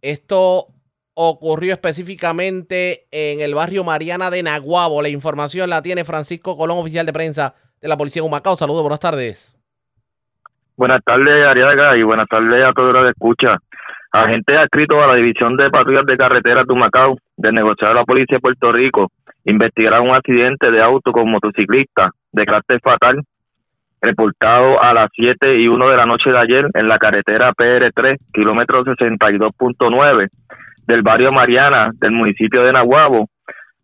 Esto 0.03 0.67
ocurrió 1.15 1.73
específicamente 1.73 3.07
en 3.13 3.41
el 3.41 3.55
barrio 3.55 3.85
Mariana 3.85 4.31
de 4.31 4.43
Naguabo. 4.43 5.01
La 5.01 5.09
información 5.09 5.71
la 5.71 5.81
tiene 5.81 6.05
Francisco 6.05 6.57
Colón, 6.57 6.79
oficial 6.79 7.07
de 7.07 7.13
prensa 7.13 7.55
de 7.81 7.87
la 7.87 7.97
Policía 7.97 8.21
de 8.21 8.27
Humacao. 8.27 8.57
Saludos, 8.57 8.83
buenas 8.83 8.99
tardes. 8.99 9.57
Buenas 10.77 11.05
tardes, 11.05 11.47
Ariaga, 11.47 11.97
y 11.97 12.03
buenas 12.03 12.27
tardes 12.29 12.65
a 12.67 12.73
todos 12.73 12.93
los 12.93 13.05
que 13.05 13.11
escuchan. 13.11 13.57
Agentes 14.17 14.57
adscritos 14.57 15.03
a 15.03 15.09
la 15.09 15.17
División 15.17 15.57
de 15.57 15.71
Patrullas 15.71 16.07
de 16.07 16.17
Carreteras 16.17 16.65
de 16.69 16.75
Macao, 16.77 17.17
del 17.37 17.53
negociado 17.53 17.95
de 17.95 17.99
la 17.99 18.05
Policía 18.05 18.37
de 18.37 18.41
Puerto 18.41 18.71
Rico, 18.71 19.11
investigaron 19.45 20.11
un 20.11 20.15
accidente 20.15 20.71
de 20.71 20.81
auto 20.81 21.11
con 21.11 21.29
motociclista 21.29 22.13
de 22.31 22.45
carácter 22.45 22.79
fatal 22.81 23.21
reportado 24.01 24.81
a 24.81 24.95
las 24.95 25.09
7 25.17 25.59
y 25.59 25.67
1 25.67 25.89
de 25.89 25.97
la 25.97 26.07
noche 26.07 26.31
de 26.31 26.39
ayer 26.39 26.65
en 26.75 26.87
la 26.87 26.97
carretera 26.99 27.53
PR3, 27.55 28.19
kilómetro 28.33 28.85
62.9 28.85 30.29
del 30.87 31.03
barrio 31.03 31.33
Mariana 31.33 31.91
del 31.95 32.13
municipio 32.13 32.63
de 32.63 32.73
Nahuabo. 32.73 33.27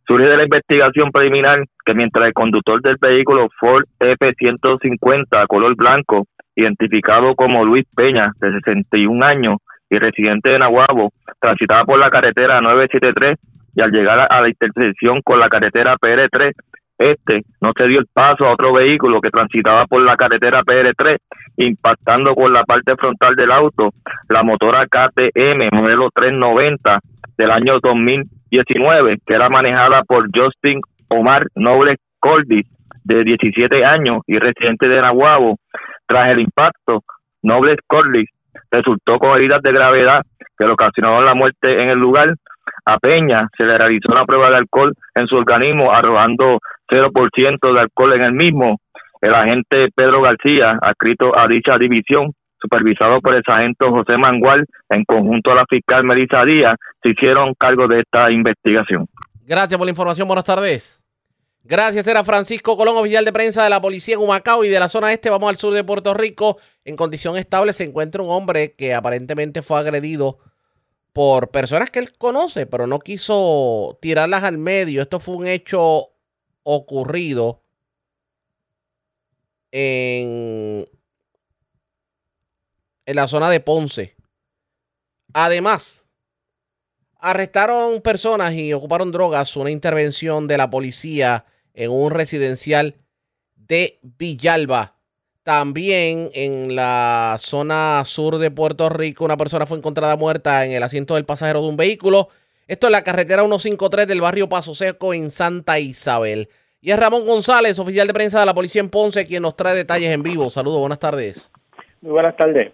Surge 0.07 0.29
de 0.29 0.37
la 0.37 0.45
investigación 0.45 1.11
preliminar 1.11 1.59
que 1.85 1.95
mientras 1.95 2.29
el 2.29 2.35
conductor 2.35 2.81
del 2.83 2.99
vehículo 3.01 3.49
Ford 3.59 3.83
F-150 3.99 5.49
color 5.49 5.75
blanco, 5.75 6.29
identificado 6.55 7.35
como 7.35 7.65
Luis 7.65 7.85
Peña, 7.97 8.31
de 8.41 8.53
61 8.53 9.27
años, 9.27 9.57
y 9.91 9.99
residente 9.99 10.53
de 10.53 10.59
Nahuabo 10.59 11.13
transitaba 11.41 11.85
por 11.85 11.99
la 11.99 12.11
carretera 12.11 12.61
973 12.61 13.37
y 13.75 13.83
al 13.83 13.91
llegar 13.91 14.27
a 14.31 14.41
la 14.41 14.49
intersección 14.49 15.21
con 15.23 15.39
la 15.39 15.49
carretera 15.49 15.97
PR3, 15.97 16.53
este 16.99 17.43
no 17.61 17.73
se 17.77 17.87
dio 17.89 17.99
el 17.99 18.07
paso 18.13 18.45
a 18.45 18.53
otro 18.53 18.73
vehículo 18.73 19.21
que 19.21 19.31
transitaba 19.31 19.87
por 19.87 20.03
la 20.03 20.17
carretera 20.17 20.63
PR3, 20.63 21.17
impactando 21.57 22.35
con 22.35 22.53
la 22.53 22.63
parte 22.65 22.95
frontal 22.97 23.35
del 23.37 23.51
auto 23.51 23.91
la 24.29 24.43
motora 24.43 24.87
KTM 24.87 25.69
modelo 25.73 26.11
390 26.15 27.01
del 27.39 27.51
año 27.51 27.81
2019, 27.83 29.19
que 29.25 29.35
era 29.35 29.49
manejada 29.49 30.03
por 30.05 30.29
Justin 30.35 30.81
Omar 31.09 31.47
Noble 31.55 31.97
Colby, 32.19 32.67
de 33.03 33.25
17 33.25 33.85
años 33.85 34.19
y 34.27 34.35
residente 34.35 34.89
de 34.89 35.01
Nahuabo. 35.01 35.57
Tras 36.07 36.33
el 36.33 36.41
impacto, 36.41 37.03
Noble 37.43 37.77
Corley 37.87 38.27
resultó 38.71 39.19
con 39.19 39.37
heridas 39.37 39.63
de 39.63 39.73
gravedad 39.73 40.23
que 40.59 40.67
le 40.67 40.73
ocasionaron 40.73 41.25
la 41.25 41.35
muerte 41.35 41.83
en 41.83 41.91
el 41.91 41.99
lugar. 41.99 42.35
A 42.85 42.99
Peña 42.99 43.49
se 43.57 43.65
le 43.65 43.77
realizó 43.77 44.13
una 44.13 44.25
prueba 44.25 44.51
de 44.51 44.57
alcohol 44.57 44.95
en 45.15 45.27
su 45.27 45.37
organismo, 45.37 45.93
arrojando 45.93 46.59
0% 46.89 47.73
de 47.75 47.81
alcohol 47.81 48.13
en 48.15 48.23
el 48.23 48.33
mismo. 48.33 48.79
El 49.21 49.35
agente 49.35 49.89
Pedro 49.95 50.23
García, 50.23 50.79
adscrito 50.81 51.37
a 51.39 51.47
dicha 51.47 51.77
división, 51.79 52.33
supervisado 52.61 53.21
por 53.21 53.35
el 53.35 53.43
sargento 53.45 53.91
José 53.91 54.17
Mangual, 54.17 54.65
en 54.89 55.05
conjunto 55.05 55.53
a 55.53 55.57
la 55.57 55.65
fiscal 55.69 56.05
Melissa 56.05 56.45
Díaz, 56.45 56.77
se 57.03 57.11
hicieron 57.11 57.55
cargo 57.59 57.87
de 57.87 58.01
esta 58.01 58.31
investigación. 58.31 59.07
Gracias 59.47 59.77
por 59.77 59.87
la 59.87 59.91
información. 59.91 60.29
Buenas 60.29 60.45
tardes. 60.45 61.00
Gracias, 61.63 62.07
era 62.07 62.25
Francisco 62.25 62.77
Colón, 62.77 62.97
oficial 62.97 63.25
de 63.25 63.33
prensa 63.33 63.63
de 63.63 63.71
la 63.71 63.81
policía 63.81 64.15
en 64.15 64.21
Humacao 64.21 64.65
y 64.65 64.69
de 64.69 64.81
la 64.81 64.89
zona 64.89 65.13
este. 65.13 65.29
Vamos 65.29 65.51
al 65.51 65.57
sur 65.57 65.75
de 65.75 65.85
Puerto 65.85 66.15
Rico. 66.15 66.59
En 66.85 66.97
condición 66.97 67.37
estable 67.37 67.75
se 67.75 67.85
encuentra 67.85 68.23
un 68.23 68.31
hombre 68.31 68.73
que 68.75 68.95
aparentemente 68.95 69.61
fue 69.61 69.79
agredido 69.79 70.39
por 71.13 71.51
personas 71.51 71.91
que 71.91 71.99
él 71.99 72.17
conoce, 72.17 72.67
pero 72.67 72.87
no 72.87 72.99
quiso 72.99 73.99
tirarlas 74.01 74.45
al 74.45 74.57
medio. 74.57 75.03
Esto 75.03 75.21
fue 75.21 75.37
un 75.37 75.47
hecho 75.47 76.13
ocurrido 76.63 77.63
en, 79.71 80.89
en 83.05 83.17
la 83.17 83.29
zona 83.29 83.51
de 83.51 83.61
Ponce. 83.61 84.17
Además, 85.35 86.07
arrestaron 87.21 88.01
personas 88.01 88.55
y 88.55 88.73
ocuparon 88.73 89.13
drogas. 89.13 89.57
Una 89.57 89.71
intervención 89.71 90.47
de 90.47 90.57
la 90.57 90.71
policía 90.71 91.45
en 91.75 91.91
un 91.91 92.11
residencial 92.11 92.97
de 93.57 93.99
Villalba. 94.03 94.95
También 95.43 96.31
en 96.35 96.77
la 96.77 97.37
zona 97.39 98.03
sur 98.05 98.39
de 98.39 98.51
Puerto 98.51 98.89
Rico, 98.89 99.25
una 99.25 99.37
persona 99.37 99.67
fue 99.67 99.79
encontrada 99.79 100.17
muerta 100.17 100.67
en 100.67 100.73
el 100.73 100.83
asiento 100.83 101.15
del 101.15 101.25
pasajero 101.25 101.63
de 101.63 101.69
un 101.69 101.77
vehículo. 101.77 102.29
Esto 102.69 102.87
es 102.87 102.93
la 102.93 103.03
carretera 103.03 103.43
153 103.43 104.07
del 104.07 104.21
barrio 104.21 104.49
Paso 104.49 104.75
Seco 104.75 105.15
en 105.15 105.31
Santa 105.31 105.79
Isabel. 105.79 106.49
Y 106.83 106.93
es 106.93 106.99
Ramón 106.99 107.27
González, 107.27 107.79
oficial 107.79 108.07
de 108.07 108.15
prensa 108.15 108.41
de 108.41 108.47
la 108.47 108.55
policía 108.55 108.81
en 108.81 108.91
Ponce, 108.91 109.27
quien 109.27 109.43
nos 109.43 109.57
trae 109.57 109.75
detalles 109.75 110.11
en 110.13 110.23
vivo. 110.23 110.51
Saludos, 110.51 110.81
buenas 110.81 110.99
tardes. 110.99 111.51
Muy 112.01 112.13
buenas 112.13 112.37
tardes. 112.37 112.73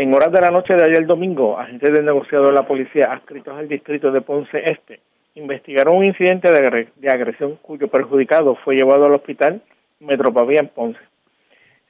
En 0.00 0.14
horas 0.14 0.30
de 0.30 0.40
la 0.40 0.52
noche 0.52 0.76
de 0.76 0.84
ayer 0.84 1.06
domingo, 1.06 1.58
agentes 1.58 1.92
del 1.92 2.04
negociador 2.04 2.50
de 2.50 2.54
la 2.54 2.68
policía 2.68 3.10
adscritos 3.10 3.58
al 3.58 3.66
distrito 3.66 4.12
de 4.12 4.20
Ponce 4.20 4.70
Este 4.70 5.00
investigaron 5.34 5.96
un 5.96 6.04
incidente 6.04 6.52
de, 6.52 7.10
agresión 7.10 7.56
cuyo 7.56 7.88
perjudicado 7.88 8.54
fue 8.62 8.76
llevado 8.76 9.06
al 9.06 9.14
hospital 9.14 9.60
Metropavía 9.98 10.60
en 10.60 10.68
Ponce. 10.68 11.00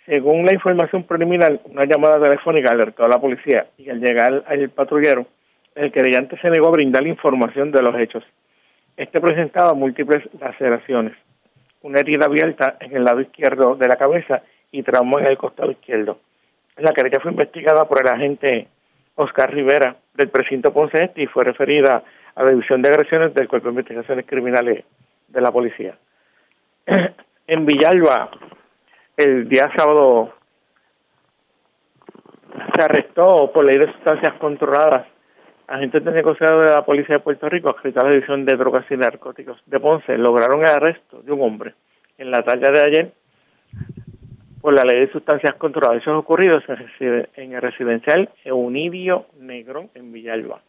Según 0.07 0.47
la 0.47 0.55
información 0.55 1.03
preliminar, 1.03 1.61
una 1.67 1.85
llamada 1.85 2.19
telefónica 2.19 2.71
alertó 2.71 3.05
a 3.05 3.09
la 3.09 3.21
policía 3.21 3.67
y 3.77 3.91
al 3.91 4.01
llegar 4.01 4.43
al 4.47 4.71
patrullero, 4.71 5.27
el 5.75 5.93
querellante 5.93 6.39
se 6.41 6.49
negó 6.49 6.69
a 6.69 6.71
brindar 6.71 7.07
información 7.07 7.73
de 7.73 7.83
los 7.83 7.95
hechos. 8.01 8.25
Este 8.97 9.21
presentaba 9.21 9.75
múltiples 9.75 10.27
laceraciones, 10.41 11.13
una 11.83 12.01
herida 12.01 12.25
abierta 12.25 12.79
en 12.81 12.97
el 12.97 13.05
lado 13.05 13.21
izquierdo 13.21 13.77
de 13.77 13.87
la 13.87 13.97
cabeza 13.97 14.41
y 14.73 14.83
trauma 14.83 15.21
en 15.21 15.27
el 15.27 15.37
costado 15.37 15.71
izquierdo. 15.71 16.19
La 16.79 16.93
querella 16.93 17.21
fue 17.21 17.33
investigada 17.33 17.87
por 17.87 18.01
el 18.01 18.09
agente 18.09 18.69
Oscar 19.17 19.53
Rivera 19.53 19.97
del 20.15 20.29
precinto 20.29 20.73
Ponce 20.73 21.05
Este 21.05 21.23
y 21.23 21.27
fue 21.27 21.45
referida 21.45 22.05
a 22.35 22.43
la 22.45 22.51
División 22.51 22.83
de 22.83 22.91
Agresiones 22.91 23.35
del 23.35 23.49
Cuerpo 23.49 23.67
de 23.67 23.73
Investigaciones 23.73 24.27
Criminales 24.27 24.85
de 25.27 25.41
la 25.41 25.51
Policía. 25.51 25.99
en 27.47 27.67
Villalba, 27.67 28.31
el 29.17 29.49
día 29.49 29.71
sábado, 29.77 30.35
se 32.75 32.83
arrestó 32.83 33.51
por 33.53 33.65
ley 33.65 33.77
de 33.77 33.93
sustancias 33.93 34.35
controladas 34.35 35.07
agentes 35.67 36.05
de 36.05 36.13
negociado 36.13 36.61
de 36.61 36.71
la 36.71 36.85
Policía 36.85 37.17
de 37.17 37.23
Puerto 37.23 37.49
Rico, 37.49 37.71
adscritos 37.71 38.03
a 38.03 38.07
la 38.07 38.13
División 38.13 38.45
de 38.45 38.57
Drogas 38.57 38.87
y 38.89 38.97
Narcóticos 38.97 39.61
de 39.67 39.81
Ponce, 39.81 40.17
lograron 40.17 40.61
el 40.61 40.71
arresto 40.71 41.23
de 41.23 41.33
un 41.33 41.43
hombre 41.43 41.75
en 42.17 42.31
la 42.31 42.43
tarde 42.43 42.71
de 42.71 42.81
ayer 42.81 43.13
por 44.61 44.75
la 44.75 44.83
ley 44.83 45.01
de 45.01 45.13
sustancias 45.13 45.55
controladas. 45.55 46.03
Eso 46.03 46.19
ocurrido 46.19 46.61
en 47.37 47.53
el 47.53 47.63
residencial 47.63 48.31
Eunidio 48.45 49.27
Negrón 49.39 49.91
en 49.95 50.13
Villalba. 50.13 50.61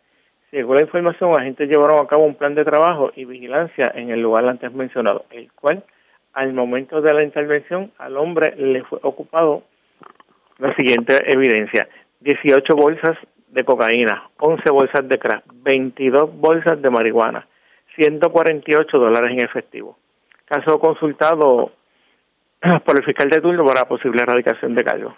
Según 0.52 0.78
la 0.78 0.84
información, 0.84 1.40
agentes 1.40 1.70
llevaron 1.70 2.00
a 2.00 2.08
cabo 2.08 2.24
un 2.24 2.36
plan 2.36 2.56
de 2.56 2.66
trabajo 2.66 3.12
y 3.16 3.26
vigilancia 3.26 3.92
en 3.94 4.10
el 4.10 4.22
lugar 4.22 4.48
antes 4.48 4.74
mencionado, 4.74 5.26
el 5.30 5.52
cual 5.54 5.84
al 6.34 6.54
momento 6.54 7.02
de 7.02 7.14
la 7.14 7.24
intervención 7.24 7.92
al 7.98 8.18
hombre 8.18 8.56
le 8.58 8.84
fue 8.84 9.00
ocupado 9.04 9.64
la 10.58 10.76
siguiente 10.76 11.16
evidencia. 11.32 11.88
18 12.22 12.76
bolsas 12.76 13.18
de 13.48 13.64
cocaína, 13.64 14.30
11 14.40 14.72
bolsas 14.72 15.08
de 15.08 15.18
crack, 15.18 15.44
22 15.54 16.36
bolsas 16.36 16.82
de 16.82 16.90
marihuana, 16.90 17.48
148 17.96 18.98
dólares 18.98 19.32
en 19.32 19.44
efectivo. 19.44 19.98
Caso 20.46 20.80
consultado 20.80 21.72
por 22.86 22.98
el 22.98 23.06
fiscal 23.06 23.30
de 23.30 23.42
turno 23.42 23.66
para 23.66 23.88
posible 23.88 24.22
erradicación 24.22 24.76
de 24.76 24.84
cargos. 24.84 25.14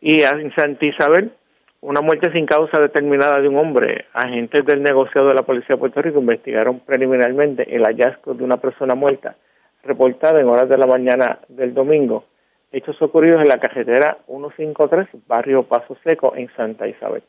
Y 0.00 0.22
en 0.22 0.54
Santa 0.54 0.84
Isabel, 0.84 1.32
una 1.80 2.00
muerte 2.00 2.32
sin 2.32 2.46
causa 2.46 2.80
determinada 2.80 3.40
de 3.40 3.48
un 3.48 3.56
hombre. 3.56 4.06
Agentes 4.12 4.64
del 4.64 4.82
negociado 4.82 5.28
de 5.28 5.34
la 5.34 5.42
Policía 5.42 5.74
de 5.74 5.80
Puerto 5.80 6.00
Rico 6.00 6.20
investigaron 6.20 6.80
preliminarmente 6.80 7.74
el 7.74 7.84
hallazgo 7.84 8.34
de 8.34 8.44
una 8.44 8.56
persona 8.56 8.94
muerta 8.94 9.36
reportada 9.82 10.40
en 10.40 10.48
horas 10.48 10.68
de 10.68 10.78
la 10.78 10.86
mañana 10.86 11.40
del 11.48 11.74
domingo. 11.74 12.24
Hechos 12.70 13.00
ocurridos 13.02 13.42
en 13.42 13.48
la 13.48 13.58
carretera 13.58 14.18
153, 14.26 15.08
barrio 15.26 15.64
Paso 15.64 15.96
Seco, 16.04 16.34
en 16.36 16.48
Santa 16.56 16.86
Isabel. 16.86 17.22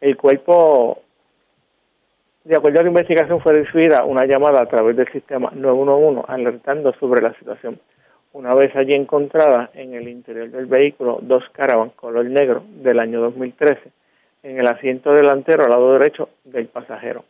El 0.00 0.16
cuerpo, 0.16 1.02
de 2.48 2.56
acuerdo 2.56 2.80
a 2.80 2.82
la 2.82 2.88
investigación, 2.88 3.42
fue 3.42 3.52
recibida 3.52 4.04
una 4.04 4.24
llamada 4.24 4.62
a 4.62 4.66
través 4.66 4.96
del 4.96 5.06
sistema 5.12 5.52
911 5.54 6.32
alertando 6.32 6.94
sobre 6.94 7.20
la 7.20 7.34
situación. 7.34 7.78
Una 8.32 8.54
vez 8.54 8.74
allí 8.74 8.94
encontrada 8.94 9.68
en 9.74 9.92
el 9.92 10.08
interior 10.08 10.50
del 10.50 10.64
vehículo 10.64 11.18
dos 11.20 11.44
caravan 11.52 11.90
color 11.90 12.24
negro 12.24 12.62
del 12.82 13.00
año 13.00 13.20
2013 13.20 13.90
en 14.44 14.58
el 14.58 14.66
asiento 14.66 15.12
delantero 15.12 15.64
al 15.64 15.70
lado 15.70 15.92
derecho 15.92 16.30
del 16.44 16.68
pasajero. 16.68 17.26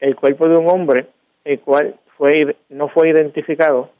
El 0.00 0.16
cuerpo 0.16 0.48
de 0.48 0.56
un 0.56 0.70
hombre, 0.70 1.08
el 1.44 1.60
cual 1.60 1.96
no 2.70 2.88
fue 2.88 3.10
identificado, 3.10 3.90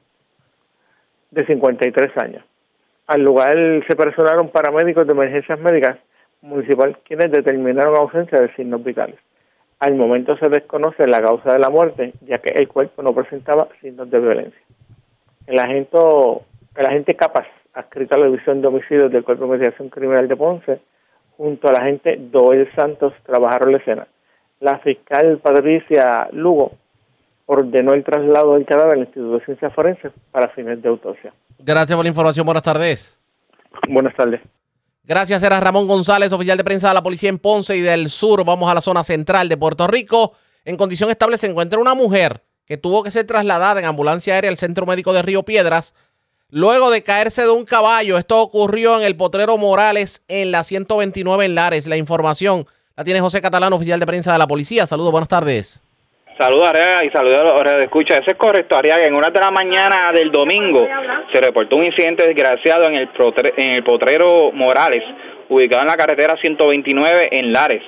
de 1.30 1.44
53 1.44 2.10
años. 2.22 2.42
Al 3.06 3.20
lugar 3.20 3.54
se 3.86 3.96
personaron 3.96 4.48
paramédicos 4.48 5.06
de 5.06 5.12
emergencias 5.12 5.60
médicas 5.60 5.98
municipal 6.40 6.96
quienes 7.04 7.30
determinaron 7.30 7.96
ausencia 7.96 8.40
de 8.40 8.54
signos 8.54 8.82
vitales. 8.82 9.16
Al 9.84 9.96
momento 9.96 10.34
se 10.38 10.48
desconoce 10.48 11.06
la 11.06 11.20
causa 11.20 11.52
de 11.52 11.58
la 11.58 11.68
muerte, 11.68 12.14
ya 12.22 12.38
que 12.38 12.48
el 12.58 12.68
cuerpo 12.68 13.02
no 13.02 13.12
presentaba 13.12 13.68
signos 13.82 14.10
de 14.10 14.18
violencia. 14.18 14.60
El 15.46 15.58
agente, 15.58 15.98
el 16.76 16.86
agente 16.86 17.14
Capas, 17.14 17.46
adscrito 17.74 18.14
a 18.14 18.18
la 18.18 18.26
División 18.28 18.62
de 18.62 18.68
Homicidios 18.68 19.12
del 19.12 19.24
Cuerpo 19.24 19.44
de 19.44 19.56
Investigación 19.56 19.90
Criminal 19.90 20.26
de 20.26 20.36
Ponce, 20.36 20.80
junto 21.36 21.68
a 21.68 21.72
la 21.72 21.80
agente 21.80 22.16
Doel 22.18 22.66
Santos, 22.74 23.12
trabajaron 23.26 23.72
la 23.72 23.76
escena. 23.78 24.08
La 24.60 24.78
fiscal 24.78 25.38
Patricia 25.42 26.30
Lugo 26.32 26.72
ordenó 27.44 27.92
el 27.92 28.04
traslado 28.04 28.54
del 28.54 28.64
cadáver 28.64 28.94
al 28.94 29.00
Instituto 29.00 29.34
de 29.34 29.44
Ciencias 29.44 29.74
Forenses 29.74 30.12
para 30.32 30.48
fines 30.48 30.80
de 30.80 30.88
autopsia. 30.88 31.34
Gracias 31.58 31.94
por 31.94 32.06
la 32.06 32.08
información. 32.08 32.46
Buenas 32.46 32.62
tardes. 32.62 33.18
Buenas 33.86 34.14
tardes. 34.14 34.40
Gracias, 35.06 35.42
era 35.42 35.60
Ramón 35.60 35.86
González, 35.86 36.32
oficial 36.32 36.56
de 36.56 36.64
prensa 36.64 36.88
de 36.88 36.94
la 36.94 37.02
policía 37.02 37.28
en 37.28 37.38
Ponce 37.38 37.76
y 37.76 37.82
del 37.82 38.08
sur. 38.08 38.42
Vamos 38.42 38.70
a 38.70 38.74
la 38.74 38.80
zona 38.80 39.04
central 39.04 39.50
de 39.50 39.58
Puerto 39.58 39.86
Rico. 39.86 40.32
En 40.64 40.78
condición 40.78 41.10
estable 41.10 41.36
se 41.36 41.46
encuentra 41.46 41.78
una 41.78 41.92
mujer 41.94 42.42
que 42.64 42.78
tuvo 42.78 43.02
que 43.02 43.10
ser 43.10 43.26
trasladada 43.26 43.78
en 43.78 43.84
ambulancia 43.84 44.32
aérea 44.32 44.50
al 44.50 44.56
Centro 44.56 44.86
Médico 44.86 45.12
de 45.12 45.20
Río 45.20 45.42
Piedras 45.42 45.94
luego 46.48 46.90
de 46.90 47.02
caerse 47.02 47.42
de 47.42 47.50
un 47.50 47.66
caballo. 47.66 48.16
Esto 48.16 48.40
ocurrió 48.40 48.96
en 48.98 49.04
el 49.04 49.14
Potrero 49.14 49.58
Morales 49.58 50.22
en 50.28 50.50
la 50.50 50.64
129 50.64 51.44
en 51.44 51.54
Lares. 51.54 51.86
La 51.86 51.98
información 51.98 52.66
la 52.96 53.04
tiene 53.04 53.20
José 53.20 53.42
Catalán, 53.42 53.74
oficial 53.74 54.00
de 54.00 54.06
prensa 54.06 54.32
de 54.32 54.38
la 54.38 54.46
policía. 54.46 54.86
Saludos, 54.86 55.12
buenas 55.12 55.28
tardes. 55.28 55.80
Saludos, 56.36 56.68
Ariaga, 56.68 57.04
y 57.04 57.10
saludos 57.10 57.38
a 57.38 57.62
los 57.62 57.76
de 57.76 57.84
escucha. 57.84 58.14
Eso 58.14 58.32
es 58.32 58.36
correcto, 58.36 58.76
Ariaga. 58.76 59.06
En 59.06 59.14
una 59.14 59.30
de 59.30 59.38
la 59.38 59.52
mañana 59.52 60.10
del 60.12 60.32
domingo 60.32 60.84
se 61.32 61.40
reportó 61.40 61.76
un 61.76 61.84
incidente 61.84 62.26
desgraciado 62.26 62.86
en 62.86 62.94
el, 62.94 63.08
en 63.56 63.72
el 63.72 63.84
Potrero 63.84 64.50
Morales, 64.52 65.04
ubicado 65.48 65.82
en 65.82 65.88
la 65.88 65.96
carretera 65.96 66.36
129 66.40 67.28
en 67.30 67.52
Lares. 67.52 67.82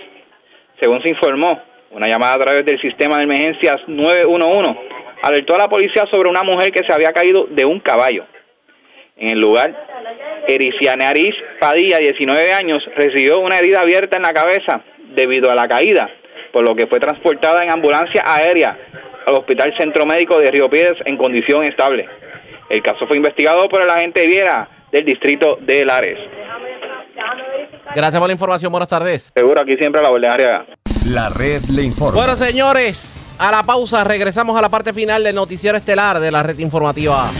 Según 0.80 1.02
se 1.02 1.08
informó, 1.08 1.60
una 1.90 2.06
llamada 2.06 2.34
a 2.34 2.38
través 2.38 2.64
del 2.64 2.80
sistema 2.80 3.16
de 3.16 3.24
emergencias 3.24 3.80
911 3.88 4.78
alertó 5.22 5.56
a 5.56 5.58
la 5.58 5.68
policía 5.68 6.04
sobre 6.10 6.28
una 6.28 6.42
mujer 6.42 6.70
que 6.70 6.84
se 6.86 6.92
había 6.92 7.12
caído 7.12 7.46
de 7.50 7.64
un 7.64 7.80
caballo. 7.80 8.26
En 9.16 9.30
el 9.30 9.40
lugar, 9.40 9.74
Ericiane 10.46 11.04
Aris 11.04 11.34
Padilla, 11.58 11.98
19 11.98 12.52
años, 12.52 12.84
recibió 12.94 13.40
una 13.40 13.58
herida 13.58 13.80
abierta 13.80 14.16
en 14.16 14.22
la 14.22 14.32
cabeza 14.32 14.82
debido 15.14 15.50
a 15.50 15.54
la 15.54 15.66
caída, 15.66 16.08
por 16.52 16.62
lo 16.62 16.74
que 16.74 16.86
fue 16.86 17.00
transportada 17.00 17.62
en 17.62 17.70
ambulancia 17.70 18.22
aérea 18.24 18.76
al 19.26 19.34
Hospital 19.34 19.74
Centro 19.78 20.06
Médico 20.06 20.38
de 20.38 20.50
Río 20.50 20.68
Piedras 20.68 20.96
en 21.04 21.16
condición 21.16 21.64
estable. 21.64 22.08
El 22.68 22.82
caso 22.82 23.06
fue 23.06 23.16
investigado 23.16 23.68
por 23.68 23.82
el 23.82 23.90
agente 23.90 24.26
Viera 24.26 24.68
del 24.90 25.04
distrito 25.04 25.58
de 25.60 25.84
Lares. 25.84 26.18
Gracias 27.94 28.18
por 28.18 28.28
la 28.28 28.32
información. 28.32 28.70
Buenas 28.70 28.88
tardes. 28.88 29.32
Seguro, 29.34 29.60
aquí 29.60 29.76
siempre 29.78 30.00
a 30.00 30.04
la 30.04 30.10
orden 30.10 30.30
área. 30.30 30.66
La 31.08 31.28
red 31.28 31.62
le 31.70 31.82
informa. 31.82 32.18
Bueno, 32.18 32.36
señores, 32.36 33.24
a 33.38 33.50
la 33.50 33.62
pausa 33.62 34.02
regresamos 34.04 34.58
a 34.58 34.62
la 34.62 34.68
parte 34.68 34.92
final 34.92 35.22
del 35.22 35.34
noticiero 35.34 35.78
estelar 35.78 36.18
de 36.18 36.30
la 36.30 36.42
red 36.42 36.58
informativa. 36.58 37.30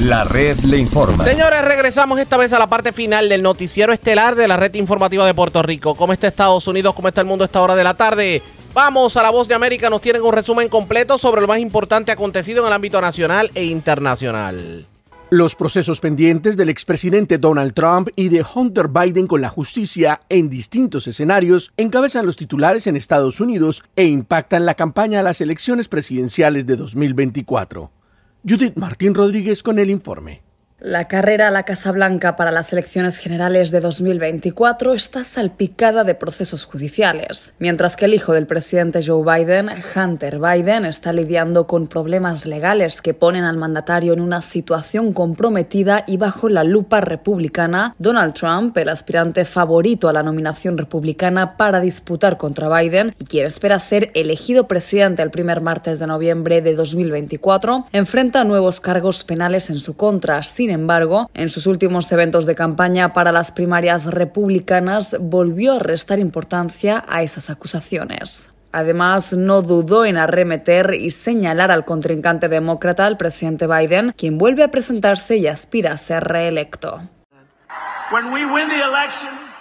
La 0.00 0.24
red 0.24 0.58
le 0.60 0.78
informa. 0.78 1.24
Señores, 1.24 1.62
regresamos 1.62 2.18
esta 2.18 2.38
vez 2.38 2.54
a 2.54 2.58
la 2.58 2.68
parte 2.68 2.94
final 2.94 3.28
del 3.28 3.42
noticiero 3.42 3.92
estelar 3.92 4.34
de 4.34 4.48
la 4.48 4.56
red 4.56 4.72
informativa 4.76 5.26
de 5.26 5.34
Puerto 5.34 5.62
Rico. 5.62 5.94
¿Cómo 5.94 6.14
está 6.14 6.28
Estados 6.28 6.66
Unidos? 6.66 6.94
¿Cómo 6.94 7.08
está 7.08 7.20
el 7.20 7.26
mundo 7.26 7.44
a 7.44 7.46
esta 7.46 7.60
hora 7.60 7.76
de 7.76 7.84
la 7.84 7.92
tarde? 7.92 8.40
Vamos 8.72 9.18
a 9.18 9.22
la 9.22 9.28
voz 9.28 9.46
de 9.46 9.54
América. 9.54 9.90
Nos 9.90 10.00
tienen 10.00 10.22
un 10.22 10.32
resumen 10.32 10.70
completo 10.70 11.18
sobre 11.18 11.42
lo 11.42 11.46
más 11.46 11.58
importante 11.58 12.12
acontecido 12.12 12.62
en 12.62 12.68
el 12.68 12.72
ámbito 12.72 12.98
nacional 12.98 13.50
e 13.54 13.64
internacional. 13.66 14.86
Los 15.28 15.54
procesos 15.54 16.00
pendientes 16.00 16.56
del 16.56 16.70
expresidente 16.70 17.36
Donald 17.36 17.74
Trump 17.74 18.08
y 18.16 18.30
de 18.30 18.42
Hunter 18.54 18.88
Biden 18.88 19.26
con 19.26 19.42
la 19.42 19.50
justicia 19.50 20.20
en 20.30 20.48
distintos 20.48 21.08
escenarios 21.08 21.72
encabezan 21.76 22.24
los 22.24 22.38
titulares 22.38 22.86
en 22.86 22.96
Estados 22.96 23.38
Unidos 23.38 23.84
e 23.96 24.06
impactan 24.06 24.64
la 24.64 24.76
campaña 24.76 25.20
a 25.20 25.22
las 25.22 25.42
elecciones 25.42 25.88
presidenciales 25.88 26.64
de 26.64 26.76
2024. 26.76 27.99
Judith 28.42 28.76
Martín 28.76 29.14
Rodríguez 29.14 29.62
con 29.62 29.78
el 29.78 29.90
informe. 29.90 30.49
La 30.82 31.08
carrera 31.08 31.48
a 31.48 31.50
la 31.50 31.64
Casa 31.64 31.92
Blanca 31.92 32.36
para 32.36 32.50
las 32.50 32.72
elecciones 32.72 33.18
generales 33.18 33.70
de 33.70 33.80
2024 33.80 34.94
está 34.94 35.24
salpicada 35.24 36.04
de 36.04 36.14
procesos 36.14 36.64
judiciales, 36.64 37.52
mientras 37.58 37.96
que 37.96 38.06
el 38.06 38.14
hijo 38.14 38.32
del 38.32 38.46
presidente 38.46 39.02
Joe 39.06 39.22
Biden, 39.22 39.68
Hunter 39.94 40.38
Biden, 40.38 40.86
está 40.86 41.12
lidiando 41.12 41.66
con 41.66 41.86
problemas 41.86 42.46
legales 42.46 43.02
que 43.02 43.12
ponen 43.12 43.44
al 43.44 43.58
mandatario 43.58 44.14
en 44.14 44.22
una 44.22 44.40
situación 44.40 45.12
comprometida 45.12 46.04
y 46.06 46.16
bajo 46.16 46.48
la 46.48 46.64
lupa 46.64 47.02
republicana. 47.02 47.94
Donald 47.98 48.32
Trump, 48.32 48.74
el 48.78 48.88
aspirante 48.88 49.44
favorito 49.44 50.08
a 50.08 50.14
la 50.14 50.22
nominación 50.22 50.78
republicana 50.78 51.58
para 51.58 51.80
disputar 51.80 52.38
contra 52.38 52.74
Biden 52.74 53.14
y 53.18 53.26
quien 53.26 53.44
espera 53.44 53.78
ser 53.80 54.10
elegido 54.14 54.66
presidente 54.66 55.20
el 55.20 55.30
primer 55.30 55.60
martes 55.60 55.98
de 55.98 56.06
noviembre 56.06 56.62
de 56.62 56.74
2024, 56.74 57.88
enfrenta 57.92 58.44
nuevos 58.44 58.80
cargos 58.80 59.24
penales 59.24 59.68
en 59.68 59.78
su 59.78 59.94
contra. 59.94 60.42
Sin 60.42 60.69
embargo, 60.70 61.30
en 61.34 61.50
sus 61.50 61.66
últimos 61.66 62.10
eventos 62.12 62.46
de 62.46 62.54
campaña 62.54 63.12
para 63.12 63.32
las 63.32 63.52
primarias 63.52 64.06
republicanas 64.06 65.16
volvió 65.20 65.74
a 65.74 65.78
restar 65.78 66.18
importancia 66.18 67.04
a 67.08 67.22
esas 67.22 67.50
acusaciones. 67.50 68.50
Además, 68.72 69.32
no 69.32 69.62
dudó 69.62 70.04
en 70.04 70.16
arremeter 70.16 70.94
y 70.94 71.10
señalar 71.10 71.70
al 71.70 71.84
contrincante 71.84 72.48
demócrata, 72.48 73.06
el 73.06 73.16
presidente 73.16 73.66
Biden, 73.66 74.14
quien 74.16 74.38
vuelve 74.38 74.62
a 74.62 74.70
presentarse 74.70 75.36
y 75.36 75.48
aspira 75.48 75.92
a 75.92 75.98
ser 75.98 76.22
reelecto. 76.24 77.00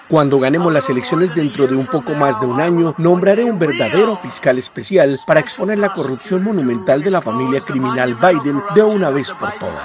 Cuando 0.09 0.39
ganemos 0.39 0.73
las 0.73 0.89
elecciones 0.89 1.35
dentro 1.35 1.67
de 1.67 1.75
un 1.75 1.85
poco 1.85 2.13
más 2.13 2.39
de 2.39 2.47
un 2.47 2.59
año, 2.59 2.95
nombraré 2.97 3.43
un 3.43 3.59
verdadero 3.59 4.17
fiscal 4.17 4.57
especial 4.57 5.19
para 5.27 5.39
exponer 5.39 5.77
la 5.77 5.93
corrupción 5.93 6.43
monumental 6.43 7.03
de 7.03 7.11
la 7.11 7.21
familia 7.21 7.61
criminal 7.61 8.15
Biden 8.15 8.59
de 8.73 8.81
una 8.81 9.11
vez 9.11 9.31
por 9.33 9.51
todas. 9.59 9.83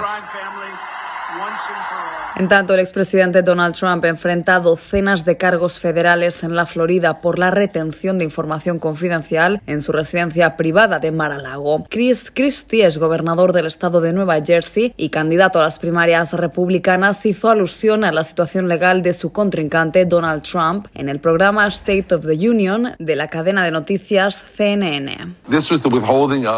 En 2.37 2.49
tanto, 2.49 2.75
el 2.75 2.81
expresidente 2.81 3.43
Donald 3.43 3.77
Trump 3.77 4.05
enfrenta 4.05 4.59
docenas 4.59 5.25
de 5.25 5.37
cargos 5.37 5.79
federales 5.79 6.43
en 6.43 6.57
la 6.57 6.67
Florida 6.67 7.21
por 7.21 7.39
la 7.39 7.53
retención 7.53 8.19
de 8.19 8.25
información 8.25 8.81
confidencial 8.81 9.63
en 9.69 9.81
su 9.81 9.93
residencia 9.93 10.57
privada 10.57 10.99
de 10.99 11.13
Mar-a-Lago. 11.13 11.87
Chris 11.89 12.33
Christie 12.35 12.87
es 12.87 12.99
gobernador 12.99 13.53
del 13.53 13.67
estado 13.67 14.01
de 14.01 14.13
Nueva 14.13 14.43
Jersey 14.45 14.95
y 14.97 15.11
candidato 15.11 15.61
a 15.61 15.63
las 15.63 15.79
primarias 15.79 16.33
republicanas 16.33 17.25
hizo 17.25 17.51
alusión 17.51 18.03
a 18.03 18.11
la 18.11 18.25
situación 18.25 18.67
legal 18.67 19.05
de 19.05 19.15
su 19.15 19.31
contrincante 19.31 20.05
Donald 20.05 20.43
Trump 20.43 20.89
en 20.95 21.09
el 21.09 21.21
programa 21.21 21.69
State 21.69 22.13
of 22.17 22.27
the 22.27 22.49
Union 22.49 22.97
de 22.99 23.15
la 23.15 23.29
cadena 23.29 23.65
de 23.65 23.71
noticias 23.71 24.43
CNN. 24.57 25.37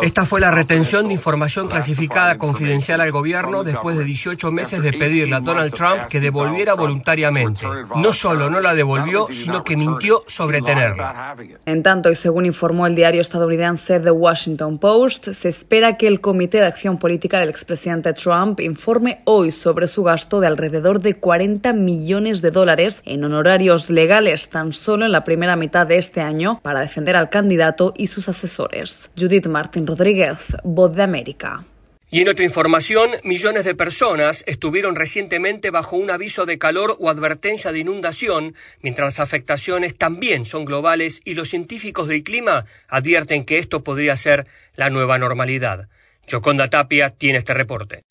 Esta 0.02 0.24
fue 0.24 0.40
la 0.40 0.50
retención 0.50 1.08
de 1.08 1.12
información 1.12 1.68
clasificada 1.68 2.38
confidencial 2.38 3.02
al 3.02 3.12
gobierno 3.12 3.62
después 3.62 3.98
de 3.98 4.04
18 4.04 4.50
meses 4.50 4.82
de 4.82 4.94
pedirle 4.94 5.36
a 5.36 5.40
Donald 5.40 5.65
Trump 5.70 6.06
que 6.08 6.20
devolviera 6.20 6.74
voluntariamente. 6.74 7.66
No 7.96 8.12
solo 8.12 8.50
no 8.50 8.60
la 8.60 8.74
devolvió, 8.74 9.26
sino 9.30 9.64
que 9.64 9.76
mintió 9.76 10.22
sobre 10.26 10.62
tenerla. 10.62 11.36
En 11.64 11.82
tanto, 11.82 12.10
y 12.10 12.14
según 12.14 12.46
informó 12.46 12.86
el 12.86 12.94
diario 12.94 13.20
estadounidense 13.20 14.00
The 14.00 14.10
Washington 14.10 14.78
Post, 14.78 15.28
se 15.32 15.48
espera 15.48 15.96
que 15.96 16.06
el 16.06 16.20
Comité 16.20 16.58
de 16.58 16.66
Acción 16.66 16.98
Política 16.98 17.40
del 17.40 17.48
expresidente 17.48 18.12
Trump 18.12 18.60
informe 18.60 19.20
hoy 19.24 19.52
sobre 19.52 19.88
su 19.88 20.02
gasto 20.02 20.40
de 20.40 20.46
alrededor 20.46 21.00
de 21.00 21.14
40 21.14 21.72
millones 21.72 22.42
de 22.42 22.50
dólares 22.50 23.02
en 23.04 23.24
honorarios 23.24 23.90
legales 23.90 24.48
tan 24.48 24.72
solo 24.72 25.04
en 25.04 25.12
la 25.12 25.24
primera 25.24 25.56
mitad 25.56 25.86
de 25.86 25.98
este 25.98 26.20
año 26.20 26.60
para 26.62 26.80
defender 26.80 27.16
al 27.16 27.30
candidato 27.30 27.92
y 27.96 28.06
sus 28.08 28.28
asesores. 28.28 29.10
Judith 29.18 29.46
Martín 29.46 29.86
Rodríguez, 29.86 30.38
Voz 30.64 30.94
de 30.94 31.02
América. 31.02 31.64
Y 32.08 32.20
en 32.20 32.28
otra 32.28 32.44
información, 32.44 33.10
millones 33.24 33.64
de 33.64 33.74
personas 33.74 34.44
estuvieron 34.46 34.94
recientemente 34.94 35.70
bajo 35.70 35.96
un 35.96 36.10
aviso 36.10 36.46
de 36.46 36.56
calor 36.56 36.96
o 37.00 37.10
advertencia 37.10 37.72
de 37.72 37.80
inundación, 37.80 38.54
mientras 38.80 39.06
las 39.06 39.20
afectaciones 39.20 39.96
también 39.96 40.44
son 40.44 40.64
globales 40.64 41.20
y 41.24 41.34
los 41.34 41.48
científicos 41.48 42.06
del 42.06 42.22
clima 42.22 42.64
advierten 42.86 43.44
que 43.44 43.58
esto 43.58 43.82
podría 43.82 44.16
ser 44.16 44.46
la 44.76 44.88
nueva 44.88 45.18
normalidad. 45.18 45.88
Choconda 46.26 46.70
Tapia 46.70 47.10
tiene 47.10 47.38
este 47.38 47.54
reporte. 47.54 48.04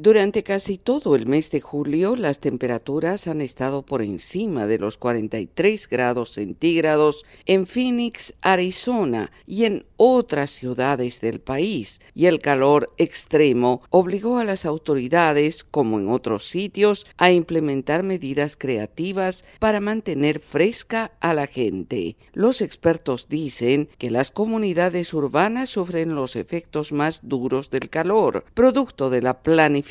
Durante 0.00 0.44
casi 0.44 0.78
todo 0.78 1.16
el 1.16 1.26
mes 1.26 1.50
de 1.50 1.60
julio, 1.60 2.14
las 2.14 2.38
temperaturas 2.38 3.26
han 3.26 3.40
estado 3.40 3.82
por 3.82 4.00
encima 4.00 4.68
de 4.68 4.78
los 4.78 4.96
43 4.96 5.88
grados 5.88 6.34
centígrados 6.34 7.24
en 7.46 7.66
Phoenix, 7.66 8.32
Arizona 8.40 9.32
y 9.44 9.64
en 9.64 9.86
otras 9.96 10.52
ciudades 10.52 11.20
del 11.20 11.40
país, 11.40 12.00
y 12.14 12.26
el 12.26 12.38
calor 12.38 12.94
extremo 12.96 13.82
obligó 13.90 14.38
a 14.38 14.44
las 14.44 14.66
autoridades, 14.66 15.64
como 15.64 15.98
en 15.98 16.08
otros 16.10 16.46
sitios, 16.46 17.04
a 17.16 17.32
implementar 17.32 18.04
medidas 18.04 18.54
creativas 18.54 19.44
para 19.58 19.80
mantener 19.80 20.38
fresca 20.38 21.10
a 21.18 21.34
la 21.34 21.48
gente. 21.48 22.16
Los 22.34 22.62
expertos 22.62 23.26
dicen 23.28 23.88
que 23.98 24.12
las 24.12 24.30
comunidades 24.30 25.12
urbanas 25.12 25.70
sufren 25.70 26.14
los 26.14 26.36
efectos 26.36 26.92
más 26.92 27.18
duros 27.24 27.70
del 27.70 27.90
calor, 27.90 28.44
producto 28.54 29.10
de 29.10 29.22
la 29.22 29.42
planificación 29.42 29.87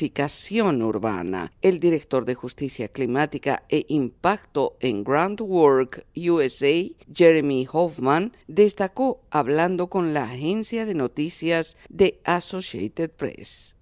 urbana. 0.82 1.52
El 1.60 1.80
director 1.80 2.24
de 2.24 2.34
Justicia 2.34 2.88
Climática 2.88 3.64
e 3.68 3.84
Impacto 3.88 4.76
en 4.80 5.04
Groundwork 5.04 6.06
USA, 6.14 6.90
Jeremy 7.12 7.66
Hoffman, 7.70 8.32
destacó 8.46 9.20
hablando 9.30 9.88
con 9.88 10.14
la 10.14 10.24
agencia 10.24 10.86
de 10.86 10.94
noticias 10.94 11.76
de 11.88 12.20
Associated 12.24 13.10
Press. 13.10 13.77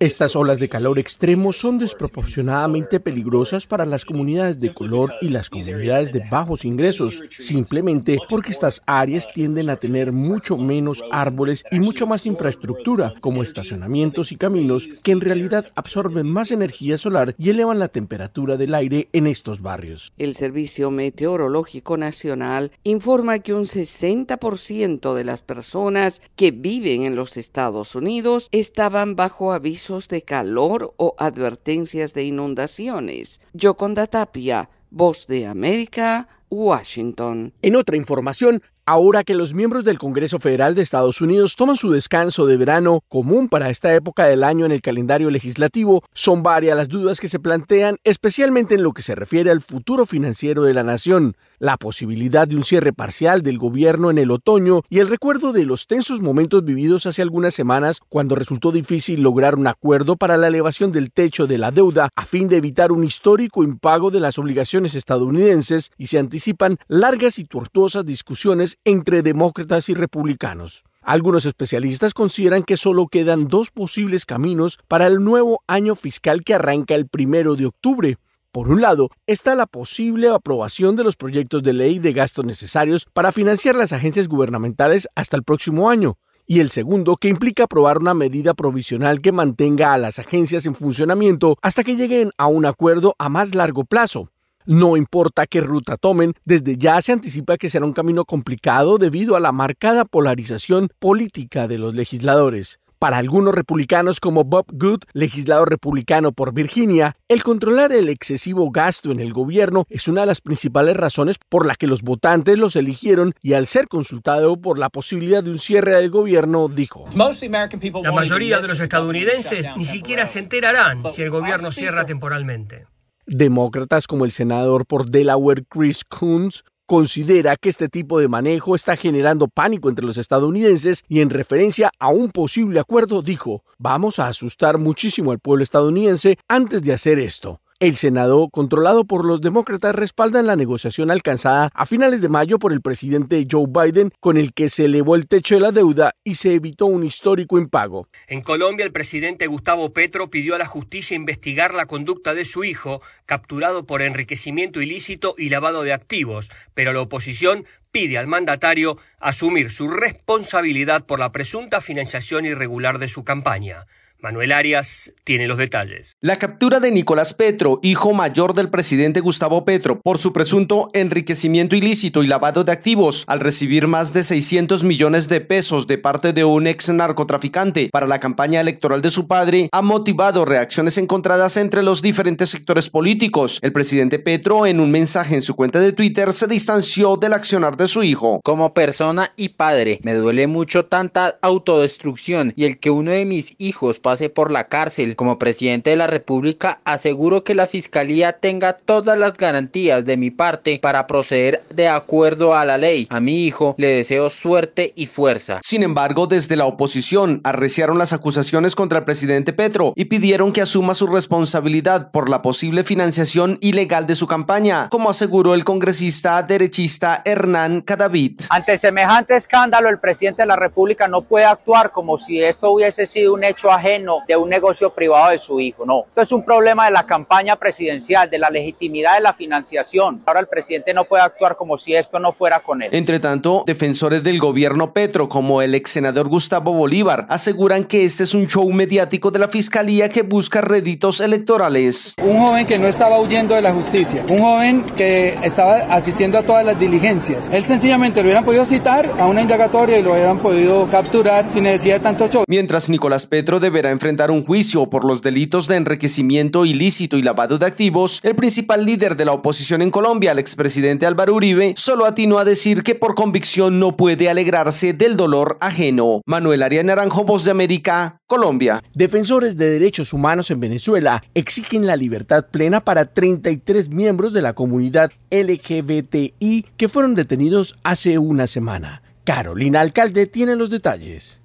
Estas 0.00 0.36
olas 0.36 0.58
de 0.58 0.68
calor 0.68 0.98
extremo 0.98 1.52
son 1.52 1.78
desproporcionadamente 1.78 3.00
peligrosas 3.00 3.66
para 3.66 3.86
las 3.86 4.04
comunidades 4.04 4.58
de 4.58 4.72
color 4.72 5.12
y 5.20 5.28
las 5.28 5.50
comunidades 5.50 6.12
de 6.12 6.22
bajos 6.30 6.64
ingresos, 6.64 7.22
simplemente 7.38 8.18
porque 8.28 8.50
estas 8.50 8.82
áreas 8.86 9.28
tienden 9.32 9.70
a 9.70 9.76
tener 9.76 10.12
mucho 10.12 10.56
menos 10.56 11.02
árboles 11.10 11.64
y 11.70 11.80
mucho 11.80 12.06
más 12.06 12.26
infraestructura, 12.26 13.14
como 13.20 13.42
estacionamientos 13.42 14.32
y 14.32 14.36
caminos, 14.36 14.88
que 15.02 15.12
en 15.12 15.20
realidad 15.20 15.66
absorben 15.74 16.26
más 16.30 16.50
energía 16.50 16.98
solar 16.98 17.34
y 17.38 17.50
elevan 17.50 17.78
la 17.78 17.88
temperatura 17.88 18.56
del 18.56 18.74
aire 18.74 19.08
en 19.12 19.26
estos 19.26 19.62
barrios. 19.62 20.12
El 20.18 20.34
Servicio 20.34 20.90
Meteorológico 20.90 21.96
Nacional 21.96 22.72
informa 22.82 23.38
que 23.38 23.54
un 23.54 23.64
60% 23.64 25.14
de 25.14 25.24
las 25.24 25.42
personas 25.42 26.22
que 26.36 26.50
viven 26.50 27.04
en 27.04 27.16
los 27.16 27.36
Estados 27.36 27.94
Unidos 27.94 28.43
estaban 28.52 29.16
bajo 29.16 29.52
avisos 29.52 30.08
de 30.08 30.22
calor 30.22 30.94
o 30.96 31.14
advertencias 31.18 32.14
de 32.14 32.24
inundaciones. 32.24 33.40
Yoconda 33.52 34.06
Tapia, 34.06 34.70
Voz 34.90 35.26
de 35.26 35.46
América, 35.46 36.28
Washington. 36.54 37.52
En 37.62 37.76
otra 37.76 37.96
información, 37.96 38.62
Ahora 38.86 39.24
que 39.24 39.34
los 39.34 39.54
miembros 39.54 39.84
del 39.84 39.98
Congreso 39.98 40.38
Federal 40.38 40.74
de 40.74 40.82
Estados 40.82 41.22
Unidos 41.22 41.56
toman 41.56 41.76
su 41.76 41.90
descanso 41.90 42.44
de 42.44 42.58
verano 42.58 43.00
común 43.08 43.48
para 43.48 43.70
esta 43.70 43.94
época 43.94 44.26
del 44.26 44.44
año 44.44 44.66
en 44.66 44.72
el 44.72 44.82
calendario 44.82 45.30
legislativo, 45.30 46.04
son 46.12 46.42
varias 46.42 46.76
las 46.76 46.90
dudas 46.90 47.18
que 47.18 47.28
se 47.28 47.40
plantean, 47.40 47.96
especialmente 48.04 48.74
en 48.74 48.82
lo 48.82 48.92
que 48.92 49.00
se 49.00 49.14
refiere 49.14 49.50
al 49.50 49.62
futuro 49.62 50.04
financiero 50.04 50.64
de 50.64 50.74
la 50.74 50.82
nación, 50.82 51.34
la 51.58 51.78
posibilidad 51.78 52.46
de 52.46 52.56
un 52.56 52.64
cierre 52.64 52.92
parcial 52.92 53.40
del 53.40 53.56
gobierno 53.56 54.10
en 54.10 54.18
el 54.18 54.30
otoño 54.30 54.82
y 54.90 54.98
el 54.98 55.08
recuerdo 55.08 55.54
de 55.54 55.64
los 55.64 55.86
tensos 55.86 56.20
momentos 56.20 56.62
vividos 56.62 57.06
hace 57.06 57.22
algunas 57.22 57.54
semanas 57.54 58.02
cuando 58.10 58.34
resultó 58.34 58.70
difícil 58.70 59.22
lograr 59.22 59.54
un 59.54 59.66
acuerdo 59.66 60.16
para 60.16 60.36
la 60.36 60.48
elevación 60.48 60.92
del 60.92 61.10
techo 61.10 61.46
de 61.46 61.56
la 61.56 61.70
deuda 61.70 62.10
a 62.14 62.26
fin 62.26 62.48
de 62.48 62.58
evitar 62.58 62.92
un 62.92 63.02
histórico 63.02 63.64
impago 63.64 64.10
de 64.10 64.20
las 64.20 64.38
obligaciones 64.38 64.94
estadounidenses 64.94 65.90
y 65.96 66.08
se 66.08 66.18
anticipan 66.44 66.78
largas 66.88 67.38
y 67.38 67.44
tortuosas 67.44 68.04
discusiones 68.04 68.76
entre 68.84 69.22
demócratas 69.22 69.88
y 69.88 69.94
republicanos. 69.94 70.84
Algunos 71.00 71.46
especialistas 71.46 72.12
consideran 72.12 72.64
que 72.64 72.76
solo 72.76 73.06
quedan 73.06 73.48
dos 73.48 73.70
posibles 73.70 74.26
caminos 74.26 74.78
para 74.86 75.06
el 75.06 75.24
nuevo 75.24 75.62
año 75.66 75.94
fiscal 75.94 76.44
que 76.44 76.52
arranca 76.52 76.94
el 76.94 77.08
primero 77.08 77.56
de 77.56 77.64
octubre. 77.64 78.18
Por 78.52 78.68
un 78.68 78.82
lado, 78.82 79.08
está 79.26 79.54
la 79.54 79.64
posible 79.64 80.28
aprobación 80.28 80.96
de 80.96 81.04
los 81.04 81.16
proyectos 81.16 81.62
de 81.62 81.72
ley 81.72 81.98
de 81.98 82.12
gastos 82.12 82.44
necesarios 82.44 83.06
para 83.14 83.32
financiar 83.32 83.74
las 83.74 83.94
agencias 83.94 84.28
gubernamentales 84.28 85.08
hasta 85.14 85.38
el 85.38 85.44
próximo 85.44 85.88
año, 85.88 86.18
y 86.46 86.60
el 86.60 86.68
segundo, 86.68 87.16
que 87.16 87.28
implica 87.28 87.64
aprobar 87.64 87.98
una 87.98 88.12
medida 88.12 88.52
provisional 88.52 89.22
que 89.22 89.32
mantenga 89.32 89.94
a 89.94 89.98
las 89.98 90.18
agencias 90.18 90.66
en 90.66 90.74
funcionamiento 90.74 91.56
hasta 91.62 91.84
que 91.84 91.96
lleguen 91.96 92.32
a 92.36 92.48
un 92.48 92.66
acuerdo 92.66 93.14
a 93.18 93.30
más 93.30 93.54
largo 93.54 93.84
plazo. 93.84 94.28
No 94.66 94.96
importa 94.96 95.46
qué 95.46 95.60
ruta 95.60 95.98
tomen, 95.98 96.32
desde 96.46 96.78
ya 96.78 97.02
se 97.02 97.12
anticipa 97.12 97.58
que 97.58 97.68
será 97.68 97.84
un 97.84 97.92
camino 97.92 98.24
complicado 98.24 98.96
debido 98.96 99.36
a 99.36 99.40
la 99.40 99.52
marcada 99.52 100.06
polarización 100.06 100.88
política 100.98 101.68
de 101.68 101.76
los 101.76 101.94
legisladores. 101.94 102.80
Para 102.98 103.18
algunos 103.18 103.54
republicanos 103.54 104.20
como 104.20 104.44
Bob 104.44 104.64
Good, 104.72 105.02
legislador 105.12 105.68
republicano 105.68 106.32
por 106.32 106.54
Virginia, 106.54 107.14
el 107.28 107.42
controlar 107.42 107.92
el 107.92 108.08
excesivo 108.08 108.70
gasto 108.70 109.12
en 109.12 109.20
el 109.20 109.34
gobierno 109.34 109.84
es 109.90 110.08
una 110.08 110.22
de 110.22 110.28
las 110.28 110.40
principales 110.40 110.96
razones 110.96 111.36
por 111.50 111.66
la 111.66 111.74
que 111.74 111.86
los 111.86 112.00
votantes 112.00 112.56
los 112.56 112.74
eligieron 112.74 113.34
y 113.42 113.52
al 113.52 113.66
ser 113.66 113.88
consultado 113.88 114.58
por 114.58 114.78
la 114.78 114.88
posibilidad 114.88 115.44
de 115.44 115.50
un 115.50 115.58
cierre 115.58 115.94
del 115.96 116.08
gobierno 116.08 116.68
dijo. 116.68 117.04
La 117.14 118.12
mayoría 118.12 118.60
de 118.60 118.68
los 118.68 118.80
estadounidenses 118.80 119.68
ni 119.76 119.84
siquiera 119.84 120.24
se 120.24 120.38
enterarán 120.38 121.06
si 121.10 121.20
el 121.20 121.28
gobierno 121.28 121.70
cierra 121.70 122.06
temporalmente. 122.06 122.86
Demócratas 123.26 124.06
como 124.06 124.26
el 124.26 124.32
senador 124.32 124.84
por 124.84 125.08
Delaware 125.08 125.64
Chris 125.64 126.04
Coons 126.04 126.62
considera 126.86 127.56
que 127.56 127.70
este 127.70 127.88
tipo 127.88 128.20
de 128.20 128.28
manejo 128.28 128.74
está 128.74 128.96
generando 128.96 129.48
pánico 129.48 129.88
entre 129.88 130.04
los 130.04 130.18
estadounidenses 130.18 131.02
y 131.08 131.20
en 131.20 131.30
referencia 131.30 131.90
a 131.98 132.08
un 132.08 132.30
posible 132.30 132.80
acuerdo 132.80 133.22
dijo, 133.22 133.64
vamos 133.78 134.18
a 134.18 134.28
asustar 134.28 134.76
muchísimo 134.76 135.30
al 135.30 135.38
pueblo 135.38 135.62
estadounidense 135.62 136.36
antes 136.48 136.82
de 136.82 136.92
hacer 136.92 137.18
esto. 137.18 137.62
El 137.80 137.96
Senado, 137.96 138.48
controlado 138.50 139.04
por 139.04 139.24
los 139.24 139.40
demócratas, 139.40 139.96
respalda 139.96 140.40
la 140.42 140.54
negociación 140.54 141.10
alcanzada 141.10 141.70
a 141.74 141.86
finales 141.86 142.20
de 142.22 142.28
mayo 142.28 142.60
por 142.60 142.72
el 142.72 142.80
presidente 142.80 143.44
Joe 143.50 143.66
Biden, 143.68 144.12
con 144.20 144.36
el 144.36 144.54
que 144.54 144.68
se 144.68 144.84
elevó 144.84 145.16
el 145.16 145.26
techo 145.26 145.56
de 145.56 145.60
la 145.60 145.72
deuda 145.72 146.14
y 146.22 146.36
se 146.36 146.54
evitó 146.54 146.86
un 146.86 147.02
histórico 147.02 147.58
impago. 147.58 148.06
En 148.28 148.42
Colombia, 148.42 148.86
el 148.86 148.92
presidente 148.92 149.48
Gustavo 149.48 149.92
Petro 149.92 150.30
pidió 150.30 150.54
a 150.54 150.58
la 150.58 150.66
justicia 150.66 151.16
investigar 151.16 151.74
la 151.74 151.86
conducta 151.86 152.32
de 152.32 152.44
su 152.44 152.62
hijo, 152.62 153.02
capturado 153.26 153.86
por 153.86 154.02
enriquecimiento 154.02 154.80
ilícito 154.80 155.34
y 155.36 155.48
lavado 155.48 155.82
de 155.82 155.94
activos, 155.94 156.52
pero 156.74 156.92
la 156.92 157.00
oposición 157.00 157.66
pide 157.90 158.18
al 158.18 158.28
mandatario 158.28 158.98
asumir 159.18 159.72
su 159.72 159.88
responsabilidad 159.88 161.06
por 161.06 161.18
la 161.18 161.32
presunta 161.32 161.80
financiación 161.80 162.46
irregular 162.46 163.00
de 163.00 163.08
su 163.08 163.24
campaña. 163.24 163.80
Manuel 164.24 164.52
Arias 164.52 165.12
tiene 165.24 165.46
los 165.46 165.58
detalles. 165.58 166.16
La 166.22 166.36
captura 166.36 166.80
de 166.80 166.90
Nicolás 166.90 167.34
Petro, 167.34 167.78
hijo 167.82 168.14
mayor 168.14 168.54
del 168.54 168.70
presidente 168.70 169.20
Gustavo 169.20 169.66
Petro, 169.66 170.00
por 170.00 170.16
su 170.16 170.32
presunto 170.32 170.88
enriquecimiento 170.94 171.76
ilícito 171.76 172.22
y 172.22 172.26
lavado 172.26 172.64
de 172.64 172.72
activos, 172.72 173.24
al 173.26 173.40
recibir 173.40 173.86
más 173.86 174.14
de 174.14 174.24
600 174.24 174.82
millones 174.82 175.28
de 175.28 175.42
pesos 175.42 175.86
de 175.86 175.98
parte 175.98 176.32
de 176.32 176.44
un 176.44 176.66
ex 176.66 176.88
narcotraficante 176.88 177.90
para 177.92 178.06
la 178.06 178.18
campaña 178.18 178.62
electoral 178.62 179.02
de 179.02 179.10
su 179.10 179.26
padre, 179.28 179.68
ha 179.72 179.82
motivado 179.82 180.46
reacciones 180.46 180.96
encontradas 180.96 181.58
entre 181.58 181.82
los 181.82 182.00
diferentes 182.00 182.48
sectores 182.48 182.88
políticos. 182.88 183.58
El 183.60 183.72
presidente 183.72 184.18
Petro, 184.18 184.64
en 184.64 184.80
un 184.80 184.90
mensaje 184.90 185.34
en 185.34 185.42
su 185.42 185.54
cuenta 185.54 185.80
de 185.80 185.92
Twitter, 185.92 186.32
se 186.32 186.46
distanció 186.46 187.16
del 187.16 187.34
accionar 187.34 187.76
de 187.76 187.88
su 187.88 188.02
hijo. 188.02 188.40
Como 188.42 188.72
persona 188.72 189.32
y 189.36 189.50
padre, 189.50 190.00
me 190.02 190.14
duele 190.14 190.46
mucho 190.46 190.86
tanta 190.86 191.38
autodestrucción 191.42 192.54
y 192.56 192.64
el 192.64 192.78
que 192.78 192.90
uno 192.90 193.10
de 193.10 193.26
mis 193.26 193.54
hijos 193.58 193.98
pase 193.98 194.13
por 194.32 194.50
la 194.50 194.68
cárcel. 194.68 195.16
Como 195.16 195.38
presidente 195.38 195.90
de 195.90 195.96
la 195.96 196.06
República, 196.06 196.80
aseguro 196.84 197.44
que 197.44 197.54
la 197.54 197.66
Fiscalía 197.66 198.34
tenga 198.34 198.74
todas 198.74 199.18
las 199.18 199.34
garantías 199.34 200.04
de 200.04 200.16
mi 200.16 200.30
parte 200.30 200.78
para 200.80 201.06
proceder 201.06 201.62
de 201.70 201.88
acuerdo 201.88 202.54
a 202.54 202.64
la 202.64 202.78
ley. 202.78 203.06
A 203.10 203.20
mi 203.20 203.44
hijo 203.44 203.74
le 203.78 203.88
deseo 203.88 204.30
suerte 204.30 204.92
y 204.96 205.06
fuerza. 205.06 205.60
Sin 205.62 205.82
embargo, 205.82 206.26
desde 206.26 206.56
la 206.56 206.66
oposición 206.66 207.40
arreciaron 207.44 207.98
las 207.98 208.12
acusaciones 208.12 208.74
contra 208.74 209.00
el 209.00 209.04
presidente 209.04 209.52
Petro 209.52 209.92
y 209.96 210.06
pidieron 210.06 210.52
que 210.52 210.62
asuma 210.62 210.94
su 210.94 211.06
responsabilidad 211.06 212.10
por 212.10 212.28
la 212.28 212.42
posible 212.42 212.84
financiación 212.84 213.58
ilegal 213.60 214.06
de 214.06 214.14
su 214.14 214.26
campaña, 214.26 214.88
como 214.90 215.10
aseguró 215.10 215.54
el 215.54 215.64
congresista 215.64 216.42
derechista 216.42 217.22
Hernán 217.24 217.80
Cadavid. 217.80 218.40
Ante 218.50 218.76
semejante 218.76 219.34
escándalo, 219.36 219.88
el 219.88 219.98
presidente 219.98 220.42
de 220.42 220.46
la 220.46 220.56
República 220.56 221.08
no 221.08 221.22
puede 221.22 221.44
actuar 221.44 221.92
como 221.92 222.18
si 222.18 222.42
esto 222.42 222.70
hubiese 222.70 223.06
sido 223.06 223.34
un 223.34 223.44
hecho 223.44 223.70
ajeno 223.70 223.93
de 224.26 224.36
un 224.36 224.48
negocio 224.48 224.92
privado 224.92 225.30
de 225.30 225.38
su 225.38 225.60
hijo. 225.60 225.86
No, 225.86 226.04
esto 226.08 226.22
es 226.22 226.32
un 226.32 226.44
problema 226.44 226.86
de 226.86 226.90
la 226.90 227.06
campaña 227.06 227.56
presidencial, 227.56 228.28
de 228.28 228.38
la 228.38 228.50
legitimidad 228.50 229.14
de 229.14 229.20
la 229.20 229.32
financiación. 229.32 230.22
Ahora 230.26 230.40
el 230.40 230.46
presidente 230.46 230.92
no 230.92 231.04
puede 231.04 231.22
actuar 231.22 231.56
como 231.56 231.78
si 231.78 231.94
esto 231.94 232.18
no 232.18 232.32
fuera 232.32 232.60
con 232.60 232.82
él. 232.82 232.90
Entre 232.92 233.20
tanto, 233.20 233.62
defensores 233.66 234.22
del 234.24 234.38
gobierno 234.38 234.92
Petro, 234.92 235.28
como 235.28 235.62
el 235.62 235.74
ex 235.74 235.90
senador 235.90 236.28
Gustavo 236.28 236.72
Bolívar, 236.72 237.26
aseguran 237.28 237.84
que 237.84 238.04
este 238.04 238.24
es 238.24 238.34
un 238.34 238.46
show 238.46 238.68
mediático 238.72 239.30
de 239.30 239.38
la 239.38 239.48
fiscalía 239.48 240.08
que 240.08 240.22
busca 240.22 240.60
réditos 240.60 241.20
electorales. 241.20 242.14
Un 242.22 242.38
joven 242.38 242.66
que 242.66 242.78
no 242.78 242.88
estaba 242.88 243.20
huyendo 243.20 243.54
de 243.54 243.62
la 243.62 243.72
justicia, 243.72 244.24
un 244.28 244.38
joven 244.38 244.84
que 244.96 245.38
estaba 245.42 245.94
asistiendo 245.94 246.38
a 246.38 246.42
todas 246.42 246.64
las 246.64 246.78
diligencias. 246.78 247.50
Él 247.50 247.64
sencillamente 247.64 248.20
lo 248.20 248.26
hubieran 248.26 248.44
podido 248.44 248.64
citar 248.64 249.10
a 249.18 249.26
una 249.26 249.42
indagatoria 249.42 249.98
y 249.98 250.02
lo 250.02 250.12
hubieran 250.12 250.38
podido 250.38 250.88
capturar 250.90 251.50
sin 251.52 251.64
necesidad 251.64 251.96
de 251.96 252.00
tanto 252.00 252.28
show. 252.28 252.44
Mientras 252.48 252.88
Nicolás 252.88 253.26
Petro 253.26 253.60
deberá 253.60 253.83
enfrentar 253.90 254.30
un 254.30 254.44
juicio 254.44 254.88
por 254.90 255.04
los 255.04 255.22
delitos 255.22 255.68
de 255.68 255.76
enriquecimiento 255.76 256.64
ilícito 256.64 257.16
y 257.16 257.22
lavado 257.22 257.58
de 257.58 257.66
activos, 257.66 258.20
el 258.22 258.34
principal 258.34 258.84
líder 258.84 259.16
de 259.16 259.24
la 259.24 259.32
oposición 259.32 259.82
en 259.82 259.90
Colombia, 259.90 260.32
el 260.32 260.38
expresidente 260.38 261.06
Álvaro 261.06 261.34
Uribe, 261.34 261.74
solo 261.76 262.06
atinó 262.06 262.38
a 262.38 262.44
decir 262.44 262.82
que 262.82 262.94
por 262.94 263.14
convicción 263.14 263.78
no 263.78 263.96
puede 263.96 264.28
alegrarse 264.28 264.92
del 264.92 265.16
dolor 265.16 265.58
ajeno. 265.60 266.20
Manuel 266.26 266.62
Arias 266.62 266.84
Naranjo, 266.84 267.24
Voz 267.24 267.44
de 267.44 267.50
América, 267.50 268.18
Colombia. 268.26 268.82
Defensores 268.94 269.56
de 269.56 269.70
derechos 269.70 270.12
humanos 270.12 270.50
en 270.50 270.60
Venezuela 270.60 271.22
exigen 271.34 271.86
la 271.86 271.96
libertad 271.96 272.46
plena 272.50 272.84
para 272.84 273.12
33 273.12 273.90
miembros 273.90 274.32
de 274.32 274.42
la 274.42 274.54
comunidad 274.54 275.12
LGBTI 275.30 276.66
que 276.76 276.88
fueron 276.88 277.14
detenidos 277.14 277.76
hace 277.82 278.18
una 278.18 278.46
semana. 278.46 279.02
Carolina 279.24 279.80
Alcalde 279.80 280.26
tiene 280.26 280.54
los 280.54 280.70
detalles. 280.70 281.40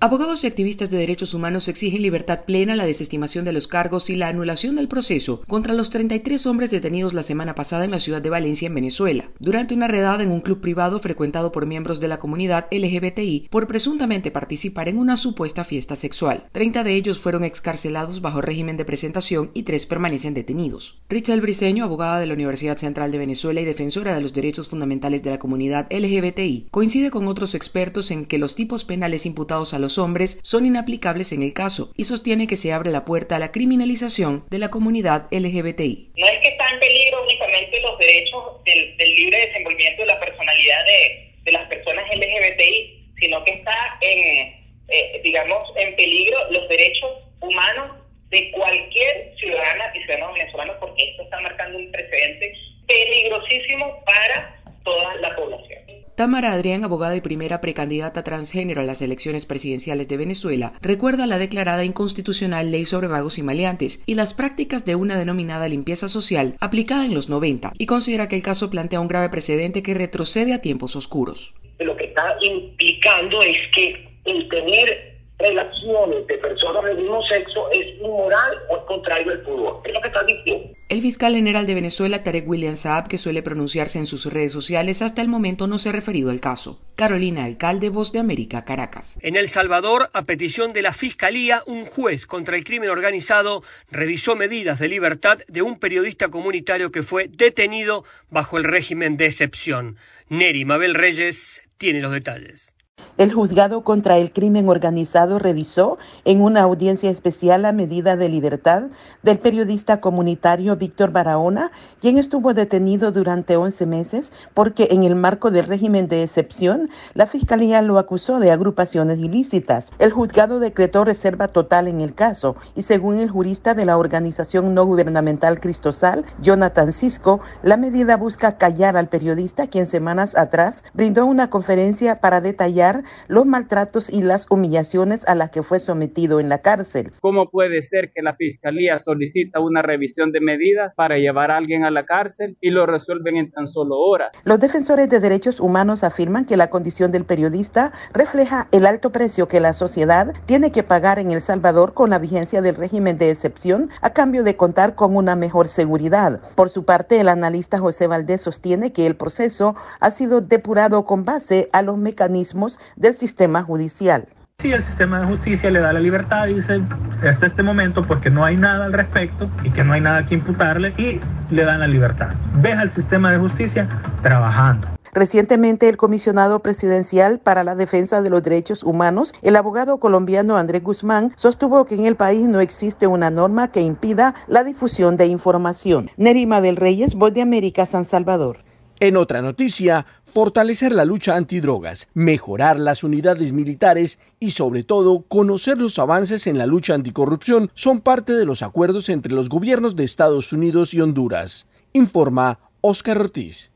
Abogados 0.00 0.44
y 0.44 0.46
activistas 0.46 0.92
de 0.92 0.96
derechos 0.96 1.34
humanos 1.34 1.66
exigen 1.66 2.02
libertad 2.02 2.44
plena, 2.44 2.76
la 2.76 2.86
desestimación 2.86 3.44
de 3.44 3.52
los 3.52 3.66
cargos 3.66 4.10
y 4.10 4.14
la 4.14 4.28
anulación 4.28 4.76
del 4.76 4.86
proceso 4.86 5.42
contra 5.48 5.74
los 5.74 5.90
33 5.90 6.46
hombres 6.46 6.70
detenidos 6.70 7.14
la 7.14 7.24
semana 7.24 7.56
pasada 7.56 7.84
en 7.84 7.90
la 7.90 7.98
ciudad 7.98 8.22
de 8.22 8.30
Valencia, 8.30 8.66
en 8.66 8.76
Venezuela, 8.76 9.32
durante 9.40 9.74
una 9.74 9.88
redada 9.88 10.22
en 10.22 10.30
un 10.30 10.40
club 10.40 10.60
privado 10.60 11.00
frecuentado 11.00 11.50
por 11.50 11.66
miembros 11.66 11.98
de 11.98 12.06
la 12.06 12.20
comunidad 12.20 12.66
LGBTI 12.70 13.48
por 13.50 13.66
presuntamente 13.66 14.30
participar 14.30 14.88
en 14.88 14.98
una 14.98 15.16
supuesta 15.16 15.64
fiesta 15.64 15.96
sexual. 15.96 16.46
30 16.52 16.84
de 16.84 16.94
ellos 16.94 17.18
fueron 17.18 17.42
excarcelados 17.42 18.20
bajo 18.20 18.40
régimen 18.40 18.76
de 18.76 18.84
presentación 18.84 19.50
y 19.52 19.64
tres 19.64 19.84
permanecen 19.84 20.32
detenidos. 20.32 21.00
Richel 21.08 21.40
Briceño, 21.40 21.82
abogada 21.82 22.20
de 22.20 22.26
la 22.26 22.34
Universidad 22.34 22.78
Central 22.78 23.10
de 23.10 23.18
Venezuela 23.18 23.60
y 23.60 23.64
defensora 23.64 24.14
de 24.14 24.20
los 24.20 24.32
derechos 24.32 24.68
fundamentales 24.68 25.24
de 25.24 25.30
la 25.30 25.40
comunidad 25.40 25.88
LGBTI, 25.90 26.68
coincide 26.70 27.10
con 27.10 27.26
otros 27.26 27.56
expertos 27.56 28.12
en 28.12 28.26
que 28.26 28.38
los 28.38 28.54
tipos 28.54 28.84
penales 28.84 29.26
imputados 29.26 29.74
a 29.74 29.80
los 29.80 29.87
hombres 29.96 30.38
son 30.42 30.66
inaplicables 30.66 31.32
en 31.32 31.42
el 31.42 31.54
caso 31.54 31.92
y 31.96 32.04
sostiene 32.04 32.46
que 32.46 32.56
se 32.56 32.72
abre 32.72 32.90
la 32.90 33.06
puerta 33.06 33.36
a 33.36 33.38
la 33.38 33.52
criminalización 33.52 34.44
de 34.50 34.58
la 34.58 34.68
comunidad 34.68 35.28
LGBTI. 35.30 36.12
No 36.16 36.26
es 36.26 36.40
que 36.40 36.48
está 36.48 36.68
en 36.68 36.80
peligro 36.80 37.22
únicamente 37.22 37.80
los 37.80 37.98
derechos 37.98 38.64
del, 38.64 38.96
libre 38.98 39.38
desenvolvimiento 39.38 40.02
de 40.02 40.06
la 40.08 40.20
personalidad 40.20 40.84
de, 40.84 41.34
de, 41.44 41.52
las 41.52 41.66
personas 41.68 42.04
LGBTI, 42.14 43.12
sino 43.18 43.42
que 43.44 43.52
está 43.52 43.98
en, 44.00 44.58
eh, 44.88 45.20
digamos, 45.24 45.68
en 45.76 45.96
peligro 45.96 46.38
los 46.50 46.68
derechos 46.68 47.10
humanos 47.40 47.96
de 48.30 48.50
cualquier 48.50 49.34
ciudadana 49.38 49.92
y 49.94 50.00
ciudadano 50.00 50.32
venezolano, 50.34 50.74
porque 50.80 51.10
esto 51.10 51.22
está 51.22 51.40
marcando 51.40 51.78
un 51.78 51.90
precedente 51.90 52.52
peligrosísimo 52.86 54.04
para 54.04 54.60
toda 54.84 55.14
la 55.16 55.34
población. 55.36 55.87
Tamara 56.18 56.50
Adrián, 56.50 56.82
abogada 56.82 57.14
y 57.14 57.20
primera 57.20 57.60
precandidata 57.60 58.24
transgénero 58.24 58.80
a 58.80 58.84
las 58.84 59.02
elecciones 59.02 59.46
presidenciales 59.46 60.08
de 60.08 60.16
Venezuela, 60.16 60.72
recuerda 60.82 61.28
la 61.28 61.38
declarada 61.38 61.84
inconstitucional 61.84 62.72
ley 62.72 62.86
sobre 62.86 63.06
vagos 63.06 63.38
y 63.38 63.44
maleantes 63.44 64.02
y 64.04 64.14
las 64.14 64.34
prácticas 64.34 64.84
de 64.84 64.96
una 64.96 65.16
denominada 65.16 65.68
limpieza 65.68 66.08
social 66.08 66.56
aplicada 66.58 67.06
en 67.06 67.14
los 67.14 67.28
90 67.28 67.72
y 67.78 67.86
considera 67.86 68.26
que 68.26 68.34
el 68.34 68.42
caso 68.42 68.68
plantea 68.68 68.98
un 68.98 69.06
grave 69.06 69.28
precedente 69.28 69.84
que 69.84 69.94
retrocede 69.94 70.52
a 70.52 70.60
tiempos 70.60 70.96
oscuros. 70.96 71.54
Lo 71.78 71.96
que 71.96 72.06
está 72.06 72.36
implicando 72.40 73.40
es 73.40 73.56
que 73.72 74.08
el 74.24 74.48
tener 74.48 75.07
relaciones 75.38 76.26
de 76.26 76.38
personas 76.38 76.84
del 76.84 76.96
mismo 76.96 77.22
sexo 77.22 77.70
es 77.70 77.96
inmoral 78.00 78.58
o 78.68 78.78
es 78.78 78.84
contrario 78.86 79.32
al 79.32 79.40
pudor. 79.42 79.80
Es 79.84 79.94
lo 79.94 80.00
que 80.00 80.08
está 80.08 80.24
diciendo. 80.24 80.74
El 80.88 81.00
fiscal 81.02 81.34
general 81.34 81.66
de 81.66 81.74
Venezuela, 81.74 82.22
Tarek 82.22 82.48
William 82.48 82.74
Saab, 82.74 83.08
que 83.08 83.18
suele 83.18 83.42
pronunciarse 83.42 83.98
en 83.98 84.06
sus 84.06 84.32
redes 84.32 84.52
sociales, 84.52 85.02
hasta 85.02 85.22
el 85.22 85.28
momento 85.28 85.66
no 85.66 85.78
se 85.78 85.90
ha 85.90 85.92
referido 85.92 86.30
al 86.30 86.40
caso. 86.40 86.80
Carolina 86.96 87.44
Alcalde, 87.44 87.90
Voz 87.90 88.10
de 88.10 88.18
América, 88.18 88.64
Caracas. 88.64 89.18
En 89.22 89.36
El 89.36 89.48
Salvador, 89.48 90.10
a 90.12 90.22
petición 90.22 90.72
de 90.72 90.82
la 90.82 90.92
Fiscalía, 90.92 91.62
un 91.66 91.84
juez 91.84 92.26
contra 92.26 92.56
el 92.56 92.64
crimen 92.64 92.90
organizado 92.90 93.62
revisó 93.90 94.34
medidas 94.34 94.78
de 94.78 94.88
libertad 94.88 95.38
de 95.46 95.62
un 95.62 95.78
periodista 95.78 96.28
comunitario 96.28 96.90
que 96.90 97.02
fue 97.02 97.28
detenido 97.28 98.04
bajo 98.30 98.56
el 98.56 98.64
régimen 98.64 99.16
de 99.16 99.26
excepción. 99.26 99.96
Neri 100.28 100.64
Mabel 100.64 100.94
Reyes 100.94 101.62
tiene 101.76 102.00
los 102.00 102.12
detalles. 102.12 102.74
El 103.18 103.32
juzgado 103.32 103.82
contra 103.82 104.16
el 104.16 104.32
crimen 104.32 104.68
organizado 104.68 105.40
revisó 105.40 105.98
en 106.24 106.40
una 106.40 106.60
audiencia 106.60 107.10
especial 107.10 107.62
la 107.62 107.72
medida 107.72 108.14
de 108.14 108.28
libertad 108.28 108.84
del 109.24 109.40
periodista 109.40 110.00
comunitario 110.00 110.76
Víctor 110.76 111.10
Barahona, 111.10 111.72
quien 112.00 112.16
estuvo 112.16 112.54
detenido 112.54 113.10
durante 113.10 113.56
11 113.56 113.86
meses 113.86 114.32
porque 114.54 114.86
en 114.92 115.02
el 115.02 115.16
marco 115.16 115.50
del 115.50 115.66
régimen 115.66 116.06
de 116.06 116.22
excepción, 116.22 116.90
la 117.14 117.26
fiscalía 117.26 117.82
lo 117.82 117.98
acusó 117.98 118.38
de 118.38 118.52
agrupaciones 118.52 119.18
ilícitas. 119.18 119.90
El 119.98 120.12
juzgado 120.12 120.60
decretó 120.60 121.04
reserva 121.04 121.48
total 121.48 121.88
en 121.88 122.00
el 122.00 122.14
caso 122.14 122.54
y 122.76 122.82
según 122.82 123.18
el 123.18 123.30
jurista 123.30 123.74
de 123.74 123.84
la 123.84 123.98
organización 123.98 124.74
no 124.74 124.86
gubernamental 124.86 125.58
Cristosal, 125.58 126.24
Jonathan 126.40 126.92
Cisco, 126.92 127.40
la 127.64 127.78
medida 127.78 128.16
busca 128.16 128.58
callar 128.58 128.96
al 128.96 129.08
periodista 129.08 129.66
quien 129.66 129.88
semanas 129.88 130.36
atrás 130.36 130.84
brindó 130.94 131.26
una 131.26 131.50
conferencia 131.50 132.14
para 132.14 132.40
detallar 132.40 133.02
los 133.26 133.46
maltratos 133.46 134.10
y 134.10 134.22
las 134.22 134.46
humillaciones 134.50 135.26
a 135.28 135.34
las 135.34 135.50
que 135.50 135.62
fue 135.62 135.78
sometido 135.78 136.40
en 136.40 136.48
la 136.48 136.58
cárcel. 136.58 137.12
¿Cómo 137.20 137.50
puede 137.50 137.82
ser 137.82 138.12
que 138.12 138.22
la 138.22 138.34
Fiscalía 138.34 138.98
solicita 138.98 139.60
una 139.60 139.82
revisión 139.82 140.32
de 140.32 140.40
medidas 140.40 140.94
para 140.94 141.18
llevar 141.18 141.50
a 141.50 141.56
alguien 141.56 141.84
a 141.84 141.90
la 141.90 142.04
cárcel 142.06 142.56
y 142.60 142.70
lo 142.70 142.86
resuelven 142.86 143.36
en 143.36 143.50
tan 143.50 143.68
solo 143.68 143.98
horas? 143.98 144.30
Los 144.44 144.60
defensores 144.60 145.08
de 145.10 145.20
derechos 145.20 145.60
humanos 145.60 146.04
afirman 146.04 146.44
que 146.44 146.56
la 146.56 146.70
condición 146.70 147.12
del 147.12 147.24
periodista 147.24 147.92
refleja 148.12 148.68
el 148.72 148.86
alto 148.86 149.10
precio 149.10 149.48
que 149.48 149.60
la 149.60 149.72
sociedad 149.72 150.34
tiene 150.46 150.72
que 150.72 150.82
pagar 150.82 151.18
en 151.18 151.30
El 151.30 151.40
Salvador 151.40 151.94
con 151.94 152.10
la 152.10 152.18
vigencia 152.18 152.62
del 152.62 152.76
régimen 152.76 153.18
de 153.18 153.30
excepción 153.30 153.90
a 154.00 154.10
cambio 154.10 154.44
de 154.44 154.56
contar 154.56 154.94
con 154.94 155.16
una 155.16 155.36
mejor 155.36 155.68
seguridad. 155.68 156.40
Por 156.54 156.70
su 156.70 156.84
parte, 156.84 157.20
el 157.20 157.28
analista 157.28 157.78
José 157.78 158.06
Valdés 158.06 158.42
sostiene 158.42 158.92
que 158.92 159.06
el 159.06 159.16
proceso 159.16 159.74
ha 160.00 160.10
sido 160.10 160.40
depurado 160.40 161.04
con 161.04 161.24
base 161.24 161.68
a 161.72 161.82
los 161.82 161.96
mecanismos 161.96 162.78
del 162.98 163.14
sistema 163.14 163.62
judicial. 163.62 164.28
Si 164.60 164.72
el 164.72 164.82
sistema 164.82 165.20
de 165.20 165.26
justicia 165.26 165.70
le 165.70 165.78
da 165.78 165.92
la 165.92 166.00
libertad, 166.00 166.48
dice 166.48 166.82
hasta 167.26 167.46
este 167.46 167.62
momento 167.62 168.04
pues 168.04 168.20
que 168.20 168.28
no 168.28 168.44
hay 168.44 168.56
nada 168.56 168.86
al 168.86 168.92
respecto 168.92 169.48
y 169.62 169.70
que 169.70 169.84
no 169.84 169.92
hay 169.92 170.00
nada 170.00 170.26
que 170.26 170.34
imputarle 170.34 170.92
y 170.98 171.20
le 171.54 171.64
dan 171.64 171.78
la 171.80 171.86
libertad. 171.86 172.34
Ves 172.56 172.76
al 172.76 172.90
sistema 172.90 173.30
de 173.30 173.38
justicia 173.38 173.88
trabajando. 174.22 174.88
Recientemente, 175.12 175.88
el 175.88 175.96
comisionado 175.96 176.60
presidencial 176.60 177.38
para 177.38 177.64
la 177.64 177.74
defensa 177.74 178.20
de 178.20 178.30
los 178.30 178.42
derechos 178.42 178.82
humanos, 178.82 179.32
el 179.42 179.56
abogado 179.56 179.98
colombiano 179.98 180.56
Andrés 180.56 180.82
Guzmán, 180.82 181.32
sostuvo 181.36 181.84
que 181.86 181.94
en 181.94 182.06
el 182.06 182.16
país 182.16 182.46
no 182.48 182.60
existe 182.60 183.06
una 183.06 183.30
norma 183.30 183.68
que 183.68 183.80
impida 183.80 184.34
la 184.48 184.64
difusión 184.64 185.16
de 185.16 185.26
información. 185.26 186.10
Nerima 186.16 186.60
del 186.60 186.76
Reyes, 186.76 187.14
Voz 187.14 187.32
de 187.32 187.42
América, 187.42 187.86
San 187.86 188.04
Salvador. 188.04 188.58
En 189.00 189.16
otra 189.16 189.42
noticia, 189.42 190.06
fortalecer 190.24 190.90
la 190.92 191.04
lucha 191.04 191.36
antidrogas, 191.36 192.08
mejorar 192.14 192.80
las 192.80 193.04
unidades 193.04 193.52
militares 193.52 194.18
y 194.40 194.50
sobre 194.50 194.82
todo 194.82 195.22
conocer 195.22 195.78
los 195.78 196.00
avances 196.00 196.48
en 196.48 196.58
la 196.58 196.66
lucha 196.66 196.94
anticorrupción 196.94 197.70
son 197.74 198.00
parte 198.00 198.32
de 198.32 198.44
los 198.44 198.62
acuerdos 198.62 199.08
entre 199.08 199.32
los 199.32 199.48
gobiernos 199.48 199.94
de 199.94 200.02
Estados 200.02 200.52
Unidos 200.52 200.94
y 200.94 201.00
Honduras, 201.00 201.68
informa 201.92 202.58
Oscar 202.80 203.20
Ortiz. 203.20 203.70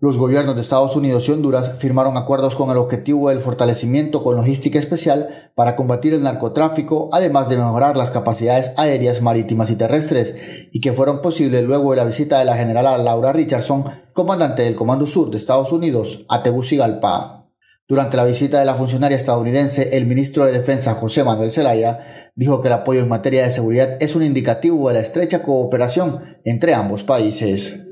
Los 0.00 0.16
gobiernos 0.16 0.54
de 0.54 0.62
Estados 0.62 0.94
Unidos 0.94 1.28
y 1.28 1.32
Honduras 1.32 1.72
firmaron 1.78 2.16
acuerdos 2.16 2.54
con 2.54 2.70
el 2.70 2.76
objetivo 2.76 3.30
del 3.30 3.40
fortalecimiento 3.40 4.22
con 4.22 4.36
logística 4.36 4.78
especial 4.78 5.50
para 5.56 5.74
combatir 5.74 6.14
el 6.14 6.22
narcotráfico, 6.22 7.08
además 7.10 7.48
de 7.48 7.56
mejorar 7.56 7.96
las 7.96 8.12
capacidades 8.12 8.70
aéreas, 8.76 9.22
marítimas 9.22 9.72
y 9.72 9.74
terrestres, 9.74 10.36
y 10.70 10.80
que 10.80 10.92
fueron 10.92 11.20
posibles 11.20 11.64
luego 11.64 11.90
de 11.90 11.96
la 11.96 12.04
visita 12.04 12.38
de 12.38 12.44
la 12.44 12.56
general 12.56 13.04
Laura 13.04 13.32
Richardson, 13.32 13.86
comandante 14.12 14.62
del 14.62 14.76
Comando 14.76 15.08
Sur 15.08 15.32
de 15.32 15.38
Estados 15.38 15.72
Unidos, 15.72 16.24
a 16.28 16.44
Tegucigalpa. 16.44 17.48
Durante 17.88 18.16
la 18.16 18.24
visita 18.24 18.60
de 18.60 18.66
la 18.66 18.76
funcionaria 18.76 19.18
estadounidense, 19.18 19.96
el 19.96 20.06
ministro 20.06 20.46
de 20.46 20.52
Defensa 20.52 20.94
José 20.94 21.24
Manuel 21.24 21.50
Zelaya 21.50 22.30
dijo 22.36 22.60
que 22.60 22.68
el 22.68 22.74
apoyo 22.74 23.00
en 23.00 23.08
materia 23.08 23.42
de 23.42 23.50
seguridad 23.50 23.96
es 23.98 24.14
un 24.14 24.22
indicativo 24.22 24.90
de 24.90 24.94
la 24.94 25.00
estrecha 25.00 25.42
cooperación 25.42 26.38
entre 26.44 26.72
ambos 26.72 27.02
países 27.02 27.87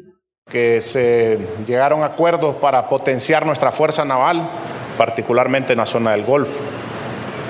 que 0.48 0.80
se 0.80 1.38
llegaron 1.66 2.04
acuerdos 2.04 2.54
para 2.54 2.88
potenciar 2.88 3.44
nuestra 3.44 3.72
fuerza 3.72 4.04
naval, 4.04 4.48
particularmente 4.96 5.72
en 5.72 5.78
la 5.78 5.86
zona 5.86 6.12
del 6.12 6.22
Golfo, 6.22 6.60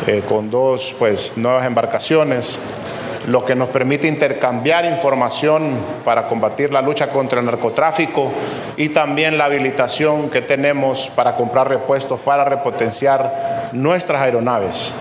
eh, 0.06 0.22
con 0.26 0.50
dos 0.50 0.96
pues, 0.98 1.34
nuevas 1.36 1.66
embarcaciones, 1.66 2.58
lo 3.28 3.44
que 3.44 3.54
nos 3.54 3.68
permite 3.68 4.08
intercambiar 4.08 4.86
información 4.86 5.78
para 6.06 6.26
combatir 6.26 6.72
la 6.72 6.80
lucha 6.80 7.10
contra 7.10 7.40
el 7.40 7.44
narcotráfico 7.44 8.32
y 8.78 8.88
también 8.88 9.36
la 9.36 9.44
habilitación 9.44 10.30
que 10.30 10.40
tenemos 10.40 11.10
para 11.14 11.36
comprar 11.36 11.68
repuestos 11.68 12.18
para 12.20 12.46
repotenciar 12.46 13.68
nuestras 13.72 14.22
aeronaves. 14.22 14.94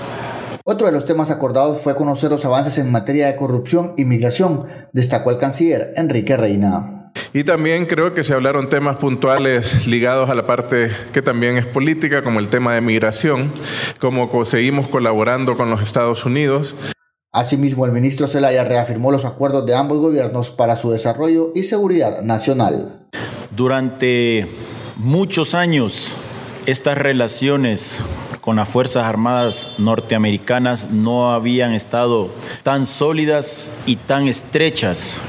Otro 0.66 0.88
de 0.88 0.92
los 0.92 1.06
temas 1.06 1.32
acordados 1.32 1.82
fue 1.82 1.96
conocer 1.96 2.30
los 2.30 2.44
avances 2.44 2.78
en 2.78 2.92
materia 2.92 3.28
de 3.28 3.38
corrupción 3.38 3.94
y 3.96 4.04
migración, 4.04 4.66
destacó 4.92 5.32
el 5.32 5.38
canciller 5.38 5.94
Enrique 5.96 6.36
Reina. 6.36 7.05
Y 7.36 7.44
también 7.44 7.86
creo 7.86 8.14
que 8.14 8.24
se 8.24 8.34
hablaron 8.34 8.70
temas 8.70 8.96
puntuales 8.98 9.88
ligados 9.88 10.30
a 10.30 10.36
la 10.36 10.48
parte 10.48 10.90
que 11.12 11.22
también 11.22 11.58
es 11.58 11.66
política, 11.66 12.22
como 12.22 12.40
el 12.40 12.48
tema 12.48 12.74
de 12.74 12.80
migración, 12.80 13.52
como 14.00 14.46
seguimos 14.46 14.88
colaborando 14.88 15.58
con 15.58 15.70
los 15.70 15.82
Estados 15.82 16.26
Unidos. 16.26 16.76
Asimismo, 17.34 17.86
el 17.86 17.92
ministro 17.92 18.28
Zelaya 18.28 18.64
reafirmó 18.64 19.12
los 19.12 19.26
acuerdos 19.26 19.66
de 19.66 19.76
ambos 19.76 19.98
gobiernos 19.98 20.52
para 20.52 20.78
su 20.78 20.92
desarrollo 20.92 21.52
y 21.54 21.64
seguridad 21.64 22.22
nacional. 22.22 23.08
Durante 23.54 24.48
muchos 24.96 25.54
años, 25.54 26.16
estas 26.66 26.98
relaciones 26.98 28.00
con 28.40 28.56
las 28.56 28.70
Fuerzas 28.70 29.04
Armadas 29.04 29.74
norteamericanas 29.78 30.92
no 30.92 31.34
habían 31.34 31.74
estado 31.74 32.30
tan 32.64 32.86
sólidas 32.86 33.72
y 33.86 33.98
tan 33.98 34.30
estrechas 34.30 35.20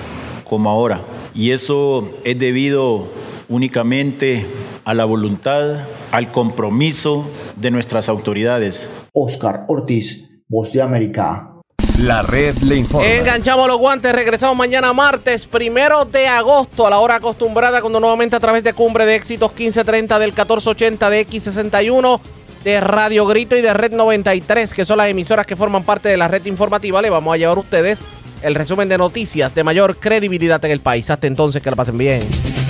como 0.45 0.71
ahora 0.71 1.01
y 1.37 1.51
eso 1.51 2.11
es 2.25 2.39
debido 2.39 3.09
únicamente 3.49 4.47
a 4.85 4.95
la 4.95 5.05
voluntad, 5.05 5.81
al 6.11 6.33
compromiso 6.33 7.31
de 7.57 7.71
nuestras 7.71 8.09
autoridades. 8.09 8.91
Oscar 9.13 9.65
Ortiz, 9.69 10.25
Voz 10.49 10.73
de 10.73 10.81
América. 10.81 11.53
La 12.01 12.23
red 12.23 12.57
le 12.59 12.77
informa. 12.77 13.07
Enganchamos 13.07 13.69
los 13.69 13.79
guantes, 13.79 14.13
regresamos 14.13 14.57
mañana 14.57 14.93
martes, 14.93 15.47
primero 15.47 16.05
de 16.05 16.27
agosto, 16.27 16.87
a 16.87 16.91
la 16.91 16.99
hora 16.99 17.17
acostumbrada, 17.17 17.81
cuando 17.81 18.01
nuevamente 18.01 18.37
a 18.37 18.41
través 18.41 18.63
de 18.65 18.73
Cumbre 18.73 19.07
de 19.07 19.17
Éxitos 19.17 19.51
1530 19.51 20.19
del 20.19 20.31
1480 20.31 21.11
de 21.11 21.27
X61 21.27 22.21
de 22.65 22.81
Radio 22.81 23.27
Grito 23.27 23.57
y 23.57 23.63
de 23.63 23.73
Red 23.73 23.93
93, 23.93 24.75
que 24.75 24.85
son 24.85 24.99
las 24.99 25.09
emisoras 25.09 25.47
que 25.47 25.57
forman 25.57 25.85
parte 25.85 26.09
de 26.09 26.17
la 26.17 26.29
red 26.29 26.45
informativa, 26.47 27.01
le 27.01 27.11
vamos 27.11 27.33
a 27.33 27.37
llevar 27.39 27.57
a 27.57 27.61
ustedes 27.61 28.05
el 28.43 28.55
resumen 28.55 28.89
de 28.89 28.99
noticias 28.99 29.55
de 29.55 29.65
mayor 29.65 29.97
credibilidad 29.97 30.65
en 30.65 30.71
el 30.71 30.81
país. 30.81 31.11
Hasta 31.11 31.27
entonces, 31.27 31.63
que 31.63 31.71
la 31.71 31.77
pasen 31.77 31.99
bien. 31.99 32.66